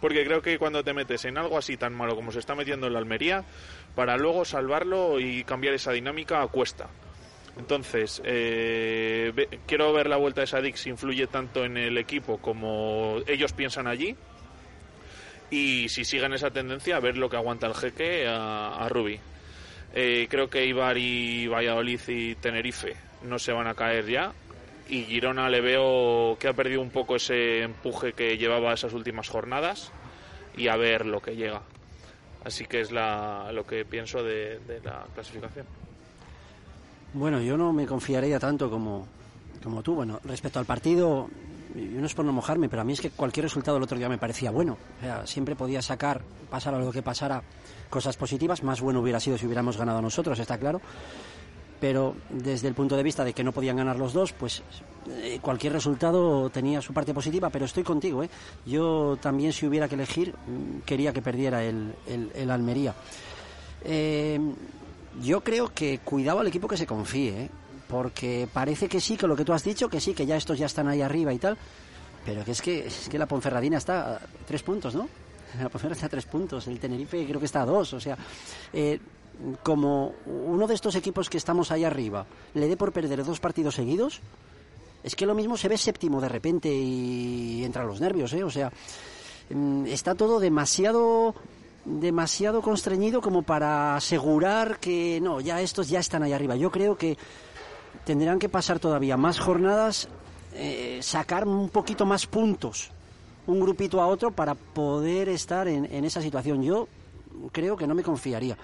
porque 0.00 0.24
creo 0.24 0.42
que 0.42 0.58
cuando 0.58 0.82
te 0.82 0.92
metes 0.92 1.24
en 1.26 1.38
algo 1.38 1.56
así 1.58 1.76
tan 1.76 1.94
malo 1.94 2.16
como 2.16 2.32
se 2.32 2.40
está 2.40 2.54
metiendo 2.54 2.86
en 2.88 2.92
la 2.92 2.98
Almería, 2.98 3.44
para 3.94 4.16
luego 4.16 4.44
salvarlo 4.44 5.20
y 5.20 5.44
cambiar 5.44 5.74
esa 5.74 5.92
dinámica 5.92 6.44
cuesta. 6.48 6.88
Entonces, 7.58 8.22
eh, 8.24 9.32
quiero 9.66 9.92
ver 9.92 10.08
la 10.08 10.16
vuelta 10.16 10.40
de 10.40 10.46
Sadik 10.46 10.74
si 10.76 10.88
influye 10.90 11.26
tanto 11.26 11.64
en 11.64 11.76
el 11.76 11.98
equipo 11.98 12.38
como 12.38 13.18
ellos 13.26 13.52
piensan 13.52 13.86
allí. 13.86 14.16
Y 15.50 15.88
si 15.90 16.04
siguen 16.04 16.32
esa 16.32 16.50
tendencia, 16.50 16.96
a 16.96 17.00
ver 17.00 17.18
lo 17.18 17.28
que 17.28 17.36
aguanta 17.36 17.66
el 17.66 17.74
jeque 17.74 18.26
a, 18.26 18.68
a. 18.82 18.88
Eh, 19.94 20.26
creo 20.30 20.48
que 20.48 20.64
Ibar 20.64 20.96
y 20.96 21.46
Valladolid 21.48 22.00
y 22.08 22.34
Tenerife 22.36 22.94
no 23.22 23.38
se 23.38 23.52
van 23.52 23.66
a 23.66 23.74
caer 23.74 24.06
ya. 24.06 24.32
Y 24.88 25.04
Girona 25.04 25.48
le 25.48 25.60
veo 25.60 26.36
que 26.38 26.48
ha 26.48 26.52
perdido 26.52 26.80
un 26.80 26.90
poco 26.90 27.16
ese 27.16 27.62
empuje 27.62 28.12
que 28.12 28.36
llevaba 28.36 28.72
esas 28.72 28.92
últimas 28.92 29.28
jornadas. 29.28 29.92
Y 30.56 30.68
a 30.68 30.76
ver 30.76 31.06
lo 31.06 31.20
que 31.20 31.36
llega. 31.36 31.62
Así 32.44 32.66
que 32.66 32.80
es 32.80 32.90
la, 32.90 33.50
lo 33.52 33.64
que 33.64 33.84
pienso 33.84 34.22
de, 34.22 34.58
de 34.60 34.80
la 34.82 35.04
clasificación. 35.14 35.64
Bueno, 37.14 37.40
yo 37.40 37.56
no 37.56 37.72
me 37.72 37.86
confiaría 37.86 38.38
tanto 38.38 38.68
como, 38.68 39.06
como 39.62 39.82
tú. 39.82 39.94
Bueno, 39.94 40.20
respecto 40.24 40.58
al 40.58 40.66
partido, 40.66 41.28
yo 41.74 42.00
no 42.00 42.06
es 42.06 42.14
por 42.14 42.24
no 42.24 42.32
mojarme, 42.32 42.68
pero 42.68 42.82
a 42.82 42.84
mí 42.84 42.92
es 42.92 43.00
que 43.00 43.10
cualquier 43.10 43.44
resultado 43.44 43.76
el 43.76 43.82
otro 43.82 43.96
día 43.96 44.08
me 44.08 44.18
parecía 44.18 44.50
bueno. 44.50 44.76
O 44.98 45.00
sea, 45.00 45.26
siempre 45.26 45.56
podía 45.56 45.80
sacar, 45.82 46.22
pasara 46.50 46.78
lo 46.78 46.92
que 46.92 47.02
pasara, 47.02 47.42
cosas 47.88 48.16
positivas. 48.16 48.62
Más 48.62 48.80
bueno 48.80 49.00
hubiera 49.00 49.20
sido 49.20 49.38
si 49.38 49.46
hubiéramos 49.46 49.76
ganado 49.76 50.02
nosotros, 50.02 50.38
está 50.38 50.58
claro. 50.58 50.80
Pero 51.80 52.14
desde 52.30 52.68
el 52.68 52.74
punto 52.74 52.96
de 52.96 53.02
vista 53.02 53.24
de 53.24 53.32
que 53.32 53.42
no 53.42 53.52
podían 53.52 53.76
ganar 53.76 53.98
los 53.98 54.12
dos, 54.12 54.32
pues 54.32 54.62
eh, 55.08 55.40
cualquier 55.42 55.72
resultado 55.72 56.48
tenía 56.50 56.80
su 56.80 56.92
parte 56.92 57.12
positiva. 57.12 57.50
Pero 57.50 57.64
estoy 57.64 57.82
contigo, 57.82 58.22
¿eh? 58.22 58.30
Yo 58.64 59.16
también, 59.20 59.52
si 59.52 59.66
hubiera 59.66 59.88
que 59.88 59.96
elegir, 59.96 60.32
mm, 60.32 60.80
quería 60.84 61.12
que 61.12 61.22
perdiera 61.22 61.64
el, 61.64 61.94
el, 62.06 62.50
Almería. 62.50 62.94
Eh, 63.84 64.38
yo 65.20 65.40
creo 65.42 65.72
que 65.74 65.98
cuidado 65.98 66.40
al 66.40 66.46
equipo 66.46 66.68
que 66.68 66.76
se 66.76 66.86
confíe, 66.86 67.44
¿eh? 67.44 67.50
Porque 67.92 68.48
parece 68.50 68.88
que 68.88 69.02
sí, 69.02 69.18
que 69.18 69.26
lo 69.26 69.36
que 69.36 69.44
tú 69.44 69.52
has 69.52 69.62
dicho, 69.62 69.90
que 69.90 70.00
sí, 70.00 70.14
que 70.14 70.24
ya 70.24 70.34
estos 70.34 70.58
ya 70.58 70.64
están 70.64 70.88
ahí 70.88 71.02
arriba 71.02 71.30
y 71.30 71.38
tal, 71.38 71.58
pero 72.24 72.42
que 72.42 72.52
es 72.52 72.62
que, 72.62 72.86
es 72.86 73.06
que 73.10 73.18
la 73.18 73.26
Ponferradina 73.26 73.76
está 73.76 74.14
a 74.14 74.20
tres 74.46 74.62
puntos, 74.62 74.94
¿no? 74.94 75.06
La 75.60 75.68
Ponferradina 75.68 75.96
está 75.96 76.06
a 76.06 76.08
tres 76.08 76.24
puntos, 76.24 76.66
el 76.68 76.80
Tenerife 76.80 77.26
creo 77.26 77.38
que 77.38 77.44
está 77.44 77.60
a 77.60 77.66
dos, 77.66 77.92
o 77.92 78.00
sea, 78.00 78.16
eh, 78.72 78.98
como 79.62 80.14
uno 80.24 80.66
de 80.66 80.74
estos 80.74 80.94
equipos 80.94 81.28
que 81.28 81.36
estamos 81.36 81.70
ahí 81.70 81.84
arriba 81.84 82.24
le 82.54 82.66
dé 82.66 82.78
por 82.78 82.92
perder 82.92 83.22
dos 83.26 83.40
partidos 83.40 83.74
seguidos, 83.74 84.20
es 85.04 85.14
que 85.14 85.26
lo 85.26 85.34
mismo 85.34 85.58
se 85.58 85.68
ve 85.68 85.76
séptimo 85.76 86.18
de 86.18 86.30
repente 86.30 86.72
y 86.72 87.62
entra 87.62 87.84
los 87.84 88.00
nervios, 88.00 88.32
¿eh? 88.32 88.42
O 88.42 88.50
sea, 88.50 88.72
mm, 89.50 89.84
está 89.84 90.14
todo 90.14 90.40
demasiado 90.40 91.34
demasiado 91.84 92.62
constreñido 92.62 93.20
como 93.20 93.42
para 93.42 93.96
asegurar 93.96 94.78
que 94.78 95.20
no, 95.20 95.40
ya 95.40 95.60
estos 95.60 95.88
ya 95.88 95.98
están 95.98 96.22
ahí 96.22 96.32
arriba. 96.32 96.56
Yo 96.56 96.70
creo 96.70 96.96
que 96.96 97.18
tendrán 98.04 98.38
que 98.38 98.48
pasar 98.48 98.78
todavía 98.78 99.16
más 99.16 99.38
jornadas, 99.38 100.08
eh, 100.54 100.98
sacar 101.02 101.46
un 101.46 101.68
poquito 101.68 102.06
más 102.06 102.26
puntos, 102.26 102.90
un 103.46 103.60
grupito 103.60 104.00
a 104.00 104.06
otro, 104.06 104.30
para 104.30 104.54
poder 104.54 105.28
estar 105.28 105.68
en, 105.68 105.86
en, 105.86 106.04
esa 106.04 106.20
situación. 106.20 106.62
Yo 106.62 106.88
creo 107.52 107.76
que 107.76 107.86
no 107.86 107.94
me 107.94 108.02
confiaría. 108.02 108.56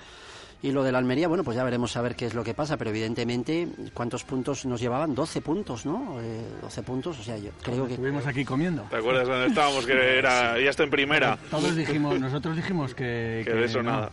Y 0.61 0.73
lo 0.73 0.83
de 0.83 0.91
la 0.91 0.99
Almería, 0.99 1.29
bueno, 1.29 1.45
pues 1.45 1.57
ya 1.57 1.63
veremos 1.63 1.97
a 1.97 2.03
ver 2.03 2.17
qué 2.17 2.27
es 2.27 2.35
lo 2.35 2.43
que 2.43 2.53
pasa, 2.53 2.77
pero 2.77 2.91
evidentemente, 2.91 3.69
¿cuántos 3.95 4.25
puntos 4.25 4.67
nos 4.67 4.81
llevaban? 4.81 5.15
12 5.15 5.41
puntos, 5.41 5.87
¿no? 5.87 6.21
Eh, 6.21 6.43
12 6.63 6.83
puntos, 6.83 7.21
o 7.21 7.23
sea, 7.23 7.39
yo 7.39 7.51
creo 7.63 7.87
que... 7.87 7.95
Estuvimos 7.95 8.27
aquí 8.27 8.45
comiendo. 8.45 8.83
¿Te 8.91 8.97
acuerdas 8.97 9.29
dónde 9.29 9.47
estábamos? 9.47 9.87
Que 9.87 10.19
era, 10.19 10.61
ya 10.61 10.71
está 10.71 10.83
en 10.83 10.91
primera. 10.91 11.39
Todos 11.49 11.77
dijimos, 11.77 12.19
nosotros 12.19 12.57
dijimos 12.57 12.93
que... 12.93 13.43
que, 13.45 13.53
de 13.53 13.65
eso 13.67 13.85
no. 13.85 13.93
nada. 13.93 14.11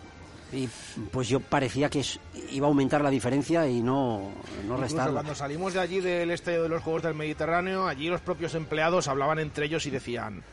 Y 0.56 0.70
pues 1.12 1.28
yo 1.28 1.40
parecía 1.40 1.90
que 1.90 2.04
iba 2.52 2.68
a 2.68 2.70
aumentar 2.70 3.02
la 3.02 3.10
diferencia 3.10 3.68
y 3.68 3.82
no, 3.82 4.32
no 4.66 4.78
restarla. 4.78 5.16
cuando 5.22 5.36
salimos 5.36 5.74
de 5.74 5.80
allí 5.82 6.00
del 6.00 6.32
estadio 6.32 6.64
de 6.64 6.70
los 6.70 6.82
Juegos 6.82 7.04
del 7.04 7.14
Mediterráneo, 7.14 7.88
allí 7.88 8.08
los 8.08 8.22
propios 8.22 8.56
empleados 8.56 9.08
hablaban 9.08 9.40
entre 9.40 9.66
ellos 9.66 9.86
y 9.86 9.90
decían 9.90 10.44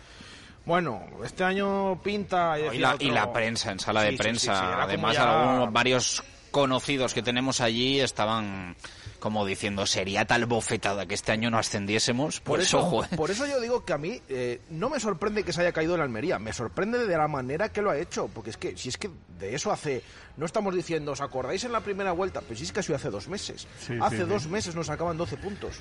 bueno, 0.64 1.02
este 1.24 1.42
año 1.44 2.00
pinta... 2.02 2.56
Y, 2.58 2.76
y, 2.76 2.78
la, 2.78 2.96
y 2.98 3.10
la, 3.10 3.32
prensa, 3.32 3.72
en 3.72 3.80
sala 3.80 4.02
sí, 4.02 4.12
de 4.12 4.16
prensa. 4.16 4.54
Sí, 4.54 4.60
sí, 4.60 4.72
Además, 4.78 5.14
ya... 5.14 5.42
algunos, 5.42 5.72
varios 5.72 6.22
conocidos 6.50 7.14
que 7.14 7.22
tenemos 7.22 7.60
allí 7.60 8.00
estaban 8.00 8.76
como 9.22 9.46
diciendo, 9.46 9.86
sería 9.86 10.24
tal 10.24 10.46
bofetada 10.46 11.06
que 11.06 11.14
este 11.14 11.30
año 11.30 11.48
no 11.48 11.56
ascendiésemos. 11.56 12.40
Por 12.40 12.56
pues, 12.56 12.66
eso, 12.66 12.80
ojo. 12.80 13.04
por 13.16 13.30
eso 13.30 13.46
yo 13.46 13.60
digo 13.60 13.84
que 13.84 13.92
a 13.92 13.98
mí 13.98 14.20
eh, 14.28 14.60
no 14.70 14.90
me 14.90 14.98
sorprende 14.98 15.44
que 15.44 15.52
se 15.52 15.60
haya 15.60 15.70
caído 15.70 15.94
en 15.94 15.98
la 15.98 16.04
Almería, 16.04 16.40
me 16.40 16.52
sorprende 16.52 17.06
de 17.06 17.16
la 17.16 17.28
manera 17.28 17.68
que 17.68 17.82
lo 17.82 17.92
ha 17.92 17.98
hecho, 17.98 18.26
porque 18.34 18.50
es 18.50 18.56
que 18.56 18.76
si 18.76 18.88
es 18.88 18.98
que 18.98 19.08
de 19.38 19.54
eso 19.54 19.70
hace, 19.70 20.02
no 20.36 20.44
estamos 20.44 20.74
diciendo, 20.74 21.12
¿os 21.12 21.20
acordáis 21.20 21.62
en 21.62 21.70
la 21.70 21.82
primera 21.82 22.10
vuelta? 22.10 22.40
Pues 22.40 22.58
sí 22.58 22.64
es 22.64 22.72
que 22.72 22.80
eso 22.80 22.96
hace 22.96 23.10
dos 23.10 23.28
meses. 23.28 23.68
Sí, 23.78 23.94
hace 24.02 24.16
sí, 24.18 24.24
dos 24.24 24.42
sí. 24.42 24.48
meses 24.48 24.74
nos 24.74 24.88
sacaban 24.88 25.16
12 25.16 25.36
puntos. 25.36 25.76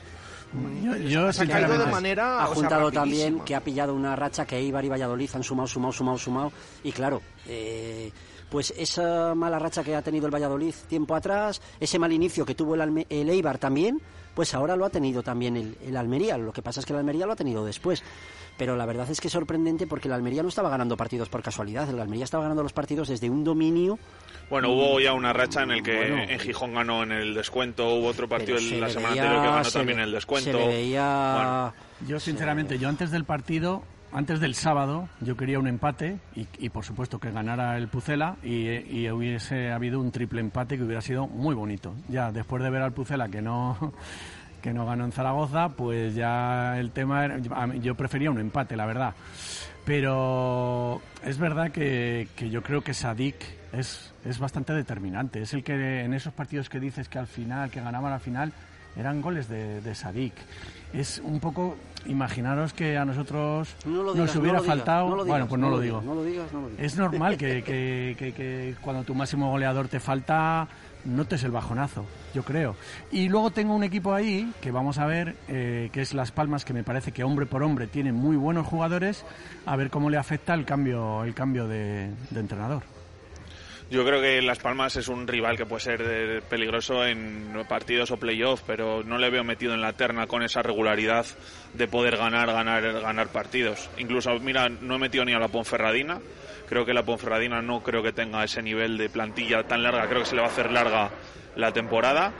Yo, 0.83 0.95
yo 0.97 1.33
se 1.33 1.43
ha 1.43 1.47
caído 1.47 1.79
de 1.79 1.87
manera 1.87 2.43
ha 2.43 2.49
o 2.49 2.53
sea, 2.53 2.55
juntado 2.55 2.91
también 2.91 3.39
que 3.39 3.55
ha 3.55 3.61
pillado 3.61 3.95
una 3.95 4.15
racha 4.15 4.45
que 4.45 4.57
Eibar 4.57 4.85
y 4.85 4.89
Valladolid 4.89 5.31
han 5.33 5.43
sumado, 5.43 5.67
sumado, 5.67 5.93
sumado, 5.93 6.17
sumado 6.19 6.51
y 6.83 6.91
claro, 6.91 7.23
eh, 7.47 8.11
pues 8.51 8.73
esa 8.77 9.33
mala 9.33 9.57
racha 9.57 9.81
que 9.81 9.95
ha 9.95 10.01
tenido 10.01 10.25
el 10.25 10.33
Valladolid 10.33 10.75
tiempo 10.89 11.15
atrás, 11.15 11.61
ese 11.79 11.97
mal 11.97 12.11
inicio 12.11 12.45
que 12.45 12.53
tuvo 12.53 12.75
el, 12.75 12.81
Alme 12.81 13.07
el 13.09 13.29
Eibar 13.29 13.57
también, 13.57 14.01
pues 14.35 14.53
ahora 14.53 14.75
lo 14.75 14.83
ha 14.83 14.89
tenido 14.89 15.23
también 15.23 15.55
el, 15.55 15.77
el, 15.81 15.95
Almería. 15.95 16.37
Lo 16.37 16.51
que 16.51 16.61
pasa 16.61 16.81
es 16.81 16.85
que 16.85 16.91
el 16.91 16.99
Almería 16.99 17.25
lo 17.25 17.31
ha 17.31 17.37
tenido 17.37 17.63
después. 17.65 18.03
Pero 18.57 18.75
la 18.75 18.85
verdad 18.85 19.09
es 19.09 19.21
que 19.21 19.27
es 19.27 19.31
sorprendente 19.31 19.87
porque 19.87 20.09
el 20.09 20.13
Almería 20.13 20.43
no 20.43 20.49
estaba 20.49 20.69
ganando 20.69 20.97
partidos 20.97 21.29
por 21.29 21.41
casualidad. 21.41 21.89
El 21.89 21.99
Almería 21.99 22.25
estaba 22.25 22.43
ganando 22.43 22.61
los 22.61 22.73
partidos 22.73 23.07
desde 23.07 23.29
un 23.29 23.45
dominio. 23.45 23.97
Bueno, 24.49 24.69
hubo 24.69 24.99
ya 24.99 25.13
una 25.13 25.31
racha 25.31 25.63
en 25.63 25.71
el 25.71 25.81
que 25.81 25.95
bueno, 25.95 26.23
en 26.23 26.37
Gijón 26.37 26.73
ganó 26.73 27.03
en 27.03 27.13
el 27.13 27.33
descuento, 27.33 27.95
hubo 27.95 28.07
otro 28.07 28.27
partido 28.27 28.59
la 28.59 28.89
semana 28.89 29.11
veía, 29.11 29.23
anterior 29.23 29.41
que 29.41 29.47
ganó 29.47 29.71
también 29.71 29.97
le, 29.99 30.03
el 30.03 30.11
descuento. 30.11 30.51
Se 30.51 30.57
le 30.57 30.67
veía... 30.67 31.71
Bueno. 32.01 32.09
Yo, 32.09 32.19
sinceramente, 32.19 32.77
yo 32.77 32.89
antes 32.89 33.11
del 33.11 33.23
partido 33.23 33.83
antes 34.13 34.39
del 34.39 34.55
sábado 34.55 35.07
yo 35.21 35.37
quería 35.37 35.59
un 35.59 35.67
empate 35.67 36.19
y, 36.35 36.47
y 36.59 36.69
por 36.69 36.83
supuesto 36.83 37.19
que 37.19 37.31
ganara 37.31 37.77
el 37.77 37.87
Pucela 37.87 38.37
y, 38.43 38.67
y, 38.69 39.09
hubiese 39.09 39.71
habido 39.71 39.99
un 39.99 40.11
triple 40.11 40.41
empate 40.41 40.77
que 40.77 40.83
hubiera 40.83 41.01
sido 41.01 41.27
muy 41.27 41.55
bonito. 41.55 41.93
Ya 42.09 42.31
después 42.31 42.61
de 42.63 42.69
ver 42.69 42.81
al 42.81 42.93
Pucela 42.93 43.29
que 43.29 43.41
no 43.41 43.93
que 44.61 44.73
no 44.73 44.85
ganó 44.85 45.05
en 45.05 45.11
Zaragoza, 45.11 45.69
pues 45.69 46.15
ya 46.15 46.79
el 46.79 46.91
tema 46.91 47.25
era, 47.25 47.37
yo 47.75 47.95
prefería 47.95 48.31
un 48.31 48.39
empate, 48.39 48.75
la 48.75 48.85
verdad. 48.85 49.15
Pero 49.85 51.01
es 51.25 51.37
verdad 51.39 51.71
que, 51.71 52.27
que 52.35 52.49
yo 52.49 52.61
creo 52.61 52.81
que 52.81 52.93
Sadik 52.93 53.35
es, 53.73 54.13
es 54.23 54.39
bastante 54.39 54.73
determinante. 54.73 55.41
Es 55.41 55.53
el 55.53 55.63
que 55.63 56.01
en 56.01 56.13
esos 56.13 56.33
partidos 56.33 56.69
que 56.69 56.79
dices 56.79 57.09
que 57.09 57.17
al 57.17 57.27
final, 57.27 57.71
que 57.71 57.81
ganaban 57.81 58.13
al 58.13 58.19
final, 58.19 58.53
eran 58.95 59.21
goles 59.21 59.49
de, 59.49 59.81
de 59.81 59.95
Sadik. 59.95 60.35
Es 60.93 61.21
un 61.23 61.39
poco, 61.39 61.77
imaginaros 62.05 62.73
que 62.73 62.97
a 62.97 63.05
nosotros 63.05 63.75
no 63.85 64.13
digas, 64.13 64.15
nos 64.15 64.35
hubiera 64.35 64.57
no 64.57 64.59
lo 64.59 64.63
digas, 64.63 64.77
faltado. 64.77 65.09
no 65.09 65.15
lo 65.15 65.23
digas, 65.23 65.33
bueno, 65.33 65.47
pues 65.47 65.61
no, 65.61 65.69
lo 65.69 65.79
digo. 65.79 66.01
lo 66.01 66.23
digas, 66.23 66.51
lo. 66.51 66.69
Es 66.77 66.97
normal 66.97 67.37
que, 67.37 67.63
que, 67.63 68.15
que, 68.17 68.33
que 68.33 68.75
cuando 68.81 69.03
tu 69.03 69.15
máximo 69.15 69.49
goleador 69.49 69.87
te 69.87 69.99
falta, 69.99 70.67
notes 71.05 71.43
el 71.43 71.51
bajonazo, 71.51 72.05
yo 72.33 72.43
creo. 72.43 72.75
Y 73.11 73.29
luego 73.29 73.51
tengo 73.51 73.75
un 73.75 73.83
equipo 73.83 74.13
ahí 74.13 74.51
que 74.61 74.71
vamos 74.71 74.97
a 74.97 75.05
ver, 75.05 75.35
eh, 75.47 75.89
que 75.91 76.01
es 76.01 76.13
Las 76.13 76.31
Palmas, 76.31 76.65
que 76.65 76.73
me 76.73 76.83
parece 76.83 77.11
que 77.11 77.23
hombre 77.23 77.45
por 77.45 77.63
hombre 77.63 77.87
tiene 77.87 78.11
muy 78.11 78.35
buenos 78.35 78.67
jugadores, 78.67 79.25
a 79.65 79.75
ver 79.75 79.89
cómo 79.89 80.09
le 80.09 80.17
afecta 80.17 80.53
el 80.53 80.65
cambio, 80.65 81.23
el 81.23 81.33
cambio 81.33 81.67
de, 81.67 82.11
de 82.29 82.39
entrenador. 82.39 82.83
Yo 83.91 84.05
creo 84.05 84.21
que 84.21 84.41
Las 84.41 84.59
Palmas 84.59 84.95
es 84.95 85.09
un 85.09 85.27
rival 85.27 85.57
que 85.57 85.65
puede 85.65 85.81
ser 85.81 86.01
eh, 86.01 86.41
peligroso 86.49 87.05
en 87.05 87.51
partidos 87.67 88.09
o 88.11 88.17
playoff, 88.17 88.61
pero 88.65 89.03
no 89.03 89.17
le 89.17 89.29
veo 89.29 89.43
metido 89.43 89.73
en 89.73 89.81
la 89.81 89.91
terna 89.91 90.27
con 90.27 90.43
esa 90.43 90.61
regularidad 90.61 91.25
de 91.73 91.89
poder 91.89 92.15
ganar, 92.15 92.47
ganar, 92.53 93.01
ganar 93.01 93.27
partidos. 93.33 93.89
Incluso, 93.97 94.39
mira, 94.39 94.69
no 94.69 94.95
he 94.95 94.97
metido 94.97 95.25
ni 95.25 95.33
a 95.33 95.39
la 95.39 95.49
Ponferradina. 95.49 96.21
Creo 96.69 96.85
que 96.85 96.93
la 96.93 97.03
Ponferradina 97.03 97.61
no 97.61 97.83
creo 97.83 98.01
que 98.01 98.13
tenga 98.13 98.45
ese 98.45 98.61
nivel 98.61 98.97
de 98.97 99.09
plantilla 99.09 99.63
tan 99.63 99.83
larga. 99.83 100.07
Creo 100.07 100.21
que 100.21 100.27
se 100.27 100.35
le 100.35 100.41
va 100.41 100.47
a 100.47 100.51
hacer 100.51 100.71
larga 100.71 101.09
la 101.57 101.73
temporada. 101.73 102.31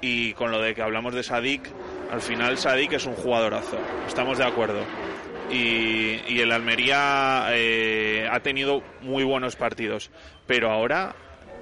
Y 0.00 0.32
con 0.32 0.50
lo 0.50 0.58
de 0.58 0.74
que 0.74 0.80
hablamos 0.80 1.12
de 1.12 1.22
Sadik, 1.22 1.68
al 2.10 2.22
final 2.22 2.56
Sadik 2.56 2.92
es 2.92 3.04
un 3.04 3.14
jugadorazo. 3.14 3.78
Estamos 4.06 4.38
de 4.38 4.44
acuerdo. 4.44 4.80
Y, 5.54 6.20
y, 6.28 6.40
el 6.40 6.50
Almería 6.52 7.46
eh, 7.50 8.28
ha 8.30 8.40
tenido 8.40 8.82
muy 9.02 9.24
buenos 9.24 9.56
partidos. 9.56 10.10
Pero 10.46 10.70
ahora, 10.70 11.14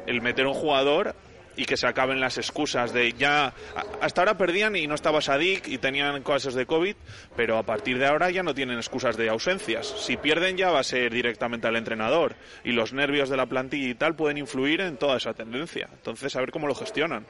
el 0.07 0.23
meter 0.23 0.47
un 0.47 0.55
jugador 0.55 1.15
y 1.57 1.65
que 1.65 1.77
se 1.77 1.87
acaben 1.87 2.21
las 2.21 2.39
excusas 2.39 2.93
de 2.93 3.13
ya. 3.13 3.53
Hasta 4.01 4.21
ahora 4.23 4.37
perdían 4.37 4.77
y 4.77 4.87
no 4.87 4.95
estaba 4.95 5.21
Sadik 5.21 5.69
y 5.69 5.79
tenían 5.79 6.23
cosas 6.23 6.55
de 6.55 6.67
COVID, 6.67 6.97
pero 7.37 7.59
a 7.59 7.63
partir 7.63 7.99
de 7.99 8.07
ahora 8.07 8.31
ya 8.31 8.43
no 8.43 8.55
tienen 8.55 8.79
excusas 8.79 9.17
de 9.17 9.29
ausencias. 9.29 9.87
Si 9.87 10.17
pierden, 10.17 10.57
ya 10.57 10.71
va 10.71 10.81
a 10.81 10.85
ser 10.85 11.13
directamente 11.13 11.67
al 11.67 11.77
entrenador. 11.77 12.35
Y 12.65 12.73
los 12.73 12.93
nervios 12.93 13.29
de 13.29 13.37
la 13.37 13.47
plantilla 13.47 13.89
y 13.89 13.95
tal 13.95 14.15
pueden 14.15 14.39
influir 14.39 14.81
en 14.81 14.97
toda 14.97 15.17
esa 15.17 15.35
tendencia. 15.35 15.89
Entonces, 15.93 16.35
a 16.37 16.41
ver 16.41 16.51
cómo 16.51 16.67
lo 16.67 16.75
gestionan. 16.75 17.27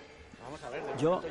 Yo. 0.98 1.22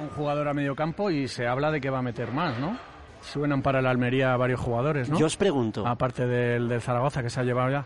Un 0.00 0.08
jugador 0.10 0.48
a 0.48 0.54
medio 0.54 0.74
campo 0.76 1.10
y 1.10 1.26
se 1.26 1.46
habla 1.46 1.70
de 1.70 1.80
que 1.80 1.90
va 1.90 1.98
a 1.98 2.02
meter 2.02 2.30
más, 2.30 2.58
¿no? 2.58 2.78
Suenan 3.22 3.62
para 3.62 3.82
la 3.82 3.90
Almería 3.90 4.36
varios 4.36 4.60
jugadores, 4.60 5.08
¿no? 5.08 5.18
Yo 5.18 5.26
os 5.26 5.36
pregunto. 5.36 5.86
Aparte 5.86 6.26
del, 6.26 6.68
del 6.68 6.80
Zaragoza 6.80 7.22
que 7.22 7.30
se 7.30 7.40
ha 7.40 7.44
llevado 7.44 7.70
ya. 7.70 7.84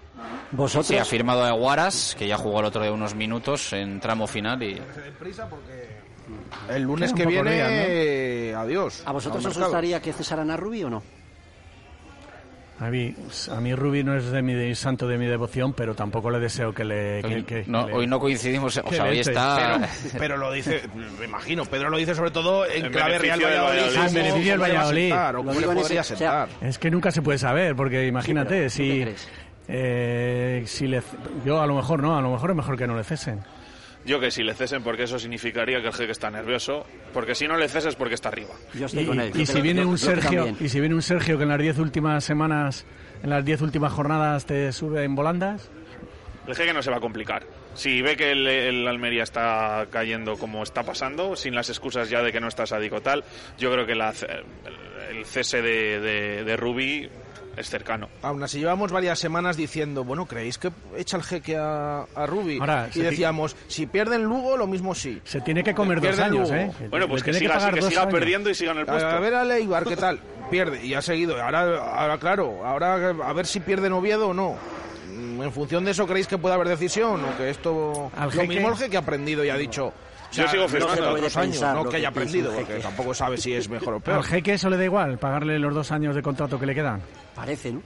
Vosotros. 0.53 0.87
Sí, 0.87 0.97
ha 0.97 1.05
firmado 1.05 1.45
a 1.45 1.53
Guaras, 1.53 2.15
que 2.19 2.29
ya 2.29 2.37
jugó 2.37 2.61
el 2.61 2.67
otro 2.67 2.83
de 2.83 2.91
unos 2.91 3.15
minutos 3.15 3.73
en 3.73 4.01
tramo 4.01 4.27
final 4.27 4.63
y... 4.63 4.81
El 6.69 6.83
lunes 6.83 7.13
que 7.13 7.27
viene, 7.27 7.55
días, 7.55 7.69
eh, 7.71 8.55
adiós. 8.57 9.03
¿A 9.05 9.13
vosotros 9.13 9.45
os 9.45 9.59
gustaría 9.59 10.01
que 10.01 10.13
cesaran 10.13 10.51
a 10.51 10.57
Rubi 10.57 10.85
o 10.85 10.91
no? 10.91 11.03
A 12.83 12.91
mí, 12.91 13.15
a 13.51 13.61
mí 13.61 13.75
Rubí 13.77 14.03
no 14.03 14.17
es 14.17 14.31
de 14.33 14.43
mi 14.43 14.75
santo 14.75 15.07
de 15.07 15.17
mi 15.17 15.27
devoción, 15.27 15.73
pero 15.73 15.95
tampoco 15.95 16.31
le 16.31 16.41
deseo 16.41 16.75
que 16.75 16.85
le... 16.85 17.23
que- 17.23 17.35
Hoy, 17.37 17.43
que- 17.45 17.65
no, 17.69 17.87
que 17.87 17.93
le- 17.93 17.99
hoy 17.99 18.07
no 18.09 18.19
coincidimos, 18.19 18.77
o 18.77 18.91
sea, 18.91 19.05
hoy 19.05 19.21
está... 19.21 19.79
Pero, 20.03 20.15
pero 20.19 20.37
lo 20.37 20.51
dice, 20.51 20.83
me 21.19 21.27
imagino, 21.27 21.65
Pedro 21.65 21.91
lo 21.91 21.97
dice 21.99 22.15
sobre 22.17 22.33
todo 22.33 22.67
en, 22.67 22.87
En 22.87 22.93
clave 22.93 23.19
Real 23.19 23.39
Valladolid. 23.41 23.63
Valladolid. 23.63 23.95
¿cómo- 23.95 24.09
En 24.09 24.15
beneficio 24.15 24.53
del 24.53 24.61
Valladolid. 24.61 25.09
sentar, 25.09 25.37
o 25.37 25.39
Lo 25.39 25.45
cómo 25.53 25.61
le 25.61 25.81
ese- 26.01 26.03
sentar. 26.03 26.49
Es 26.61 26.79
que 26.79 26.91
nunca 26.91 27.11
se 27.13 27.23
puede 27.23 27.39
saber, 27.39 27.77
porque 27.77 28.05
imagínate, 28.07 28.49
pero, 28.49 28.71
¿tú 28.71 28.77
qué 28.77 29.15
si... 29.17 29.27
eh, 29.69 30.63
si 30.67 30.87
le, 30.89 31.03
yo 31.45 31.61
a 31.61 31.67
lo 31.67 31.77
mejor 31.77 32.03
no, 32.03 32.17
a 32.19 32.21
lo 32.21 32.31
mejor 32.33 32.51
es 32.51 32.57
mejor 32.57 32.77
que 32.77 32.87
no 32.89 32.97
le 32.97 33.05
cesen. 33.05 33.41
Yo 34.05 34.19
que 34.19 34.31
si 34.33 34.43
le 34.43 34.53
cesen 34.55 34.83
porque 34.83 35.05
eso 35.05 35.19
significaría 35.19 35.81
que 35.81 35.87
el 35.87 35.93
jeque 35.93 36.11
está 36.13 36.31
nervioso, 36.31 36.85
porque 37.13 37.35
si 37.37 37.47
no 37.47 37.57
le 37.57 37.69
ceses 37.69 37.95
porque 37.95 38.15
está 38.17 38.31
arriba. 38.31 38.51
Yo 38.75 38.87
estoy 38.87 39.05
Y, 39.05 39.07
con 39.07 39.21
él. 39.21 39.31
y 39.35 39.39
Yo 39.41 39.47
si 39.47 39.53
creo- 39.53 39.63
viene 39.63 39.83
yo- 39.83 39.89
un 39.89 39.99
Sergio 39.99 40.57
y 40.59 40.69
si 40.69 40.81
viene 40.81 40.95
un 40.95 41.03
Sergio 41.03 41.37
que 41.37 41.45
en 41.45 41.49
las 41.51 41.59
diez 41.61 41.79
últimas 41.79 42.25
semanas, 42.25 42.85
en 43.23 43.31
las 43.31 43.45
diez 43.45 43.61
últimas 43.63 43.93
jornadas 43.93 44.45
te 44.47 44.73
sube 44.73 45.05
en 45.05 45.15
volandas, 45.15 45.71
El 46.49 46.57
jeque 46.57 46.73
no 46.75 46.83
se 46.83 46.91
va 46.91 46.97
a 46.97 47.01
complicar. 47.01 47.45
Si 47.75 48.03
ve 48.03 48.17
que 48.17 48.33
el, 48.33 48.45
el 48.49 48.89
Almería 48.89 49.23
está 49.23 49.87
cayendo 49.91 50.37
como 50.37 50.65
está 50.65 50.83
pasando, 50.83 51.37
sin 51.37 51.55
las 51.55 51.69
excusas 51.71 52.11
ya 52.11 52.21
de 52.21 52.33
que 52.33 52.41
no 52.41 52.49
está 52.49 52.67
sádico 52.67 53.01
tal, 53.01 53.23
yo 53.59 53.71
creo 53.71 53.87
que 53.87 53.95
la- 53.95 54.11
el, 55.11 55.19
el 55.19 55.25
cese 55.25 55.63
de, 55.63 56.01
de, 56.01 56.43
de 56.45 56.57
Rubí 56.57 57.09
es 57.57 57.69
cercano. 57.69 58.09
Aún 58.23 58.43
así 58.43 58.59
llevamos 58.59 58.93
varias 58.93 59.19
semanas 59.19 59.57
diciendo, 59.57 60.05
bueno, 60.05 60.27
¿creéis 60.27 60.59
que 60.59 60.71
echa 60.97 61.17
el 61.17 61.23
jeque 61.23 61.57
a, 61.57 62.05
a 62.15 62.27
Rubi? 62.27 62.59
Ahora, 62.61 62.89
y 62.95 63.01
decíamos, 63.01 63.57
si 63.69 63.87
pierden 63.87 64.25
Lugo, 64.25 64.57
lo 64.57 64.67
mismo 64.67 64.95
sí. 64.95 65.21
se 65.25 65.41
tiene 65.41 65.63
que 65.63 65.75
comer 65.75 66.01
dos 66.01 66.19
años, 66.19 66.49
Lugo. 66.51 66.61
¿eh? 66.61 66.73
Bueno, 66.91 67.09
pues 67.09 67.23
que 67.23 67.33
tiene 67.33 67.47
siga, 67.55 67.71
que 67.73 67.83
siga 67.83 68.09
perdiendo 68.09 68.51
y 68.51 68.55
siga 68.55 68.73
en 68.73 68.79
el 68.79 68.87
puesto. 68.87 69.07
A 69.09 69.21
ver 69.21 69.35
a 69.35 69.45
Leibar, 69.45 69.85
¿qué 69.85 69.97
tal? 69.97 70.19
Pierde, 70.51 70.85
y 70.85 70.95
ha 70.95 71.03
seguido. 71.03 71.41
Ahora, 71.43 71.79
ahora 72.01 72.19
claro, 72.19 72.65
ahora 72.65 73.11
a 73.11 73.33
ver 73.33 73.47
si 73.47 73.61
pierde 73.61 73.91
Oviedo 73.91 74.29
o 74.29 74.35
no. 74.35 74.57
Mm, 75.15 75.43
En 75.43 75.53
función 75.53 75.85
de 75.85 75.91
eso, 75.93 76.07
¿creéis 76.07 76.27
que 76.27 76.39
puede 76.39 76.55
haber 76.55 76.69
decisión? 76.69 77.23
O 77.25 77.37
que 77.37 77.51
esto... 77.51 78.11
Al 78.17 78.29
lo 78.31 78.43
jeque- 78.43 78.49
mismo 78.49 78.69
el 78.71 78.77
jeque 78.77 78.97
ha 78.97 79.01
aprendido 79.01 79.45
y 79.45 79.51
ha 79.51 79.57
dicho... 79.57 79.93
Yo 80.33 80.49
sigo 80.49 80.63
no 80.63 80.69
firmando. 80.69 81.03
No 81.07 81.13
otros 81.13 81.37
años, 81.37 81.61
no 81.61 81.85
lo 81.85 81.91
que 81.91 81.97
haya 81.97 82.09
aprendido, 82.09 82.53
porque 82.53 82.75
tampoco 82.79 83.15
sabe 83.15 83.37
si 83.37 83.53
es 83.55 83.69
mejor 83.69 83.95
o 83.95 84.01
peor. 84.01 84.19
Al 84.19 84.25
jeque 84.25 84.55
eso 84.55 84.69
le 84.71 84.77
da 84.77 84.85
igual, 84.85 85.19
pagarle 85.19 85.59
los 85.59 85.75
dos 85.75 85.93
años 85.93 86.15
de 86.15 86.23
contrato 86.23 86.59
que 86.59 86.67
le 86.67 86.75
quedan. 86.75 87.01
Parece, 87.35 87.73
¿no? 87.73 87.83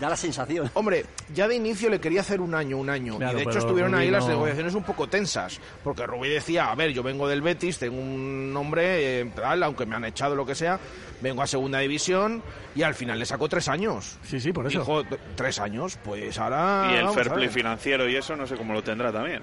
Da 0.00 0.08
la 0.08 0.16
sensación. 0.16 0.70
Hombre, 0.72 1.04
ya 1.34 1.46
de 1.46 1.56
inicio 1.56 1.90
le 1.90 2.00
quería 2.00 2.22
hacer 2.22 2.40
un 2.40 2.54
año, 2.54 2.78
un 2.78 2.88
año. 2.88 3.18
Claro, 3.18 3.34
y 3.38 3.44
de 3.44 3.50
hecho 3.50 3.58
estuvieron 3.58 3.92
Rubí 3.92 4.04
ahí 4.04 4.10
las 4.10 4.26
negociaciones 4.26 4.74
un 4.74 4.82
poco 4.82 5.06
tensas. 5.08 5.60
Porque 5.84 6.06
Rubí 6.06 6.30
decía, 6.30 6.70
a 6.70 6.74
ver, 6.74 6.90
yo 6.94 7.02
vengo 7.02 7.28
del 7.28 7.42
Betis, 7.42 7.78
tengo 7.78 8.00
un 8.00 8.50
nombre, 8.50 9.20
eh, 9.20 9.30
tal, 9.36 9.62
aunque 9.62 9.84
me 9.84 9.96
han 9.96 10.06
echado 10.06 10.34
lo 10.34 10.46
que 10.46 10.54
sea, 10.54 10.80
vengo 11.20 11.42
a 11.42 11.46
segunda 11.46 11.80
división 11.80 12.42
y 12.74 12.82
al 12.82 12.94
final 12.94 13.18
le 13.18 13.26
sacó 13.26 13.46
tres 13.46 13.68
años. 13.68 14.18
Sí, 14.22 14.40
sí, 14.40 14.54
por 14.54 14.66
eso. 14.68 14.78
Dijo, 14.78 15.04
"T- 15.04 15.18
tres 15.36 15.58
años, 15.60 15.98
pues 16.02 16.38
ahora... 16.38 16.88
y 16.92 16.94
el 16.94 17.08
fair 17.10 17.28
play 17.28 17.48
ver". 17.48 17.50
financiero 17.54 18.08
y 18.08 18.16
eso 18.16 18.34
no 18.36 18.46
sé 18.46 18.56
cómo 18.56 18.72
lo 18.72 18.82
tendrá 18.82 19.12
también. 19.12 19.42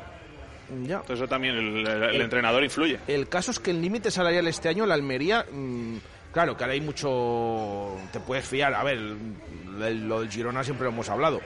Ya. 0.85 0.95
Entonces 0.98 1.15
eso 1.19 1.27
también 1.27 1.56
el, 1.56 1.77
el- 1.77 1.88
el 1.88 2.15
El- 2.15 2.22
entrenador 2.22 2.64
influye. 2.64 2.99
El 3.07 3.27
caso 3.30 3.52
es 3.52 3.60
que 3.60 3.72
el 3.72 3.81
límite 3.81 4.11
salarial 4.11 4.48
este 4.48 4.69
año, 4.69 4.85
la 4.85 4.95
Almería, 4.95 5.45
mm, 5.52 5.98
claro, 6.34 6.57
que 6.57 6.64
ahora 6.64 6.73
hay 6.73 6.81
mucho. 6.81 7.95
Te 8.11 8.19
puedes 8.19 8.45
fiar. 8.45 8.73
A 8.73 8.84
ver, 8.84 8.99
lo 8.99 10.19
del 10.22 10.30
Girona 10.30 10.64
siempre 10.64 10.85
lo 10.85 10.91
hemos 10.91 11.07
hablado, 11.10 11.39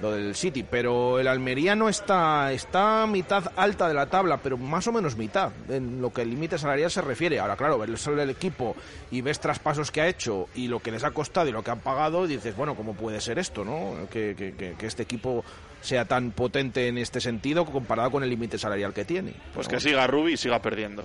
lo 0.00 0.10
del 0.12 0.34
City, 0.34 0.64
pero 0.68 1.18
el 1.18 1.28
Almería 1.28 1.74
no 1.74 1.88
está. 1.88 2.52
Está 2.52 3.06
mitad 3.06 3.52
alta 3.56 3.88
de 3.88 3.94
la 3.94 4.06
tabla, 4.06 4.38
pero 4.42 4.56
más 4.58 4.86
o 4.88 4.92
menos 4.92 5.16
mitad, 5.16 5.52
en 5.68 6.00
lo 6.02 6.12
que 6.12 6.22
el 6.22 6.30
límite 6.30 6.58
salarial 6.58 6.90
se 6.90 7.00
refiere. 7.00 7.38
Ahora, 7.40 7.56
claro, 7.56 7.78
ves 7.78 8.06
el 8.06 8.30
equipo 8.30 8.74
y 9.10 9.20
ves 9.20 9.40
traspasos 9.40 9.90
que 9.90 10.00
ha 10.00 10.08
hecho 10.08 10.48
y 10.54 10.68
lo 10.68 10.80
que 10.80 10.90
les 10.90 11.04
ha 11.04 11.10
costado 11.12 11.48
y 11.48 11.52
lo 11.52 11.62
que 11.62 11.70
han 11.70 11.80
pagado, 11.80 12.24
y 12.24 12.28
dices, 12.28 12.56
bueno, 12.56 12.74
¿cómo 12.74 12.94
puede 12.94 13.20
ser 13.20 13.38
esto, 13.38 13.64
no? 13.64 14.08
Que, 14.10 14.34
que- 14.36 14.54
que- 14.54 14.74
que 14.74 14.86
este 14.86 15.02
equipo 15.04 15.44
sea 15.80 16.04
tan 16.06 16.30
potente 16.32 16.88
en 16.88 16.98
este 16.98 17.20
sentido 17.20 17.64
comparado 17.66 18.10
con 18.10 18.22
el 18.22 18.30
límite 18.30 18.58
salarial 18.58 18.92
que 18.94 19.04
tiene. 19.04 19.34
Pues 19.54 19.66
¿no? 19.68 19.70
que 19.74 19.80
siga 19.80 20.06
Rubí 20.06 20.32
y 20.32 20.36
siga 20.36 20.60
perdiendo. 20.60 21.04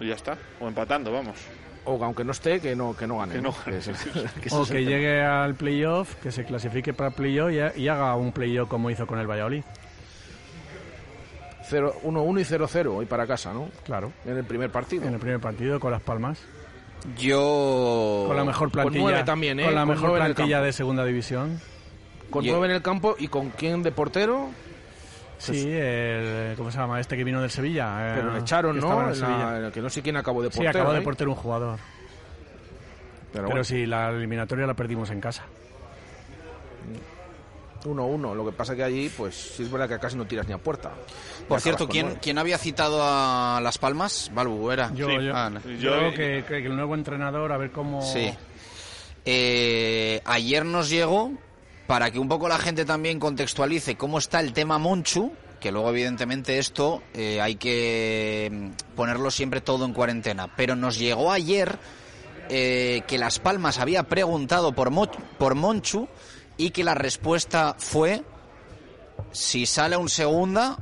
Y 0.00 0.08
ya 0.08 0.14
está. 0.14 0.36
O 0.60 0.68
empatando, 0.68 1.10
vamos. 1.12 1.36
O 1.84 2.02
aunque 2.04 2.24
no 2.24 2.32
esté, 2.32 2.60
que 2.60 2.74
no, 2.76 2.94
que 2.96 3.06
no 3.06 3.18
gane. 3.18 3.34
Que 3.34 3.40
no 3.42 3.50
¿no? 3.50 3.54
gane. 3.66 3.78
Que 3.80 3.82
se- 3.82 3.92
que 4.40 4.48
ese 4.48 4.56
O 4.56 4.64
que 4.64 4.74
tema. 4.74 4.90
llegue 4.90 5.22
al 5.22 5.54
playoff, 5.54 6.14
que 6.16 6.30
se 6.32 6.44
clasifique 6.44 6.92
para 6.92 7.08
el 7.10 7.14
playoff 7.14 7.50
y, 7.76 7.80
y 7.82 7.88
haga 7.88 8.14
un 8.16 8.32
playoff 8.32 8.68
como 8.68 8.90
hizo 8.90 9.06
con 9.06 9.18
el 9.18 9.26
Valladolid. 9.26 9.62
Cero- 11.68 11.94
1-1 12.04 12.40
y 12.40 12.44
0-0 12.44 12.86
hoy 12.96 13.06
para 13.06 13.26
casa, 13.26 13.52
¿no? 13.52 13.68
Claro. 13.84 14.12
En 14.26 14.36
el 14.36 14.44
primer 14.44 14.70
partido. 14.70 15.06
En 15.06 15.14
el 15.14 15.20
primer 15.20 15.40
partido 15.40 15.78
con 15.80 15.90
Las 15.92 16.02
Palmas. 16.02 16.38
Yo... 17.18 18.24
Con 18.28 18.36
la 18.36 18.44
mejor 18.44 18.70
plantilla. 18.70 19.00
nueve 19.02 19.22
también, 19.24 19.58
¿eh? 19.60 19.64
Con 19.64 19.74
la 19.74 19.80
Con 19.82 19.88
mejor 19.90 20.08
nueve 20.10 20.24
plantilla 20.34 20.60
de 20.60 20.72
segunda 20.72 21.04
división. 21.04 21.60
Con 22.30 22.44
Yo- 22.44 22.52
9 22.52 22.66
en 22.66 22.72
el 22.76 22.82
campo 22.82 23.16
y 23.18 23.28
con 23.28 23.50
quién 23.50 23.82
de 23.82 23.90
portero. 23.92 24.50
Sí, 25.42 25.68
el, 25.72 26.54
¿cómo 26.56 26.70
se 26.70 26.78
llama? 26.78 27.00
Este 27.00 27.16
que 27.16 27.24
vino 27.24 27.40
del 27.40 27.50
Sevilla. 27.50 28.10
eh, 28.10 28.12
Pero 28.16 28.32
le 28.32 28.38
echaron, 28.40 28.74
que 28.76 28.80
¿no? 28.80 29.10
estaba 29.10 29.12
en 29.12 29.60
la- 29.60 29.66
en 29.66 29.72
que 29.72 29.80
no 29.80 29.90
sé 29.90 30.00
quién 30.02 30.16
acabó 30.16 30.42
de 30.42 30.50
Sí, 30.50 30.58
portero. 30.58 30.78
acabó 30.80 30.92
de 30.92 30.98
¿eh? 31.00 31.02
portero 31.02 31.30
un 31.30 31.36
jugador. 31.36 31.78
Pero, 31.78 33.30
Pero, 33.32 33.46
bueno, 33.48 33.64
sí, 33.64 33.86
la 33.86 34.10
eliminatoria 34.10 34.66
la 34.66 34.74
perdimos 34.74 35.10
en 35.10 35.20
casa. 35.20 35.44
1-1. 37.84 38.34
Lo 38.34 38.44
que 38.44 38.52
pasa 38.52 38.76
que 38.76 38.84
allí, 38.84 39.08
pues 39.16 39.34
sí 39.56 39.64
es 39.64 39.70
verdad 39.72 39.88
que 39.88 39.98
casi 39.98 40.16
no 40.16 40.24
tiras 40.24 40.46
ni 40.46 40.52
a 40.52 40.58
puerta. 40.58 40.92
Por 41.48 41.60
cierto, 41.60 41.88
¿quién, 41.88 42.06
nueve. 42.06 42.20
¿quién 42.22 42.38
había 42.38 42.56
citado 42.58 43.00
a 43.02 43.60
Las 43.60 43.78
Palmas? 43.78 44.30
Balbu, 44.32 44.70
era. 44.70 44.92
Yo, 44.94 45.08
Sí. 45.08 45.14
yo, 45.24 45.34
Ah, 45.34 45.50
no. 45.50 45.60
yo 45.60 45.70
Yo- 45.72 45.96
creo 45.98 46.14
que, 46.14 46.44
que 46.46 46.66
el 46.66 46.76
nuevo 46.76 46.94
entrenador, 46.94 47.50
a 47.50 47.56
ver 47.56 47.72
cómo... 47.72 48.00
Sí. 48.02 48.32
Eh, 49.24 50.20
ayer 50.24 50.64
nos 50.64 50.90
llegó, 50.90 51.32
para 51.86 52.10
que 52.10 52.18
un 52.18 52.28
poco 52.28 52.48
la 52.48 52.58
gente 52.58 52.84
también 52.84 53.18
contextualice 53.18 53.96
cómo 53.96 54.18
está 54.18 54.40
el 54.40 54.52
tema 54.52 54.78
Monchu, 54.78 55.32
que 55.60 55.72
luego 55.72 55.90
evidentemente 55.90 56.58
esto 56.58 57.02
eh, 57.14 57.40
hay 57.40 57.56
que 57.56 58.50
mm, 58.52 58.94
ponerlo 58.96 59.30
siempre 59.30 59.60
todo 59.60 59.84
en 59.84 59.92
cuarentena, 59.92 60.54
pero 60.56 60.76
nos 60.76 60.98
llegó 60.98 61.32
ayer 61.32 61.78
eh, 62.48 63.02
que 63.06 63.18
Las 63.18 63.38
Palmas 63.38 63.78
había 63.78 64.02
preguntado 64.04 64.72
por, 64.72 64.90
por 65.38 65.54
Monchu 65.54 66.08
y 66.56 66.70
que 66.70 66.84
la 66.84 66.94
respuesta 66.94 67.76
fue 67.78 68.22
si 69.30 69.66
sale 69.66 69.96
un 69.96 70.08
segunda 70.08 70.78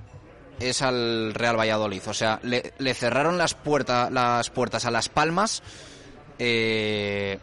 es 0.58 0.82
al 0.82 1.34
Real 1.34 1.58
Valladolid. 1.58 2.02
O 2.06 2.14
sea, 2.14 2.38
le, 2.42 2.94
cerraron 2.94 3.38
las, 3.38 3.54
puertas 3.54 4.10
las 4.12 4.50
puertas 4.50 4.84
a 4.84 4.90
Las 4.90 5.08
Palmas 5.08 5.62
eh, 6.38 7.38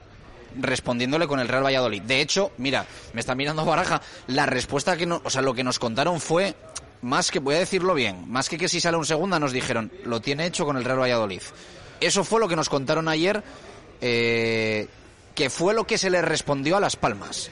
respondiéndole 0.60 1.28
con 1.28 1.40
el 1.40 1.48
Real 1.48 1.66
Valladolid. 1.66 2.02
De 2.02 2.22
hecho, 2.22 2.52
mira, 2.58 2.86
me 3.14 3.20
está 3.20 3.36
mirando 3.36 3.66
Baraja, 3.66 4.02
la 4.28 4.46
respuesta 4.46 4.98
que 4.98 5.06
no, 5.06 5.22
o 5.24 5.30
sea, 5.30 5.42
lo 5.42 5.54
que 5.54 5.64
nos 5.64 5.80
contaron 5.80 6.20
fue 6.20 6.56
más 7.02 7.32
que 7.32 7.40
voy 7.40 7.56
a 7.56 7.60
decirlo 7.60 7.94
bien, 7.94 8.30
más 8.30 8.50
que 8.50 8.58
que 8.58 8.68
si 8.68 8.80
sale 8.80 8.98
un 8.98 9.06
segunda 9.06 9.40
nos 9.40 9.52
dijeron, 9.52 9.92
lo 10.06 10.20
tiene 10.20 10.46
hecho 10.46 10.66
con 10.66 10.78
el 10.78 10.84
Real 10.84 11.00
Valladolid. 11.00 11.42
Eso 12.00 12.24
fue 12.24 12.40
lo 12.40 12.48
que 12.48 12.56
nos 12.56 12.70
contaron 12.70 13.08
ayer 13.08 13.44
eh, 14.02 14.88
que 15.36 15.50
fue 15.50 15.74
lo 15.74 15.86
que 15.86 15.98
se 15.98 16.10
le 16.10 16.22
respondió 16.22 16.78
a 16.78 16.80
Las 16.80 16.96
Palmas. 16.96 17.52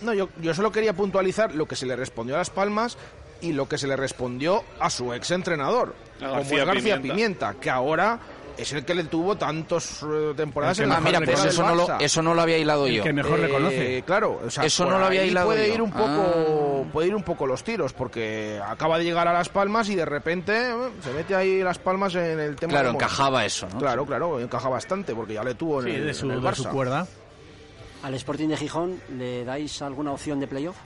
No, 0.00 0.14
yo, 0.14 0.28
yo 0.40 0.54
solo 0.54 0.72
quería 0.72 0.92
puntualizar 0.92 1.54
lo 1.54 1.66
que 1.66 1.76
se 1.76 1.86
le 1.86 1.96
respondió 1.96 2.34
a 2.34 2.38
Las 2.38 2.50
Palmas 2.50 2.96
y 3.40 3.52
lo 3.52 3.68
que 3.68 3.78
se 3.78 3.86
le 3.86 3.96
respondió 3.96 4.64
a 4.78 4.88
su 4.88 5.12
ex 5.12 5.30
entrenador, 5.32 5.94
García 6.20 6.64
García 6.64 6.96
Pimienta. 6.96 7.02
Pimienta. 7.02 7.54
que 7.60 7.70
ahora 7.70 8.20
es 8.62 8.72
el 8.72 8.84
que 8.84 8.94
le 8.94 9.04
tuvo 9.04 9.36
tantos 9.36 10.02
eh, 10.02 10.32
temporadas 10.36 10.78
en 10.80 10.88
la 10.88 10.96
Ah, 10.96 11.00
mira, 11.00 11.20
pues 11.20 11.44
eso 11.44 11.62
no, 11.62 11.74
lo, 11.74 11.98
eso 12.00 12.22
no 12.22 12.34
lo 12.34 12.42
había 12.42 12.58
hilado 12.58 12.86
El 12.86 12.94
yo. 12.96 13.02
que 13.04 13.12
mejor 13.12 13.38
le 13.38 13.48
conoce. 13.48 13.98
Eh, 13.98 14.02
claro, 14.02 14.40
o 14.44 14.50
sea, 14.50 14.64
Eso 14.64 14.84
no 14.86 14.98
lo 14.98 15.04
había 15.06 15.24
hilado 15.24 15.46
puede 15.48 15.68
yo. 15.68 15.74
ir 15.74 15.82
un 15.82 15.90
poco, 15.92 16.86
puede 16.92 17.08
ir 17.08 17.14
un 17.14 17.22
poco 17.22 17.46
los 17.46 17.62
tiros 17.64 17.92
porque 17.92 18.60
acaba 18.66 18.98
de 18.98 19.04
llegar 19.04 19.28
a 19.28 19.32
Las 19.32 19.48
Palmas 19.48 19.88
y 19.88 19.94
de 19.94 20.04
repente 20.04 20.52
eh, 20.70 20.74
se 21.02 21.12
mete 21.12 21.34
ahí 21.34 21.62
Las 21.62 21.78
Palmas 21.78 22.14
en 22.14 22.40
el 22.40 22.56
tema. 22.56 22.72
Claro, 22.72 22.88
de 22.90 22.94
encajaba 22.94 23.44
eso, 23.44 23.68
¿no? 23.72 23.78
Claro, 23.78 24.04
claro, 24.06 24.40
encaja 24.40 24.68
bastante 24.68 25.14
porque 25.14 25.34
ya 25.34 25.44
le 25.44 25.54
tuvo 25.54 25.80
en, 25.82 25.86
Sí, 25.88 25.94
el, 25.94 26.06
de 26.06 26.14
su, 26.14 26.26
en 26.26 26.32
el 26.32 26.42
de 26.42 26.54
su 26.54 26.64
Barça. 26.64 26.70
cuerda. 26.70 27.06
¿Al 28.02 28.14
Sporting 28.14 28.48
de 28.48 28.56
Gijón 28.56 29.00
le 29.16 29.44
dais 29.44 29.80
alguna 29.82 30.12
opción 30.12 30.40
de 30.40 30.46
playoff? 30.48 30.76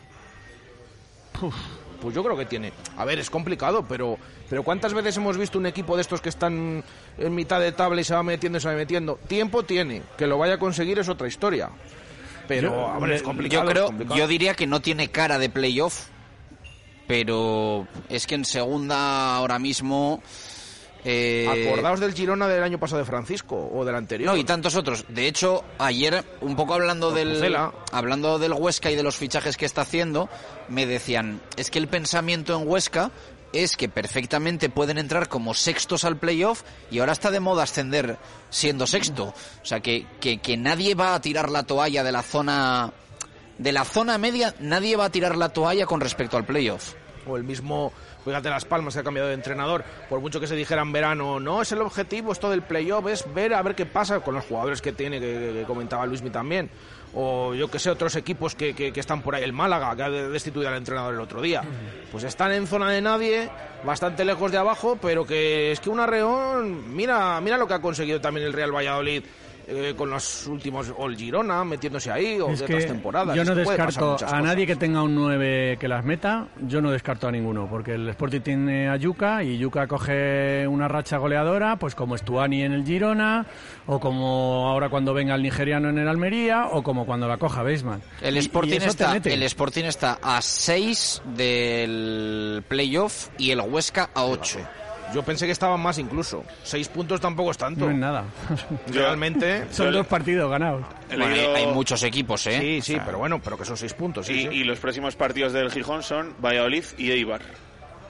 Pues 2.00 2.14
yo 2.14 2.22
creo 2.22 2.36
que 2.36 2.46
tiene. 2.46 2.72
A 2.96 3.04
ver, 3.04 3.18
es 3.18 3.30
complicado, 3.30 3.84
pero, 3.88 4.18
pero 4.48 4.62
¿cuántas 4.62 4.92
veces 4.94 5.16
hemos 5.16 5.36
visto 5.38 5.58
un 5.58 5.66
equipo 5.66 5.96
de 5.96 6.02
estos 6.02 6.20
que 6.20 6.28
están 6.28 6.82
en 7.18 7.34
mitad 7.34 7.60
de 7.60 7.72
tabla 7.72 8.00
y 8.00 8.04
se 8.04 8.14
va 8.14 8.22
metiendo 8.22 8.58
y 8.58 8.60
se 8.60 8.68
va 8.68 8.74
metiendo? 8.74 9.18
Tiempo 9.28 9.62
tiene. 9.64 10.02
Que 10.16 10.26
lo 10.26 10.38
vaya 10.38 10.54
a 10.54 10.58
conseguir 10.58 10.98
es 10.98 11.08
otra 11.08 11.26
historia. 11.28 11.70
Pero, 12.48 12.70
Yo- 12.70 12.76
hombre, 12.86 13.16
es 13.16 13.22
complicado. 13.22 13.64
Yo 13.64 13.68
es 13.68 13.72
creo, 13.74 13.86
complicado. 13.86 14.18
yo 14.18 14.28
diría 14.28 14.54
que 14.54 14.66
no 14.66 14.80
tiene 14.80 15.08
cara 15.10 15.38
de 15.38 15.48
playoff, 15.50 16.06
pero 17.06 17.86
es 18.08 18.26
que 18.26 18.34
en 18.34 18.44
segunda 18.44 19.36
ahora 19.36 19.58
mismo 19.58 20.22
Eh, 21.08 21.46
Acordaos 21.48 22.00
del 22.00 22.14
Girona 22.14 22.48
del 22.48 22.64
año 22.64 22.80
pasado 22.80 22.98
de 22.98 23.04
Francisco 23.04 23.70
o 23.72 23.84
del 23.84 23.94
anterior. 23.94 24.28
No, 24.28 24.36
y 24.36 24.42
tantos 24.42 24.74
otros. 24.74 25.04
De 25.08 25.28
hecho, 25.28 25.62
ayer, 25.78 26.24
un 26.40 26.56
poco 26.56 26.74
hablando 26.74 27.10
Con 27.10 27.14
del, 27.14 27.56
hablando 27.92 28.40
del 28.40 28.52
Huesca 28.52 28.90
y 28.90 28.96
de 28.96 29.04
los 29.04 29.14
fichajes 29.14 29.56
que 29.56 29.66
está 29.66 29.82
haciendo, 29.82 30.28
me 30.68 30.84
decían, 30.84 31.40
es 31.56 31.70
que 31.70 31.78
el 31.78 31.86
pensamiento 31.86 32.60
en 32.60 32.66
Huesca 32.66 33.12
es 33.52 33.76
que 33.76 33.88
perfectamente 33.88 34.68
pueden 34.68 34.98
entrar 34.98 35.28
como 35.28 35.54
sextos 35.54 36.04
al 36.04 36.16
playoff 36.16 36.62
y 36.90 36.98
ahora 36.98 37.12
está 37.12 37.30
de 37.30 37.38
moda 37.38 37.62
ascender 37.62 38.18
siendo 38.50 38.88
sexto. 38.88 39.26
O 39.62 39.64
sea, 39.64 39.78
que, 39.78 40.06
que, 40.20 40.38
que 40.38 40.56
nadie 40.56 40.96
va 40.96 41.14
a 41.14 41.20
tirar 41.20 41.50
la 41.50 41.62
toalla 41.62 42.02
de 42.02 42.10
la 42.10 42.22
zona... 42.22 42.92
De 43.58 43.70
la 43.70 43.84
zona 43.84 44.18
media, 44.18 44.56
nadie 44.58 44.96
va 44.96 45.04
a 45.04 45.10
tirar 45.10 45.36
la 45.36 45.50
toalla 45.50 45.86
con 45.86 46.00
respecto 46.00 46.36
al 46.36 46.44
playoff. 46.44 46.94
o 47.26 47.36
el 47.36 47.44
mismo, 47.44 47.92
fíjate 48.26 48.50
Las 48.50 48.66
Palmas 48.66 48.92
que 48.92 49.00
ha 49.00 49.04
cambiado 49.04 49.28
de 49.28 49.34
entrenador, 49.34 49.82
por 50.10 50.20
mucho 50.20 50.38
que 50.40 50.46
se 50.46 50.54
dijera 50.54 50.82
en 50.82 50.92
verano, 50.92 51.40
no 51.40 51.62
es 51.62 51.72
el 51.72 51.80
objetivo, 51.80 52.32
esto 52.32 52.50
del 52.50 52.60
playoff 52.62 53.06
es 53.06 53.32
ver 53.32 53.54
a 53.54 53.62
ver 53.62 53.74
qué 53.74 53.86
pasa 53.86 54.20
con 54.20 54.34
los 54.34 54.44
jugadores 54.44 54.82
que 54.82 54.92
tiene, 54.92 55.18
que, 55.20 55.52
que 55.54 55.64
comentaba 55.66 56.04
Luismi 56.04 56.28
también, 56.30 56.68
o 57.14 57.54
yo 57.54 57.70
que 57.70 57.78
sé, 57.78 57.88
otros 57.88 58.14
equipos 58.16 58.54
que, 58.54 58.74
que- 58.74 58.92
que 58.92 59.00
están 59.00 59.22
por 59.22 59.34
ahí, 59.34 59.42
el 59.44 59.52
Málaga, 59.54 59.96
que 59.96 60.02
ha 60.02 60.10
de- 60.10 60.28
destituido 60.28 60.68
al 60.68 60.76
entrenador 60.76 61.14
el 61.14 61.20
otro 61.20 61.40
día, 61.40 61.62
pues 62.12 62.24
están 62.24 62.52
en 62.52 62.66
zona 62.66 62.90
de 62.90 63.00
nadie, 63.00 63.48
bastante 63.84 64.24
lejos 64.24 64.52
de 64.52 64.58
abajo, 64.58 64.98
pero 65.00 65.24
que 65.24 65.72
es 65.72 65.80
que 65.80 65.88
un 65.88 66.00
arreón, 66.00 66.94
mira, 66.94 67.40
mira 67.40 67.56
lo 67.56 67.66
que 67.66 67.74
ha 67.74 67.80
conseguido 67.80 68.20
también 68.20 68.46
el 68.46 68.52
Real 68.52 68.74
Valladolid. 68.74 69.22
Eh, 69.68 69.94
con 69.96 70.10
los 70.10 70.46
últimos, 70.46 70.92
o 70.96 71.06
el 71.06 71.16
Girona 71.16 71.64
metiéndose 71.64 72.10
ahí, 72.10 72.38
o 72.40 72.50
Es 72.50 72.60
de 72.60 72.66
que 72.66 72.74
otras 72.74 72.90
temporadas. 72.92 73.34
yo 73.34 73.42
Es 73.42 73.48
no 73.48 73.54
que 73.54 73.60
descarto 73.60 74.10
a 74.10 74.12
cosas. 74.18 74.42
nadie 74.42 74.66
que 74.66 74.76
tenga 74.76 75.02
un 75.02 75.14
9 75.14 75.76
que 75.80 75.88
las 75.88 76.04
meta, 76.04 76.46
yo 76.60 76.80
no 76.80 76.90
descarto 76.90 77.26
a 77.28 77.32
ninguno, 77.32 77.66
porque 77.68 77.94
el 77.94 78.08
Sporting 78.10 78.40
tiene 78.40 78.88
a 78.88 78.96
Yuca 78.96 79.42
y 79.42 79.58
Yuca 79.58 79.86
coge 79.88 80.66
una 80.68 80.86
racha 80.88 81.16
goleadora, 81.18 81.76
pues 81.76 81.94
como 81.94 82.14
Estuani 82.14 82.62
en 82.62 82.72
el 82.72 82.84
Girona, 82.84 83.44
o 83.86 83.98
como 83.98 84.68
ahora 84.68 84.88
cuando 84.88 85.12
venga 85.14 85.34
el 85.34 85.42
nigeriano 85.42 85.88
en 85.90 85.98
el 85.98 86.08
Almería, 86.08 86.66
o 86.72 86.82
como 86.82 87.04
cuando 87.06 87.26
la 87.26 87.36
coja 87.38 87.62
Beisman. 87.62 88.02
El 88.22 88.34
Y- 88.34 88.38
y 88.38 88.40
Sporting, 88.42 88.80
está, 88.80 89.16
el 89.16 89.42
Sporting 89.42 89.84
está 89.84 90.18
a 90.22 90.40
6 90.40 91.22
del 91.36 92.62
playoff 92.68 93.28
y 93.38 93.50
el 93.50 93.60
Huesca 93.60 94.10
a 94.14 94.24
8. 94.24 94.58
Yo 95.14 95.22
pensé 95.22 95.46
que 95.46 95.52
estaban 95.52 95.80
más 95.80 95.98
incluso. 95.98 96.44
Seis 96.62 96.88
puntos 96.88 97.20
tampoco 97.20 97.50
es 97.50 97.58
tanto. 97.58 97.86
No 97.86 97.90
es 97.90 97.96
nada. 97.96 98.24
Realmente. 98.88 99.66
Son 99.70 99.92
dos 99.92 100.06
partidos 100.06 100.50
ganados. 100.50 100.84
Bueno, 101.08 101.26
hay, 101.26 101.66
muchos 101.66 102.02
equipos, 102.02 102.46
¿eh? 102.46 102.58
Sí, 102.60 102.94
sí, 102.94 103.00
pero 103.04 103.18
bueno, 103.18 103.40
pero 103.42 103.56
que 103.56 103.64
son 103.64 103.76
seis 103.76 103.94
puntos. 103.94 104.26
sí, 104.26 104.32
Y, 104.32 104.42
sí. 104.42 104.48
y 104.50 104.64
los 104.64 104.78
próximos 104.78 105.14
partidos 105.16 105.52
del 105.52 105.70
Gijón 105.70 106.02
son 106.02 106.34
Valladolid 106.40 106.84
y 106.98 107.10
Eibar. 107.12 107.42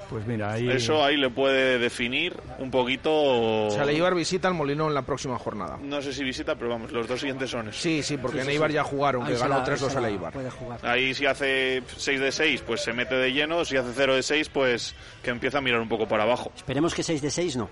Pues 0.09 0.25
mira, 0.27 0.53
ahí... 0.53 0.69
Eso 0.71 1.05
ahí 1.05 1.17
le 1.17 1.31
puede 1.31 1.79
definir 1.79 2.35
un 2.59 2.71
poquito. 2.71 3.11
O 3.13 3.71
sea, 3.71 3.83
el 3.83 3.91
Eibar 3.91 4.15
visita 4.15 4.47
al 4.49 4.55
Molino 4.55 4.87
en 4.87 4.95
la 4.95 5.03
próxima 5.03 5.39
jornada. 5.39 5.79
No 5.83 6.01
sé 6.01 6.13
si 6.13 6.23
visita, 6.23 6.55
pero 6.55 6.71
vamos, 6.71 6.93
los 6.93 7.09
dos 7.09 7.19
siguientes 7.21 7.51
son 7.51 7.69
esos. 7.69 7.81
Sí, 7.81 8.03
sí, 8.03 8.17
porque 8.17 8.37
Sí, 8.39 8.41
en 8.43 8.47
sí, 8.47 8.53
Eibar 8.53 8.71
sí. 8.71 8.75
ya 8.75 8.85
jugaron, 8.85 9.25
Ahí 9.25 9.33
que 9.33 9.39
ganó 9.39 9.59
la- 9.59 9.65
3-2 9.65 9.91
se 9.91 9.97
al 9.97 10.03
la 10.03 10.09
Eibar. 10.09 10.33
Puede 10.33 10.51
jugar. 10.51 10.81
Ahí 10.87 11.13
si 11.15 11.27
hace 11.27 11.83
6 11.97 12.21
de 12.21 12.31
6, 12.33 12.63
pues 12.67 12.83
se 12.83 12.93
mete 12.93 13.15
de 13.17 13.33
lleno. 13.33 13.65
Si 13.65 13.77
hace 13.77 13.91
0 13.95 14.15
de 14.15 14.23
6, 14.23 14.49
pues 14.51 14.95
que 15.23 15.31
empieza 15.31 15.59
a 15.59 15.61
mirar 15.61 15.81
un 15.81 15.89
poco 15.89 16.07
para 16.07 16.23
abajo. 16.23 16.53
Esperemos 16.55 16.95
que 16.95 17.03
6 17.03 17.21
de 17.23 17.31
6 17.31 17.57
no. 17.57 17.69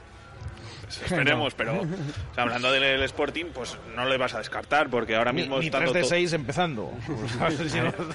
Esperemos, 0.88 1.54
pero 1.54 1.80
o 1.80 2.34
sea, 2.34 2.44
hablando 2.44 2.70
del 2.72 3.02
Sporting, 3.04 3.46
pues 3.54 3.76
no 3.96 4.04
le 4.06 4.16
vas 4.16 4.34
a 4.34 4.38
descartar, 4.38 4.88
porque 4.90 5.16
ahora 5.16 5.32
mismo 5.32 5.58
estando 5.60 5.92
3 5.92 5.94
de 5.94 6.00
to- 6.02 6.08
6 6.14 6.32
empezando. 6.32 6.92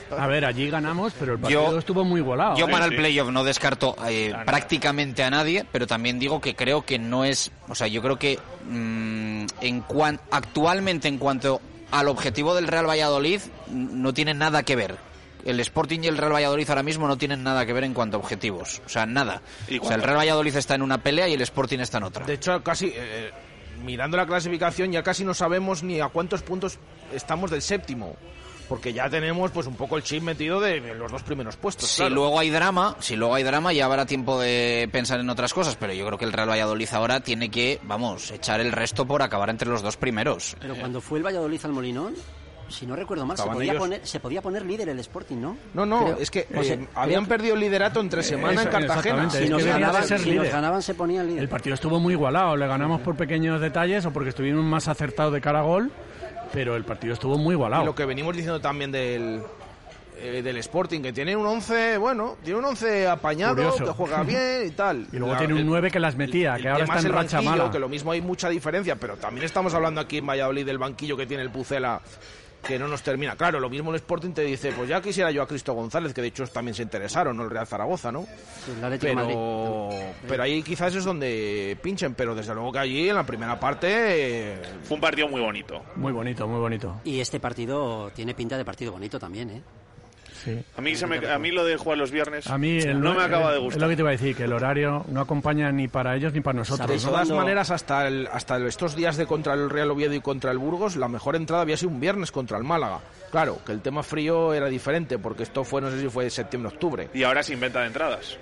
A 0.17 0.27
ver, 0.27 0.45
allí 0.45 0.69
ganamos, 0.69 1.13
pero 1.19 1.33
el 1.33 1.39
partido 1.39 1.77
estuvo 1.79 2.03
muy 2.03 2.21
igualado. 2.21 2.57
Yo 2.57 2.67
¿eh? 2.67 2.71
para 2.71 2.85
el 2.85 2.95
playoff 2.95 3.29
no 3.29 3.43
descarto 3.43 3.95
eh, 4.07 4.33
prácticamente 4.45 5.23
a 5.23 5.29
nadie, 5.29 5.65
pero 5.71 5.87
también 5.87 6.19
digo 6.19 6.41
que 6.41 6.55
creo 6.55 6.85
que 6.85 6.99
no 6.99 7.23
es, 7.25 7.51
o 7.67 7.75
sea, 7.75 7.87
yo 7.87 8.01
creo 8.01 8.17
que 8.17 8.39
mm, 8.69 9.45
en 9.61 9.81
cuan- 9.83 10.19
actualmente 10.31 11.07
en 11.07 11.17
cuanto 11.17 11.61
al 11.91 12.07
objetivo 12.07 12.53
del 12.55 12.67
Real 12.67 12.87
Valladolid 12.87 13.41
no 13.69 14.13
tiene 14.13 14.33
nada 14.33 14.63
que 14.63 14.75
ver. 14.75 14.95
El 15.45 15.59
Sporting 15.59 15.99
y 16.03 16.07
el 16.07 16.17
Real 16.17 16.33
Valladolid 16.33 16.69
ahora 16.69 16.83
mismo 16.83 17.07
no 17.07 17.17
tienen 17.17 17.43
nada 17.43 17.65
que 17.65 17.73
ver 17.73 17.83
en 17.83 17.93
cuanto 17.93 18.17
a 18.17 18.19
objetivos, 18.19 18.81
o 18.85 18.89
sea, 18.89 19.05
nada. 19.05 19.41
O 19.81 19.85
sea, 19.85 19.95
el 19.95 20.03
Real 20.03 20.17
Valladolid 20.17 20.55
está 20.55 20.75
en 20.75 20.81
una 20.81 21.01
pelea 21.01 21.27
y 21.27 21.33
el 21.33 21.41
Sporting 21.41 21.79
está 21.79 21.97
en 21.97 22.03
otra. 22.03 22.25
De 22.25 22.33
hecho, 22.33 22.61
casi 22.61 22.91
eh, 22.95 23.31
mirando 23.83 24.17
la 24.17 24.25
clasificación 24.25 24.91
ya 24.91 25.03
casi 25.03 25.23
no 25.23 25.33
sabemos 25.33 25.83
ni 25.83 25.99
a 25.99 26.09
cuántos 26.09 26.41
puntos 26.41 26.79
estamos 27.13 27.51
del 27.51 27.61
séptimo. 27.61 28.15
Porque 28.67 28.93
ya 28.93 29.09
tenemos 29.09 29.49
pues 29.49 29.65
un 29.65 29.73
poco 29.73 29.97
el 29.97 30.03
chip 30.03 30.21
metido 30.21 30.59
de 30.59 30.79
los 30.93 31.11
dos 31.11 31.23
primeros 31.23 31.57
puestos. 31.57 31.89
Si 31.89 32.01
claro. 32.01 32.13
luego 32.13 32.39
hay 32.39 32.51
drama, 32.51 32.95
si 32.99 33.15
luego 33.15 33.33
hay 33.33 33.41
drama 33.41 33.73
ya 33.73 33.85
habrá 33.85 34.05
tiempo 34.05 34.39
de 34.39 34.87
pensar 34.91 35.19
en 35.19 35.27
otras 35.31 35.55
cosas, 35.55 35.75
pero 35.75 35.91
yo 35.91 36.05
creo 36.05 36.19
que 36.19 36.25
el 36.25 36.31
Real 36.31 36.49
Valladolid 36.49 36.87
ahora 36.91 37.19
tiene 37.19 37.49
que, 37.49 37.79
vamos, 37.81 38.29
echar 38.29 38.61
el 38.61 38.71
resto 38.71 39.07
por 39.07 39.23
acabar 39.23 39.49
entre 39.49 39.67
los 39.67 39.81
dos 39.81 39.97
primeros. 39.97 40.55
Pero 40.59 40.75
cuando 40.75 41.01
fue 41.01 41.17
el 41.17 41.25
Valladolid 41.25 41.59
al 41.63 41.73
Molinón, 41.73 42.13
si 42.69 42.85
no 42.85 42.95
recuerdo 42.95 43.25
mal, 43.25 43.37
se 43.37 43.43
podía, 43.45 43.71
ellos. 43.73 43.81
poner, 43.83 44.07
se 44.07 44.19
podía 44.19 44.41
poner 44.41 44.65
líder 44.65 44.89
el 44.89 44.99
Sporting, 44.99 45.37
¿no? 45.37 45.57
No, 45.73 45.85
no, 45.85 46.03
Creo- 46.05 46.17
es 46.19 46.31
que 46.31 46.47
o 46.55 46.63
sea, 46.63 46.75
eh, 46.75 46.87
habían 46.95 47.25
perdido 47.25 47.55
el 47.55 47.59
liderato 47.59 47.99
entre 47.99 48.23
semana 48.23 48.53
Eso, 48.61 48.63
en 48.63 48.69
Cartagena. 48.69 49.29
Si 49.29 49.49
nos, 49.49 49.63
ganaban, 49.63 50.03
si 50.05 50.13
nos 50.13 50.25
líder. 50.25 50.51
ganaban 50.51 50.81
se 50.81 50.93
ponían 50.93 51.27
líder. 51.27 51.41
El 51.43 51.49
partido 51.49 51.73
estuvo 51.73 51.99
muy 51.99 52.13
igualado, 52.13 52.55
le 52.55 52.67
ganamos 52.67 53.01
por 53.01 53.15
pequeños 53.15 53.59
detalles 53.61 54.05
o 54.05 54.11
porque 54.11 54.29
estuvimos 54.29 54.63
más 54.63 54.87
acertados 54.87 55.33
de 55.33 55.41
cara 55.41 55.59
a 55.59 55.63
gol, 55.63 55.91
pero 56.53 56.75
el 56.75 56.83
partido 56.85 57.13
estuvo 57.13 57.37
muy 57.37 57.53
Y 57.53 57.55
igualado. 57.55 57.85
lo 57.85 57.95
que 57.95 58.05
venimos 58.05 58.35
diciendo 58.35 58.59
también 58.59 58.91
del, 58.91 59.41
eh, 60.21 60.41
del 60.41 60.57
Sporting, 60.57 61.01
que 61.01 61.13
tiene 61.13 61.35
un 61.35 61.45
11, 61.45 61.97
bueno, 61.97 62.35
tiene 62.43 62.59
un 62.59 62.65
11 62.65 63.07
apañado, 63.07 63.55
Curioso. 63.55 63.85
que 63.85 63.91
juega 63.91 64.23
bien 64.23 64.63
y 64.67 64.71
tal. 64.71 65.07
Y 65.13 65.17
luego 65.17 65.33
La- 65.33 65.39
tiene 65.39 65.53
un 65.53 65.59
el- 65.61 65.65
9 65.65 65.89
que 65.91 65.99
las 65.99 66.15
metía, 66.17 66.55
el 66.57 66.61
que 66.63 66.67
ahora 66.69 66.83
tema 66.85 66.95
está 66.95 66.99
es 66.99 67.05
en 67.05 67.11
el 67.11 67.15
racha 67.17 67.37
banquillo, 67.37 67.57
mala. 67.57 67.71
que 67.71 67.79
lo 67.79 67.87
mismo 67.87 68.11
hay 68.11 68.21
mucha 68.21 68.49
diferencia, 68.49 68.95
pero 68.97 69.15
también 69.15 69.45
estamos 69.45 69.73
hablando 69.73 70.01
aquí 70.01 70.17
en 70.17 70.27
Valladolid 70.27 70.65
del 70.65 70.77
banquillo 70.77 71.15
que 71.15 71.25
tiene 71.25 71.43
el 71.43 71.51
Pucela 71.51 72.01
que 72.65 72.77
no 72.77 72.87
nos 72.87 73.01
termina. 73.01 73.35
Claro, 73.35 73.59
lo 73.59 73.69
mismo 73.69 73.89
el 73.91 73.95
Sporting 73.97 74.31
te 74.31 74.43
dice, 74.43 74.71
pues 74.71 74.87
ya 74.89 75.01
quisiera 75.01 75.31
yo 75.31 75.41
a 75.41 75.47
Cristo 75.47 75.73
González, 75.73 76.13
que 76.13 76.21
de 76.21 76.27
hecho 76.27 76.45
también 76.47 76.75
se 76.75 76.83
interesaron, 76.83 77.35
¿no? 77.37 77.43
El 77.43 77.49
Real 77.49 77.65
Zaragoza, 77.67 78.11
¿no? 78.11 78.25
Atlético 78.83 79.07
de 79.07 79.15
Pero, 79.25 79.87
Madrid. 79.89 80.05
pero 80.27 80.43
ahí 80.43 80.61
quizás 80.63 80.93
es 80.95 81.03
donde 81.03 81.77
pinchen, 81.81 82.13
pero 82.15 82.35
desde 82.35 82.53
luego 82.53 82.71
que 82.71 82.79
allí 82.79 83.09
en 83.09 83.15
la 83.15 83.25
primera 83.25 83.59
parte 83.59 83.87
eh, 83.89 84.61
Fue 84.83 84.95
un 84.95 85.01
partido 85.01 85.27
muy 85.27 85.41
bonito. 85.41 85.81
Muy 85.95 86.11
bonito, 86.11 86.47
muy 86.47 86.59
bonito. 86.59 87.01
Y 87.03 87.19
este 87.19 87.39
partido 87.39 88.11
tiene 88.13 88.33
pinta 88.33 88.57
de 88.57 88.65
partido 88.65 88.91
bonito 88.91 89.19
también, 89.19 89.49
¿eh? 89.49 89.61
Sí. 90.43 90.57
A 90.77 90.81
mí, 90.81 90.95
se 90.95 91.05
me- 91.07 91.27
a 91.29 91.37
mí 91.37 91.51
lo 91.51 91.65
de 91.65 91.75
jugar 91.77 91.97
los 91.97 92.11
viernes 92.11 92.47
A 92.47 92.57
mí 92.57 92.77
el- 92.79 92.99
no 93.01 93.13
me 93.13 93.23
acaba 93.23 93.51
de 93.51 93.57
Es 93.57 93.63
gustar. 93.63 93.81
lo 93.81 93.89
que 93.89 93.95
te 93.95 94.01
iba 94.01 94.09
a 94.09 94.13
decir, 94.13 94.35
que 94.35 94.43
el 94.45 94.53
horario 94.53 95.05
no 95.09 95.21
acompaña 95.21 95.71
ni 95.71 95.87
para 95.87 96.15
ellos 96.15 96.33
ni 96.33 96.41
para 96.41 96.53
De 96.55 96.59
nosotros. 96.59 97.03
¿no? 97.05 97.11
todas 97.11 97.29
maneras, 97.29 97.71
hasta, 97.71 98.07
el- 98.07 98.27
hasta 98.31 98.57
estos 98.67 98.95
días 98.95 99.17
de 99.17 99.25
contra 99.25 99.53
el 99.53 99.69
Real 99.69 99.91
Oviedo 99.91 100.13
y 100.13 100.21
contra 100.21 100.51
el 100.51 100.57
Burgos, 100.57 100.95
la 100.95 101.07
mejor 101.07 101.35
entrada 101.35 101.61
había 101.63 101.77
sido 101.77 101.91
un 101.91 101.99
viernes 101.99 102.31
contra 102.31 102.57
el 102.57 102.63
Málaga. 102.63 102.99
Claro, 103.31 103.59
que 103.65 103.71
el 103.73 103.81
tema 103.81 104.01
frío 104.03 104.53
era 104.53 104.67
diferente, 104.67 105.17
porque 105.19 105.43
esto 105.43 105.63
fue, 105.63 105.81
no 105.81 105.91
sé 105.91 105.99
si 106.01 106.09
fue 106.09 106.29
septiembre-octubre. 106.29 107.09
Y 107.13 107.23
ahora 107.23 107.43
sin 107.43 107.59
venta 107.59 107.81
de 107.81 107.87
entradas. 107.87 108.37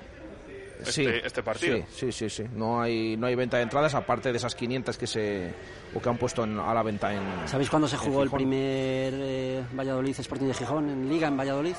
Este, 0.79 0.91
Sí, 0.91 1.05
este 1.23 1.41
partido. 1.43 1.77
Sí, 1.91 2.11
sí, 2.11 2.11
sí, 2.11 2.29
sí. 2.29 2.43
No 2.53 2.81
hay, 2.81 3.17
no 3.17 3.27
hay 3.27 3.35
venta 3.35 3.57
de 3.57 3.63
entradas, 3.63 3.93
aparte 3.95 4.31
de 4.31 4.37
esas 4.37 4.53
500 4.55 4.97
que 4.97 5.07
se 5.07 5.51
o 5.93 5.99
que 6.01 6.09
han 6.09 6.17
puesto 6.17 6.43
en- 6.43 6.59
a 6.59 6.73
la 6.73 6.83
venta 6.83 7.13
en. 7.13 7.21
¿Sabéis 7.47 7.69
cuándo 7.69 7.87
se 7.87 7.97
jugó 7.97 8.21
el 8.23 8.29
primer 8.29 9.13
eh, 9.15 9.63
Valladolid 9.73 10.15
Sporting 10.19 10.45
de 10.47 10.53
Gijón 10.53 10.89
en 10.89 11.09
Liga 11.09 11.27
en 11.27 11.37
Valladolid? 11.37 11.75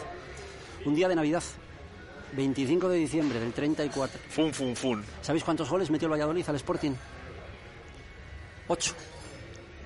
Un 0.84 0.94
día 0.94 1.08
de 1.08 1.14
Navidad, 1.14 1.42
25 2.36 2.88
de 2.88 2.96
diciembre 2.98 3.38
del 3.40 3.52
34. 3.52 4.20
Fun, 4.30 4.52
fun, 4.52 4.74
fun. 4.76 5.04
¿Sabéis 5.22 5.44
cuántos 5.44 5.68
goles 5.70 5.90
metió 5.90 6.06
el 6.06 6.12
Valladolid 6.12 6.48
al 6.48 6.56
Sporting? 6.56 6.92
8. 8.68 8.94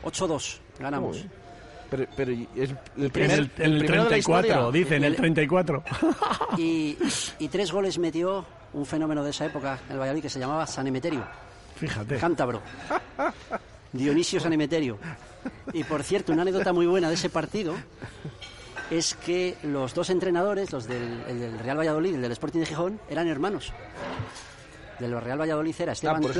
8-2. 0.04 0.58
Ganamos. 0.78 1.16
Uy. 1.16 1.30
Pero, 1.90 2.06
pero 2.16 2.32
¿y 2.32 2.48
es 2.56 2.70
el 2.96 3.04
En 3.04 3.10
primer, 3.10 3.38
el, 3.38 3.50
el 3.58 3.78
primero 3.78 3.92
de 3.92 3.96
la 3.98 4.08
34, 4.08 4.48
historia. 4.48 4.70
dicen, 4.72 5.04
el 5.04 5.16
34. 5.16 5.84
Y, 6.58 6.98
y 7.38 7.48
tres 7.48 7.72
goles 7.72 7.98
metió 7.98 8.44
un 8.74 8.86
fenómeno 8.86 9.22
de 9.24 9.30
esa 9.30 9.46
época, 9.46 9.78
el 9.90 9.98
Valladolid, 9.98 10.22
que 10.22 10.30
se 10.30 10.38
llamaba 10.38 10.66
San 10.66 10.86
Emeterio. 10.86 11.24
Fíjate. 11.76 12.16
Cántabro. 12.18 12.62
Dionisio 13.92 14.40
San 14.40 14.52
Emeterio. 14.52 14.98
Y 15.72 15.84
por 15.84 16.02
cierto, 16.02 16.32
una 16.32 16.42
anécdota 16.42 16.72
muy 16.72 16.86
buena 16.86 17.08
de 17.08 17.14
ese 17.14 17.28
partido 17.28 17.74
es 18.90 19.14
que 19.14 19.56
los 19.62 19.94
dos 19.94 20.10
entrenadores, 20.10 20.72
los 20.72 20.86
del, 20.86 21.22
el 21.28 21.40
del 21.40 21.58
Real 21.58 21.78
Valladolid 21.78 22.12
y 22.12 22.14
el 22.14 22.22
del 22.22 22.32
Sporting 22.32 22.60
de 22.60 22.66
Gijón, 22.66 23.00
eran 23.08 23.28
hermanos. 23.28 23.72
Del 24.98 25.20
Real 25.20 25.40
Valladolid 25.40 25.74
era 25.78 25.92
Ah, 25.92 25.94
Esteban 25.94 26.22
eso 26.22 26.32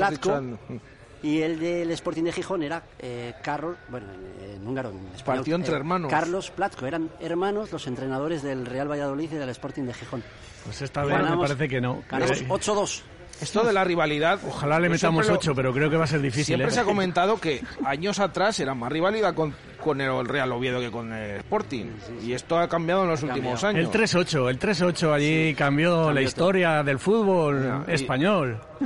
y 1.23 1.41
el 1.41 1.59
del 1.59 1.89
Sporting 1.91 2.23
de 2.23 2.31
Gijón 2.33 2.61
era 2.63 2.83
eh, 2.99 3.33
Carlos, 3.41 3.75
bueno, 3.89 4.07
en, 4.43 4.67
húngaro, 4.67 4.89
en 4.89 4.97
español. 5.15 5.39
Partido 5.39 5.55
entre 5.55 5.73
eh, 5.73 5.77
hermanos. 5.77 6.11
Carlos 6.11 6.51
Platko, 6.51 6.85
eran 6.85 7.09
hermanos 7.19 7.71
los 7.71 7.87
entrenadores 7.87 8.43
del 8.43 8.65
Real 8.65 8.89
Valladolid 8.91 9.31
y 9.31 9.35
del 9.35 9.49
Sporting 9.49 9.83
de 9.83 9.93
Gijón. 9.93 10.23
Pues 10.65 10.81
esta 10.81 11.03
vez 11.03 11.17
me 11.29 11.37
parece 11.37 11.67
que 11.67 11.81
no. 11.81 12.03
Ganamos 12.09 12.41
Eh, 12.41 12.47
8-2. 12.47 13.01
Esto 13.41 13.63
de 13.63 13.73
la 13.73 13.83
rivalidad. 13.83 14.39
Ojalá 14.47 14.79
le 14.79 14.89
metamos 14.89 15.27
lo- 15.27 15.33
8, 15.33 15.53
pero 15.55 15.73
creo 15.73 15.89
que 15.89 15.97
va 15.97 16.03
a 16.03 16.07
ser 16.07 16.21
difícil. 16.21 16.45
Siempre 16.45 16.67
¿eh? 16.67 16.71
se 16.71 16.79
ha 16.79 16.83
comentado 16.83 17.39
que 17.39 17.61
años 17.83 18.19
atrás 18.19 18.59
era 18.59 18.73
más 18.75 18.91
rivalidad 18.91 19.33
con, 19.33 19.53
con 19.83 19.99
el 20.01 20.25
Real 20.25 20.51
Oviedo 20.51 20.79
que 20.79 20.91
con 20.91 21.11
el 21.11 21.37
Sporting. 21.37 21.85
Y 22.21 22.33
esto 22.33 22.59
ha 22.59 22.69
cambiado 22.69 23.03
en 23.03 23.09
los 23.09 23.23
últimos 23.23 23.63
años. 23.63 23.93
El 23.93 24.01
3-8, 24.01 24.49
el 24.49 24.59
3-8 24.59 25.13
allí 25.13 25.55
cambió, 25.55 25.99
la 25.99 26.05
Cambió 26.07 26.21
historia 26.21 26.83
del 26.83 26.99
fútbol 26.99 27.85
español. 27.87 28.59
Y 28.81 28.85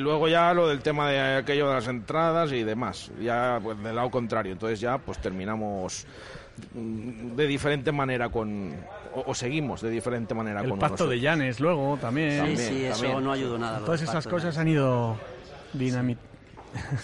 luego 0.00 0.28
ya 0.28 0.52
lo 0.54 0.68
del 0.68 0.80
tema 0.80 1.08
de 1.10 1.36
aquello 1.36 1.68
de 1.68 1.74
las 1.74 1.86
entradas 1.88 2.52
y 2.52 2.62
demás, 2.64 3.10
ya 3.20 3.58
pues 3.62 3.82
del 3.82 3.94
lado 3.96 4.10
contrario. 4.10 4.52
Entonces 4.52 4.80
ya 4.80 4.98
pues 4.98 5.18
terminamos 5.18 6.06
mm, 6.74 7.34
de 7.36 7.46
diferente 7.46 7.92
manera 7.92 8.28
con 8.28 8.72
o, 9.14 9.24
o 9.30 9.34
seguimos 9.34 9.80
de 9.80 9.90
diferente 9.90 10.34
manera 10.34 10.60
El 10.60 10.70
con 10.70 10.78
pacto 10.78 11.06
de 11.08 11.20
Llanes 11.20 11.60
luego 11.60 11.96
también. 12.00 12.30
Sí, 12.32 12.36
También, 12.38 12.58
sí, 12.58 12.84
eso 12.84 13.00
también. 13.02 13.24
no 13.24 13.32
ayudó 13.32 13.58
nada. 13.58 13.78
Todas 13.80 14.02
esas 14.02 14.26
cosas 14.26 14.56
han 14.58 14.68
ido 14.68 15.16
dinami- 15.74 16.16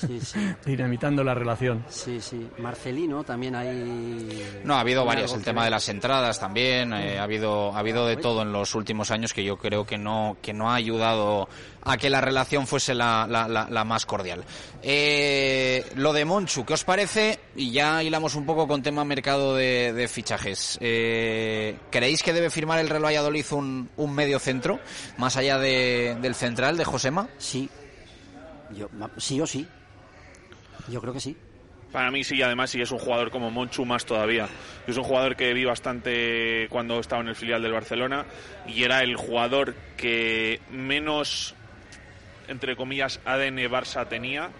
Sí, 0.00 0.20
sí. 0.20 0.38
dinamitando 0.66 1.22
la 1.24 1.34
relación. 1.34 1.84
Sí, 1.88 2.20
sí. 2.20 2.48
Marcelino 2.58 3.24
también 3.24 3.54
hay. 3.54 4.44
No, 4.64 4.74
ha 4.74 4.80
habido 4.80 5.04
varias. 5.04 5.32
El 5.32 5.42
tema 5.42 5.64
de 5.64 5.70
las 5.70 5.88
entradas 5.88 6.38
también. 6.40 6.92
eh, 6.92 7.18
ha 7.18 7.22
habido 7.24 7.74
ha 7.74 7.78
habido 7.78 8.06
de 8.06 8.16
todo 8.16 8.42
en 8.42 8.52
los 8.52 8.74
últimos 8.74 9.10
años 9.10 9.32
que 9.32 9.44
yo 9.44 9.56
creo 9.56 9.84
que 9.86 9.98
no 9.98 10.36
que 10.42 10.52
no 10.52 10.70
ha 10.70 10.74
ayudado 10.74 11.48
a 11.86 11.96
que 11.98 12.08
la 12.08 12.20
relación 12.22 12.66
fuese 12.66 12.94
la, 12.94 13.26
la- 13.28 13.46
la- 13.46 13.68
la 13.68 13.84
más 13.84 14.06
cordial. 14.06 14.42
Eh, 14.82 15.84
lo 15.96 16.12
de 16.14 16.24
Monchu, 16.24 16.64
¿qué 16.64 16.72
os 16.74 16.84
parece? 16.84 17.38
Y 17.56 17.72
ya 17.72 18.02
hilamos 18.02 18.34
un 18.36 18.46
poco 18.46 18.66
con 18.66 18.82
tema 18.82 19.04
mercado 19.04 19.54
de, 19.54 19.92
de 19.92 20.08
fichajes. 20.08 20.78
Eh, 20.80 21.76
¿Creéis 21.90 22.22
que 22.22 22.32
debe 22.32 22.48
firmar 22.50 22.78
el 22.78 22.88
Real 22.88 23.04
Valladolid 23.04 23.44
un, 23.50 23.90
un 23.96 24.14
medio 24.14 24.38
centro 24.38 24.80
más 25.18 25.36
allá 25.36 25.58
de- 25.58 26.16
del 26.22 26.34
central 26.34 26.76
de 26.78 26.84
Josema? 26.84 27.28
Sí. 27.38 27.68
Yo, 28.76 28.88
sí 29.16 29.40
o 29.40 29.46
sí. 29.46 29.66
Yo 30.88 31.00
creo 31.00 31.12
que 31.12 31.20
sí. 31.20 31.36
Para 31.92 32.10
mí 32.10 32.24
sí, 32.24 32.42
además 32.42 32.70
sí 32.70 32.80
es 32.80 32.90
un 32.90 32.98
jugador 32.98 33.30
como 33.30 33.52
Monchu 33.52 33.84
más 33.84 34.04
todavía. 34.04 34.48
Es 34.86 34.96
un 34.96 35.04
jugador 35.04 35.36
que 35.36 35.54
vi 35.54 35.64
bastante 35.64 36.66
cuando 36.68 36.98
estaba 36.98 37.22
en 37.22 37.28
el 37.28 37.36
filial 37.36 37.62
del 37.62 37.72
Barcelona 37.72 38.26
y 38.66 38.82
era 38.82 39.00
el 39.02 39.14
jugador 39.14 39.76
que 39.96 40.60
menos, 40.72 41.54
entre 42.48 42.74
comillas, 42.74 43.20
ADN 43.24 43.58
Barça 43.70 44.08
tenía, 44.08 44.50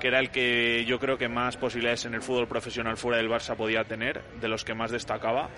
que 0.00 0.08
era 0.08 0.18
el 0.18 0.30
que 0.30 0.86
yo 0.86 0.98
creo 0.98 1.18
que 1.18 1.28
más 1.28 1.58
posibilidades 1.58 2.06
en 2.06 2.14
el 2.14 2.22
fútbol 2.22 2.48
profesional 2.48 2.96
fuera 2.96 3.18
del 3.18 3.28
Barça 3.28 3.54
podía 3.54 3.84
tener, 3.84 4.22
de 4.40 4.48
los 4.48 4.64
que 4.64 4.72
más 4.72 4.90
destacaba. 4.90 5.50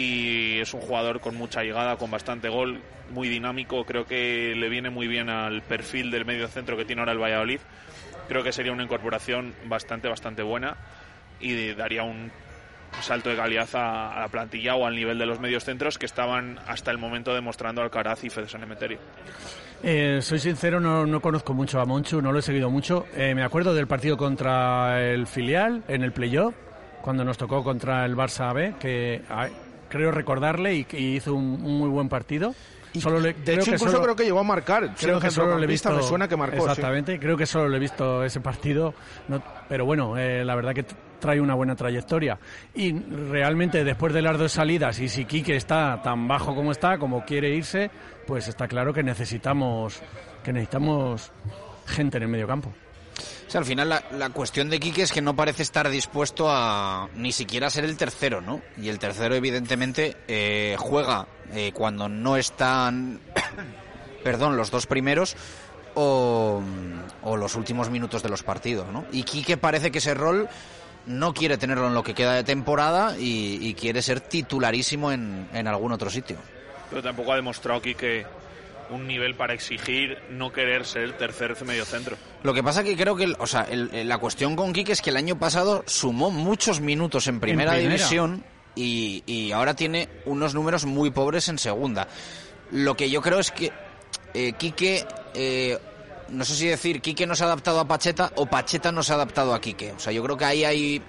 Y 0.00 0.60
es 0.60 0.72
un 0.72 0.80
jugador 0.80 1.20
con 1.20 1.36
mucha 1.36 1.62
llegada, 1.62 1.96
con 1.96 2.10
bastante 2.10 2.48
gol, 2.48 2.80
muy 3.10 3.28
dinámico. 3.28 3.84
Creo 3.84 4.06
que 4.06 4.54
le 4.56 4.68
viene 4.68 4.88
muy 4.88 5.08
bien 5.08 5.28
al 5.28 5.62
perfil 5.62 6.10
del 6.10 6.24
medio 6.24 6.48
centro 6.48 6.76
que 6.76 6.84
tiene 6.84 7.02
ahora 7.02 7.12
el 7.12 7.18
Valladolid 7.18 7.60
creo 8.30 8.44
que 8.44 8.52
sería 8.52 8.70
una 8.70 8.84
incorporación 8.84 9.52
bastante, 9.66 10.08
bastante 10.08 10.44
buena 10.44 10.76
y 11.40 11.74
daría 11.74 12.04
un 12.04 12.30
salto 13.00 13.28
de 13.28 13.34
calidad 13.34 13.68
a, 13.74 14.14
a 14.14 14.20
la 14.20 14.28
plantilla 14.28 14.76
o 14.76 14.86
al 14.86 14.94
nivel 14.94 15.18
de 15.18 15.26
los 15.26 15.40
medios 15.40 15.64
centros 15.64 15.98
que 15.98 16.06
estaban 16.06 16.56
hasta 16.68 16.92
el 16.92 16.98
momento 16.98 17.34
demostrando 17.34 17.82
Alcaraz 17.82 18.22
y 18.22 18.30
Fede 18.30 18.48
San 18.48 18.62
Emeterio. 18.62 18.98
Eh, 19.82 20.20
soy 20.22 20.38
sincero, 20.38 20.78
no, 20.78 21.06
no 21.06 21.20
conozco 21.20 21.54
mucho 21.54 21.80
a 21.80 21.84
Monchu, 21.84 22.22
no 22.22 22.30
lo 22.30 22.38
he 22.38 22.42
seguido 22.42 22.70
mucho. 22.70 23.06
Eh, 23.16 23.34
me 23.34 23.42
acuerdo 23.42 23.74
del 23.74 23.88
partido 23.88 24.16
contra 24.16 25.02
el 25.02 25.26
filial 25.26 25.82
en 25.88 26.04
el 26.04 26.12
playoff, 26.12 26.54
cuando 27.02 27.24
nos 27.24 27.36
tocó 27.36 27.64
contra 27.64 28.04
el 28.04 28.14
Barça 28.14 28.54
B, 28.54 28.74
que 28.78 29.22
creo 29.90 30.10
recordarle 30.12 30.74
y, 30.74 30.86
y 30.92 31.16
hizo 31.16 31.34
un, 31.34 31.60
un 31.62 31.78
muy 31.78 31.88
buen 31.90 32.08
partido. 32.08 32.54
Solo 32.98 33.20
le- 33.20 33.34
De 33.34 33.42
creo 33.44 33.56
hecho, 33.58 33.64
que 33.66 33.70
incluso 33.76 33.90
solo- 33.92 34.02
creo 34.04 34.16
que 34.16 34.24
llegó 34.24 34.40
a 34.40 34.44
marcar. 34.44 34.94
Creo 34.98 35.20
que 35.20 35.30
solo 35.30 35.56
le 35.58 35.64
he 35.64 35.68
visto. 35.68 35.92
Me 35.92 36.02
suena 36.02 36.26
que 36.26 36.36
marcó. 36.36 36.56
sí. 36.56 36.62
Exactamente, 36.62 37.20
creo 37.20 37.36
que 37.36 37.46
solo 37.46 37.68
le 37.68 37.76
he 37.76 37.80
visto 37.80 38.24
ese 38.24 38.40
partido. 38.40 38.94
no- 39.28 39.42
pero 39.68 39.84
bueno, 39.84 40.16
eh, 40.18 40.44
la 40.44 40.56
verdad 40.56 40.72
que 40.74 40.84
trae 41.20 41.40
una 41.40 41.54
buena 41.54 41.76
trayectoria. 41.76 42.38
Y 42.74 42.92
realmente, 42.98 43.84
después 43.84 44.12
de 44.12 44.22
las 44.22 44.36
dos 44.38 44.50
salidas, 44.52 44.98
y 45.00 45.08
si 45.08 45.24
Quique 45.26 45.54
está 45.54 46.00
tan 46.02 46.26
bajo 46.26 46.54
como 46.54 46.72
está, 46.72 46.98
como 46.98 47.24
quiere 47.24 47.50
irse, 47.54 47.90
pues 48.26 48.48
está 48.48 48.66
claro 48.66 48.92
que 48.92 49.02
necesitamos, 49.04 50.00
que 50.42 50.52
necesitamos 50.52 51.30
gente 51.86 52.16
en 52.16 52.22
el 52.24 52.28
medio 52.30 52.48
campo. 52.48 52.72
Al 53.54 53.64
final 53.64 53.88
la, 53.88 54.30
cuestión 54.30 54.70
de 54.70 54.78
Quique 54.78 55.02
es 55.02 55.12
que 55.12 55.20
no 55.20 55.34
parece 55.34 55.62
estar 55.62 55.88
dispuesto 55.90 56.46
a 56.48 57.08
ni 57.14 57.32
siquiera 57.32 57.68
ser 57.68 57.84
el 57.84 57.96
tercero, 57.96 58.40
¿no? 58.40 58.62
Y 58.76 58.88
el 58.88 58.98
tercero, 58.98 59.34
evidentemente, 59.34 60.16
eh, 60.28 60.76
juega 60.78 61.26
eh, 61.52 61.72
cuando 61.74 62.08
no 62.08 62.36
están, 62.36 63.20
perdón, 64.24 64.56
los 64.56 64.70
dos 64.70 64.86
primeros 64.86 65.36
o, 65.94 66.62
los 67.24 67.56
últimos 67.56 67.90
minutos 67.90 68.22
de 68.22 68.28
los 68.28 68.42
partidos, 68.42 68.86
¿no? 68.92 69.04
Y 69.10 69.24
Quique 69.24 69.56
parece 69.56 69.90
que 69.90 69.98
ese 69.98 70.14
rol 70.14 70.48
no 71.06 71.34
quiere 71.34 71.58
tenerlo 71.58 71.88
en 71.88 71.94
lo 71.94 72.04
que 72.04 72.14
queda 72.14 72.34
de 72.34 72.44
temporada 72.44 73.18
y, 73.18 73.58
y 73.60 73.74
quiere 73.74 74.02
ser 74.02 74.20
titularísimo 74.20 75.10
en, 75.10 75.48
en 75.52 75.66
algún 75.66 75.90
otro 75.90 76.08
sitio. 76.08 76.36
Pero 76.88 77.02
tampoco 77.02 77.32
ha 77.32 77.36
demostrado 77.36 77.78
aquí 77.78 77.94
que 77.94 78.26
un 78.90 79.06
nivel 79.06 79.34
para 79.34 79.54
exigir 79.54 80.18
no 80.30 80.52
querer 80.52 80.84
ser 80.86 81.02
el 81.02 81.14
tercer 81.14 81.56
medio 81.64 81.84
centro. 81.84 82.16
Lo 82.42 82.52
que 82.54 82.62
pasa 82.62 82.82
que 82.84 82.96
creo 82.96 83.16
que, 83.16 83.32
o 83.38 83.46
sea, 83.46 83.62
el- 83.70 83.90
el- 83.94 84.08
la 84.08 84.18
cuestión 84.18 84.56
con 84.56 84.72
Quique 84.72 84.92
es 84.92 85.00
que 85.02 85.10
el 85.10 85.16
año 85.16 85.38
pasado 85.38 85.84
sumó 85.86 86.30
muchos 86.30 86.80
minutos 86.80 87.26
en 87.28 87.40
primera, 87.40 87.72
primera. 87.72 87.94
división 87.96 88.44
y, 88.74 89.22
y 89.26 89.52
ahora 89.52 89.74
tiene 89.74 90.08
unos 90.26 90.54
números 90.54 90.84
muy 90.86 91.10
pobres 91.10 91.48
en 91.48 91.58
segunda. 91.58 92.08
Lo 92.72 92.96
que 92.96 93.10
yo 93.10 93.20
creo 93.22 93.38
es 93.40 93.50
que 93.50 93.72
eh, 94.34 94.52
Quique, 94.52 95.04
eh, 95.34 95.78
no 96.28 96.44
sé 96.44 96.54
si 96.54 96.66
decir 96.68 97.00
Quique 97.00 97.26
no 97.26 97.34
se 97.34 97.42
ha 97.42 97.46
adaptado 97.46 97.80
a 97.80 97.88
Pacheta 97.88 98.32
o 98.36 98.46
Pacheta 98.46 98.92
no 98.92 99.02
se 99.02 99.12
ha 99.12 99.16
adaptado 99.16 99.54
a 99.54 99.60
Quique. 99.60 99.92
O 99.92 99.98
sea, 99.98 100.12
yo 100.12 100.22
creo 100.22 100.36
que 100.36 100.44
ahí 100.44 100.64
hay... 100.64 101.02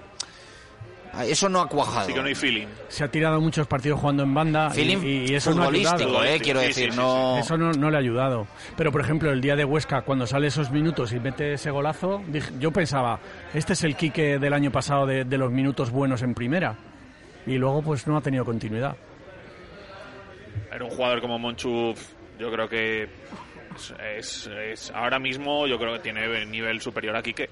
Eso 1.26 1.50
no 1.50 1.60
ha 1.62 1.68
cuajado. 1.68 2.00
Así 2.02 2.14
que 2.14 2.22
no 2.22 2.28
hay 2.28 2.36
feeling. 2.36 2.68
Se 2.88 3.04
ha 3.04 3.08
tirado 3.12 3.40
muchos 3.42 3.68
partidos 3.68 4.00
jugando 4.00 4.24
en 4.24 4.34
banda 4.34 4.70
y- 4.72 4.76
Feeling 4.76 4.98
y, 5.04 5.34
eso 5.36 5.54
no 5.54 5.64
ha 5.64 5.66
futbolístico, 5.66 6.04
ayudado. 6.10 6.24
eh, 6.26 6.40
quiero 6.42 6.60
Sí, 6.62 6.68
decir, 6.68 6.86
sí, 6.86 6.92
sí, 6.92 6.98
no... 6.98 7.38
Eso 7.38 7.58
no, 7.58 7.72
no 7.74 7.90
le 7.92 7.98
ha 7.98 8.00
ayudado. 8.00 8.48
Pero, 8.78 8.92
por 8.92 9.02
ejemplo, 9.02 9.30
el 9.32 9.42
día 9.42 9.56
de 9.56 9.66
Huesca, 9.66 10.04
cuando 10.04 10.26
sale 10.26 10.48
esos 10.48 10.72
minutos 10.72 11.12
y 11.12 11.20
mete 11.20 11.54
ese 11.54 11.70
golazo, 11.70 12.22
dije- 12.28 12.52
yo 12.60 12.72
pensaba, 12.72 13.20
este 13.54 13.74
es 13.74 13.84
el 13.84 13.96
Quique 13.98 14.40
del 14.40 14.54
año 14.54 14.72
pasado 14.72 15.06
de, 15.06 15.26
de 15.26 15.38
los 15.38 15.52
minutos 15.52 15.92
buenos 15.92 16.22
en 16.22 16.34
primera. 16.34 16.76
Y 17.46 17.58
luego, 17.58 17.82
pues, 17.82 18.08
no 18.08 18.16
ha 18.18 18.22
tenido 18.22 18.46
continuidad. 18.46 18.96
Era 20.74 20.86
un 20.86 20.92
jugador 20.92 21.20
como 21.22 21.38
Monchu, 21.38 21.94
yo 22.40 22.52
creo 22.52 22.70
que 22.70 23.04
es, 23.76 23.94
es- 24.18 24.48
es- 24.48 24.92
ahora 24.96 25.20
mismo 25.20 25.68
yo 25.68 25.78
creo 25.78 25.94
que 25.94 26.00
tiene 26.00 26.46
nivel 26.46 26.80
superior 26.80 27.16
a 27.18 27.22
Quique. 27.22 27.50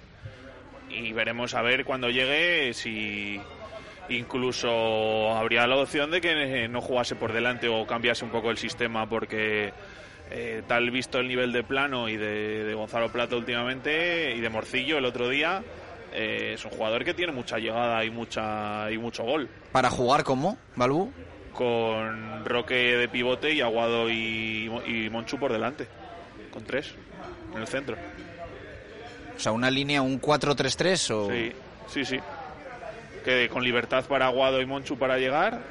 Y 0.90 1.12
veremos 1.14 1.54
a 1.54 1.62
ver 1.62 1.86
cuando 1.86 2.10
llegue 2.10 2.74
si 2.74 3.40
incluso 4.10 5.32
habría 5.36 5.68
la 5.68 5.78
opción 5.78 6.12
de 6.12 6.22
que 6.22 6.64
eh, 6.64 6.68
no 6.68 6.82
jugase 6.82 7.16
por 7.16 7.32
delante 7.32 7.68
o 7.68 7.86
cambiase 7.86 8.26
un 8.26 8.32
poco 8.32 8.50
el 8.50 8.58
sistema 8.58 9.08
porque 9.08 9.72
eh, 10.32 10.64
tal 10.68 10.90
visto 10.92 11.20
el 11.20 11.28
nivel 11.28 11.52
de 11.52 11.64
plano 11.64 12.10
y 12.10 12.18
de, 12.18 12.64
de 12.64 12.74
Gonzalo 12.74 13.12
Plata 13.12 13.36
últimamente 13.36 14.34
y 14.36 14.40
de 14.40 14.50
Morcillo 14.50 14.98
el 14.98 15.06
otro 15.06 15.30
día 15.30 15.64
eh, 16.12 16.54
es 16.56 16.66
un 16.66 16.72
jugador 16.72 17.06
que 17.06 17.14
tiene 17.14 17.32
mucha 17.32 17.58
llegada 17.60 18.04
y 18.04 18.10
mucha 18.10 18.90
y 18.92 18.98
mucho 18.98 19.24
gol 19.24 19.48
Para 19.72 19.92
jugar 19.92 20.24
como, 20.24 20.58
Balbu. 20.76 21.12
con 21.54 22.46
Roque 22.46 22.74
de 22.98 23.08
pivote 23.10 23.54
y 23.54 23.62
Aguado 23.62 24.10
y, 24.10 24.72
y 24.88 25.10
Monchu 25.12 25.38
por 25.38 25.54
delante, 25.54 25.88
con 26.52 26.64
tres 26.64 26.96
en 27.54 27.62
el 27.62 27.68
centro. 27.68 27.96
O 29.40 29.42
sea, 29.42 29.54
una 29.54 29.72
línea, 29.72 30.02
un 30.02 30.20
4-3-3 30.20 31.12
o... 31.16 31.30
Sí, 31.32 31.54
sí, 31.88 32.04
sí. 32.04 32.20
Que 33.24 33.48
con 33.48 33.64
libertad 33.64 34.04
para 34.04 34.26
Aguado 34.26 34.60
y 34.60 34.66
Monchu 34.66 34.98
para 34.98 35.18
llegar, 35.18 35.62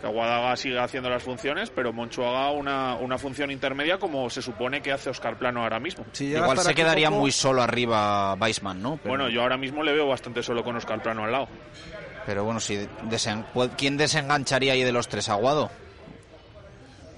que 0.00 0.06
Aguado 0.06 0.32
haga, 0.32 0.56
siga 0.56 0.82
haciendo 0.82 1.10
las 1.10 1.22
funciones, 1.22 1.68
pero 1.68 1.92
Monchu 1.92 2.24
haga 2.24 2.50
una, 2.52 2.94
una 2.94 3.18
función 3.18 3.50
intermedia 3.50 3.98
como 3.98 4.30
se 4.30 4.40
supone 4.40 4.80
que 4.80 4.92
hace 4.92 5.10
Oscar 5.10 5.36
Plano 5.36 5.62
ahora 5.62 5.78
mismo. 5.78 6.06
Igual 6.18 6.58
se 6.58 6.74
quedaría 6.74 7.10
muy 7.10 7.32
solo 7.32 7.62
arriba 7.62 8.32
Weissman, 8.34 8.80
¿no? 8.82 8.96
Pero- 8.96 9.10
Bueno, 9.10 9.28
yo 9.28 9.42
ahora 9.42 9.58
mismo 9.58 9.82
le 9.82 9.92
veo 9.92 10.06
bastante 10.08 10.42
solo 10.42 10.64
con 10.64 10.74
Oscar 10.76 11.02
Plano 11.02 11.24
al 11.24 11.32
lado. 11.32 11.48
Pero 12.24 12.44
bueno, 12.44 12.60
si 12.60 12.76
desen- 13.10 13.44
pu- 13.52 13.70
¿quién 13.76 13.98
desengancharía 13.98 14.72
ahí 14.72 14.84
de 14.84 14.92
los 14.92 15.08
tres? 15.08 15.28
¿Aguado? 15.28 15.70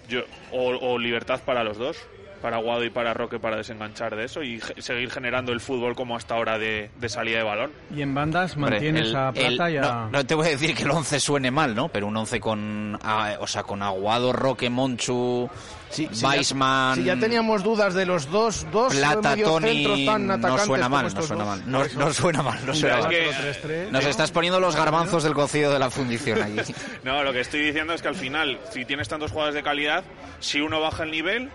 Yo, 0.09 0.23
o, 0.51 0.71
o 0.93 0.99
libertad 0.99 1.41
para 1.45 1.62
los 1.65 1.79
dos, 1.79 1.97
para 2.45 2.59
Aguado 2.59 2.85
y 2.85 2.91
para 2.91 3.15
Roque 3.15 3.39
para 3.39 3.57
desenganchar 3.57 4.15
de 4.16 4.27
eso 4.27 4.43
y 4.43 4.61
ge- 4.61 4.75
seguir 4.83 5.11
generando 5.11 5.51
el 5.53 5.61
fútbol 5.61 5.95
como 5.97 6.15
hasta 6.15 6.35
ahora 6.35 6.59
de, 6.59 6.91
de 7.01 7.09
salida 7.09 7.39
de 7.39 7.43
balón. 7.45 7.73
Y 7.97 8.03
en 8.03 8.15
bandas 8.15 8.59
mantienes 8.59 9.09
el- 9.09 9.16
a 9.16 9.33
Plata 9.33 9.69
el- 9.69 9.73
y 9.75 9.77
a... 9.79 9.81
no, 9.81 10.11
no 10.11 10.27
te 10.27 10.35
voy 10.35 10.49
a 10.49 10.51
decir 10.51 10.75
que 10.75 10.83
el 10.83 10.91
11 10.91 11.21
suene 11.21 11.51
mal, 11.51 11.75
¿no? 11.75 11.89
Pero 11.89 12.07
un 12.07 12.15
11 12.15 12.41
con, 12.41 12.97
o 13.41 13.47
sea, 13.47 13.62
con 13.62 13.83
Aguado, 13.83 14.31
Roque, 14.35 14.69
Monchu, 14.69 15.49
Si 15.89 16.07
ya- 16.12 16.29
Weissman... 16.29 16.97
Si 16.97 17.05
ya 17.05 17.16
teníamos 17.19 17.62
dudas 17.62 17.95
de 17.95 18.05
los 18.05 18.31
dos, 18.31 18.66
dos 18.71 18.95
Plata, 18.95 19.35
Tony, 19.43 20.05
tan 20.05 20.27
no 20.27 20.59
suena 20.59 20.89
mal, 20.91 21.15
no 21.15 21.23
suena 21.23 21.45
mal, 21.47 21.62
no, 21.65 21.83
no 21.97 22.12
suena 22.12 22.43
mal, 22.43 22.59
no 22.66 22.75
suena 22.75 22.99
Es 22.99 23.05
mal. 23.05 23.11
que- 23.11 23.89
Nos 23.91 24.05
estás 24.05 24.31
poniendo 24.33 24.61
los 24.61 24.77
garbanzos 24.77 25.23
del 25.23 25.33
cocido 25.33 25.73
de 25.73 25.79
la 25.79 25.89
fundición 25.89 26.43
allí. 26.43 26.59
No, 27.05 27.23
lo 27.23 27.33
que 27.33 27.41
estoy 27.41 27.61
diciendo 27.62 27.95
es 27.95 28.03
que 28.03 28.09
al 28.09 28.15
final, 28.16 28.59
si 28.71 28.85
tienes 28.85 29.09
tantos 29.09 29.31
jugadores 29.33 29.55
de 29.55 29.62
calidad, 29.62 30.05
si 30.41 30.61
uno 30.61 30.79
baja 30.81 31.05
el 31.05 31.11
nivel, 31.11 31.51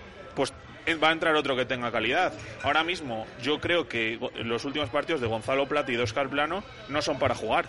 va 1.01 1.10
a 1.10 1.11
entrar 1.11 1.35
otro 1.35 1.56
que 1.56 1.65
tenga 1.65 1.91
calidad. 1.91 2.34
Ahora 2.64 2.84
mismo, 2.84 3.26
yo 3.41 3.60
creo 3.60 3.88
que 3.88 4.19
los 4.43 4.65
últimos 4.65 4.89
partidos 4.89 5.22
de 5.22 5.27
Gonzalo 5.27 5.68
Plata 5.68 5.91
y 5.91 5.95
de 5.95 6.03
Oscar 6.03 6.30
Plano 6.30 6.64
no 6.88 7.01
son 7.01 7.19
para 7.19 7.35
jugar. 7.35 7.65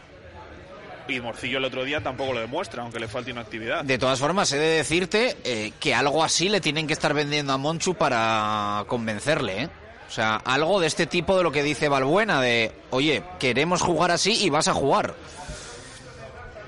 Y 1.09 1.21
Morcillo 1.21 1.59
el 1.59 1.65
otro 1.65 1.85
día 1.85 2.01
tampoco 2.03 2.33
lo 2.33 2.41
demuestra, 2.41 2.83
aunque 2.83 3.01
le 3.01 3.09
falte 3.09 3.33
una 3.33 3.41
actividad. 3.41 3.85
De 3.85 3.99
todas 3.99 4.21
formas, 4.21 4.53
he 4.53 4.59
de 4.59 4.77
decirte 4.77 5.37
eh, 5.45 5.73
que 5.81 5.95
algo 5.95 6.23
así 6.23 6.49
le 6.49 6.61
tienen 6.61 6.87
que 6.87 6.93
estar 6.93 7.13
vendiendo 7.15 7.53
a 7.53 7.59
Monchu 7.59 7.95
para 7.95 8.85
convencerle, 8.87 9.63
¿eh? 9.63 9.69
O 10.09 10.13
sea, 10.13 10.37
algo 10.37 10.81
de 10.81 10.87
este 10.89 11.07
tipo 11.07 11.37
de 11.37 11.43
lo 11.45 11.53
que 11.53 11.63
dice 11.63 11.89
Balbuena, 11.89 12.41
de, 12.41 12.73
oye, 12.91 13.23
queremos 13.39 13.81
jugar 13.81 14.11
así 14.11 14.45
y 14.45 14.51
vas 14.51 14.67
a 14.67 14.75
jugar. 14.75 15.15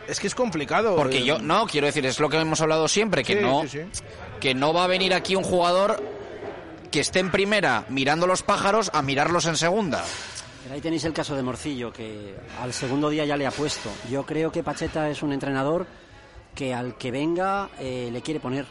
Es 0.06 0.20
que 0.20 0.26
es 0.26 0.34
complicado. 0.34 0.94
Porque 0.96 1.18
eh, 1.18 1.24
yo, 1.24 1.38
no, 1.38 1.66
quiero 1.66 1.86
decir, 1.86 2.04
es 2.06 2.20
lo 2.20 2.28
que 2.28 2.38
hemos 2.38 2.60
hablado 2.60 2.86
siempre, 2.88 3.24
que 3.24 3.34
Sí, 3.34 3.40
no, 3.40 3.62
sí, 3.62 3.80
sí. 3.92 4.02
que 4.40 4.54
no 4.54 4.72
va 4.72 4.84
a 4.84 4.86
venir 4.86 5.14
aquí 5.14 5.36
un 5.36 5.44
jugador 5.44 6.02
que 6.92 7.00
esté 7.00 7.18
en 7.18 7.32
primera 7.32 7.86
mirando 7.88 8.26
los 8.28 8.42
pájaros 8.42 8.90
a 8.92 9.02
mirarlos 9.02 9.46
en 9.46 9.56
segunda. 9.56 10.04
Pero 10.62 10.74
ahí 10.74 10.80
tenéis 10.80 11.04
el 11.04 11.12
caso 11.12 11.34
de 11.34 11.42
Morcillo, 11.42 11.92
que 11.92 12.36
al 12.60 12.72
segundo 12.72 13.08
día 13.08 13.24
ya 13.24 13.36
le 13.36 13.46
ha 13.46 13.50
puesto. 13.50 13.90
Yo 14.08 14.24
creo 14.24 14.52
que 14.52 14.62
Pacheta 14.62 15.08
es 15.08 15.22
un 15.22 15.32
entrenador 15.32 15.86
que 16.54 16.72
al 16.72 16.96
que 16.96 17.10
venga 17.10 17.70
eh, 17.80 18.10
le 18.12 18.20
quiere 18.20 18.38
poner. 18.38 18.66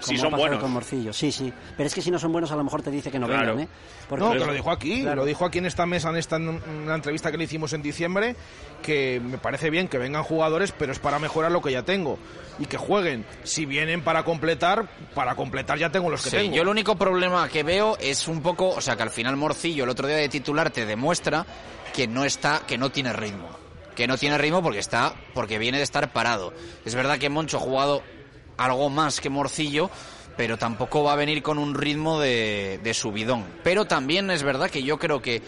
Si 0.00 0.16
son 0.18 0.30
buenos. 0.32 0.60
con 0.60 0.70
Morcillo, 0.72 1.12
sí, 1.12 1.32
sí. 1.32 1.52
Pero 1.76 1.86
es 1.86 1.94
que 1.94 2.02
si 2.02 2.10
no 2.10 2.18
son 2.18 2.32
buenos, 2.32 2.50
a 2.52 2.56
lo 2.56 2.62
mejor 2.64 2.82
te 2.82 2.90
dice 2.90 3.10
que 3.10 3.18
no 3.18 3.26
Claro. 3.26 3.56
vengan, 3.56 3.60
¿eh? 3.64 4.16
no, 4.16 4.32
que 4.32 4.38
lo 4.38 4.52
dijo 4.52 4.70
aquí, 4.70 5.02
Claro. 5.02 5.16
lo 5.16 5.24
dijo 5.24 5.44
aquí 5.44 5.58
en 5.58 5.66
esta 5.66 5.86
mesa, 5.86 6.10
en 6.10 6.16
esta 6.16 6.36
en 6.36 6.60
una 6.84 6.94
entrevista 6.94 7.30
que 7.30 7.38
le 7.38 7.44
hicimos 7.44 7.72
en 7.72 7.82
diciembre, 7.82 8.36
que 8.82 9.20
me 9.24 9.38
parece 9.38 9.70
bien 9.70 9.88
que 9.88 9.98
vengan 9.98 10.22
jugadores, 10.22 10.72
pero 10.72 10.92
es 10.92 10.98
para 10.98 11.18
mejorar 11.18 11.50
lo 11.52 11.60
que 11.62 11.72
ya 11.72 11.82
tengo 11.82 12.18
y 12.58 12.66
que 12.66 12.76
jueguen. 12.76 13.24
Si 13.42 13.66
vienen 13.66 14.02
para 14.02 14.22
completar, 14.24 14.88
para 15.14 15.34
completar 15.34 15.78
ya 15.78 15.90
tengo 15.90 16.10
los 16.10 16.22
que 16.22 16.30
Sí, 16.30 16.36
tengo. 16.36 16.54
yo 16.56 16.62
el 16.62 16.68
único 16.68 16.96
problema 16.96 17.48
que 17.48 17.62
veo 17.62 17.96
es 18.00 18.28
un 18.28 18.42
poco, 18.42 18.68
o 18.70 18.80
sea, 18.80 18.96
que 18.96 19.02
al 19.02 19.10
final 19.10 19.36
Morcillo 19.36 19.84
el 19.84 19.90
otro 19.90 20.06
día 20.06 20.16
de 20.16 20.28
titular 20.28 20.70
te 20.70 20.86
demuestra 20.86 21.44
que 21.94 22.06
no 22.06 22.24
está, 22.24 22.62
que 22.66 22.78
no 22.78 22.90
tiene 22.90 23.12
ritmo. 23.12 23.48
Que 23.94 24.06
no 24.06 24.18
tiene 24.18 24.36
ritmo 24.36 24.62
porque 24.62 24.78
está, 24.78 25.14
porque 25.32 25.56
viene 25.58 25.78
de 25.78 25.84
estar 25.84 26.12
parado. 26.12 26.52
Es 26.84 26.94
verdad 26.94 27.18
que 27.18 27.30
Moncho 27.30 27.56
ha 27.56 27.60
jugado 27.60 28.02
algo 28.56 28.90
más 28.90 29.20
que 29.20 29.30
Morcillo, 29.30 29.90
pero 30.36 30.58
tampoco 30.58 31.02
va 31.02 31.12
a 31.12 31.16
venir 31.16 31.42
con 31.42 31.58
un 31.58 31.74
ritmo 31.74 32.20
de, 32.20 32.80
de 32.82 32.94
subidón. 32.94 33.44
Pero 33.64 33.86
también 33.86 34.30
es 34.30 34.42
verdad 34.42 34.70
que 34.70 34.82
yo 34.82 34.98
creo 34.98 35.22
que 35.22 35.42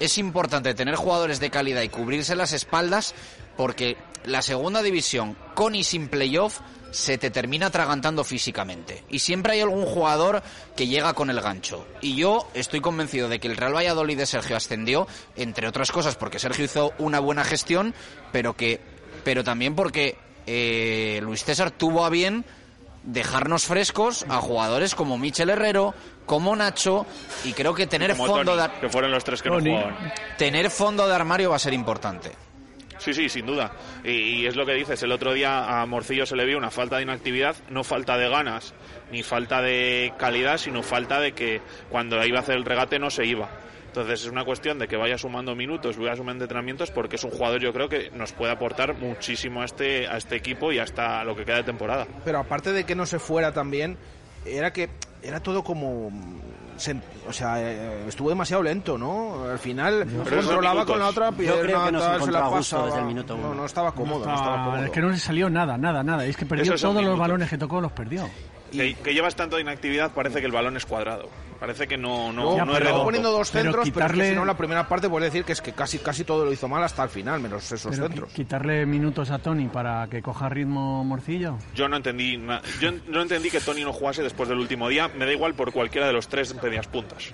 es 0.00 0.18
importante 0.18 0.74
tener 0.74 0.96
jugadores 0.96 1.40
de 1.40 1.50
calidad 1.50 1.82
y 1.82 1.88
cubrirse 1.88 2.36
las 2.36 2.52
espaldas 2.52 3.14
porque 3.56 3.96
la 4.24 4.42
segunda 4.42 4.82
división, 4.82 5.36
con 5.54 5.74
y 5.74 5.84
sin 5.84 6.08
playoff, 6.08 6.60
se 6.90 7.18
te 7.18 7.30
termina 7.30 7.66
atragantando 7.66 8.22
físicamente. 8.24 9.04
Y 9.10 9.18
siempre 9.18 9.54
hay 9.54 9.60
algún 9.60 9.84
jugador 9.84 10.42
que 10.76 10.86
llega 10.86 11.12
con 11.12 11.28
el 11.28 11.40
gancho. 11.40 11.86
Y 12.00 12.14
yo 12.14 12.48
estoy 12.54 12.80
convencido 12.80 13.28
de 13.28 13.40
que 13.40 13.48
el 13.48 13.56
Real 13.56 13.74
Valladolid 13.74 14.16
de 14.16 14.26
Sergio 14.26 14.56
ascendió, 14.56 15.08
entre 15.36 15.66
otras 15.66 15.90
cosas, 15.90 16.14
porque 16.16 16.38
Sergio 16.38 16.64
hizo 16.64 16.92
una 16.98 17.18
buena 17.18 17.44
gestión, 17.44 17.94
pero 18.32 18.54
que, 18.54 18.80
pero 19.24 19.42
también 19.42 19.74
porque 19.74 20.16
eh, 20.46 21.20
Luis 21.22 21.44
César 21.44 21.70
tuvo 21.70 22.04
a 22.04 22.10
bien 22.10 22.44
dejarnos 23.02 23.64
frescos 23.66 24.24
a 24.28 24.38
jugadores 24.38 24.94
como 24.94 25.18
Michel 25.18 25.50
Herrero, 25.50 25.94
como 26.26 26.56
Nacho, 26.56 27.06
y 27.44 27.52
creo 27.52 27.74
que 27.74 27.86
tener 27.86 28.12
Como 28.16 28.26
fondo 28.26 28.56
Tony, 28.56 28.62
de, 28.62 28.80
que 28.80 28.88
fueron 28.88 29.10
los 29.10 29.24
tres 29.24 29.42
que 29.42 29.50
no 29.50 29.60
jugaban. 29.60 30.12
tener 30.38 30.70
fondo 30.70 31.06
de 31.06 31.14
armario 31.14 31.50
va 31.50 31.56
a 31.56 31.60
ser 31.60 31.74
importante. 31.74 32.32
Sí, 32.98 33.12
sí, 33.12 33.28
sin 33.28 33.46
duda. 33.46 33.72
Y, 34.04 34.46
es 34.46 34.56
lo 34.56 34.64
que 34.66 34.74
dices, 34.74 35.02
el 35.02 35.12
otro 35.12 35.32
día 35.32 35.80
a 35.80 35.86
Morcillo 35.86 36.26
se 36.26 36.36
le 36.36 36.44
vio 36.44 36.58
una 36.58 36.70
falta 36.70 36.96
de 36.96 37.02
inactividad, 37.02 37.56
no 37.70 37.84
falta 37.84 38.16
de 38.16 38.28
ganas, 38.28 38.74
ni 39.10 39.22
falta 39.22 39.60
de 39.62 40.12
calidad, 40.18 40.58
sino 40.58 40.82
falta 40.82 41.20
de 41.20 41.32
que 41.32 41.60
cuando 41.90 42.24
iba 42.24 42.38
a 42.38 42.42
hacer 42.42 42.56
el 42.56 42.64
regate 42.64 42.98
no 42.98 43.10
se 43.10 43.24
iba. 43.26 43.48
Entonces 43.94 44.22
es 44.22 44.28
una 44.28 44.44
cuestión 44.44 44.80
de 44.80 44.88
que 44.88 44.96
vaya 44.96 45.16
sumando 45.16 45.54
minutos, 45.54 45.96
vaya 45.96 46.16
sumando 46.16 46.42
entrenamientos, 46.42 46.90
porque 46.90 47.14
es 47.14 47.22
un 47.22 47.30
jugador 47.30 47.60
yo 47.60 47.72
creo 47.72 47.88
que 47.88 48.10
nos 48.10 48.32
puede 48.32 48.50
aportar 48.50 48.94
muchísimo 48.94 49.62
a 49.62 49.66
este, 49.66 50.08
a 50.08 50.16
este 50.16 50.34
equipo 50.34 50.72
y 50.72 50.80
hasta 50.80 51.22
lo 51.22 51.36
que 51.36 51.44
queda 51.44 51.58
de 51.58 51.62
temporada. 51.62 52.04
Pero 52.24 52.40
aparte 52.40 52.72
de 52.72 52.82
que 52.82 52.96
no 52.96 53.06
se 53.06 53.20
fuera 53.20 53.52
también, 53.52 53.96
era 54.44 54.72
que 54.72 54.88
era 55.22 55.40
todo 55.40 55.62
como... 55.62 56.10
se- 56.76 56.96
o 57.28 57.32
sea, 57.32 57.60
eh, 57.60 58.04
estuvo 58.08 58.28
demasiado 58.28 58.62
lento, 58.62 58.96
¿no? 58.98 59.44
Al 59.50 59.58
final 59.58 60.06
controlaba 60.28 60.84
con 60.84 60.98
la 60.98 61.08
otra 61.08 61.30
Yo 61.30 61.36
pierna, 61.36 61.60
creo 61.62 61.84
que 61.86 61.92
no 61.92 61.98
se 62.00 62.04
tal, 62.06 62.14
encontró 62.16 62.32
la 62.40 62.44
a 62.46 62.48
gusto 62.48 62.58
pasaba. 62.58 62.86
desde 62.86 62.98
el 63.00 63.04
minuto 63.06 63.36
No, 63.36 63.46
uno. 63.48 63.54
no 63.54 63.66
estaba 63.66 63.92
cómodo, 63.92 64.26
no 64.26 64.34
estaba 64.34 64.64
cómodo. 64.64 64.84
Es 64.84 64.90
que 64.90 65.00
no 65.00 65.08
le 65.10 65.16
salió 65.18 65.50
nada, 65.50 65.76
nada, 65.78 66.02
nada. 66.02 66.24
Es 66.24 66.36
que 66.36 66.46
perdió 66.46 66.74
Esos 66.74 66.80
todos 66.82 67.02
los 67.04 67.18
balones 67.18 67.48
que 67.48 67.58
tocó, 67.58 67.80
los 67.80 67.92
perdió. 67.92 68.28
Que, 68.72 68.94
que 68.94 69.14
llevas 69.14 69.36
tanto 69.36 69.54
de 69.56 69.62
inactividad, 69.62 70.10
parece 70.12 70.40
que 70.40 70.46
el 70.46 70.52
balón 70.52 70.76
es 70.76 70.84
cuadrado. 70.84 71.28
Parece 71.60 71.86
que 71.88 71.96
no, 71.96 72.32
no, 72.32 72.56
No, 72.58 72.64
no 72.66 72.72
pero 72.72 73.02
poniendo 73.04 73.30
dos 73.30 73.50
Pero 73.50 73.64
centros, 73.64 73.88
pero, 73.90 74.06
es 74.06 74.12
que 74.12 74.14
quitarle- 74.18 74.30
si 74.30 74.34
no 74.34 74.44
la 74.44 74.56
primera 74.56 74.86
parte 74.88 75.08
puede 75.08 75.26
decir 75.26 75.44
que 75.44 75.52
es 75.52 75.60
que 75.62 75.72
casi 75.72 75.98
casi 75.98 76.24
todo 76.24 76.44
lo 76.44 76.52
hizo 76.52 76.68
mal 76.68 76.82
hasta 76.82 77.02
el 77.02 77.08
final, 77.08 77.40
menos 77.40 77.70
esos 77.72 77.90
Pero 77.94 78.06
centros. 78.08 78.30
qui- 78.30 78.34
quitarle 78.36 78.84
minutos 78.86 79.30
a 79.30 79.38
Tony 79.38 79.68
para 79.68 80.06
que 80.08 80.20
coja 80.22 80.48
ritmo 80.48 81.04
Morcillo. 81.04 81.56
Yo 81.74 81.88
no 81.88 81.96
entendí 81.96 82.36
yo 82.80 82.90
no 83.08 83.22
entendí 83.22 83.50
que 83.50 83.60
Tony 83.60 83.82
no 83.84 83.92
jugase 83.92 84.22
después 84.22 84.48
del 84.48 84.58
último 84.58 84.88
día. 84.88 85.08
Me 85.16 85.24
da 85.26 85.32
igual 85.32 85.54
por 85.54 85.72
cualquiera 85.72 86.06
de 86.06 86.12
los 86.12 86.28
tres 86.28 86.54
medias 86.62 86.86
puntas. 86.86 87.32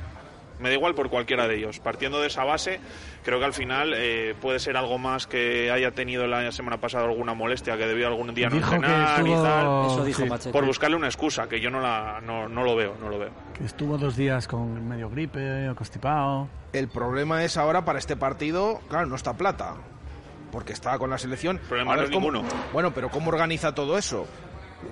Me 0.60 0.68
da 0.68 0.74
igual 0.74 0.94
por 0.94 1.08
cualquiera 1.10 1.48
de 1.48 1.56
ellos. 1.56 1.78
Partiendo 1.80 2.20
de 2.20 2.26
esa 2.28 2.44
base, 2.44 2.80
creo 3.24 3.38
que 3.38 3.44
al 3.46 3.52
final 3.54 3.94
eh, 3.96 4.34
puede 4.40 4.58
ser 4.58 4.76
algo 4.76 4.98
más 4.98 5.26
que 5.26 5.70
haya 5.70 5.90
tenido 5.92 6.26
la 6.26 6.52
semana 6.52 6.78
pasada 6.78 7.04
alguna 7.06 7.34
molestia, 7.34 7.76
que 7.76 7.86
debió 7.86 8.08
algún 8.08 8.34
día 8.34 8.48
no 8.50 8.56
Dijo 8.56 8.70
que 8.70 8.76
entrenar 8.76 9.26
y 9.26 9.32
tal. 9.32 9.86
Eso 9.86 10.04
dijo 10.04 10.22
Sí. 10.22 10.28
Pacheta. 10.28 10.52
Por 10.52 10.66
buscarle 10.66 10.96
una 10.96 11.06
excusa, 11.08 11.48
que 11.48 11.60
yo 11.60 11.70
no, 11.70 11.80
la, 11.80 12.20
no, 12.22 12.48
no 12.48 12.62
lo 12.62 12.76
veo, 12.76 12.94
no 13.00 13.08
lo 13.08 13.18
veo. 13.18 13.30
Que 13.56 13.64
estuvo 13.64 13.96
dos 13.98 14.16
días 14.16 14.46
con 14.46 14.86
medio 14.86 15.08
gripe 15.08 15.68
o 15.70 15.74
constipado. 15.74 16.48
El 16.72 16.88
problema 16.88 17.42
es 17.42 17.56
ahora 17.56 17.84
para 17.84 17.98
este 17.98 18.16
partido, 18.16 18.80
claro, 18.88 19.06
no 19.06 19.16
está 19.16 19.32
plata. 19.34 19.74
Porque 20.52 20.72
está 20.72 20.98
con 20.98 21.10
la 21.10 21.16
selección. 21.18 21.58
Problema 21.68 21.92
Ahora 21.92 22.02
no 22.02 22.08
es 22.08 22.14
cómo- 22.14 22.32
ninguno. 22.32 22.48
Bueno, 22.72 22.92
pero 22.92 23.08
¿cómo 23.08 23.30
organiza 23.30 23.72
todo 23.74 23.96
eso? 23.96 24.26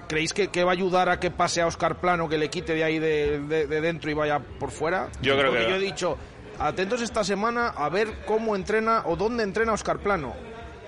¿Creéis 0.08 0.32
que, 0.32 0.48
que 0.48 0.64
va 0.64 0.70
a 0.70 0.74
ayudar 0.74 1.08
a 1.08 1.18
que 1.20 1.30
pase 1.30 1.60
a 1.60 1.66
Oscar 1.66 2.00
Plano, 2.00 2.28
que 2.28 2.38
le 2.38 2.48
quite 2.50 2.74
de 2.74 2.84
ahí 2.84 2.98
de, 2.98 3.40
de- 3.40 3.66
de 3.66 3.80
dentro 3.80 4.10
y 4.10 4.14
vaya 4.14 4.38
por 4.38 4.70
fuera? 4.70 5.08
Yo 5.22 5.36
creo 5.36 5.50
Porque 5.50 5.64
que- 5.64 5.70
yo 5.70 5.76
he 5.76 5.80
dicho, 5.80 6.16
atentos 6.58 7.00
esta 7.02 7.24
semana 7.24 7.68
a 7.68 7.88
ver 7.88 8.24
cómo 8.26 8.56
entrena 8.56 9.02
o 9.06 9.16
dónde 9.16 9.42
entrena 9.44 9.72
Oscar 9.72 9.98
Plano. 9.98 10.34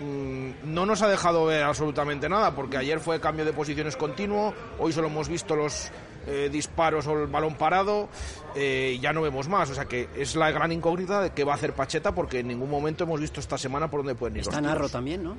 Mm, 0.00 0.50
No 0.72 0.86
nos 0.86 1.02
ha 1.02 1.08
dejado 1.08 1.44
ver 1.46 1.62
absolutamente 1.62 2.28
nada, 2.28 2.54
porque 2.54 2.76
ayer 2.78 3.00
fue 3.00 3.20
cambio 3.20 3.44
de 3.44 3.52
posiciones 3.52 3.96
continuo, 3.96 4.54
hoy 4.78 4.92
solo 4.92 5.08
hemos 5.08 5.28
visto 5.28 5.54
los 5.56 5.90
eh, 6.26 6.48
disparos 6.52 7.06
o 7.06 7.12
el 7.22 7.26
balón 7.28 7.54
parado, 7.56 8.08
eh, 8.54 8.98
ya 9.00 9.12
no 9.12 9.20
vemos 9.22 9.48
más. 9.48 9.68
O 9.70 9.74
sea 9.74 9.84
que 9.86 10.08
es 10.16 10.36
la 10.36 10.50
gran 10.50 10.72
incógnita 10.72 11.20
de 11.22 11.30
qué 11.30 11.44
va 11.44 11.52
a 11.52 11.56
hacer 11.56 11.72
Pacheta, 11.74 12.14
porque 12.14 12.40
en 12.40 12.48
ningún 12.48 12.70
momento 12.70 13.04
hemos 13.04 13.20
visto 13.20 13.40
esta 13.40 13.56
semana 13.58 13.90
por 13.90 14.00
dónde 14.00 14.14
pueden 14.14 14.36
ir 14.36 14.40
Está 14.42 14.56
los 14.56 14.62
Narro 14.62 14.76
tiros. 14.80 14.92
también, 14.92 15.22
¿no? 15.24 15.36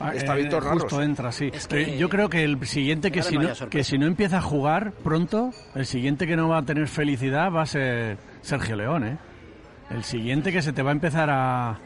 Ah, 0.00 0.12
Está 0.14 0.34
eh, 0.36 0.42
Víctor 0.42 0.64
Narros. 0.64 0.82
Justo 0.82 1.02
entra, 1.02 1.32
sí. 1.32 1.50
Es 1.52 1.66
que- 1.66 1.94
Eh, 1.94 1.98
Yo 1.98 2.08
creo 2.08 2.28
que 2.30 2.44
el 2.44 2.64
siguiente 2.66 3.10
que 3.10 3.22
si, 3.22 3.36
no 3.36 3.48
que 3.70 3.82
si 3.84 3.98
no 3.98 4.06
empieza 4.06 4.38
a 4.38 4.42
jugar 4.42 4.92
pronto, 4.92 5.50
el 5.74 5.86
siguiente 5.86 6.26
que 6.26 6.36
no 6.36 6.48
va 6.48 6.58
a 6.58 6.62
tener 6.62 6.86
felicidad 6.88 7.50
va 7.52 7.62
a 7.62 7.66
ser 7.66 8.18
Sergio 8.42 8.76
León, 8.76 9.04
¿eh? 9.06 9.18
El 9.90 10.04
siguiente 10.04 10.52
que 10.52 10.60
se 10.60 10.74
te 10.74 10.82
va 10.82 10.90
a 10.90 10.92
empezar 10.92 11.30
a, 11.30 11.78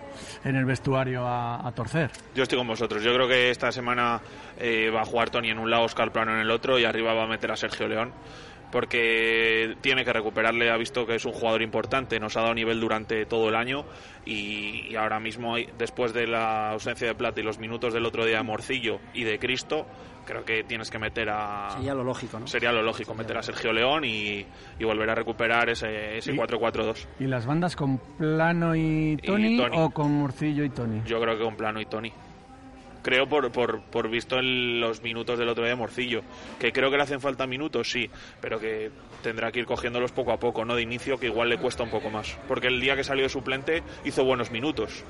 en 0.44 0.56
el 0.56 0.64
vestuario 0.64 1.24
a, 1.24 1.64
a 1.66 1.70
torcer. 1.72 2.10
Yo 2.34 2.43
estoy 2.43 2.59
con 2.59 2.66
vosotros. 2.66 3.01
Yo 3.05 3.14
creo 3.14 3.28
que 3.28 3.51
esta 3.51 3.70
semana 3.70 4.20
eh, 4.59 4.90
va 4.90 5.02
a 5.02 5.05
jugar 5.05 5.30
Tony 5.30 5.51
en 5.51 5.59
un 5.60 5.70
lado, 5.70 5.84
Oscar 5.84 6.10
Plano 6.10 6.32
en 6.34 6.40
el 6.40 6.51
otro 6.51 6.80
y 6.80 6.84
arriba 6.84 7.14
va 7.14 7.24
a 7.24 7.26
meter 7.28 7.52
a 7.52 7.56
Sergio 7.56 7.86
León. 7.86 8.10
Porque 8.73 9.77
tiene 9.82 10.05
que 10.05 10.12
recuperarle, 10.12 10.70
ha 10.70 10.77
visto 10.77 11.07
que 11.07 11.15
es 11.15 11.24
un 11.24 11.32
jugador 11.32 11.62
importante, 11.62 12.19
nos 12.19 12.36
ha 12.36 12.40
dado 12.40 12.55
nivel 12.55 12.81
durante 12.81 13.27
todo 13.27 13.49
el 13.51 13.55
año 13.55 13.85
y, 14.24 14.86
y 14.90 14.97
ahora 14.97 15.20
mismo, 15.20 15.57
después 15.78 16.12
de 16.12 16.27
la 16.27 16.70
ausencia 16.70 17.07
de 17.07 17.15
Plata 17.15 17.40
y 17.40 17.44
los 17.44 17.59
minutos 17.59 17.93
del 17.94 18.05
otro 18.07 18.24
día 18.24 18.39
de 18.39 18.43
Morcillo 18.43 18.99
y 19.15 19.24
de 19.24 19.39
Cristo, 19.39 19.86
creo 20.24 20.44
que 20.44 20.65
tienes 20.65 20.90
que 20.90 20.99
meter 20.99 21.28
a... 21.31 21.69
Sería 21.77 21.94
lo 21.94 22.03
lógico, 22.03 22.40
¿no? 22.40 22.47
Sería 22.47 22.73
lo 22.73 22.82
lógico, 22.82 23.15
meter 23.15 23.36
a 23.36 23.43
Sergio 23.43 23.73
León 23.73 24.05
y, 24.05 24.44
y 24.78 24.85
volver 24.85 25.11
a 25.11 25.15
recuperar 25.15 25.69
ese, 25.69 26.16
ese 26.19 26.32
Y- 26.32 26.36
4-4-2. 26.36 27.07
¿Y 27.20 27.24
las 27.27 27.44
bandas 27.47 27.77
con 27.77 27.99
Plano 27.99 28.74
y 28.74 29.16
Tony, 29.19 29.59
Tony. 29.59 29.77
o 29.78 29.90
con 29.90 30.12
Morcillo 30.12 30.65
y 30.65 30.70
Tony? 30.70 31.03
Yo 31.05 31.20
creo 31.20 31.36
que 31.36 31.44
con 31.44 31.57
Plano 31.57 31.81
y 31.81 31.85
Tony. 31.86 32.12
Creo 33.03 33.29
por, 33.29 33.51
por, 33.51 33.83
por 33.83 34.09
visto 34.09 34.39
en 34.39 34.81
los 34.81 35.03
minutos 35.03 35.39
del 35.39 35.49
otro 35.49 35.65
día 35.65 35.70
de 35.73 35.77
Morcillo. 35.77 36.23
Que 36.59 36.73
creo 36.73 36.91
que 36.91 36.97
le 36.97 37.03
hacen 37.03 37.20
falta 37.20 37.47
minutos, 37.47 37.91
sí, 37.91 38.09
pero 38.41 38.61
que 38.61 38.91
tendrá 39.23 39.51
que 39.51 39.59
ir 39.61 39.66
cogiéndolos 39.66 40.12
poco 40.12 40.33
a 40.33 40.39
poco, 40.39 40.65
no 40.65 40.74
de 40.77 40.83
inicio, 40.83 41.19
que 41.19 41.27
igual 41.27 41.49
le 41.49 41.59
cuesta 41.59 41.83
un 41.83 41.91
poco 41.91 42.11
más. 42.11 42.37
Porque 42.49 42.69
el 42.69 42.81
día 42.81 42.95
que 42.97 43.05
salió 43.05 43.24
de 43.24 43.29
suplente 43.29 43.83
hizo 44.05 44.24
buenos 44.24 44.51
minutos. 44.51 45.05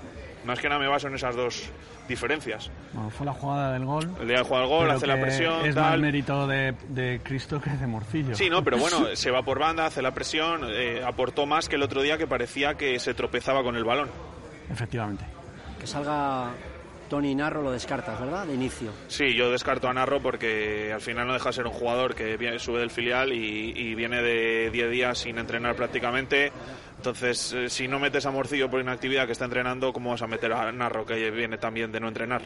Más 0.44 0.59
que 0.59 0.69
nada 0.69 0.81
me 0.81 0.89
baso 0.89 1.06
en 1.06 1.14
esas 1.14 1.36
dos 1.36 1.70
diferencias. 2.09 2.69
Bueno, 2.93 3.10
fue 3.10 3.24
la 3.24 3.32
jugada 3.32 3.73
del 3.74 3.85
gol. 3.85 4.10
El 4.20 4.27
día 4.27 4.39
que 4.39 4.43
juega 4.43 4.64
el 4.64 4.69
gol, 4.69 4.90
hace 4.90 5.06
la 5.06 5.20
presión, 5.20 5.64
Es 5.64 5.77
más 5.77 5.90
tal. 5.93 6.01
mérito 6.01 6.47
de, 6.48 6.74
de 6.89 7.20
Cristo 7.23 7.60
que 7.60 7.70
de 7.70 7.86
Morcillo. 7.86 8.35
Sí, 8.35 8.51
no, 8.51 8.64
pero 8.64 8.77
bueno, 8.78 9.06
se 9.14 9.31
va 9.31 9.43
por 9.44 9.60
banda, 9.60 9.86
hace 9.86 10.02
la 10.02 10.12
presión, 10.12 10.62
eh, 10.69 11.01
aportó 11.06 11.47
más 11.47 11.69
que 11.69 11.77
el 11.77 11.82
otro 11.82 12.02
día 12.02 12.19
que 12.19 12.27
parecía 12.27 12.74
que 12.74 12.98
se 12.98 13.14
tropezaba 13.14 13.62
con 13.62 13.77
el 13.77 13.85
balón. 13.85 14.09
Efectivamente. 14.69 15.24
Que 15.78 15.86
salga 15.86 16.51
Tony 17.12 17.34
Narro 17.34 17.60
lo 17.60 17.70
descartas, 17.72 18.18
¿verdad? 18.18 18.47
De 18.47 18.55
inicio. 18.55 18.90
Sí, 19.06 19.34
yo 19.34 19.51
descarto 19.51 19.86
a 19.86 19.93
Narro 19.93 20.22
porque 20.22 20.90
al 20.94 21.02
final 21.02 21.26
no 21.26 21.34
deja 21.34 21.51
de 21.51 21.52
ser 21.52 21.66
un 21.66 21.74
jugador 21.74 22.14
que 22.14 22.39
viene- 22.39 22.59
sube 22.59 22.78
del 22.80 22.89
filial 22.90 23.34
y, 23.34 23.74
y 23.76 23.94
viene 23.94 24.22
de 24.22 24.70
10 24.70 24.90
días 24.90 25.18
sin 25.18 25.36
entrenar 25.36 25.76
prácticamente. 25.76 26.51
Entonces, 26.97 27.52
eh, 27.52 27.68
si 27.68 27.86
no 27.86 27.98
metes 27.98 28.24
a 28.24 28.30
Morcillo 28.30 28.70
por 28.70 28.80
inactividad 28.80 29.26
que 29.26 29.32
está 29.32 29.44
entrenando, 29.44 29.93
¿cómo 29.93 30.09
vas 30.09 30.22
a 30.22 30.26
meter 30.26 30.55
a 30.55 30.72
Narro 30.72 31.05
que 31.05 31.30
viene 31.30 31.59
también 31.59 31.93
de 31.93 32.01
no 32.01 32.09
entrenar? 32.09 32.40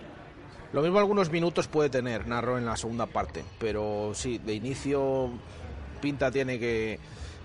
Lo 0.72 0.82
mismo 0.82 0.98
algunos 0.98 1.30
minutos 1.30 1.68
puede 1.68 1.88
tener 1.88 2.26
Narro 2.26 2.58
en 2.58 2.66
la 2.66 2.76
segunda 2.76 3.06
parte, 3.06 3.44
pero 3.60 4.10
sí, 4.14 4.38
de 4.38 4.52
inicio 4.54 5.30
pinta 6.02 6.32
tiene 6.32 6.58
que, 6.58 6.98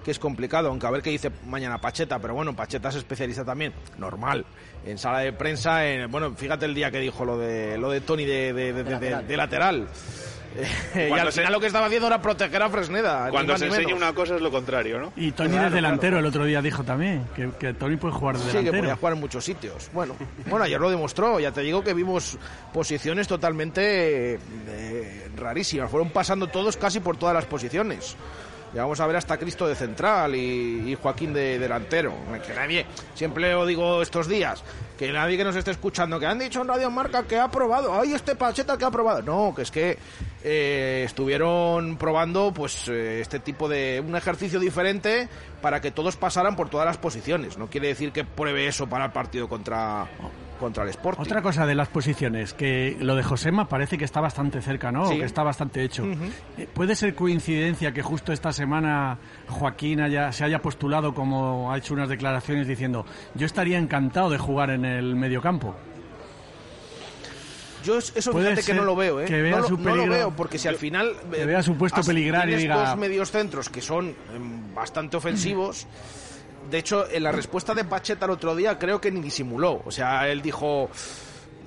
que 0.03 0.11
es 0.11 0.19
complicado, 0.19 0.69
aunque 0.69 0.87
a 0.87 0.91
ver 0.91 1.01
qué 1.01 1.09
dice 1.11 1.31
mañana 1.47 1.79
Pacheta, 1.79 2.19
pero 2.19 2.33
bueno, 2.33 2.55
Pacheta 2.55 2.89
es 2.89 2.95
especialista 2.95 3.43
también, 3.45 3.73
normal, 3.97 4.45
en 4.85 4.97
sala 4.97 5.19
de 5.19 5.33
prensa, 5.33 5.85
en, 5.87 6.09
bueno, 6.11 6.33
fíjate 6.35 6.65
el 6.65 6.73
día 6.73 6.89
que 6.91 6.99
dijo 6.99 7.23
lo 7.25 7.37
de 7.37 7.77
lo 7.77 7.91
de 7.91 8.01
Tony 8.01 8.25
de, 8.25 8.51
de, 8.53 8.73
de- 8.73 8.83
de- 8.83 8.99
de- 8.99 9.23
de 9.23 9.37
lateral. 9.37 9.87
y 10.95 11.07
Cuando 11.07 11.27
al 11.27 11.31
se- 11.31 11.39
final 11.39 11.53
lo 11.53 11.59
que 11.61 11.67
estaba 11.67 11.85
haciendo 11.85 12.07
era 12.07 12.21
proteger 12.21 12.61
a 12.61 12.69
Fresneda. 12.69 13.29
Cuando 13.29 13.57
se 13.57 13.67
enseña 13.67 13.95
una 13.95 14.11
cosa 14.13 14.35
es 14.35 14.41
lo 14.41 14.51
contrario, 14.51 14.99
¿no? 14.99 15.13
Y 15.15 15.31
Tony 15.31 15.51
Claro, 15.51 15.69
de 15.69 15.75
delantero 15.75 16.19
el 16.19 16.25
otro 16.25 16.43
día 16.43 16.61
dijo 16.61 16.83
también 16.83 17.25
que, 17.33 17.51
que 17.57 17.73
Tony 17.73 17.95
puede 17.95 18.13
jugar 18.15 18.35
de 18.37 18.41
Sí, 18.41 18.47
que 18.47 18.57
delantero. 18.57 18.81
podía 18.83 18.95
jugar 18.97 19.13
en 19.13 19.19
muchos 19.21 19.45
sitios. 19.45 19.89
Bueno, 19.93 20.13
bueno, 20.49 20.65
ayer 20.65 20.77
lo 20.81 20.89
demostró. 20.89 21.39
Ya 21.39 21.53
te 21.53 21.61
digo 21.61 21.81
que 21.83 21.93
vimos 21.93 22.37
posiciones 22.73 23.29
totalmente 23.29 24.33
eh, 24.67 25.29
rarísimas. 25.37 25.89
Fueron 25.89 26.09
pasando 26.09 26.47
todos 26.47 26.75
casi 26.75 26.99
por 26.99 27.15
todas 27.15 27.33
las 27.35 27.45
posiciones. 27.45 28.17
Ya 28.73 28.83
vamos 28.83 28.99
a 29.01 29.07
ver 29.07 29.17
hasta 29.17 29.37
Cristo 29.37 29.67
de 29.67 29.75
central 29.75 30.33
y, 30.35 30.91
y 30.91 30.95
Joaquín 30.95 31.33
de 31.33 31.59
delantero. 31.59 32.13
Que 32.45 32.53
nadie, 32.53 32.85
siempre 33.13 33.51
lo 33.51 33.65
digo 33.65 34.01
estos 34.01 34.27
días, 34.29 34.63
que 34.97 35.11
nadie 35.11 35.35
que 35.35 35.43
nos 35.43 35.55
esté 35.55 35.71
escuchando, 35.71 36.19
que 36.19 36.25
han 36.25 36.39
dicho 36.39 36.61
en 36.61 36.69
Radio 36.69 36.89
Marca 36.89 37.23
que 37.23 37.37
ha 37.37 37.49
probado, 37.51 37.93
ay, 37.93 38.13
este 38.13 38.35
Pacheta 38.35 38.77
que 38.77 38.85
ha 38.85 38.91
probado. 38.91 39.21
No, 39.23 39.53
que 39.53 39.63
es 39.63 39.71
que 39.71 39.97
eh, 40.43 41.03
estuvieron 41.05 41.97
probando 41.97 42.53
pues 42.53 42.87
eh, 42.87 43.19
este 43.19 43.39
tipo 43.39 43.67
de 43.67 44.01
un 44.05 44.15
ejercicio 44.15 44.59
diferente 44.59 45.27
para 45.61 45.81
que 45.81 45.91
todos 45.91 46.15
pasaran 46.15 46.55
por 46.55 46.69
todas 46.69 46.85
las 46.85 46.97
posiciones. 46.97 47.57
No 47.57 47.67
quiere 47.67 47.89
decir 47.89 48.11
que 48.11 48.23
pruebe 48.23 48.67
eso 48.67 48.87
para 48.87 49.05
el 49.05 49.11
partido 49.11 49.49
contra, 49.49 50.07
contra 50.61 50.83
el 50.83 50.89
Sporting. 50.91 51.21
Otra 51.21 51.41
cosa 51.41 51.65
de 51.65 51.75
las 51.75 51.89
posiciones, 51.89 52.53
que 52.53 52.95
lo 53.01 53.15
de 53.15 53.23
Josema 53.23 53.67
parece 53.67 53.97
que 53.97 54.05
está 54.05 54.21
bastante 54.21 54.61
cerca, 54.61 54.91
¿no? 54.93 55.03
O 55.03 55.09
que 55.09 55.25
está 55.25 55.43
bastante 55.43 55.83
hecho. 55.83 56.05
Eh, 56.57 56.67
¿Puede 56.73 56.95
ser 56.95 57.13
coincidencia 57.15 57.91
que 57.91 58.01
justo 58.01 58.31
esta 58.31 58.53
semana 58.53 59.17
Joaquín 59.49 59.99
haya, 59.99 60.31
se 60.31 60.45
haya 60.45 60.61
postulado 60.61 61.13
como 61.13 61.73
ha 61.73 61.77
hecho 61.77 61.93
unas 61.93 62.07
declaraciones 62.07 62.67
diciendo 62.67 63.05
yo 63.35 63.45
estaría 63.45 63.77
encantado 63.77 64.29
de 64.29 64.37
jugar 64.37 64.69
en 64.69 64.85
el 64.85 65.15
mediocampo? 65.17 65.75
Yo 67.83 67.97
es- 67.97 68.13
eso 68.15 68.31
fíjate 68.31 68.61
que 68.61 68.75
no 68.75 68.83
lo 68.83 68.95
veo, 68.95 69.19
¿eh? 69.21 69.25
que 69.25 69.41
vea 69.41 69.55
no, 69.55 69.61
lo, 69.63 69.67
su 69.67 69.77
no 69.77 69.83
lo 69.89 69.91
peligro. 69.95 70.13
veo, 70.13 70.31
porque 70.35 70.59
si 70.59 70.67
al 70.67 70.75
final... 70.75 71.15
Que 71.31 71.41
eh, 71.41 71.45
vea 71.47 71.63
su 71.63 71.75
puesto 71.75 72.01
has- 72.01 72.05
peligrar 72.07 72.47
y 72.47 72.53
diga- 72.55 72.75
dos 72.89 72.97
medios 72.97 73.31
centros 73.31 73.69
que 73.69 73.81
son 73.81 74.15
em, 74.35 74.73
bastante 74.75 75.17
ofensivos. 75.17 75.87
De 76.71 76.77
hecho, 76.79 77.07
en 77.11 77.21
la 77.23 77.31
respuesta 77.31 77.73
de 77.75 77.83
Pacheta 77.83 78.25
el 78.25 78.31
otro 78.31 78.55
día 78.55 78.79
creo 78.79 78.99
que 78.99 79.11
ni 79.11 79.21
disimuló. 79.21 79.81
O 79.85 79.91
sea, 79.91 80.27
él 80.29 80.41
dijo... 80.41 80.89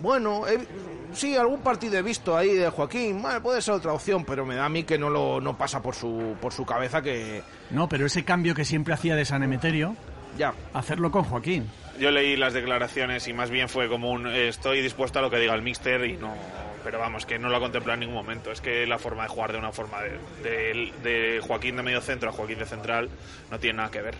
Bueno, 0.01 0.47
he- 0.49 0.67
sí, 1.15 1.37
algún 1.37 1.61
partido 1.61 1.97
he 1.97 2.03
visto 2.03 2.37
ahí 2.37 2.49
de 2.55 2.69
Joaquín, 2.69 3.23
bueno, 3.23 3.41
puede 3.43 3.63
ser 3.63 3.75
otra 3.75 3.93
opción, 3.93 4.25
pero 4.25 4.45
me 4.45 4.57
da 4.57 4.65
a 4.65 4.69
mí 4.69 4.83
que 4.83 4.99
no 4.99 5.09
lo 5.09 5.41
no 5.41 5.57
pasa 5.57 5.81
por 5.81 5.95
su 5.95 6.35
por 6.41 6.53
su 6.53 6.67
cabeza 6.67 7.01
que 7.01 7.43
No, 7.71 7.89
pero 7.89 8.05
ese 8.07 8.25
cambio 8.25 8.57
que 8.57 8.65
siempre 8.65 8.93
hacía 8.93 9.15
de 9.15 9.25
San 9.25 9.45
Emeterio, 9.45 9.95
ya 10.37 10.53
hacerlo 10.73 11.13
con 11.13 11.23
Joaquín. 11.23 11.71
Yo 12.01 12.11
leí 12.11 12.37
las 12.37 12.53
declaraciones 12.55 13.29
y 13.29 13.33
más 13.33 13.51
bien 13.51 13.69
fue 13.69 13.89
como 13.89 14.11
un 14.11 14.27
eh, 14.27 14.49
estoy 14.49 14.81
dispuesto 14.83 15.21
a 15.21 15.23
lo 15.23 15.31
que 15.31 15.39
diga 15.39 15.55
el 15.55 15.63
míster 15.63 16.05
y 16.07 16.17
no 16.17 16.35
pero 16.83 16.99
vamos 16.99 17.25
que 17.25 17.39
no 17.39 17.49
lo 17.49 17.57
ha 17.57 17.61
contemplado 17.61 17.95
en 17.95 18.01
ningún 18.01 18.17
momento 18.17 18.51
es 18.51 18.61
que 18.61 18.87
la 18.89 18.99
forma 18.99 19.23
de 19.23 19.29
jugar 19.29 19.53
de 19.53 19.59
una 19.59 19.71
forma 19.71 19.99
de, 20.03 20.19
de- 20.43 20.93
de 21.05 21.41
Joaquín 21.41 21.77
de 21.77 21.83
medio 21.85 22.01
centro 22.01 22.31
a 22.31 22.33
Joaquín 22.33 22.59
de 22.59 22.67
central 22.67 23.09
no 23.51 23.61
tiene 23.61 23.77
nada 23.77 23.91
que 23.93 24.03
ver 24.03 24.17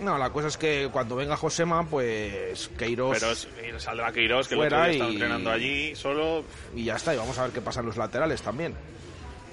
No, 0.00 0.16
la 0.18 0.30
cosa 0.30 0.48
es 0.48 0.56
que 0.56 0.88
cuando 0.92 1.14
venga 1.16 1.36
Josema, 1.36 1.84
pues 1.86 2.68
Queiroz 2.78 3.18
pero 3.20 3.32
es- 3.32 3.48
saldrá 3.82 4.10
Queiroz 4.12 4.48
que 4.48 4.54
el 4.54 4.60
otro 4.60 4.70
fuera 4.70 4.84
día 4.86 4.92
estaba 4.94 5.10
y- 5.10 5.14
entrenando 5.14 5.50
allí 5.50 5.94
solo 5.94 6.44
y 6.74 6.84
ya 6.84 6.96
está, 6.96 7.14
y 7.14 7.18
vamos 7.18 7.36
a 7.38 7.42
ver 7.44 7.52
qué 7.52 7.60
pasa 7.60 7.80
en 7.80 7.86
los 7.86 7.96
laterales 7.96 8.40
también. 8.42 8.74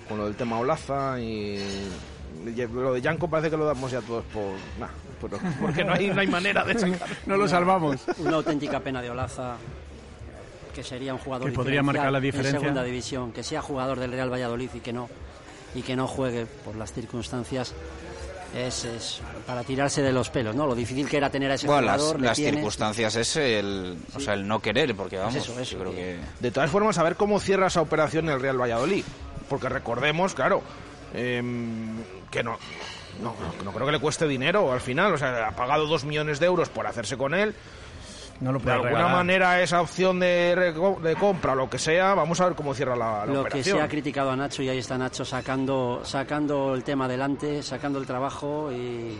Con 0.07 0.17
lo 0.17 0.25
del 0.25 0.35
tema 0.35 0.57
Olaza 0.59 1.19
y 1.19 1.59
lo 2.73 2.93
de 2.93 3.01
Yanko 3.01 3.29
parece 3.29 3.49
que 3.49 3.57
lo 3.57 3.65
damos 3.65 3.91
ya 3.91 3.99
todos 4.01 4.23
por 4.25 4.53
nah, 4.79 4.87
por- 5.19 5.31
porque 5.61 5.83
no 5.83 5.93
hay 5.93 6.07
no 6.09 6.21
hay 6.21 6.27
manera 6.27 6.63
de 6.63 6.79
sacar. 6.79 7.09
No 7.25 7.35
lo 7.35 7.47
salvamos. 7.47 7.97
Una 8.19 8.37
auténtica 8.37 8.79
pena 8.79 9.01
de 9.01 9.09
Olaza, 9.09 9.57
que 10.73 10.81
sería 10.83 11.13
un 11.13 11.19
jugador 11.19 11.49
Que 11.49 11.55
podría 11.55 11.83
marcar 11.83 12.09
la 12.11 12.19
en 12.19 12.23
diferencia. 12.23 12.59
segunda 12.59 12.83
división, 12.83 13.33
que 13.33 13.43
sea 13.43 13.61
jugador 13.61 13.99
del 13.99 14.11
Real 14.11 14.31
Valladolid 14.31 14.69
y 14.75 14.79
que 14.79 14.93
no 14.93 15.09
y 15.75 15.81
que 15.81 15.97
no 15.97 16.07
juegue 16.07 16.45
por 16.45 16.75
las 16.77 16.93
circunstancias. 16.93 17.73
Es, 18.57 18.85
es 18.85 19.21
para 19.45 19.63
tirarse 19.63 20.01
de 20.01 20.11
los 20.11 20.29
pelos, 20.29 20.55
¿no? 20.55 20.65
Lo 20.65 20.73
difícil 20.73 21.07
que 21.07 21.17
era 21.17 21.29
tener 21.29 21.51
a 21.51 21.53
ese 21.53 21.67
Bueno, 21.67 21.83
las, 21.83 21.97
jugador. 22.01 22.21
las 22.21 22.35
tienes. 22.35 22.55
circunstancias 22.55 23.15
es 23.15 23.35
el, 23.35 23.97
o 24.15 24.19
sea, 24.19 24.33
el 24.33 24.47
no 24.47 24.59
querer, 24.59 24.95
porque 24.95 25.17
vamos, 25.17 25.35
eso, 25.35 25.59
eso, 25.59 25.73
yo 25.73 25.79
creo 25.79 25.91
que... 25.93 26.17
De 26.39 26.49
todas 26.51 26.71
formas, 26.71 26.97
a 26.97 27.03
ver 27.03 27.15
cómo 27.15 27.39
cierra 27.39 27.67
esa 27.67 27.81
operación 27.81 28.29
el 28.29 28.39
Real 28.41 28.59
Valladolid. 28.59 29.05
Porque 29.47 29.69
recordemos, 29.69 30.33
claro, 30.33 30.63
em, 31.13 31.97
que 32.31 32.41
no, 32.43 32.57
no, 33.21 33.35
no 33.63 33.71
creo 33.71 33.85
que 33.85 33.91
le 33.91 33.99
cueste 33.99 34.27
dinero 34.27 34.71
al 34.73 34.81
final. 34.81 35.13
O 35.13 35.17
sea, 35.17 35.49
ha 35.49 35.55
pagado 35.55 35.85
dos 35.85 36.03
millones 36.03 36.39
de 36.39 36.47
euros 36.47 36.69
por 36.69 36.87
hacerse 36.87 37.15
con 37.15 37.33
él. 37.35 37.53
No 38.39 38.51
lo 38.51 38.59
De 38.59 38.63
puede 38.65 38.75
alguna 38.75 38.91
regalar. 38.91 39.15
manera 39.15 39.61
esa 39.61 39.81
opción 39.81 40.19
de, 40.19 40.55
de 41.01 41.15
compra 41.15 41.55
lo 41.55 41.69
que 41.69 41.79
sea, 41.79 42.13
vamos 42.13 42.39
a 42.39 42.45
ver 42.45 42.55
cómo 42.55 42.73
cierra 42.73 42.95
la, 42.95 43.19
la 43.19 43.25
Lo 43.25 43.33
que 43.33 43.39
operación. 43.49 43.77
se 43.77 43.83
ha 43.83 43.87
criticado 43.87 44.29
a 44.31 44.35
Nacho 44.35 44.61
y 44.61 44.69
ahí 44.69 44.77
está 44.77 44.97
Nacho 44.97 45.25
sacando 45.25 46.01
sacando 46.03 46.75
el 46.75 46.83
tema 46.83 47.05
adelante, 47.05 47.63
sacando 47.63 47.97
el 47.99 48.05
trabajo 48.05 48.71
y 48.71 49.17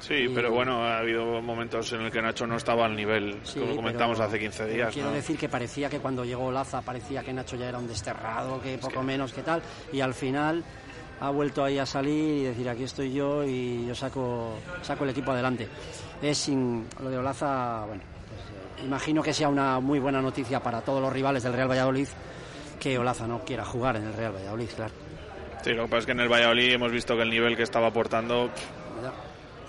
sí 0.00 0.26
pero 0.34 0.50
bueno 0.52 0.84
ha 0.84 0.98
habido 0.98 1.40
momentos 1.42 1.92
en 1.92 2.00
el 2.02 2.10
que 2.10 2.20
Nacho 2.22 2.46
no 2.46 2.56
estaba 2.56 2.86
al 2.86 2.96
nivel 2.96 3.38
Sí, 3.44 3.60
como 3.60 3.76
comentamos 3.76 4.16
pero- 4.18 4.28
hace 4.28 4.38
15 4.40 4.58
pero 4.64 4.74
días 4.74 4.92
Quiero 4.94 5.10
¿no? 5.10 5.14
decir 5.14 5.36
que 5.38 5.48
parecía 5.48 5.88
que 5.88 5.98
cuando 6.00 6.24
llegó 6.24 6.50
Laza 6.50 6.82
parecía 6.82 7.22
que 7.22 7.32
Nacho 7.32 7.54
ya 7.56 7.68
era 7.68 7.78
un 7.78 7.86
desterrado, 7.88 8.60
que 8.60 8.78
poco 8.78 9.02
menos 9.02 9.32
que 9.32 9.42
tal, 9.42 9.62
y 9.92 10.00
al 10.00 10.14
final 10.14 10.64
ha 11.20 11.30
vuelto 11.30 11.64
ahí 11.64 11.78
a 11.78 11.86
salir 11.86 12.42
y 12.42 12.44
decir 12.44 12.68
aquí 12.68 12.84
estoy 12.84 13.12
yo 13.12 13.44
y 13.44 13.86
yo 13.86 13.94
saco 13.94 14.54
saco 14.82 15.02
el 15.04 15.10
equipo 15.10 15.32
adelante. 15.32 15.68
Es 16.22 16.38
sin 16.38 16.86
lo 17.02 17.10
de 17.10 17.18
Olaza, 17.18 17.84
bueno, 17.86 18.02
imagino 18.84 19.22
que 19.22 19.32
sea 19.32 19.48
una 19.48 19.80
muy 19.80 19.98
buena 19.98 20.20
noticia 20.22 20.60
para 20.60 20.80
todos 20.80 21.00
los 21.00 21.12
rivales 21.12 21.42
del 21.42 21.52
Real 21.52 21.70
Valladolid 21.70 22.08
que 22.80 22.98
Olaza 22.98 23.26
no 23.26 23.40
quiera 23.44 23.64
jugar 23.64 23.96
en 23.96 24.04
el 24.06 24.12
Real 24.14 24.32
Valladolid, 24.34 24.68
claro. 24.76 24.92
Sí, 25.62 25.72
lo 25.72 25.84
que 25.84 25.88
pasa 25.88 25.98
es 26.00 26.06
que 26.06 26.12
en 26.12 26.20
el 26.20 26.28
Valladolid 26.28 26.72
hemos 26.72 26.92
visto 26.92 27.16
que 27.16 27.22
el 27.22 27.30
nivel 27.30 27.56
que 27.56 27.64
estaba 27.64 27.88
aportando 27.88 28.50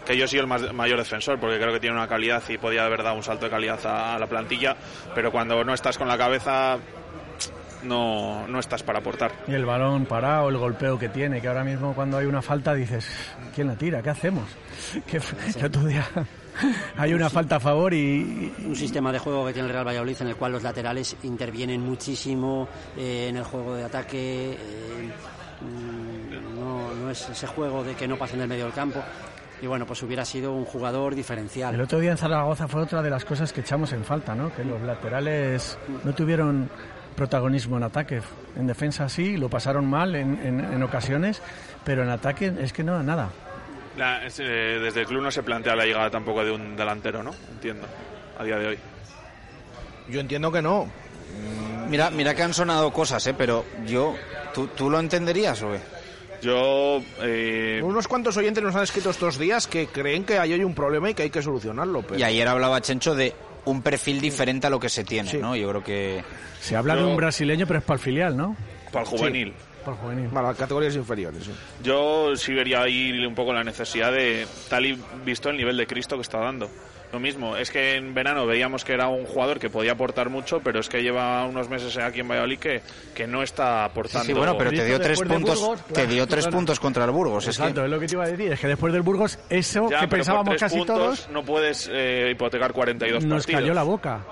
que 0.05 0.17
yo 0.17 0.27
soy 0.27 0.39
el 0.39 0.47
más- 0.47 0.73
mayor 0.73 0.97
defensor 0.97 1.39
porque 1.39 1.57
creo 1.59 1.71
que 1.73 1.79
tiene 1.79 1.95
una 1.95 2.07
calidad 2.07 2.41
y 2.49 2.57
podía 2.57 2.85
haber 2.85 3.03
dado 3.03 3.15
un 3.15 3.23
salto 3.23 3.45
de 3.45 3.51
calidad 3.51 3.79
a, 3.85 4.15
a 4.15 4.19
la 4.19 4.27
plantilla, 4.27 4.75
pero 5.13 5.31
cuando 5.31 5.63
no 5.63 5.73
estás 5.73 5.97
con 5.97 6.07
la 6.07 6.17
cabeza 6.17 6.77
no, 7.83 8.47
no 8.47 8.59
estás 8.59 8.83
para 8.83 8.99
aportar. 8.99 9.31
Y 9.47 9.53
el 9.53 9.65
balón 9.65 10.05
parado, 10.05 10.49
el 10.49 10.57
golpeo 10.57 10.97
que 10.99 11.09
tiene, 11.09 11.41
que 11.41 11.47
ahora 11.47 11.63
mismo 11.63 11.93
cuando 11.93 12.17
hay 12.17 12.25
una 12.25 12.41
falta 12.41 12.73
dices, 12.73 13.07
¿quién 13.55 13.67
la 13.67 13.75
tira? 13.75 14.01
¿Qué 14.01 14.09
hacemos? 14.09 14.45
Que 15.07 15.17
el 15.17 15.65
otro 15.65 15.83
día 15.85 16.05
hay 16.97 17.13
una 17.13 17.29
falta 17.29 17.57
a 17.57 17.59
favor 17.59 17.93
y... 17.93 18.53
un 18.65 18.75
sistema 18.75 19.11
de 19.11 19.19
juego 19.19 19.45
que 19.45 19.53
tiene 19.53 19.67
el 19.67 19.73
Real 19.73 19.87
Valladolid 19.87 20.17
en 20.21 20.27
el 20.27 20.35
cual 20.35 20.51
los 20.53 20.63
laterales 20.63 21.15
intervienen 21.23 21.81
muchísimo 21.81 22.67
eh, 22.97 23.27
en 23.29 23.37
el 23.37 23.43
juego 23.43 23.75
de 23.75 23.83
ataque. 23.85 24.51
eh, 24.53 25.09
mm, 25.61 26.59
no, 26.59 26.93
no 26.95 27.09
es 27.11 27.29
ese 27.29 27.47
juego 27.47 27.83
de 27.83 27.93
que 27.95 28.07
no 28.07 28.17
pasen 28.17 28.39
del 28.39 28.47
medio 28.47 28.65
del 28.65 28.73
campo. 28.73 29.01
Y 29.61 29.67
bueno, 29.67 29.85
pues 29.85 30.01
hubiera 30.03 30.23
sido 30.23 30.53
un 30.53 30.63
jugador 30.63 31.15
diferencial. 31.15 31.75
El 31.75 31.81
otro 31.81 31.99
día 31.99 32.11
en 32.11 32.17
Zaragoza 32.17 32.67
fue 32.69 32.81
otra 32.81 33.01
de 33.01 33.09
las 33.09 33.25
cosas 33.25 33.51
que 33.51 33.59
echamos 33.61 33.91
en 33.91 34.05
falta, 34.05 34.33
¿no? 34.33 34.53
Que 34.55 34.63
los 34.63 34.81
laterales 34.81 35.77
no 36.05 36.13
tuvieron 36.13 36.69
protagonismo 37.15 37.75
en 37.75 37.83
ataque. 37.83 38.21
En 38.55 38.67
defensa 38.67 39.09
sí, 39.09 39.35
lo 39.35 39.49
pasaron 39.49 39.85
mal 39.89 40.15
en, 40.15 40.39
en- 40.41 40.61
en 40.61 40.81
ocasiones, 40.83 41.41
pero 41.83 42.03
en 42.03 42.09
ataque 42.09 42.53
es 42.61 42.71
que 42.71 42.85
no, 42.85 43.03
nada. 43.03 43.29
La- 43.99 44.25
es, 44.25 44.39
eh, 44.39 44.43
desde 44.43 45.01
el 45.01 45.07
club 45.07 45.21
no 45.21 45.29
se 45.31 45.43
plantea 45.43 45.75
la 45.75 45.85
llegada 45.85 46.09
tampoco 46.09 46.43
de 46.43 46.51
un 46.51 46.75
delantero, 46.75 47.21
¿no? 47.21 47.31
Entiendo, 47.51 47.85
a 48.37 48.43
día 48.43 48.57
de 48.57 48.67
hoy. 48.67 48.77
Yo 50.09 50.19
entiendo 50.19 50.51
que 50.51 50.61
no. 50.61 50.89
Mira, 51.89 52.09
mira 52.09 52.33
que 52.35 52.43
han 52.43 52.53
sonado 52.53 52.91
cosas, 52.91 53.25
¿eh? 53.27 53.33
Pero 53.37 53.65
yo... 53.85 54.15
¿Tú, 54.53 54.67
tú 54.67 54.89
lo 54.89 54.99
entenderías 54.99 55.61
o 55.61 55.71
qué? 55.71 55.79
Yo... 56.41 57.01
eh, 57.21 57.81
Unos 57.83 58.07
cuantos 58.07 58.35
oyentes 58.37 58.63
nos 58.63 58.75
han 58.75 58.83
escrito 58.83 59.09
estos 59.11 59.37
días 59.37 59.67
que 59.67 59.87
creen 59.87 60.23
que 60.23 60.39
hay 60.39 60.53
un 60.63 60.73
problema 60.73 61.09
y 61.09 61.13
que 61.13 61.23
hay 61.23 61.29
que 61.29 61.41
solucionarlo. 61.41 62.01
Pero... 62.01 62.19
Y 62.19 62.23
ayer 62.23 62.47
hablaba 62.47 62.81
Chencho 62.81 63.13
de 63.15 63.33
un 63.65 63.81
perfil 63.81 64.21
diferente 64.21 64.67
a 64.67 64.69
lo 64.69 64.79
que 64.79 64.89
se 64.89 65.03
tiene, 65.03 65.33
¿no? 65.33 65.55
Yo 65.55 65.69
creo 65.69 65.83
que... 65.83 66.23
Se 66.61 66.75
habla 66.75 66.95
de 66.95 67.03
un 67.03 67.15
brasileño, 67.15 67.65
pero 67.67 67.79
es 67.79 67.85
para 67.85 67.95
el 67.97 68.03
filial, 68.03 68.35
¿no? 68.37 68.55
para 68.91 69.03
el 69.03 69.09
juvenil. 69.09 69.53
El 69.87 69.93
juvenil. 69.93 70.29
Para 70.29 70.49
las 70.49 70.57
categorías 70.57 70.95
inferiores, 70.95 71.43
sí. 71.43 71.51
Yo 71.83 72.35
sí 72.35 72.53
vería 72.53 72.81
ahí 72.81 73.25
un 73.25 73.35
poco 73.35 73.53
la 73.53 73.63
necesidad 73.63 74.11
de, 74.11 74.47
tal 74.69 74.85
y 74.85 75.01
visto 75.25 75.49
el 75.49 75.57
nivel 75.57 75.77
de 75.77 75.87
Cristo 75.87 76.15
que 76.15 76.21
está 76.21 76.39
dando. 76.39 76.69
Lo 77.11 77.19
mismo, 77.19 77.57
es 77.57 77.71
que 77.71 77.95
en 77.95 78.13
verano 78.13 78.45
veíamos 78.45 78.85
que 78.85 78.93
era 78.93 79.07
un 79.07 79.25
jugador 79.25 79.59
que 79.59 79.69
podía 79.69 79.93
aportar 79.93 80.29
mucho, 80.29 80.59
pero 80.63 80.79
es 80.79 80.87
que 80.87 81.01
lleva 81.01 81.43
unos 81.45 81.67
meses 81.67 81.97
aquí 81.97 82.19
en 82.19 82.27
Valladolid 82.27 82.59
que, 82.59 82.81
que 83.15 83.25
no 83.25 83.41
está 83.41 83.85
aportando. 83.85 84.25
Sí, 84.25 84.33
bueno, 84.33 84.55
pero 84.57 84.69
te 84.69 84.85
dio 84.85 84.99
tres 84.99 85.19
puntos, 85.21 85.83
te 85.91 86.05
dio 86.05 86.27
tres 86.27 86.47
puntos 86.47 86.79
contra 86.79 87.05
el 87.05 87.11
Burgos. 87.11 87.47
Exacto, 87.47 87.83
es, 87.83 87.89
lo 87.89 87.99
que 87.99 88.05
te 88.05 88.13
iba 88.13 88.25
a 88.25 88.27
decir, 88.27 88.51
es 88.51 88.59
que 88.59 88.67
después 88.67 88.93
del 88.93 89.01
Burgos, 89.01 89.39
eso 89.49 89.87
que 89.87 90.07
pensábamos 90.07 90.55
casi 90.57 90.85
todos... 90.85 91.27
No 91.29 91.43
puedes 91.43 91.89
eh, 91.91 92.29
hipotecar 92.31 92.73
42 92.73 93.25
nos 93.25 93.43
partidos. 93.43 93.61
cayó 93.61 93.73
la 93.73 93.83
boca. 93.83 94.23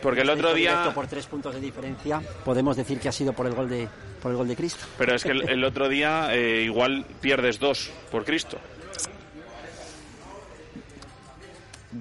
Porque 0.00 0.20
el 0.22 0.30
otro 0.30 0.54
día... 0.54 0.90
por 0.94 1.06
tres 1.06 1.26
puntos 1.26 1.54
de 1.54 1.60
diferencia, 1.60 2.20
podemos 2.44 2.76
decir 2.76 3.00
que 3.00 3.08
ha 3.08 3.12
sido 3.12 3.32
por 3.32 3.46
el 3.46 3.54
gol 3.54 3.68
de, 3.68 3.88
por 4.22 4.30
el 4.30 4.36
gol 4.36 4.48
de 4.48 4.56
Cristo. 4.56 4.84
Pero 4.96 5.14
es 5.14 5.24
que 5.24 5.30
el, 5.30 5.48
el 5.48 5.64
otro 5.64 5.88
día 5.88 6.34
eh, 6.34 6.62
igual 6.62 7.04
pierdes 7.20 7.58
dos 7.58 7.90
por 8.10 8.24
Cristo. 8.24 8.58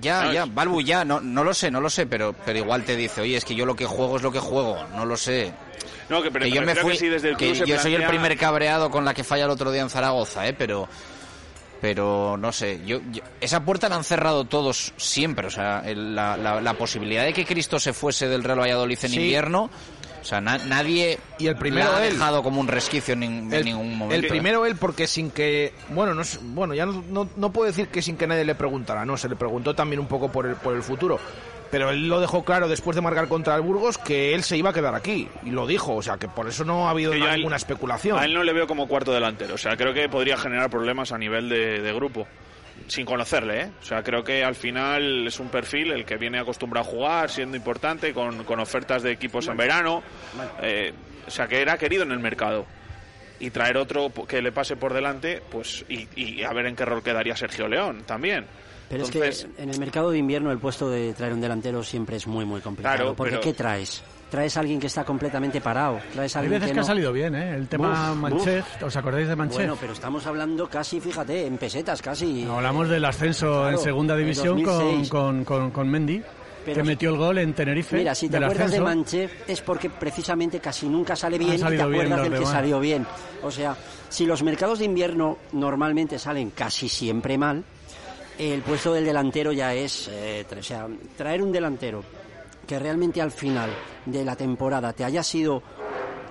Ya, 0.02 0.32
ya, 0.34 0.46
Balbu, 0.46 0.82
ya, 0.82 1.06
no, 1.06 1.22
no 1.22 1.44
lo 1.44 1.54
sé, 1.54 1.72
no 1.72 1.80
lo 1.80 1.90
sé, 1.90 2.06
pero, 2.06 2.36
pero 2.46 2.60
igual 2.60 2.84
te 2.84 2.96
dice, 2.98 3.22
oye, 3.22 3.38
es 3.38 3.46
que 3.46 3.56
yo 3.56 3.66
lo 3.66 3.76
que 3.76 3.86
juego 3.86 4.18
es 4.18 4.22
lo 4.24 4.32
que 4.32 4.40
juego, 4.40 4.78
no 4.96 5.06
lo 5.06 5.16
sé. 5.16 5.54
No, 6.10 6.22
que, 6.22 6.30
pero 6.30 6.46
que 6.46 6.52
yo 6.52 6.62
me 6.62 6.76
fui, 6.76 6.98
que, 6.98 7.10
desde 7.10 7.30
el 7.30 7.38
que 7.38 7.48
yo 7.50 7.54
plantea... 7.66 7.80
soy 7.82 7.96
el 7.96 8.06
primer 8.06 8.38
cabreado 8.38 8.90
con 8.92 9.06
la 9.06 9.14
que 9.14 9.24
falla 9.24 9.46
el 9.46 9.50
otro 9.50 9.72
día 9.72 9.82
en 9.82 9.90
Zaragoza, 9.90 10.46
¿eh? 10.48 10.54
Pero, 10.54 10.90
pero 11.80 12.36
no 12.38 12.52
sé, 12.52 12.82
yo, 12.86 13.00
yo, 13.12 13.22
esa 13.40 13.64
puerta 13.64 13.88
la 13.88 13.96
han 13.96 14.04
cerrado 14.04 14.44
todos 14.46 14.94
siempre, 14.98 15.48
o 15.48 15.52
sea, 15.52 15.82
el, 15.86 16.16
la, 16.16 16.36
la, 16.36 16.60
la, 16.60 16.74
posibilidad 16.74 17.24
de 17.24 17.34
que 17.34 17.46
Cristo 17.46 17.80
se 17.80 17.94
fuese 17.94 18.28
del 18.28 18.44
Real 18.44 18.60
Valladolid 18.60 18.98
en 19.04 19.10
Sí. 19.12 19.16
invierno, 19.22 19.70
sea, 20.28 20.42
na- 20.42 20.58
nadie 20.58 21.18
Y 21.40 21.48
el 21.48 21.56
primero 21.56 21.92
la 21.92 21.98
ha 22.00 22.06
él. 22.08 22.14
dejado 22.14 22.44
como 22.44 22.60
un 22.60 22.68
resquicio 22.68 23.14
en, 23.14 23.22
nin- 23.22 23.48
en 23.48 23.54
El, 23.54 23.66
ningún 23.66 23.98
momento. 23.98 24.16
el 24.26 24.28
primero 24.28 24.66
él 24.66 24.76
porque 24.76 25.08
sin 25.08 25.32
que 25.32 25.74
bueno 25.90 26.14
no 26.14 26.22
es- 26.22 26.40
bueno 26.42 26.74
ya 26.74 26.86
no, 26.86 27.04
no, 27.10 27.30
no 27.36 27.52
puedo 27.54 27.68
decir 27.68 27.88
que 27.88 28.02
sin 28.02 28.18
que 28.18 28.28
nadie 28.28 28.44
le 28.46 28.56
preguntara 28.56 29.06
no 29.06 29.16
se 29.18 29.30
le 29.30 29.36
preguntó 29.36 29.74
también 29.74 30.00
un 30.00 30.08
poco 30.08 30.32
por 30.32 30.46
el 30.46 30.56
por 30.56 30.76
el 30.76 30.84
futuro 30.84 31.20
pero 31.72 31.90
él 31.90 32.08
lo 32.08 32.20
dejó 32.22 32.46
claro 32.46 32.68
después 32.68 32.96
de 32.96 33.02
marcar 33.02 33.28
contra 33.28 33.56
el 33.56 33.62
Burgos 33.62 33.98
que 33.98 34.34
él 34.34 34.44
se 34.44 34.56
iba 34.58 34.70
a 34.70 34.74
quedar 34.74 34.96
aquí 34.96 35.28
y 35.44 35.50
lo 35.52 35.66
dijo 35.68 35.96
o 35.96 36.02
sea 36.02 36.18
que 36.18 36.28
por 36.28 36.48
eso 36.48 36.64
no 36.66 36.88
ha 36.88 36.92
habido 36.92 37.14
él- 37.14 37.22
ninguna 37.36 37.56
especulación 37.58 38.20
A 38.20 38.26
él 38.26 38.34
no 38.34 38.44
le 38.44 38.54
veo 38.54 38.68
como 38.68 38.88
cuarto 38.88 39.12
delantero. 39.14 39.56
O 39.56 39.58
sea, 39.58 39.76
creo 39.78 39.94
que 39.94 40.08
podría 40.10 40.38
generar 40.38 40.70
problemas 40.70 41.12
a 41.12 41.18
nivel 41.18 41.50
de, 41.50 41.82
de 41.82 41.94
grupo. 41.94 42.28
Sin 42.88 43.06
conocerle, 43.06 43.62
¿eh? 43.64 43.72
O 43.82 43.86
sea, 43.86 44.02
creo 44.02 44.24
que 44.24 44.44
al 44.44 44.56
final 44.56 45.28
es 45.28 45.40
un 45.40 45.50
perfil 45.50 45.92
el 45.92 46.06
que 46.06 46.16
viene 46.18 46.40
acostumbrado 46.40 46.88
a 46.88 46.90
jugar, 46.92 47.30
siendo 47.30 47.58
importante, 47.58 48.14
con, 48.14 48.44
con 48.46 48.60
ofertas 48.60 49.04
de 49.04 49.12
equipos 49.12 49.48
en 49.48 49.58
verano. 49.58 50.02
Eh, 50.62 50.94
o 51.28 51.30
sea, 51.32 51.48
que 51.48 51.62
era 51.62 51.78
querido 51.78 52.04
en 52.04 52.12
el 52.12 52.20
mercado. 52.20 52.66
Y 53.40 53.50
traer 53.52 53.78
otro 53.78 54.12
que 54.28 54.42
le 54.42 54.52
pase 54.52 54.78
por 54.78 54.94
delante, 54.94 55.44
pues, 55.52 55.86
y, 55.90 56.08
y 56.16 56.44
a 56.44 56.52
ver 56.54 56.66
en 56.66 56.76
qué 56.76 56.86
rol 56.86 57.04
quedaría 57.04 57.36
Sergio 57.36 57.68
León 57.68 58.04
también. 58.06 58.46
Pero 58.90 59.04
Entonces, 59.06 59.44
es 59.44 59.56
que 59.56 59.62
en 59.64 59.70
el 59.70 59.80
mercado 59.80 60.10
de 60.12 60.18
invierno 60.18 60.50
el 60.52 60.58
puesto 60.60 60.90
de 60.90 61.14
traer 61.14 61.34
un 61.34 61.42
delantero 61.42 61.84
siempre 61.84 62.16
es 62.16 62.26
muy, 62.26 62.46
muy 62.46 62.62
complicado. 62.62 62.96
Claro, 62.96 63.16
porque 63.16 63.32
pero- 63.32 63.42
¿qué 63.42 63.54
traes? 63.54 64.02
Traes 64.30 64.58
a 64.58 64.60
alguien 64.60 64.78
que 64.80 64.88
está 64.88 65.06
completamente 65.06 65.62
parado. 65.62 66.00
Traes 66.14 66.36
a 66.36 66.40
Hay 66.40 66.46
alguien 66.46 66.60
veces 66.60 66.72
que, 66.72 66.74
que 66.76 66.80
ha 66.82 66.84
salido 66.84 67.14
bien, 67.14 67.34
¿eh? 67.34 67.56
El 67.56 67.68
tema 67.70 68.12
Uf, 68.30 68.84
¿os 68.84 68.96
acordáis 68.98 69.28
de 69.30 69.36
Manchef? 69.38 69.58
Bueno, 69.58 69.78
pero 69.80 69.94
estamos 69.94 70.26
hablando 70.28 70.68
casi, 70.70 71.00
fíjate, 71.00 71.46
en 71.48 71.58
pesetas, 71.58 72.02
casi. 72.02 72.44
Hablamos 72.46 72.90
del 72.90 73.06
ascenso 73.06 73.48
Claro, 73.62 73.70
en 73.70 73.78
segunda 73.78 74.14
en 74.16 74.20
división 74.20 74.62
con, 74.64 74.74
2006. 74.80 75.10
con, 75.10 75.46
con, 75.46 75.72
con 75.72 75.88
Mendy, 75.90 76.22
Pero 76.66 76.76
que 76.76 76.82
si- 76.82 76.88
metió 76.88 77.10
el 77.12 77.16
gol 77.18 77.38
en 77.38 77.54
Tenerife. 77.54 77.96
Mira, 77.96 78.14
si 78.14 78.28
te 78.28 78.36
acuerdas 78.36 78.72
de. 78.72 78.82
Manchef 78.82 79.50
es 79.50 79.62
porque 79.62 79.90
precisamente 79.90 80.60
casi 80.60 80.90
nunca 80.90 81.16
sale 81.16 81.38
bien 81.38 81.54
y 81.54 81.58
te 81.58 81.70
bien 81.70 81.82
acuerdas 81.82 82.20
del 82.24 82.30
que 82.32 82.38
demás. 82.40 82.52
salió 82.52 82.80
bien. 82.82 83.08
O 83.44 83.50
sea, 83.52 83.78
si 84.10 84.26
los 84.26 84.44
mercados 84.44 84.80
de 84.80 84.86
invierno 84.86 85.38
normalmente 85.54 86.20
salen 86.20 86.50
casi 86.50 86.90
siempre 86.90 87.38
mal, 87.38 87.64
el 88.38 88.62
puesto 88.62 88.94
del 88.94 89.06
delantero 89.06 89.54
ya 89.54 89.74
es... 89.74 90.10
eh, 90.12 90.46
o 90.60 90.62
sea, 90.62 90.86
traer 91.16 91.42
un 91.42 91.52
delantero 91.54 92.04
que 92.68 92.78
realmente 92.78 93.22
al 93.22 93.32
final 93.32 93.70
de 94.06 94.24
la 94.26 94.36
temporada 94.36 94.94
te 94.94 95.04
haya 95.04 95.24
sido 95.24 95.64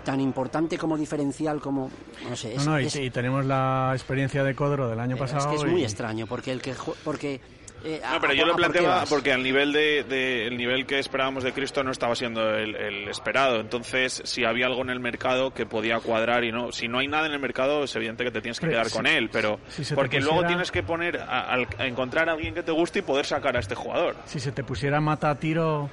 tan 0.04 0.20
importante 0.20 0.78
como 0.78 0.96
diferencial 0.96 1.60
como... 1.60 1.90
No 2.28 2.36
sé, 2.36 2.54
es, 2.54 2.64
No, 2.64 2.72
no, 2.72 2.80
y, 2.80 2.86
es- 2.86 2.94
y 2.94 3.10
tenemos 3.10 3.44
la 3.44 3.90
experiencia 3.92 4.44
de 4.44 4.54
Codro 4.54 4.88
del 4.88 5.00
año 5.00 5.16
pasado. 5.16 5.40
es 5.40 5.46
que 5.48 5.56
es 5.56 5.62
y- 5.62 5.66
muy 5.74 5.82
extraño, 5.82 6.26
porque 6.28 6.52
el 6.52 6.62
que... 6.62 6.76
ju- 6.76 6.94
Porque, 7.02 7.40
eh, 7.84 8.00
No, 8.04 8.14
¿a- 8.16 8.20
pero 8.20 8.32
yo 8.32 8.44
a- 8.44 8.46
lo 8.46 8.52
por 8.52 8.60
planteaba 8.62 9.04
porque 9.08 9.32
al 9.32 9.42
nivel 9.42 9.72
de, 9.72 10.04
de- 10.04 10.46
el 10.46 10.56
nivel 10.56 10.86
que 10.86 11.00
esperábamos 11.00 11.42
de 11.42 11.52
Cristo 11.52 11.82
no 11.82 11.90
estaba 11.90 12.14
siendo 12.14 12.54
el, 12.54 12.76
el 12.76 13.08
esperado. 13.08 13.58
Entonces, 13.60 14.22
si 14.24 14.44
había 14.44 14.66
algo 14.66 14.82
en 14.82 14.90
el 14.90 15.00
mercado 15.00 15.52
que 15.52 15.66
podía 15.66 15.98
cuadrar 15.98 16.44
y 16.44 16.52
no, 16.52 16.70
si 16.70 16.86
no 16.86 17.00
hay 17.00 17.08
nada 17.08 17.26
en 17.26 17.32
el 17.32 17.40
mercado, 17.40 17.82
es 17.82 17.96
evidente 17.96 18.22
que 18.22 18.30
te 18.30 18.40
tienes 18.40 18.60
que 18.60 18.66
Pero 18.66 18.74
quedar 18.76 18.90
si- 18.90 18.96
con 18.96 19.06
él. 19.08 19.28
Pero 19.32 19.58
si 19.68 19.92
porque 19.92 20.20
luego 20.20 20.46
tienes 20.46 20.70
que 20.70 20.84
poner 20.84 21.18
a, 21.18 21.40
al- 21.50 21.66
a 21.78 21.84
encontrar 21.86 22.28
a 22.28 22.32
alguien 22.34 22.54
que 22.54 22.62
te 22.62 22.70
guste 22.70 23.00
y 23.00 23.02
poder 23.02 23.26
sacar 23.26 23.56
a 23.56 23.58
este 23.58 23.74
jugador. 23.74 24.14
Si 24.26 24.38
se 24.38 24.52
te 24.52 24.62
pusiera 24.62 25.00
mata 25.00 25.30
a 25.30 25.34
tiro, 25.34 25.90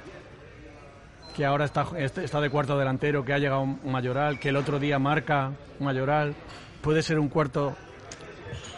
que 1.34 1.44
ahora 1.44 1.64
está, 1.64 1.86
este- 1.98 2.24
está 2.24 2.40
de 2.40 2.48
cuarto 2.50 2.78
delantero, 2.78 3.24
que 3.24 3.32
ha 3.32 3.38
llegado 3.38 3.60
un 3.62 3.80
mayoral, 3.90 4.38
que 4.38 4.50
el 4.50 4.56
otro 4.56 4.78
día 4.78 4.98
marca 4.98 5.50
un 5.78 5.86
mayoral, 5.86 6.34
puede 6.80 7.02
ser 7.02 7.18
un 7.18 7.28
cuarto. 7.28 7.76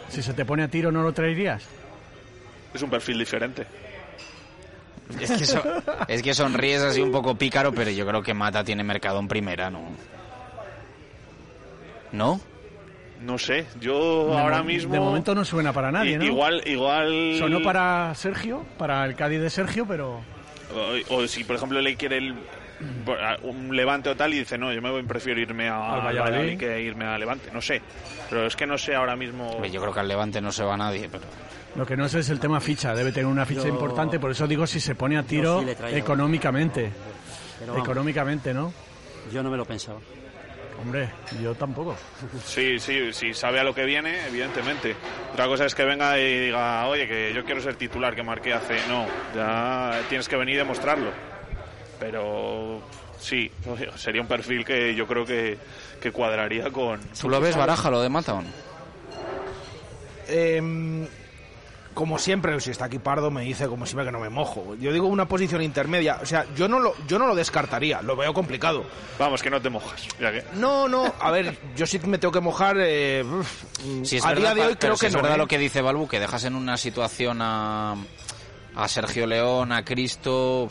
Si 0.09 0.21
se 0.23 0.33
te 0.33 0.45
pone 0.45 0.63
a 0.63 0.67
tiro, 0.67 0.91
¿no 0.91 1.01
lo 1.03 1.13
traerías? 1.13 1.67
Es 2.73 2.81
un 2.81 2.89
perfil 2.89 3.19
diferente. 3.19 3.65
Es 5.21 5.31
que, 5.31 5.45
so- 5.45 5.63
es 6.07 6.21
que 6.21 6.33
sonríes 6.33 6.81
así 6.81 7.01
un 7.01 7.11
poco 7.11 7.35
pícaro, 7.35 7.71
pero 7.73 7.91
yo 7.91 8.05
creo 8.05 8.21
que 8.21 8.33
Mata 8.33 8.63
tiene 8.63 8.83
mercado 8.83 9.19
en 9.19 9.27
primera, 9.27 9.69
¿no? 9.69 9.81
¿No? 12.11 12.39
No 13.21 13.37
sé, 13.37 13.65
yo 13.79 14.27
De 14.29 14.37
ahora 14.39 14.59
mo- 14.59 14.65
mismo. 14.65 14.93
De 14.93 14.99
momento 14.99 15.33
no 15.33 15.43
suena 15.43 15.73
para 15.73 15.91
nadie, 15.91 16.17
¿no? 16.17 16.23
Igual, 16.25 16.61
igual. 16.65 17.35
Sonó 17.39 17.61
para 17.61 18.13
Sergio, 18.15 18.63
para 18.77 19.03
el 19.05 19.15
Cádiz 19.15 19.41
de 19.41 19.49
Sergio, 19.49 19.85
pero... 19.87 20.21
O, 20.77 21.15
o 21.15 21.27
si, 21.27 21.43
por 21.43 21.55
ejemplo, 21.55 21.81
le 21.81 21.95
quiere 21.95 22.17
el- 22.17 22.35
a- 23.19 23.37
un 23.43 23.75
levante 23.75 24.09
o 24.09 24.15
tal 24.15 24.33
y 24.33 24.39
dice, 24.39 24.57
no, 24.57 24.71
yo 24.71 24.81
me 24.81 24.91
voy, 24.91 25.03
prefiero 25.03 25.39
irme 25.39 25.67
a, 25.69 25.93
al 25.95 25.99
Valladolid. 26.05 26.19
Valladolid 26.31 26.57
que 26.59 26.81
irme 26.81 27.05
a 27.05 27.17
Levante. 27.17 27.49
No 27.51 27.61
sé. 27.61 27.81
Pero 28.29 28.45
es 28.45 28.55
que 28.55 28.67
no 28.67 28.77
sé 28.77 28.93
ahora 28.95 29.15
mismo. 29.15 29.63
Yo 29.65 29.81
creo 29.81 29.93
que 29.93 29.99
al 29.99 30.07
Levante 30.07 30.39
no 30.41 30.51
se 30.51 30.63
va 30.63 30.77
nadie, 30.77 31.09
pero... 31.11 31.23
Lo 31.75 31.85
que 31.85 31.95
no 31.97 32.07
sé 32.09 32.19
es 32.19 32.29
el 32.29 32.39
tema 32.39 32.59
ficha, 32.59 32.95
debe 32.95 33.11
tener 33.11 33.27
una 33.27 33.45
ficha 33.45 33.63
Yo- 33.63 33.67
importante, 33.69 34.19
por 34.19 34.31
eso 34.31 34.47
digo 34.47 34.65
si 34.65 34.79
se 34.79 34.95
pone 34.95 35.17
a 35.17 35.23
tiro 35.23 35.61
sí 35.61 35.95
económicamente. 35.95 36.91
Pero 37.59 37.73
vamos, 37.73 37.87
Económicamente, 37.87 38.53
¿no? 38.53 38.73
Yo 39.31 39.43
no 39.43 39.49
me 39.51 39.57
lo 39.57 39.65
pensaba. 39.65 39.99
Hombre, 40.79 41.09
yo 41.41 41.55
tampoco. 41.55 41.95
Sí, 42.45 42.79
sí, 42.79 43.11
sí, 43.11 43.33
sabe 43.33 43.59
a 43.59 43.63
lo 43.63 43.73
que 43.73 43.83
viene, 43.83 44.27
evidentemente. 44.27 44.95
Otra 45.33 45.47
cosa 45.47 45.65
es 45.65 45.73
que 45.73 45.83
venga 45.83 46.19
y 46.19 46.39
diga, 46.45 46.85
oye, 46.87 47.07
que 47.07 47.33
yo 47.33 47.43
quiero 47.43 47.61
ser 47.61 47.75
titular, 47.75 48.15
que 48.15 48.23
marqué 48.23 48.53
hace. 48.53 48.75
No, 48.87 49.07
ya 49.35 50.01
tienes 50.07 50.27
que 50.29 50.35
venir 50.35 50.55
y 50.55 50.57
demostrarlo. 50.59 51.11
Pero 51.99 52.81
sí, 53.19 53.51
sería 53.95 54.21
un 54.21 54.27
perfil 54.27 54.63
que 54.63 54.93
yo 54.93 55.07
creo 55.07 55.25
que, 55.25 55.57
que 55.99 56.11
cuadraría 56.11 56.69
con. 56.69 56.99
¿Tú 57.19 57.29
lo 57.29 57.41
ves 57.41 57.57
baraja 57.57 57.89
lo 57.89 58.01
de 58.01 58.09
Mata 58.09 58.35
o 58.35 58.41
no? 58.41 58.49
Em, 60.27 61.07
como 61.97 62.19
siempre, 62.19 62.59
si 62.61 62.69
está 62.69 62.85
aquí 62.85 62.99
Pardo 62.99 63.31
me 63.31 63.41
dice 63.41 63.67
como 63.67 63.87
siempre 63.87 64.05
que 64.05 64.11
no 64.11 64.19
me 64.19 64.29
mojo. 64.29 64.75
Yo 64.75 64.93
digo 64.93 65.07
una 65.07 65.27
posición 65.27 65.63
intermedia, 65.63 66.19
o 66.21 66.25
sea, 66.27 66.45
yo 66.55 66.67
no 66.67 66.79
lo, 66.79 66.93
yo 67.07 67.17
no 67.17 67.25
lo 67.25 67.33
descartaría, 67.33 68.03
lo 68.03 68.15
veo 68.15 68.35
complicado. 68.35 68.85
Vamos, 69.17 69.41
que 69.41 69.49
no 69.49 69.59
te 69.59 69.71
mojas. 69.71 70.07
Ya 70.19 70.31
que... 70.31 70.43
No, 70.53 70.87
no, 70.87 71.11
a 71.19 71.31
ver, 71.31 71.57
yo 71.75 71.87
sí 71.87 71.99
me 72.05 72.19
tengo 72.19 72.31
que 72.31 72.39
mojar. 72.39 72.77
eh, 72.79 73.25
Si 74.03 74.17
es 74.17 74.23
a 74.23 74.29
verdad, 74.29 74.53
día 74.53 74.63
de 74.63 74.69
hoy 74.69 74.75
creo 74.75 74.95
si 74.95 75.01
que 75.01 75.07
es 75.07 75.13
no. 75.13 75.21
verdad 75.23 75.35
¿eh? 75.35 75.39
lo 75.39 75.47
que 75.47 75.57
dice 75.57 75.81
Balbu, 75.81 76.07
que 76.07 76.19
dejas 76.19 76.43
en 76.43 76.53
una 76.53 76.77
situación 76.77 77.39
a, 77.41 77.95
a 78.75 78.87
Sergio 78.87 79.25
León, 79.25 79.71
a 79.71 79.83
Cristo, 79.83 80.69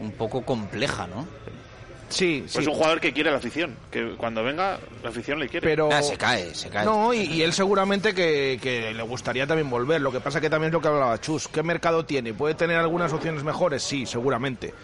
un 0.00 0.12
poco 0.12 0.46
compleja, 0.46 1.06
¿no? 1.06 1.26
Sí, 2.08 2.40
Pues 2.42 2.52
sí. 2.52 2.58
es 2.60 2.66
un 2.66 2.74
jugador 2.74 3.00
que 3.00 3.12
quiere 3.12 3.30
la 3.30 3.38
afición, 3.38 3.74
que 3.90 4.14
cuando 4.16 4.44
venga 4.44 4.78
la 5.02 5.08
afición 5.08 5.38
le 5.40 5.48
quiere. 5.48 5.66
Pero 5.66 5.88
Ah, 5.92 6.02
se 6.02 6.16
cae, 6.16 6.54
se 6.54 6.68
cae. 6.68 6.84
No, 6.84 7.12
y, 7.14 7.20
y 7.22 7.42
él 7.42 7.52
seguramente 7.52 8.14
que, 8.14 8.58
que 8.62 8.92
le 8.92 9.02
gustaría 9.02 9.46
también 9.46 9.68
volver. 9.70 10.00
Lo 10.00 10.12
que 10.12 10.20
pasa 10.20 10.40
que 10.40 10.50
también 10.50 10.68
es 10.68 10.72
lo 10.74 10.80
que 10.80 10.88
hablaba 10.88 11.20
Chus. 11.20 11.48
¿Qué 11.48 11.62
mercado 11.62 12.04
tiene? 12.04 12.34
¿Puede 12.34 12.54
tener 12.54 12.76
algunas 12.76 13.12
opciones 13.12 13.42
mejores? 13.42 13.82
Sí, 13.82 14.06
seguramente. 14.06 14.74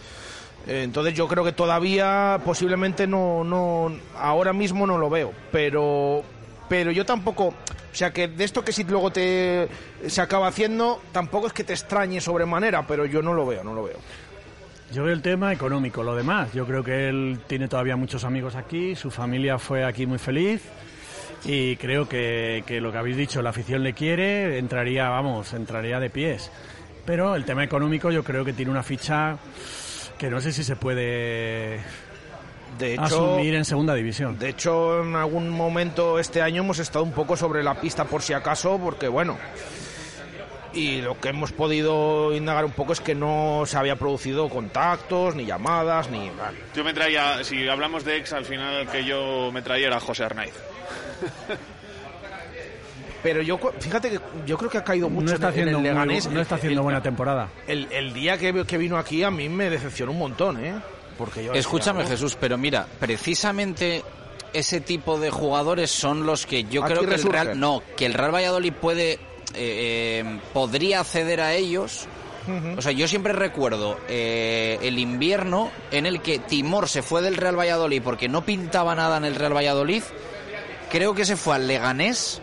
Eh, 0.66 0.82
Entonces 0.82 1.14
yo 1.14 1.28
creo 1.28 1.44
que 1.44 1.52
todavía 1.52 2.40
posiblemente 2.44 3.06
no, 3.06 3.44
no, 3.44 3.92
ahora 4.16 4.52
mismo 4.52 4.86
no 4.86 4.98
lo 4.98 5.09
veo. 5.10 5.32
Pero, 5.52 6.22
pero 6.68 6.90
yo 6.90 7.05
tampoco, 7.06 7.47
o 7.48 7.55
sea 7.94 8.12
que 8.12 8.28
de 8.28 8.44
esto 8.44 8.64
que 8.64 8.72
si 8.72 8.84
luego 8.84 9.10
te 9.10 9.68
se 10.06 10.20
acaba 10.20 10.48
haciendo, 10.48 11.01
tampoco 11.12 11.47
es 11.47 11.52
que 11.52 11.64
te 11.64 11.72
extrañe 11.74 12.20
sobremanera, 12.20 12.86
pero 12.86 13.05
yo 13.06 13.22
no 13.22 13.34
lo 13.34 13.47
veo, 13.47 13.62
no 13.64 13.74
lo 13.74 13.84
veo. 13.84 13.98
Yo 14.92 15.04
veo 15.04 15.12
el 15.12 15.22
tema 15.22 15.52
económico, 15.52 16.02
lo 16.02 16.16
demás. 16.16 16.52
Yo 16.52 16.66
creo 16.66 16.82
que 16.82 17.08
él 17.08 17.38
tiene 17.46 17.68
todavía 17.68 17.96
muchos 17.96 18.24
amigos 18.24 18.56
aquí, 18.56 18.96
su 18.96 19.10
familia 19.10 19.58
fue 19.58 19.84
aquí 19.84 20.04
muy 20.04 20.18
feliz 20.18 20.62
y 21.44 21.76
creo 21.76 22.08
que, 22.08 22.64
que 22.66 22.80
lo 22.80 22.90
que 22.90 22.98
habéis 22.98 23.16
dicho, 23.16 23.40
la 23.40 23.50
afición 23.50 23.84
le 23.84 23.92
quiere, 23.92 24.58
entraría, 24.58 25.08
vamos, 25.08 25.52
entraría 25.52 26.00
de 26.00 26.10
pies. 26.10 26.50
Pero 27.06 27.36
el 27.36 27.44
tema 27.44 27.62
económico 27.62 28.10
yo 28.10 28.24
creo 28.24 28.44
que 28.44 28.52
tiene 28.52 28.70
una 28.70 28.82
ficha 28.82 29.38
que 30.18 30.28
no 30.28 30.40
sé 30.40 30.52
si 30.52 30.64
se 30.64 30.76
puede 30.76 31.80
De 32.78 32.92
hecho, 32.92 33.02
asumir 33.02 33.54
en 33.54 33.64
segunda 33.64 33.94
división. 33.94 34.38
De 34.38 34.50
hecho, 34.50 35.02
en 35.02 35.16
algún 35.16 35.50
momento 35.50 36.18
este 36.18 36.42
año 36.42 36.62
hemos 36.62 36.78
estado 36.78 37.04
un 37.04 37.12
poco 37.12 37.36
sobre 37.36 37.62
la 37.62 37.80
pista 37.80 38.04
por 38.04 38.22
si 38.22 38.32
acaso, 38.32 38.78
porque 38.82 39.08
bueno, 39.08 39.38
y 40.72 41.01
lo 41.01 41.18
que 41.20 41.30
hemos 41.30 41.52
podido 41.52 42.32
indagar 42.34 42.64
un 42.64 42.72
poco 42.72 42.92
es 42.92 43.01
que 43.01 43.14
no 43.14 43.64
se 43.66 43.76
había 43.76 43.97
producido 43.97 44.48
contactos, 44.48 45.34
ni 45.34 45.44
llamadas, 45.47 46.10
ni... 46.10 46.30
Yo 46.74 46.84
me 46.84 46.92
traía, 46.94 47.42
si 47.44 47.68
hablamos 47.68 48.05
de 48.05 48.16
ex, 48.18 48.32
al 48.32 48.44
final 48.44 48.74
el 48.82 48.88
que 48.88 49.05
yo 49.05 49.51
me 49.52 49.62
traía 49.62 49.88
era 49.88 50.01
José 50.01 50.24
Arnaiz. 50.24 50.55
Pero 53.22 53.42
yo, 53.42 53.59
fíjate 53.78 54.10
que 54.10 54.20
yo 54.47 54.56
creo 54.56 54.70
que 54.70 54.78
ha 54.78 54.84
caído 54.84 55.10
mucho 55.10 55.26
No 55.26 55.34
está 55.34 55.48
en 55.51 55.55
el- 55.55 55.59
en 55.60 55.74
haciendo, 55.74 55.78
el 55.78 55.82
muy- 55.82 56.05
Leganés. 56.06 56.30
no 56.30 56.40
está 56.40 56.55
haciendo 56.55 56.80
El- 56.80 56.84
buena 56.84 57.02
temporada. 57.02 57.48
El, 57.66 57.86
el 57.90 58.14
día 58.14 58.38
que, 58.38 58.64
que 58.64 58.78
vino 58.78 58.97
aquí 58.97 59.22
a 59.22 59.30
mí 59.30 59.48
me 59.51 59.68
decepcionó 59.68 60.12
un 60.12 60.18
montón, 60.18 60.64
¿eh? 60.64 60.74
Porque 61.18 61.44
yo 61.44 61.52
Escúchame, 61.52 62.01
decía, 62.01 62.16
Jesús, 62.16 62.36
pero 62.40 62.56
mira, 62.56 62.86
precisamente 62.98 64.02
ese 64.55 64.80
tipo 64.80 65.20
de 65.20 65.28
jugadores 65.30 65.90
son 65.90 66.24
los 66.24 66.47
que 66.47 66.64
yo 66.64 66.82
Aquí 66.82 66.94
creo 66.94 67.06
que 67.06 67.14
el. 67.16 67.22
Real, 67.24 67.60
no, 67.60 67.82
que 67.94 68.06
el 68.06 68.14
Real 68.14 68.34
Valladolid 68.34 68.72
puede, 68.72 69.18
eh, 69.55 70.22
eh, 70.24 70.40
podría 70.52 71.01
acceder 71.01 71.40
a 71.40 71.55
ellos. 71.55 72.06
O 72.77 72.82
sea, 72.82 72.90
yo 72.90 73.06
siempre 73.06 73.32
recuerdo 73.32 74.01
eh, 74.09 74.78
el 74.82 74.98
invierno 74.98 75.70
en 75.93 76.05
el 76.06 76.20
que 76.20 76.40
Timor 76.40 76.89
se 76.89 77.01
fue 77.02 77.22
del 77.22 77.36
Real 77.36 77.56
Valladolid 77.56 78.02
porque 78.02 78.28
no 78.28 78.44
pintaba 78.44 78.94
nada 78.97 79.18
en 79.18 79.24
el 79.24 79.36
Real 79.36 79.55
Valladolid. 79.55 80.02
Creo 80.90 81.14
que 81.14 81.24
se 81.24 81.36
fue 81.36 81.55
al 81.55 81.68
Leganés 81.68 82.40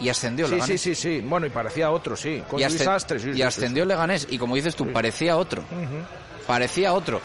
y 0.00 0.08
ascendió 0.08 0.46
el 0.46 0.52
Sí, 0.52 0.54
sí, 0.54 0.60
Leganés. 0.62 0.80
sí, 0.80 0.94
sí. 0.94 1.20
Bueno, 1.22 1.46
y 1.46 1.50
parecía 1.50 1.90
otro, 1.90 2.16
sí. 2.16 2.42
Con 2.48 2.60
y, 2.60 2.64
sí, 2.70 2.76
y 2.76 2.78
sí, 3.18 3.34
sí, 3.34 3.42
ascendió 3.42 3.82
el 3.82 3.88
Leganés. 3.90 4.26
Y 4.30 4.38
como 4.38 4.54
dices 4.54 4.74
tú, 4.74 4.90
parecía 4.90 5.36
otro. 5.36 5.62
Parecía 6.46 6.94
otro. 6.94 7.20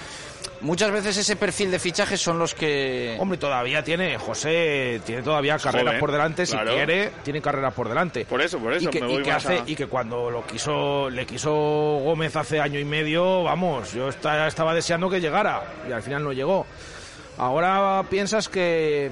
Muchas 0.62 0.92
veces 0.92 1.18
ese 1.18 1.36
perfil 1.36 1.72
de 1.72 1.80
fichajes 1.80 2.22
son 2.22 2.38
los 2.38 2.54
que... 2.54 3.18
Hombre, 3.20 3.38
todavía 3.38 3.84
tiene, 3.84 4.18
José, 4.18 5.02
tiene 5.06 5.24
todavía 5.24 5.58
carreras 5.58 5.86
joven, 5.88 6.00
por 6.00 6.12
delante, 6.12 6.46
si 6.46 6.52
claro. 6.54 6.74
quiere, 6.74 7.12
tiene 7.24 7.42
carreras 7.42 7.74
por 7.74 7.90
delante. 7.90 8.26
Por 8.26 8.42
eso, 8.42 8.60
por 8.60 8.74
eso, 8.74 8.88
y 8.88 8.92
que, 8.92 9.02
me 9.02 9.08
y 9.10 9.14
voy 9.16 9.24
que 9.24 9.32
más 9.32 9.46
hace, 9.46 9.60
a- 9.60 9.64
y 9.66 9.76
que 9.76 9.88
cuando 9.88 10.30
lo 10.30 10.46
quiso, 10.46 11.10
le 11.10 11.26
quiso 11.26 11.52
Gómez 11.52 12.36
hace 12.36 12.60
año 12.60 12.80
y 12.80 12.86
medio, 12.86 13.44
vamos, 13.44 13.92
yo 13.94 14.10
esta- 14.10 14.48
estaba 14.48 14.74
deseando 14.76 15.10
que 15.10 15.20
llegara 15.20 15.64
y 15.90 15.92
al 15.92 16.04
final 16.04 16.24
no 16.24 16.32
llegó. 16.32 16.66
Ahora 17.38 18.04
piensas 18.10 18.48
que, 18.50 19.10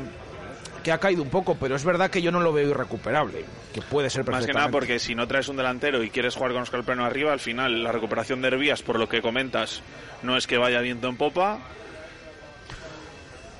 que 0.82 0.92
ha 0.92 0.98
caído 0.98 1.22
un 1.24 1.30
poco, 1.30 1.56
pero 1.60 1.76
es 1.76 1.84
verdad 1.84 2.10
que 2.10 2.22
yo 2.22 2.32
no 2.32 2.40
lo 2.40 2.52
veo 2.54 2.70
irrecuperable, 2.70 3.46
que 3.74 3.82
puede 3.82 4.10
ser 4.10 4.22
Más 4.22 4.26
que 4.26 4.32
perfectamente. 4.32 4.60
nada 4.60 4.72
porque 4.72 5.00
si 5.00 5.16
no 5.16 5.28
traes 5.28 5.48
un 5.48 5.58
delantero 5.58 6.04
y 6.04 6.10
quieres 6.10 6.36
jugar 6.36 6.54
con 6.54 6.62
Oscar 6.64 6.84
Pleno 6.84 7.06
arriba, 7.06 7.32
al 7.34 7.40
final 7.40 7.84
la 7.84 7.92
recuperación 7.92 8.42
de 8.42 8.48
Herbías, 8.50 8.82
por 8.82 9.00
lo 9.00 9.08
que 9.10 9.22
comentas, 9.22 9.82
no 10.24 10.38
es 10.38 10.48
que 10.48 10.58
vaya 10.58 10.82
viento 10.82 11.08
en 11.08 11.18
popa. 11.18 11.60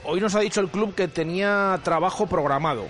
Hoy 0.06 0.20
nos 0.22 0.34
ha 0.36 0.40
dicho 0.40 0.62
el 0.62 0.70
club 0.70 0.96
que 0.96 1.08
tenía 1.08 1.80
trabajo 1.84 2.26
programado. 2.28 2.88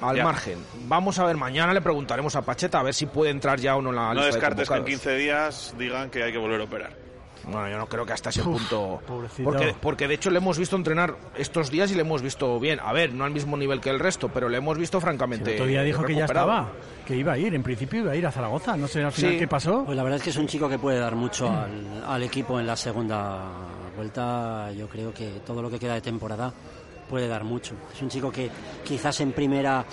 Al 0.00 0.16
Ya. 0.16 0.24
margen. 0.24 0.58
Vamos 0.86 1.18
a 1.20 1.24
ver, 1.24 1.36
mañana 1.36 1.72
le 1.72 1.80
preguntaremos 1.80 2.34
a 2.34 2.42
Pacheta 2.42 2.80
a 2.80 2.82
ver 2.82 2.92
si 2.92 3.06
puede 3.06 3.30
entrar 3.30 3.60
ya 3.60 3.76
o 3.76 3.82
no 3.82 3.90
en 3.90 3.96
la 3.96 4.02
No 4.08 4.14
lista 4.14 4.26
de 4.26 4.32
descartes 4.32 4.68
que 4.68 4.74
en 4.74 4.80
convocados. 4.80 5.02
15 5.02 5.16
días 5.16 5.74
digan 5.78 6.10
que 6.10 6.24
hay 6.24 6.32
que 6.32 6.38
volver 6.38 6.60
a 6.60 6.64
operar. 6.64 7.01
Bueno, 7.44 7.68
yo 7.68 7.76
no 7.78 7.86
creo 7.86 8.06
que 8.06 8.12
hasta 8.12 8.30
ese 8.30 8.40
Uf, 8.42 8.46
punto. 8.46 9.00
pobrecito. 9.06 9.50
Porque, 9.50 9.74
porque 9.80 10.08
de 10.08 10.14
hecho 10.14 10.30
le 10.30 10.38
hemos 10.38 10.58
visto 10.58 10.76
entrenar 10.76 11.16
estos 11.36 11.70
días 11.70 11.90
y 11.90 11.94
le 11.94 12.02
hemos 12.02 12.22
visto 12.22 12.58
bien. 12.60 12.78
A 12.80 12.92
ver, 12.92 13.12
no 13.12 13.24
al 13.24 13.30
mismo 13.32 13.56
nivel 13.56 13.80
que 13.80 13.90
el 13.90 13.98
resto, 13.98 14.28
pero 14.28 14.48
le 14.48 14.58
hemos 14.58 14.78
visto 14.78 15.00
francamente. 15.00 15.50
El 15.50 15.56
otro 15.56 15.66
día 15.66 15.82
dijo 15.82 16.04
que 16.04 16.14
ya 16.14 16.24
estaba, 16.26 16.70
que 17.06 17.16
iba 17.16 17.32
a 17.32 17.38
ir, 17.38 17.54
en 17.54 17.62
principio 17.62 18.00
iba 18.00 18.12
a 18.12 18.16
ir 18.16 18.26
a 18.26 18.30
Zaragoza, 18.32 18.76
no 18.76 18.86
sé 18.86 19.02
al 19.02 19.12
final 19.12 19.32
Sí. 19.32 19.38
qué 19.38 19.48
pasó. 19.48 19.84
Pues 19.84 19.96
la 19.96 20.02
verdad 20.02 20.18
es 20.18 20.22
que 20.24 20.30
es 20.30 20.36
un 20.36 20.46
chico 20.46 20.68
que 20.68 20.78
puede 20.78 20.98
dar 20.98 21.16
mucho 21.16 21.48
al, 21.50 22.04
al 22.06 22.22
equipo 22.22 22.60
en 22.60 22.66
la 22.66 22.76
segunda 22.76 23.40
vuelta. 23.96 24.70
Yo 24.72 24.88
creo 24.88 25.12
que 25.12 25.40
todo 25.44 25.60
lo 25.62 25.68
que 25.70 25.78
queda 25.78 25.94
de 25.94 26.00
temporada 26.00 26.52
puede 27.10 27.26
dar 27.28 27.44
mucho. 27.44 27.74
Es 27.94 28.00
un 28.02 28.08
chico 28.08 28.30
que 28.30 28.48
quizás 28.84 29.20
en 29.20 29.32
primera 29.32 29.84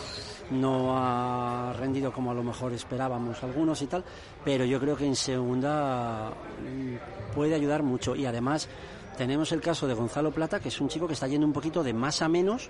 no 0.51 0.95
ha 0.97 1.73
rendido 1.73 2.11
como 2.11 2.31
a 2.31 2.33
lo 2.33 2.43
mejor 2.43 2.73
esperábamos 2.73 3.43
algunos 3.43 3.81
y 3.83 3.87
tal, 3.87 4.03
pero 4.43 4.65
yo 4.65 4.79
creo 4.79 4.95
que 4.97 5.05
en 5.05 5.15
segunda 5.15 6.31
puede 7.29 7.55
ayudar 7.55 7.83
mucho. 7.83 8.15
Y 8.15 8.25
además 8.25 8.67
tenemos 9.17 9.51
el 9.51 9.61
caso 9.61 9.87
de 9.87 9.93
Gonzalo 9.93 10.31
Plata, 10.31 10.59
que 10.59 10.69
es 10.69 10.81
un 10.81 10.87
chico 10.87 11.07
que 11.07 11.13
está 11.13 11.27
yendo 11.27 11.45
un 11.45 11.53
poquito 11.53 11.83
de 11.83 11.93
más 11.93 12.21
a 12.21 12.29
menos 12.29 12.69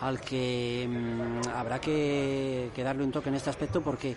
al 0.00 0.20
que 0.20 0.88
mm, 0.88 1.48
habrá 1.54 1.80
que, 1.80 2.70
que 2.74 2.82
darle 2.82 3.04
un 3.04 3.12
toque 3.12 3.28
en 3.28 3.36
este 3.36 3.50
aspecto 3.50 3.80
porque 3.82 4.16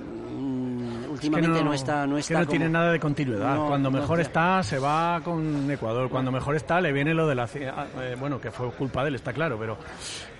mm, 0.00 1.10
últimamente 1.10 1.62
no, 1.62 1.72
está 1.72 2.06
no 2.06 2.14
que 2.14 2.20
está 2.20 2.40
no 2.40 2.46
tiene 2.46 2.68
nada 2.68 2.92
de 2.92 2.98
continuidad. 2.98 3.54
No, 3.54 3.66
cuando 3.68 3.90
mejor 3.90 4.20
está, 4.20 4.62
se 4.62 4.78
va 4.78 5.20
con 5.22 5.70
Ecuador. 5.70 6.08
Cuando 6.08 6.32
mejor 6.32 6.56
está, 6.56 6.80
le 6.80 6.92
viene 6.92 7.14
lo 7.14 7.26
de 7.28 7.34
la... 7.34 7.44
ah, 7.44 7.86
eh, 8.00 8.16
bueno, 8.18 8.40
que 8.40 8.50
fue 8.50 8.70
culpa 8.72 9.02
de 9.02 9.10
él, 9.10 9.14
está 9.16 9.32
claro, 9.32 9.58
pero... 9.58 9.76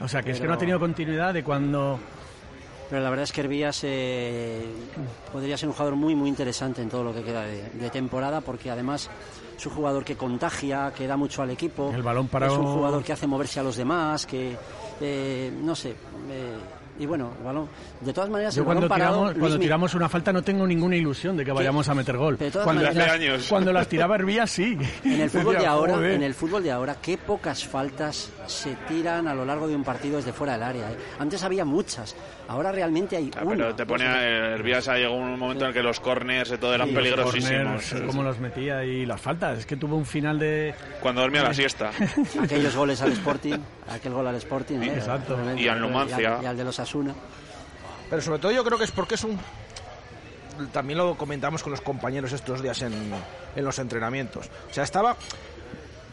O 0.01 0.09
sea, 0.09 0.23
que 0.23 0.33
es 0.33 0.41
que 0.41 0.47
no 0.47 0.55
ha 0.55 0.59
tenido 0.59 0.81
continuidad 0.81 1.35
de 1.35 1.45
cuando... 1.45 2.01
Pero 2.91 3.03
la 3.03 3.11
verdad 3.11 3.23
es 3.25 3.33
que 3.33 3.41
Herbías 3.43 3.81
eh, 3.85 4.65
podría 5.33 5.57
ser 5.57 5.69
un 5.69 5.75
jugador 5.75 5.95
muy, 5.97 6.15
muy 6.17 6.29
interesante 6.29 6.83
en 6.83 6.89
todo 6.89 7.05
lo 7.05 7.15
que 7.15 7.23
queda 7.23 7.43
de, 7.45 7.71
de 7.71 7.91
temporada, 7.91 8.41
porque 8.41 8.69
además 8.71 9.09
es 9.57 9.65
un 9.67 9.73
jugador 9.73 10.05
que 10.05 10.17
contagia, 10.17 10.93
que 10.97 11.07
da 11.07 11.17
mucho 11.17 11.43
al 11.43 11.51
equipo. 11.51 11.93
El 11.95 12.03
balón 12.03 12.27
parado- 12.29 12.55
Es 12.55 12.59
un 12.59 12.67
jugador 12.75 13.05
que 13.05 13.12
hace 13.12 13.27
moverse 13.29 13.61
a 13.61 13.62
los 13.62 13.77
demás, 13.77 14.27
que, 14.27 14.57
eh, 15.01 15.53
no 15.62 15.75
sé. 15.77 15.91
eh, 15.91 16.57
y 16.99 17.07
bueno, 17.07 17.31
el 17.39 17.45
balón. 17.45 17.67
De 18.03 18.12
todas 18.12 18.29
maneras, 18.29 18.55
Yo 18.55 18.61
el 18.62 18.67
balón 18.69 18.83
cuando 18.83 18.95
parado. 18.95 19.17
tiramos, 19.21 19.39
cuando 19.39 19.59
tiramos 19.59 19.95
una 19.95 20.09
falta 20.11 20.33
no 20.35 20.43
tengo 20.43 20.67
ninguna 20.67 20.97
ilusión 20.97 21.35
de 21.35 21.47
que 21.47 21.53
vayamos 21.53 21.89
a 21.89 21.95
meter 21.95 22.17
gol. 22.19 22.37
de 22.37 22.51
todas 22.51 22.65
Cuando, 22.67 22.83
maneras- 22.83 22.97
las, 23.07 23.15
Hace 23.17 23.25
años. 23.29 23.47
cuando 23.49 23.73
las 23.73 23.89
tiraba 23.89 24.17
Herbías, 24.17 24.51
sí. 24.51 24.77
En 25.05 25.21
el 25.21 25.31
fútbol 25.31 25.57
de 25.57 25.67
ahora, 25.67 26.12
en 26.12 26.23
el 26.23 26.35
fútbol 26.35 26.62
de 26.62 26.73
ahora, 26.73 26.97
qué 27.01 27.17
pocas 27.17 27.65
faltas 27.67 28.31
se 28.47 28.75
tiran 28.89 29.29
a 29.29 29.35
lo 29.35 29.45
largo 29.45 29.69
de 29.69 29.77
un 29.77 29.85
partido 29.85 30.17
desde 30.17 30.33
fuera 30.33 30.55
del 30.55 30.62
área. 30.62 30.91
¿eh? 30.91 30.97
Antes 31.19 31.43
había 31.45 31.65
muchas, 31.65 32.17
ahora 32.49 32.73
realmente 32.73 33.17
hay 33.17 33.31
Ah, 33.37 33.43
una. 33.45 33.57
pero 33.57 33.75
te 33.77 33.87
pone 33.87 34.07
a 34.07 34.55
Herbías 34.55 34.89
ha 34.89 34.97
llegado 34.97 35.15
un 35.15 35.39
momento 35.39 35.65
en 35.65 35.69
el 35.69 35.75
que 35.75 35.83
los 35.83 36.01
corners 36.01 36.51
y 36.53 36.57
todo 36.59 36.75
eran 36.75 36.89
Sí, 36.89 36.95
peligrosísimos. 36.95 37.85
corners, 37.89 38.07
cómo 38.07 38.23
los 38.23 38.39
metía 38.41 38.85
y 38.85 39.07
las 39.07 39.21
faltas. 39.21 39.59
Es 39.61 39.67
que 39.67 39.77
tuvo 39.77 39.97
un 39.97 40.07
final 40.07 40.39
de... 40.39 40.75
Cuando 41.01 41.21
dormía 41.21 41.43
la 41.43 41.55
siesta. 41.55 41.91
aquellos 42.43 42.75
goles 42.75 43.01
al 43.03 43.12
Sporting, 43.12 43.59
aquel 43.91 44.12
gol 44.12 44.27
al 44.27 44.35
Sporting, 44.37 44.79
¿eh? 44.83 44.95
Exacto. 44.95 45.39
Y 45.57 45.69
al 45.69 45.81
Numancia. 45.81 46.21
Y 46.21 46.25
al, 46.25 46.43
y 46.43 46.47
al 46.47 46.57
de 46.57 46.65
los 46.65 46.81
Asuna. 46.81 47.15
Pero 48.09 48.23
sobre 48.23 48.39
todo 48.41 48.51
yo 48.53 48.65
creo 48.65 48.77
que 48.79 48.85
es 48.85 48.91
porque 48.91 49.15
es 49.15 49.23
un... 49.25 49.39
También 50.73 50.99
lo 50.99 51.15
comentamos 51.17 51.62
con 51.62 51.71
los 51.71 51.81
compañeros 51.81 52.33
estos 52.33 52.61
días 52.62 52.83
en, 52.83 52.93
en 53.57 53.65
los 53.65 53.79
entrenamientos. 53.79 54.51
O 54.71 54.75
sea, 54.75 54.85
estaba... 54.85 55.17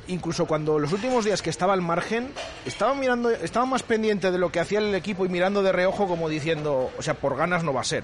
Incluso 0.08 0.46
cuando 0.46 0.80
los 0.80 0.94
últimos 0.94 1.26
días 1.26 1.42
que 1.42 1.50
estaba 1.50 1.74
al 1.74 1.82
margen, 1.82 2.32
estaba 2.66 2.96
mirando, 2.96 3.30
estaba 3.30 3.66
más 3.66 3.84
pendiente 3.84 4.32
de 4.32 4.38
lo 4.38 4.52
que 4.52 4.60
hacía 4.60 4.80
el 4.80 4.96
equipo 4.96 5.26
y 5.26 5.30
mirando 5.30 5.62
de 5.64 5.72
reojo 5.72 6.08
como 6.08 6.30
diciendo, 6.30 6.92
o 6.98 7.02
sea, 7.02 7.16
por 7.16 7.36
ganas 7.36 7.64
no 7.64 7.74
va 7.74 7.82
a 7.82 7.86
ser. 7.86 8.04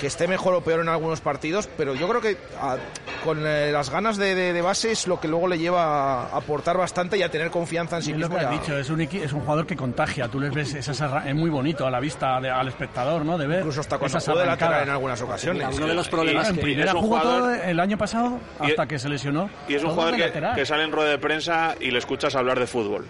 Que 0.00 0.06
esté 0.08 0.28
mejor 0.28 0.54
o 0.54 0.60
peor 0.62 0.80
en 0.80 0.88
algunos 0.88 1.20
partidos, 1.20 1.68
pero 1.76 1.94
yo 1.94 2.08
creo 2.08 2.20
que 2.20 2.36
a- 2.60 2.76
con 3.24 3.46
eh, 3.46 3.70
las 3.72 3.88
ganas 3.90 4.16
de, 4.18 4.34
de- 4.34 4.52
de 4.52 4.62
base 4.62 4.92
es 4.92 5.06
lo 5.06 5.18
que 5.20 5.26
luego 5.28 5.48
le 5.48 5.58
lleva 5.58 6.24
a 6.24 6.36
aportar 6.36 6.76
bastante 6.76 7.16
y 7.18 7.22
a 7.22 7.30
tener 7.30 7.50
confianza 7.50 7.96
en 7.96 8.02
sí 8.02 8.10
Es 8.12 8.18
lo 8.18 8.28
mismo. 8.28 8.36
que 8.36 8.42
y 8.42 8.46
has 8.46 8.52
a- 8.52 8.60
dicho, 8.60 8.78
es 8.78 8.90
un, 8.90 9.00
es 9.00 9.32
un 9.32 9.40
jugador 9.40 9.66
que 9.66 9.74
contagia. 9.76 10.28
Tú 10.28 10.38
les 10.40 10.52
ves, 10.52 11.00
arra- 11.00 11.28
es 11.28 11.34
muy 11.34 11.50
bonito 11.50 11.86
a 11.86 11.90
la 11.90 11.98
vista 12.00 12.40
de- 12.40 12.50
al 12.50 12.68
espectador, 12.68 13.24
¿no? 13.24 13.38
De 13.38 13.46
ver 13.46 13.60
Incluso 13.60 13.80
hasta 13.80 13.98
cuando 13.98 14.18
esas 14.18 14.24
juega 14.32 14.40
de 14.42 14.46
lateral 14.46 14.82
en 14.82 14.90
algunas 14.90 15.20
ocasiones. 15.22 15.66
Mira, 15.66 15.76
uno 15.76 15.86
de 15.86 15.94
los 15.94 16.08
problemas 16.08 16.48
en 16.50 16.56
que- 16.56 16.62
primera 16.62 16.88
es 16.90 16.94
un 16.94 17.00
jugó 17.00 17.20
todo 17.20 17.54
el 17.54 17.80
año 17.80 17.96
pasado 17.98 18.38
Y- 18.62 18.70
hasta 18.70 18.86
que 18.86 18.98
se 18.98 19.08
lesionó. 19.08 19.48
Y 19.68 19.74
es 19.74 19.82
un 19.84 19.90
jugador 19.90 20.16
que, 20.16 20.32
que 20.54 20.66
sale 20.66 20.84
en 20.84 20.92
rueda 20.92 21.10
de 21.10 21.18
prensa 21.18 21.74
y 21.80 21.90
le 21.90 21.98
escuchas 21.98 22.34
hablar 22.34 22.58
de 22.60 22.66
fútbol. 22.66 23.06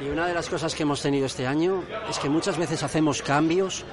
Y 0.00 0.08
una 0.10 0.26
de 0.28 0.34
las 0.34 0.48
cosas 0.48 0.74
que 0.76 0.84
hemos 0.84 1.02
tenido 1.02 1.26
este 1.26 1.46
año 1.46 1.82
es 2.08 2.18
que 2.20 2.28
muchas 2.28 2.56
veces 2.56 2.84
hacemos 2.84 3.20
cambios 3.20 3.84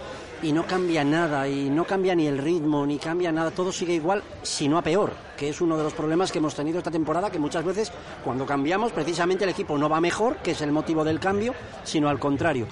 y 0.41 0.52
no 0.52 0.66
cambia 0.66 1.03
nada, 1.03 1.48
y 1.48 1.70
no 1.70 1.86
cambia 1.86 2.16
ni 2.16 2.28
el 2.28 2.38
ritmo, 2.38 2.86
ni 2.86 2.98
cambia 2.98 3.32
nada, 3.32 3.52
todo 3.52 3.72
sigue 3.72 3.94
igual, 3.94 4.24
si 4.44 4.68
no 4.68 4.78
a 4.78 4.82
peor, 4.82 5.14
que 5.38 5.49
es 5.49 5.62
uno 5.62 5.78
de 5.78 5.84
los 5.84 5.94
problemas 5.94 6.32
que 6.32 6.40
hemos 6.40 6.56
tenido 6.56 6.78
esta 6.78 6.91
temporada, 6.91 7.30
que 7.30 7.40
muchas 7.40 7.64
veces 7.64 7.91
cuando 8.24 8.45
cambiamos, 8.45 8.91
precisamente 8.91 9.44
el 9.44 9.52
equipo 9.52 9.78
no 9.78 9.90
va 9.90 10.02
mejor, 10.02 10.38
que 10.38 10.52
es 10.52 10.62
el 10.62 10.72
motivo 10.72 11.03
del 11.03 11.20
cambio, 11.20 11.53
sino 11.84 12.10
al 12.10 12.20
contrario. 12.20 12.68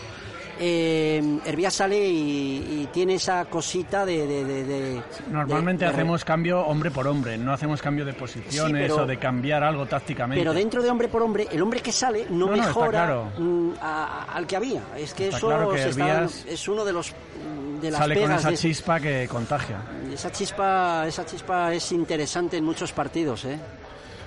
Eh, 0.59 1.39
sale 1.69 1.97
y, 2.07 2.81
y 2.83 2.89
tiene 2.91 3.15
esa 3.15 3.45
cosita 3.45 4.05
de... 4.05 4.27
de- 4.27 4.45
de- 4.45 4.63
de- 4.63 5.01
Normalmente 5.31 5.85
de- 5.85 5.91
de- 5.91 5.95
hacemos 5.97 6.23
cambio 6.23 6.61
hombre 6.61 6.91
por 6.91 7.07
hombre, 7.07 7.37
no 7.37 7.53
hacemos 7.53 7.81
cambio 7.81 8.05
de 8.05 8.13
posiciones 8.13 8.83
pero- 8.91 9.03
o 9.03 9.05
de 9.07 9.17
cambiar 9.17 9.63
algo 9.63 9.85
tácticamente. 9.85 10.39
Pero 10.41 10.53
dentro 10.53 10.83
de 10.83 10.89
hombre 10.89 11.07
por 11.07 11.23
hombre, 11.23 11.47
el 11.51 11.61
hombre 11.61 11.79
que 11.81 11.91
sale 11.91 12.27
no, 12.29 12.45
No, 12.47 12.55
no, 12.55 12.57
mejora 12.57 12.89
claro. 12.91 13.31
mm, 13.37 13.71
a- 13.81 14.25
a- 14.29 14.35
al 14.35 14.45
que 14.45 14.55
había. 14.55 14.81
Es 14.97 15.13
que 15.13 15.25
Está 15.25 15.37
eso 15.37 15.47
claro 15.47 15.69
que 15.71 15.77
se 15.79 15.89
está 15.89 16.23
es 16.47 16.67
uno 16.67 16.85
de 16.85 16.93
los 16.93 17.11
mm, 17.11 17.79
de 17.81 17.91
las 17.91 17.99
Sale 17.99 18.21
con 18.21 18.31
esa 18.31 18.49
de- 18.51 18.57
chispa 18.57 18.99
que 18.99 19.27
contagia. 19.27 19.77
esa 20.13 20.31
chispa, 20.31 21.05
esa 21.07 21.25
chispa 21.25 21.73
es 21.73 21.91
interesante 21.91 22.57
en 22.57 22.63
muchos 22.63 22.91
partidos, 22.93 23.45
¿eh? 23.45 23.57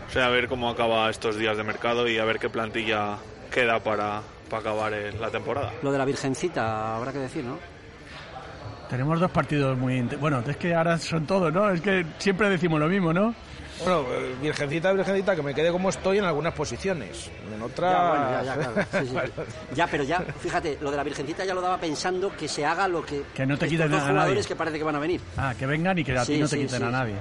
O 0.08 0.12
sea, 0.12 0.26
a 0.26 0.30
ver 0.30 0.48
cómo 0.48 0.68
acaba 0.68 1.08
estos 1.10 1.36
días 1.36 1.56
de 1.56 1.64
mercado 1.64 2.06
y 2.08 2.18
a 2.18 2.24
ver 2.24 2.38
qué 2.38 2.48
plantilla 2.48 3.16
queda 3.50 3.80
para, 3.80 4.22
para 4.48 4.60
acabar 4.60 4.92
el- 4.92 5.20
la 5.20 5.30
temporada. 5.30 5.72
Lo 5.82 5.92
de 5.92 5.98
la 5.98 6.04
Virgencita, 6.04 6.96
habrá 6.96 7.12
que 7.12 7.18
decir, 7.18 7.44
¿no? 7.44 7.58
Tenemos 8.88 9.18
dos 9.18 9.30
partidos 9.32 9.76
muy... 9.76 10.00
Bueno, 10.20 10.42
es 10.46 10.56
que 10.56 10.72
ahora 10.74 10.96
son 10.98 11.26
todos, 11.26 11.52
¿no? 11.52 11.70
Es 11.70 11.80
que 11.80 12.06
siempre 12.18 12.48
decimos 12.48 12.78
lo 12.78 12.86
mismo, 12.86 13.12
¿no? 13.12 13.34
Bueno, 13.80 14.04
eh, 14.10 14.34
virgencita, 14.40 14.92
virgencita, 14.92 15.34
que 15.36 15.42
me 15.42 15.52
quede 15.52 15.70
como 15.72 15.88
estoy 15.90 16.18
en 16.18 16.24
algunas 16.24 16.54
posiciones. 16.54 17.28
En 17.54 17.60
otras... 17.60 17.92
Ya, 17.92 18.08
bueno, 18.08 18.30
ya, 18.30 18.42
ya, 18.42 18.54
claro. 18.54 18.88
Sí, 18.92 18.98
sí, 19.10 19.16
sí. 19.36 19.42
Ya, 19.74 19.86
pero 19.88 20.04
ya, 20.04 20.20
fíjate, 20.20 20.78
lo 20.80 20.90
de 20.92 20.96
la 20.96 21.02
Virgencita 21.02 21.44
ya 21.44 21.52
lo 21.52 21.60
daba 21.60 21.78
pensando 21.78 22.34
que 22.36 22.46
se 22.48 22.64
haga 22.64 22.86
lo 22.88 23.04
que... 23.04 23.22
Que 23.34 23.44
no 23.44 23.58
te 23.58 23.66
quiten 23.66 23.92
a 23.92 23.96
nadie. 23.98 24.10
jugadores 24.12 24.46
que 24.46 24.56
parece 24.56 24.78
que 24.78 24.84
van 24.84 24.94
a 24.96 25.00
venir. 25.00 25.20
Ah, 25.36 25.52
que 25.58 25.66
vengan 25.66 25.98
y 25.98 26.04
que 26.04 26.16
a 26.16 26.24
ti 26.24 26.34
Sí, 26.36 26.40
no 26.40 26.48
te 26.48 26.56
quiten 26.56 26.78
sí. 26.78 26.84
a 26.84 26.90
nadie. 26.90 27.14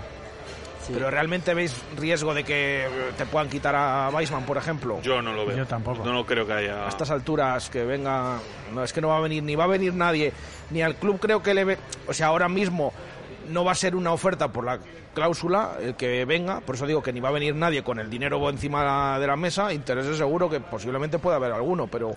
Pero 0.93 1.09
realmente 1.09 1.53
veis 1.53 1.75
riesgo 1.97 2.33
de 2.33 2.43
que 2.43 2.85
te 3.17 3.25
puedan 3.25 3.49
quitar 3.49 3.75
a 3.75 4.09
Weisman, 4.13 4.45
por 4.45 4.57
ejemplo. 4.57 5.01
Yo 5.01 5.21
no 5.21 5.33
lo 5.33 5.45
veo. 5.45 5.57
Yo 5.57 5.65
tampoco. 5.65 6.03
No, 6.03 6.13
no 6.13 6.25
creo 6.25 6.45
que 6.45 6.53
haya. 6.53 6.85
A 6.85 6.89
estas 6.89 7.11
alturas 7.11 7.69
que 7.69 7.83
venga, 7.83 8.39
no 8.73 8.83
es 8.83 8.93
que 8.93 9.01
no 9.01 9.09
va 9.09 9.17
a 9.17 9.21
venir 9.21 9.43
ni 9.43 9.55
va 9.55 9.65
a 9.65 9.67
venir 9.67 9.93
nadie, 9.93 10.33
ni 10.71 10.81
al 10.81 10.95
club 10.95 11.19
creo 11.19 11.41
que 11.41 11.53
le 11.53 11.63
ve, 11.63 11.77
o 12.07 12.13
sea, 12.13 12.27
ahora 12.27 12.49
mismo 12.49 12.93
no 13.49 13.63
va 13.63 13.71
a 13.71 13.75
ser 13.75 13.95
una 13.95 14.11
oferta 14.11 14.47
por 14.47 14.65
la 14.65 14.79
cláusula 15.13 15.77
el 15.81 15.95
que 15.95 16.25
venga, 16.25 16.59
por 16.61 16.75
eso 16.75 16.85
digo 16.85 17.01
que 17.01 17.13
ni 17.13 17.19
va 17.19 17.29
a 17.29 17.31
venir 17.31 17.55
nadie 17.55 17.83
con 17.83 17.99
el 17.99 18.09
dinero 18.09 18.49
encima 18.49 19.17
de 19.19 19.27
la 19.27 19.35
mesa, 19.35 19.73
intereses 19.73 20.17
seguro 20.17 20.49
que 20.49 20.59
posiblemente 20.59 21.19
pueda 21.19 21.37
haber 21.37 21.51
alguno, 21.51 21.87
pero 21.87 22.15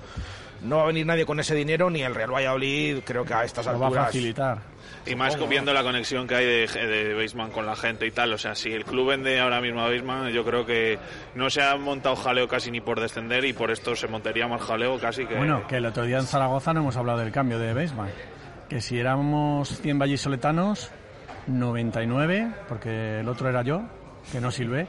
no 0.63 0.79
va 0.79 0.83
a 0.85 0.87
venir 0.87 1.07
nadie 1.07 1.25
con 1.25 1.39
ese 1.41 1.55
dinero 1.55 1.91
ni 1.91 2.03
el 2.03 2.15
Real 2.15 2.33
Valladolid, 2.33 2.99
creo 3.05 3.25
que 3.25 3.35
a 3.35 3.45
estas 3.45 3.67
Lo 3.67 3.79
va 3.79 3.87
a 3.87 3.89
alturas 3.89 4.07
facilitar. 4.07 4.59
Y 5.07 5.15
más 5.15 5.39
viendo 5.49 5.73
la 5.73 5.83
conexión 5.83 6.27
que 6.27 6.35
hay 6.35 6.45
de, 6.45 6.67
de 6.67 7.15
Baseman 7.15 7.51
con 7.51 7.65
la 7.65 7.77
gente 7.77 8.07
y 8.07 8.11
tal. 8.11 8.33
O 8.33 8.39
sea, 8.39 8.55
si 8.55 8.73
el 8.73 8.85
club 8.85 9.09
vende 9.09 9.41
ahora 9.41 9.61
mismo 9.61 9.81
a 9.81 9.89
Baseman, 9.89 10.31
yo 10.33 10.45
creo 10.45 10.67
que 10.67 10.99
no 11.35 11.49
se 11.49 11.63
ha 11.63 11.77
montado 11.77 12.17
jaleo 12.17 12.47
casi 12.47 12.71
ni 12.71 12.81
por 12.81 13.01
descender 13.01 13.45
y 13.45 13.53
por 13.53 13.71
esto 13.71 13.97
se 13.97 14.09
montaría 14.09 14.47
más 14.49 14.61
jaleo 14.61 14.99
casi 14.99 15.25
que. 15.25 15.37
Bueno, 15.37 15.67
que 15.67 15.77
el 15.77 15.87
otro 15.87 16.05
día 16.05 16.19
en 16.19 16.27
Zaragoza 16.27 16.75
no 16.75 16.81
hemos 16.81 16.97
hablado 16.97 17.21
del 17.21 17.33
cambio 17.33 17.59
de 17.59 17.73
Baseman. 17.73 18.11
Que 18.69 18.81
si 18.83 18.99
éramos 18.99 19.81
100 19.81 19.99
vallisoletanos, 19.99 20.91
99, 21.47 22.53
porque 22.69 23.21
el 23.21 23.29
otro 23.29 23.49
era 23.49 23.63
yo, 23.63 23.83
que 24.31 24.41
no 24.41 24.51
silbé, 24.51 24.87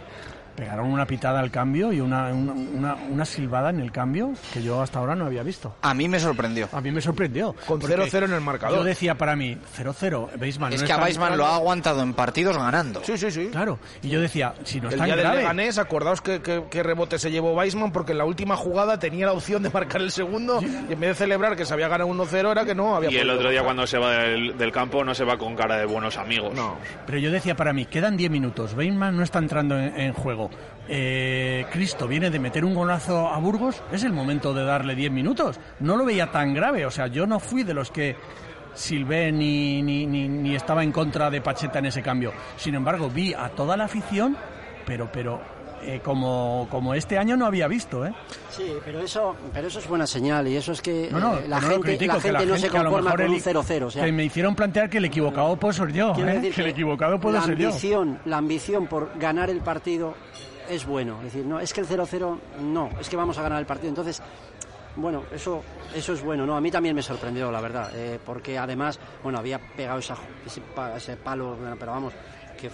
pegaron 0.60 0.88
una 0.91 1.06
pitada 1.06 1.40
al 1.40 1.52
cambio 1.52 1.94
y 1.94 2.02
una, 2.02 2.27
una, 2.34 2.52
una, 2.53 2.95
una 3.10 3.26
silbada 3.26 3.69
en 3.69 3.80
el 3.80 3.91
cambio 3.91 4.34
que 4.53 4.61
yo 4.61 4.81
hasta 4.81 4.99
ahora 4.99 5.15
no 5.15 5.26
había 5.26 5.44
visto. 5.44 5.76
A 5.81 5.94
mí 5.94 6.07
me 6.10 6.19
sorprendió. 6.19 6.68
A 6.72 6.81
mí 6.81 6.91
me 6.91 7.02
sorprendió. 7.02 7.56
Con 7.65 7.80
porque 7.80 7.95
0-0 7.95 8.26
en 8.26 8.34
el 8.34 8.41
marcador. 8.41 8.80
Yo 8.80 8.84
decía 8.84 9.15
para 9.15 9.36
mí, 9.36 9.57
0-0, 9.77 10.38
Baseman 10.38 10.73
Es 10.73 10.81
no 10.81 10.88
que 10.88 10.94
a 10.94 11.36
lo 11.36 11.45
ha 11.45 11.56
aguantado 11.56 12.02
en 12.02 12.14
partidos 12.14 12.57
ganando. 12.57 13.02
Sí, 13.03 13.18
sí, 13.18 13.31
sí. 13.31 13.48
Claro, 13.52 13.80
y 14.02 14.10
yo 14.10 14.19
decía, 14.22 14.53
si 14.64 14.80
no 14.81 14.88
El 14.90 14.94
está 14.95 15.06
día 15.06 15.15
del 15.15 15.23
grave... 15.23 15.38
Leganés, 15.40 15.77
acordaos 15.77 16.22
que, 16.22 16.41
que- 16.41 16.64
que 16.69 16.84
rebote 16.84 17.18
se 17.19 17.31
llevó 17.31 17.53
Weisman 17.53 17.91
porque 17.91 18.11
en 18.11 18.18
la 18.18 18.26
última 18.26 18.56
jugada 18.56 18.99
tenía 18.99 19.26
la 19.26 19.34
opción 19.34 19.64
de 19.64 19.69
marcar 19.69 20.02
el 20.02 20.11
segundo 20.11 20.60
y 20.61 20.65
en 20.94 20.99
vez 20.99 21.10
de 21.11 21.15
celebrar 21.15 21.56
que 21.56 21.65
se 21.65 21.73
había 21.73 21.88
ganado 21.88 22.10
1-0 22.10 22.52
era 22.52 22.65
que 22.65 22.76
no 22.76 22.95
había 22.95 23.11
Y 23.11 23.18
el 23.18 23.30
otro 23.30 23.49
día 23.49 23.64
cuando 23.64 23.88
se 23.88 23.98
va 23.98 24.11
del, 24.11 24.57
del 24.57 24.72
campo 24.72 25.03
no 25.03 25.14
se 25.15 25.23
va 25.23 25.38
con 25.38 25.56
cara 25.56 25.77
de 25.77 25.86
buenos 25.86 26.18
amigos. 26.18 26.53
No. 26.56 26.76
Pero 27.06 27.18
yo 27.19 27.31
decía 27.31 27.56
para 27.56 27.73
mí, 27.73 27.86
quedan 27.86 28.18
10 28.18 28.30
minutos, 28.31 28.76
Baseman 28.76 29.15
no 29.15 29.23
está 29.23 29.40
entrando 29.40 29.77
en, 29.80 29.99
en 29.99 30.14
juego. 30.14 30.49
Eh, 30.92 31.66
Cristo 31.72 32.08
viene 32.08 32.32
de 32.32 32.40
meter 32.40 32.66
un 32.66 32.74
golazo 32.74 33.28
a 33.28 33.38
Burgos, 33.38 33.82
es 33.92 34.04
el 34.04 34.12
momento 34.12 34.54
de 34.54 34.64
darle 34.64 34.96
10 34.96 35.12
minutos. 35.12 35.60
No 35.80 35.96
lo 35.96 36.04
veía 36.06 36.32
tan 36.32 36.54
grave, 36.54 36.86
o 36.86 36.92
sea, 36.92 37.08
yo 37.08 37.28
no 37.28 37.40
fui 37.40 37.64
de 37.64 37.76
los 37.76 37.92
que 37.92 38.16
silbé 38.74 39.32
ni, 39.32 39.82
ni, 39.84 40.06
ni, 40.08 40.28
ni 40.28 40.56
estaba 40.56 40.84
en 40.84 40.92
contra 40.92 41.30
de 41.30 41.42
Pacheta 41.42 41.80
en 41.80 41.86
ese 41.88 42.02
cambio. 42.02 42.34
Sin 42.58 42.74
embargo, 42.76 43.10
vi 43.10 43.34
a 43.34 43.50
toda 43.50 43.78
la 43.78 43.84
afición, 43.86 44.36
pero, 44.86 45.10
pero 45.12 45.40
eh, 45.84 46.02
como, 46.04 46.68
como 46.72 46.94
este 46.96 47.18
año 47.20 47.38
no 47.38 47.46
había 47.46 47.68
visto, 47.68 48.06
¿eh? 48.06 48.14
Sí, 48.50 48.74
pero 48.84 49.00
eso, 49.00 49.36
pero 49.54 49.68
eso 49.68 49.78
es 49.80 49.88
buena 49.88 50.08
señal 50.08 50.48
y 50.48 50.56
eso 50.56 50.72
es 50.72 50.82
que 50.82 51.08
No, 51.12 51.20
no, 51.20 51.38
eh, 51.38 51.46
la, 51.48 51.60
no 51.62 51.68
gente, 51.70 51.82
critico, 51.88 52.14
la 52.16 52.22
gente 52.22 52.46
no 52.48 52.58
se 52.58 52.70
conforma 52.70 53.12
con 53.12 53.22
un 53.28 53.36
el- 53.36 53.42
0-0. 53.44 53.84
O 53.86 53.92
sea, 53.92 54.06
que 54.06 54.12
me 54.12 54.24
hicieron 54.26 54.56
plantear 54.56 54.90
que 54.90 54.98
el 54.98 55.06
equivocado 55.06 55.56
puedo 55.58 55.72
ser 55.74 55.92
yo, 55.94 56.14
¿eh? 56.16 56.24
decir 56.24 56.54
que 56.56 56.62
el 56.62 56.68
equivocado 56.70 57.20
puedo 57.20 57.36
la 57.36 57.44
ser 57.44 57.58
yo. 57.58 57.70
La 58.26 58.38
ambición 58.38 58.88
por 58.88 59.12
ganar 59.20 59.50
el 59.52 59.60
partido 59.62 60.16
es 60.70 60.86
bueno. 60.86 61.18
Es 61.20 61.26
decir, 61.26 61.46
no, 61.46 61.60
es 61.60 61.74
que 61.74 61.82
el 61.82 61.88
0-0 61.88 62.38
no, 62.62 62.90
es 63.00 63.10
que 63.10 63.16
vamos 63.18 63.38
a 63.38 63.41
ganar 63.41 63.60
el 63.60 63.66
partido. 63.66 63.90
Entonces, 63.90 64.22
bueno, 64.96 65.24
eso, 65.34 65.62
eso 65.96 66.14
es 66.14 66.24
bueno. 66.24 66.46
No, 66.46 66.56
a 66.56 66.62
mí 66.62 66.72
también 66.72 66.96
me 66.96 67.02
sorprendió, 67.02 67.52
la 67.52 67.62
verdad, 67.62 67.91
eh, 67.96 68.20
porque 68.26 68.58
además, 68.58 69.00
bueno, 69.24 69.40
había 69.40 69.60
pegado 69.60 70.00
esa, 70.00 70.16
ese, 70.46 70.62
pa- 70.62 70.96
ese 70.98 71.16
palo, 71.18 71.58
pero 71.80 71.91
vamos, 71.91 72.14
que 72.60 72.70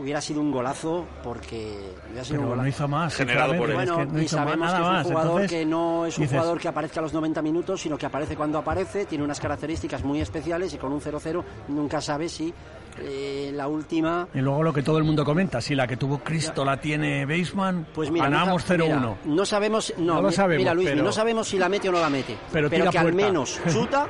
hubiera 0.00 0.20
sido 0.20 0.40
un 0.40 0.50
golazo 0.50 1.06
porque 1.22 1.92
hubiera 2.08 2.24
sido 2.24 2.38
Pero 2.38 2.42
un 2.42 2.48
golazo. 2.48 2.62
no 2.62 2.68
hizo 2.68 2.88
más, 2.88 3.14
Generado 3.14 3.56
por 3.56 3.70
él. 3.70 3.76
Bueno, 3.76 4.00
es 4.00 4.06
que 4.06 4.12
no 4.12 4.20
y 4.20 4.24
hizo 4.24 4.36
más, 4.36 4.44
sabemos 4.44 4.66
nada 4.66 4.76
que 4.76 4.82
es 4.82 4.86
un 4.88 4.92
más. 4.94 5.06
jugador 5.06 5.30
Entonces, 5.42 5.50
que 5.58 5.66
no 5.66 6.06
es 6.06 6.18
un 6.18 6.22
dices, 6.24 6.38
jugador 6.38 6.60
que 6.60 6.68
aparezca 6.68 7.00
a 7.00 7.02
los 7.04 7.12
90 7.12 7.42
minutos, 7.42 7.80
sino 7.80 7.96
que 7.98 8.06
aparece 8.06 8.36
cuando 8.36 8.58
aparece, 8.58 9.04
tiene 9.06 9.22
unas 9.24 9.38
características 9.40 10.02
muy 10.04 10.20
especiales 10.20 10.74
y 10.74 10.78
con 10.78 10.92
un 10.92 11.00
0-0 11.00 11.42
nunca 11.68 12.00
sabe 12.00 12.28
si 12.28 12.52
eh, 13.00 13.50
la 13.54 13.66
última... 13.68 14.28
Y 14.34 14.38
luego 14.38 14.62
lo 14.62 14.72
que 14.72 14.82
todo 14.82 14.98
el 14.98 15.04
mundo 15.04 15.24
comenta, 15.24 15.60
si 15.60 15.74
la 15.74 15.86
que 15.86 15.96
tuvo 15.96 16.18
Cristo 16.18 16.64
la 16.64 16.80
tiene 16.80 17.26
Baseman, 17.26 17.86
Pues 17.94 18.10
mira, 18.10 18.24
ganamos 18.26 18.62
no, 18.62 18.68
sa- 18.68 18.74
0-1. 18.74 18.84
mira, 18.86 19.16
no 19.24 19.46
sabemos, 19.46 19.94
no, 19.98 20.14
No 20.14 20.22
lo 20.22 20.32
sabemos, 20.32 20.58
mira 20.62 20.74
Luis, 20.74 20.88
pero- 20.90 21.02
no 21.02 21.12
sabemos 21.12 21.48
si 21.48 21.58
la 21.58 21.68
mete 21.68 21.88
o 21.88 21.92
no 21.92 22.00
la 22.00 22.10
mete, 22.10 22.36
Pero 22.52 22.70
pero, 22.70 22.90
que 22.90 22.98
al 22.98 23.04
puerta. 23.04 23.16
menos 23.26 23.60
chuta, 23.72 24.06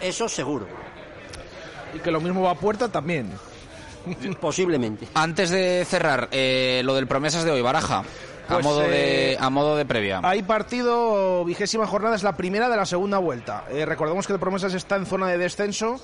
eso 0.00 0.28
seguro, 0.28 0.66
Y 1.94 1.98
que 1.98 2.10
lo 2.10 2.20
mismo 2.20 2.42
va 2.42 2.50
a 2.52 2.54
puerta 2.54 2.88
también. 2.90 3.30
posiblemente. 4.40 5.08
Antes 5.14 5.50
de 5.50 5.84
cerrar, 5.84 6.28
eh, 6.30 6.82
lo 6.84 6.94
del 6.94 7.06
promesas 7.06 7.44
de 7.44 7.50
hoy, 7.50 7.62
Baraja. 7.62 8.04
A, 8.48 8.52
Pues, 8.54 8.64
modo 8.64 8.78
de, 8.82 9.32
eh, 9.32 9.36
a 9.40 9.50
modo 9.50 9.76
de 9.76 9.84
previa. 9.84 10.20
Hay 10.22 10.44
partido, 10.44 11.44
vigésima 11.44 11.84
jornada, 11.88 12.14
es 12.14 12.22
la 12.22 12.36
primera 12.36 12.68
de 12.68 12.76
la 12.76 12.86
segunda 12.86 13.18
vuelta. 13.18 13.64
Eh, 13.72 13.84
recordemos 13.84 14.24
que 14.24 14.34
el 14.34 14.38
Promesas 14.38 14.72
está 14.72 14.94
en 14.94 15.04
zona 15.04 15.26
de 15.26 15.36
descenso. 15.36 16.00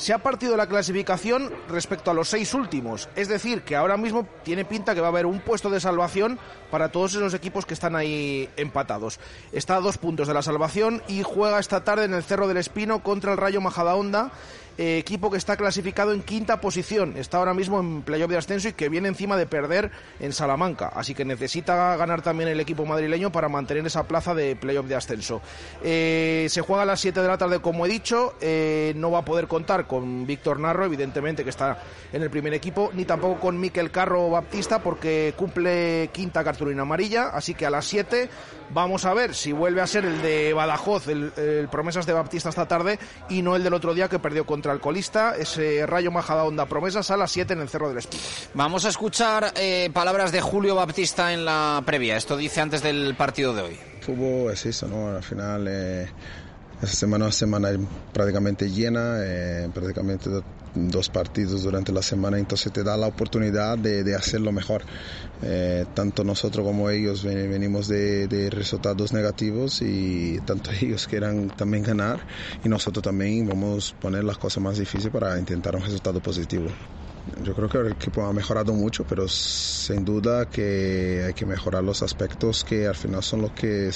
Se 0.00 0.14
ha 0.14 0.18
partido 0.18 0.56
la 0.56 0.66
clasificación 0.66 1.52
respecto 1.68 2.10
a 2.10 2.14
los 2.14 2.30
seis 2.30 2.54
últimos. 2.54 3.10
Es 3.16 3.28
decir, 3.28 3.60
que 3.64 3.76
ahora 3.76 3.98
mismo 3.98 4.26
tiene 4.42 4.64
pinta 4.64 4.94
que 4.94 5.02
va 5.02 5.08
a 5.08 5.10
haber 5.10 5.26
un 5.26 5.40
puesto 5.40 5.68
de 5.68 5.78
salvación 5.78 6.38
para 6.70 6.90
todos 6.90 7.14
esos 7.16 7.34
equipos 7.34 7.66
que 7.66 7.74
están 7.74 7.94
ahí 7.94 8.48
empatados. 8.56 9.20
Está 9.52 9.76
a 9.76 9.80
dos 9.80 9.98
puntos 9.98 10.26
de 10.26 10.32
la 10.32 10.40
salvación 10.40 11.02
y 11.06 11.22
juega 11.22 11.60
esta 11.60 11.84
tarde 11.84 12.06
en 12.06 12.14
el 12.14 12.22
Cerro 12.22 12.48
del 12.48 12.56
Espino 12.56 13.02
contra 13.02 13.32
el 13.32 13.36
Rayo 13.36 13.60
Majadahonda. 13.60 14.32
Eh, 14.80 14.96
equipo 14.96 15.30
que 15.30 15.36
está 15.36 15.58
clasificado 15.58 16.14
en 16.14 16.22
quinta 16.22 16.58
posición, 16.62 17.18
está 17.18 17.36
ahora 17.36 17.52
mismo 17.52 17.78
en 17.80 18.00
playoff 18.00 18.30
de 18.30 18.38
ascenso 18.38 18.68
y 18.68 18.72
que 18.72 18.88
viene 18.88 19.08
encima 19.08 19.36
de 19.36 19.44
perder 19.44 19.90
en 20.20 20.32
Salamanca, 20.32 20.90
así 20.94 21.14
que 21.14 21.26
necesita 21.26 21.94
ganar 21.96 22.22
también 22.22 22.48
el 22.48 22.58
equipo 22.60 22.86
madrileño 22.86 23.30
para 23.30 23.50
mantener 23.50 23.84
esa 23.84 24.08
plaza 24.08 24.34
de 24.34 24.56
playoff 24.56 24.86
de 24.86 24.94
ascenso. 24.94 25.42
Eh, 25.82 26.46
se 26.48 26.62
juega 26.62 26.84
a 26.84 26.86
las 26.86 26.98
7 26.98 27.20
de 27.20 27.28
la 27.28 27.36
tarde, 27.36 27.58
como 27.58 27.84
he 27.84 27.90
dicho, 27.90 28.32
eh, 28.40 28.94
no 28.96 29.10
va 29.10 29.18
a 29.18 29.24
poder 29.26 29.48
contar 29.48 29.86
con 29.86 30.26
Víctor 30.26 30.58
Narro, 30.58 30.86
evidentemente 30.86 31.44
que 31.44 31.50
está 31.50 31.82
en 32.10 32.22
el 32.22 32.30
primer 32.30 32.54
equipo, 32.54 32.90
ni 32.94 33.04
tampoco 33.04 33.38
con 33.38 33.60
Miquel 33.60 33.90
Carro 33.90 34.30
Baptista 34.30 34.82
porque 34.82 35.34
cumple 35.36 36.08
quinta 36.10 36.42
cartulina 36.42 36.80
amarilla, 36.80 37.28
así 37.28 37.52
que 37.52 37.66
a 37.66 37.70
las 37.70 37.84
7 37.84 38.30
vamos 38.72 39.04
a 39.04 39.12
ver 39.12 39.34
si 39.34 39.52
vuelve 39.52 39.82
a 39.82 39.86
ser 39.86 40.06
el 40.06 40.22
de 40.22 40.54
Badajoz, 40.54 41.08
el, 41.08 41.32
el 41.36 41.68
promesas 41.68 42.06
de 42.06 42.14
Baptista 42.14 42.48
esta 42.48 42.66
tarde 42.66 42.98
y 43.28 43.42
no 43.42 43.56
el 43.56 43.62
del 43.62 43.74
otro 43.74 43.92
día 43.92 44.08
que 44.08 44.18
perdió 44.18 44.46
contra 44.46 44.69
el 44.72 44.80
colista, 44.80 45.36
ese 45.36 45.86
Rayo 45.86 46.10
Majadahonda 46.10 46.66
promesas 46.66 47.10
a 47.10 47.16
las 47.16 47.30
7 47.30 47.52
en 47.52 47.60
el 47.60 47.68
Cerro 47.68 47.88
del 47.88 47.98
Espino. 47.98 48.22
Vamos 48.54 48.84
a 48.84 48.88
escuchar 48.88 49.52
eh, 49.56 49.90
palabras 49.92 50.32
de 50.32 50.40
Julio 50.40 50.74
Baptista 50.74 51.32
en 51.32 51.44
la 51.44 51.82
previa. 51.84 52.16
Esto 52.16 52.36
dice 52.36 52.60
antes 52.60 52.82
del 52.82 53.14
partido 53.14 53.54
de 53.54 53.62
hoy. 53.62 53.78
fútbol 54.00 54.52
es 54.52 54.66
eso, 54.66 54.88
¿no? 54.88 55.08
Al 55.08 55.22
final, 55.22 55.66
eh, 55.68 56.08
esta 56.82 56.96
semana 56.96 57.26
es 57.26 57.42
una 57.42 57.60
semana 57.60 57.88
prácticamente 58.12 58.70
llena, 58.70 59.16
eh, 59.18 59.68
prácticamente 59.72 60.30
dos 60.74 61.08
partidos 61.08 61.62
durante 61.62 61.92
la 61.92 62.02
semana, 62.02 62.38
entonces 62.38 62.72
te 62.72 62.82
da 62.84 62.96
la 62.96 63.06
oportunidad 63.08 63.76
de, 63.78 64.04
de 64.04 64.14
hacerlo 64.14 64.52
mejor. 64.52 64.84
Eh, 65.42 65.86
tanto 65.94 66.22
nosotros 66.22 66.64
como 66.66 66.90
ellos 66.90 67.24
ven- 67.24 67.50
venimos 67.50 67.88
de, 67.88 68.28
de 68.28 68.50
resultados 68.50 69.12
negativos 69.12 69.80
y 69.82 70.38
tanto 70.40 70.70
ellos 70.80 71.06
quieran 71.06 71.50
también 71.50 71.82
ganar 71.82 72.20
y 72.62 72.68
nosotros 72.68 73.02
también 73.02 73.46
vamos 73.46 73.94
a 73.96 74.00
poner 74.00 74.24
las 74.24 74.38
cosas 74.38 74.62
más 74.62 74.78
difíciles 74.78 75.12
para 75.12 75.38
intentar 75.38 75.74
un 75.76 75.82
resultado 75.82 76.20
positivo. 76.20 76.68
Yo 77.42 77.54
creo 77.54 77.68
que 77.68 77.78
el 77.78 77.88
equipo 77.88 78.24
ha 78.24 78.32
mejorado 78.32 78.72
mucho, 78.72 79.04
pero 79.04 79.28
sin 79.28 80.04
duda 80.04 80.46
que 80.46 81.22
hay 81.26 81.34
que 81.34 81.44
mejorar 81.46 81.84
los 81.84 82.02
aspectos 82.02 82.64
que 82.64 82.86
al 82.86 82.94
final 82.96 83.22
son 83.22 83.42
los 83.42 83.52
que 83.52 83.90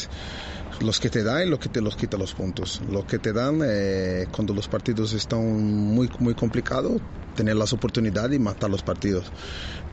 los 0.80 1.00
que 1.00 1.10
te 1.10 1.22
dan 1.22 1.46
y 1.46 1.50
los 1.50 1.58
que 1.58 1.68
te 1.68 1.80
los 1.80 1.96
quita 1.96 2.16
los 2.16 2.34
puntos. 2.34 2.80
Lo 2.90 3.06
que 3.06 3.18
te 3.18 3.32
dan 3.32 3.60
eh, 3.64 4.26
cuando 4.30 4.54
los 4.54 4.68
partidos 4.68 5.12
están 5.12 5.40
muy 5.42 6.10
muy 6.18 6.34
complicados, 6.34 7.00
tener 7.36 7.56
las 7.56 7.72
oportunidades 7.72 8.36
y 8.36 8.38
matar 8.38 8.70
los 8.70 8.82
partidos. 8.82 9.24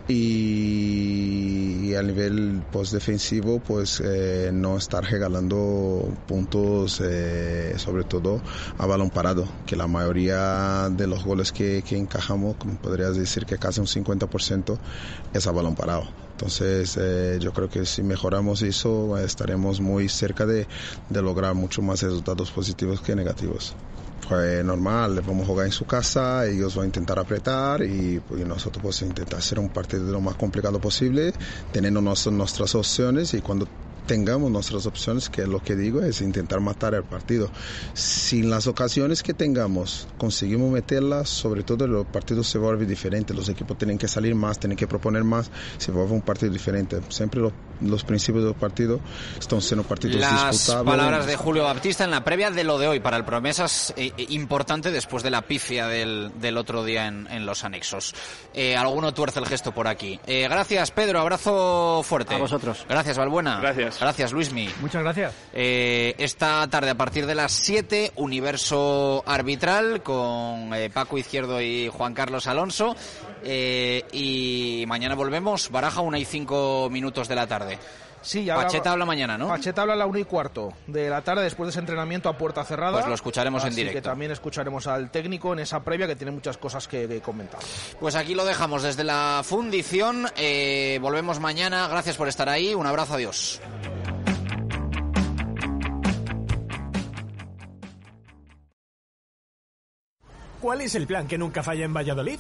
Y, 0.08 1.94
a 1.96 2.02
nivel 2.02 2.64
pues 2.72 2.92
defensivo, 2.92 3.60
pues 3.60 4.02
eh, 4.04 4.50
no 4.54 4.78
estar 4.78 5.04
regalando 5.04 6.14
puntos, 6.26 7.02
eh, 7.04 7.74
sobre 7.78 8.04
todo 8.04 8.42
a 8.78 8.86
balón 8.86 9.10
parado, 9.10 9.48
que 9.66 9.76
la 9.76 9.88
mayoría 9.88 10.90
de 10.90 11.08
los 11.08 11.24
goles 11.24 11.52
que, 11.52 11.84
que 11.88 11.98
encajamos, 11.98 12.56
como 12.58 12.76
podrías 12.78 13.16
decir 13.16 13.46
que 13.46 13.58
casi 13.58 13.80
un 13.82 13.88
50% 13.88 14.78
es 15.34 15.48
a 15.48 15.52
balón 15.52 15.76
parado. 15.76 16.08
Entonces 16.42 16.98
eh, 17.00 17.38
yo 17.40 17.54
creo 17.54 17.70
que 17.70 17.86
si 17.86 18.02
mejoramos 18.02 18.64
eso 18.64 19.16
estaremos 19.20 19.80
muy 19.80 20.10
cerca 20.10 20.48
de, 20.48 20.68
de 21.08 21.22
lograr 21.22 21.54
mucho 21.54 21.84
más 21.84 22.02
resultados 22.02 22.50
positivos 22.50 23.00
que 23.02 23.16
negativos. 23.16 23.76
Pues 24.32 24.64
normal, 24.64 25.22
vamos 25.28 25.44
a 25.44 25.48
jugar 25.48 25.66
en 25.66 25.74
su 25.74 25.84
casa, 25.84 26.48
ellos 26.48 26.74
van 26.78 26.84
a 26.84 26.86
intentar 26.86 27.20
apretar 27.20 27.84
y 27.84 28.22
pues, 28.22 28.48
nosotros 28.48 28.82
pues 28.82 29.02
intentar 29.02 29.40
hacer 29.40 29.60
un 29.60 29.68
partido 29.68 30.10
lo 30.10 30.22
más 30.22 30.36
complicado 30.36 30.80
posible, 30.80 31.34
teniendo 31.74 32.00
nuestras 32.00 32.74
opciones 32.76 33.34
y 33.34 33.42
cuando 33.42 33.68
tengamos 34.08 34.50
nuestras 34.50 34.86
opciones, 34.86 35.30
que 35.30 35.46
lo 35.46 35.62
que 35.62 35.76
digo 35.76 36.02
es 36.02 36.22
intentar 36.22 36.62
matar 36.62 36.94
el 36.94 37.04
partido. 37.04 37.50
Si 37.94 38.42
las 38.42 38.68
ocasiones 38.68 39.22
que 39.22 39.34
tengamos 39.34 40.08
conseguimos 40.18 40.72
meterlas, 40.72 41.28
sobre 41.28 41.64
todo 41.64 41.86
los 41.86 42.06
partidos 42.06 42.48
se 42.48 42.58
vuelven 42.58 42.88
diferentes, 42.88 43.36
los 43.36 43.50
equipos 43.50 43.78
tienen 43.78 43.98
que 43.98 44.08
salir 44.08 44.34
más, 44.34 44.60
tienen 44.60 44.78
que 44.78 44.88
proponer 44.88 45.26
más, 45.26 45.52
se 45.78 45.92
vuelve 45.92 46.14
un 46.14 46.22
partido 46.22 46.54
diferente. 46.54 47.02
Siempre 47.10 47.42
los 47.42 47.52
principios 48.06 48.46
del 48.46 48.56
partido 48.56 49.00
están 49.40 49.62
siendo 49.62 49.84
partidos 49.84 50.18
Las 50.18 50.70
palabras 50.86 51.26
de 51.26 51.36
Julio 51.36 51.64
Baptista 51.64 52.04
en 52.04 52.12
la 52.12 52.24
previa 52.24 52.52
de 52.52 52.64
lo 52.64 52.78
de 52.78 52.88
hoy 52.88 53.00
para 53.00 53.18
el 53.18 53.26
Promesas, 53.26 53.94
eh, 53.98 54.12
eh, 54.18 54.26
importante 54.30 54.92
después 54.92 55.24
de 55.24 55.30
la 55.30 55.42
pifia 55.42 55.88
del, 55.88 56.32
del 56.40 56.58
otro 56.58 56.84
día 56.84 57.08
en, 57.08 57.46
los 57.46 57.64
anexos. 57.64 58.14
Eh, 58.54 58.76
alguno 58.76 59.14
tuerce 59.14 59.40
el 59.40 59.46
gesto 59.46 59.72
por 59.72 59.88
aquí. 59.88 60.20
gracias, 60.26 60.92
Pedro, 60.92 61.20
abrazo 61.20 62.04
fuerte. 62.04 62.36
A 62.36 62.38
vosotros. 62.38 62.86
Gracias, 62.88 63.18
Valbuena. 63.18 63.60
Gracias. 63.60 64.00
Gracias, 64.00 64.32
Luismi. 64.32 64.70
Muchas 64.82 65.04
gracias. 65.04 65.34
Eh, 65.54 66.16
esta 66.18 66.68
tarde, 66.68 66.90
a 66.90 66.96
partir 66.96 67.26
de 67.26 67.36
las 67.36 67.52
7, 67.52 68.14
Universo 68.16 69.24
Arbitral 69.26 70.04
con 70.04 70.74
eh, 70.74 70.90
Paco 70.90 71.18
Izquierdo 71.18 71.62
y 71.62 71.90
Juan 71.90 72.14
Carlos 72.14 72.48
Alonso. 72.48 72.96
Eh, 73.44 74.06
y 74.12 74.86
mañana 74.88 75.16
volvemos, 75.16 75.70
Baraja, 75.70 76.02
una 76.02 76.20
y 76.20 76.26
cinco 76.26 76.90
minutos 76.92 77.28
de 77.28 77.36
la 77.36 77.48
tarde. 77.48 77.80
Sí, 78.24 78.46
Pacheta 78.46 78.92
habla 78.92 79.04
mañana, 79.04 79.36
¿no? 79.36 79.48
Pacheta 79.48 79.82
habla 79.82 79.94
a 79.94 79.98
la 79.98 80.06
una 80.06 80.20
y 80.20 80.26
cuarto 80.26 80.72
de 80.86 81.10
la 81.10 81.24
tarde 81.24 81.44
después 81.44 81.68
de 81.68 81.72
ese 81.72 81.80
entrenamiento 81.80 82.30
a 82.30 82.38
puerta 82.38 82.64
cerrada. 82.64 82.94
Pues 82.94 83.08
lo 83.08 83.16
escucharemos 83.16 83.66
en 83.66 83.74
directo. 83.74 83.98
que 83.98 84.02
también 84.04 84.30
escucharemos 84.30 84.86
al 84.86 85.10
técnico 85.10 85.54
en 85.54 85.60
esa 85.60 85.84
previa 85.84 86.06
que 86.06 86.16
tiene 86.16 86.32
muchas 86.32 86.58
cosas 86.58 86.88
que, 86.88 87.20
comentar. 87.22 87.60
Pues 88.00 88.16
aquí 88.16 88.36
lo 88.36 88.46
dejamos 88.46 88.84
desde 88.84 89.04
la 89.04 89.42
fundición. 89.44 90.28
volvemos 91.02 91.40
mañana. 91.40 91.88
Gracias 91.88 92.16
por 92.16 92.28
estar 92.28 92.48
ahí. 92.48 92.76
Un 92.76 92.86
abrazo. 92.86 93.16
Adiós. 93.16 93.60
¿Cuál 100.62 100.82
es 100.82 100.94
el 100.94 101.08
plan 101.08 101.28
que 101.28 101.40
nunca 101.40 101.64
falla 101.64 101.86
en 101.86 101.94
Valladolid? 101.94 102.40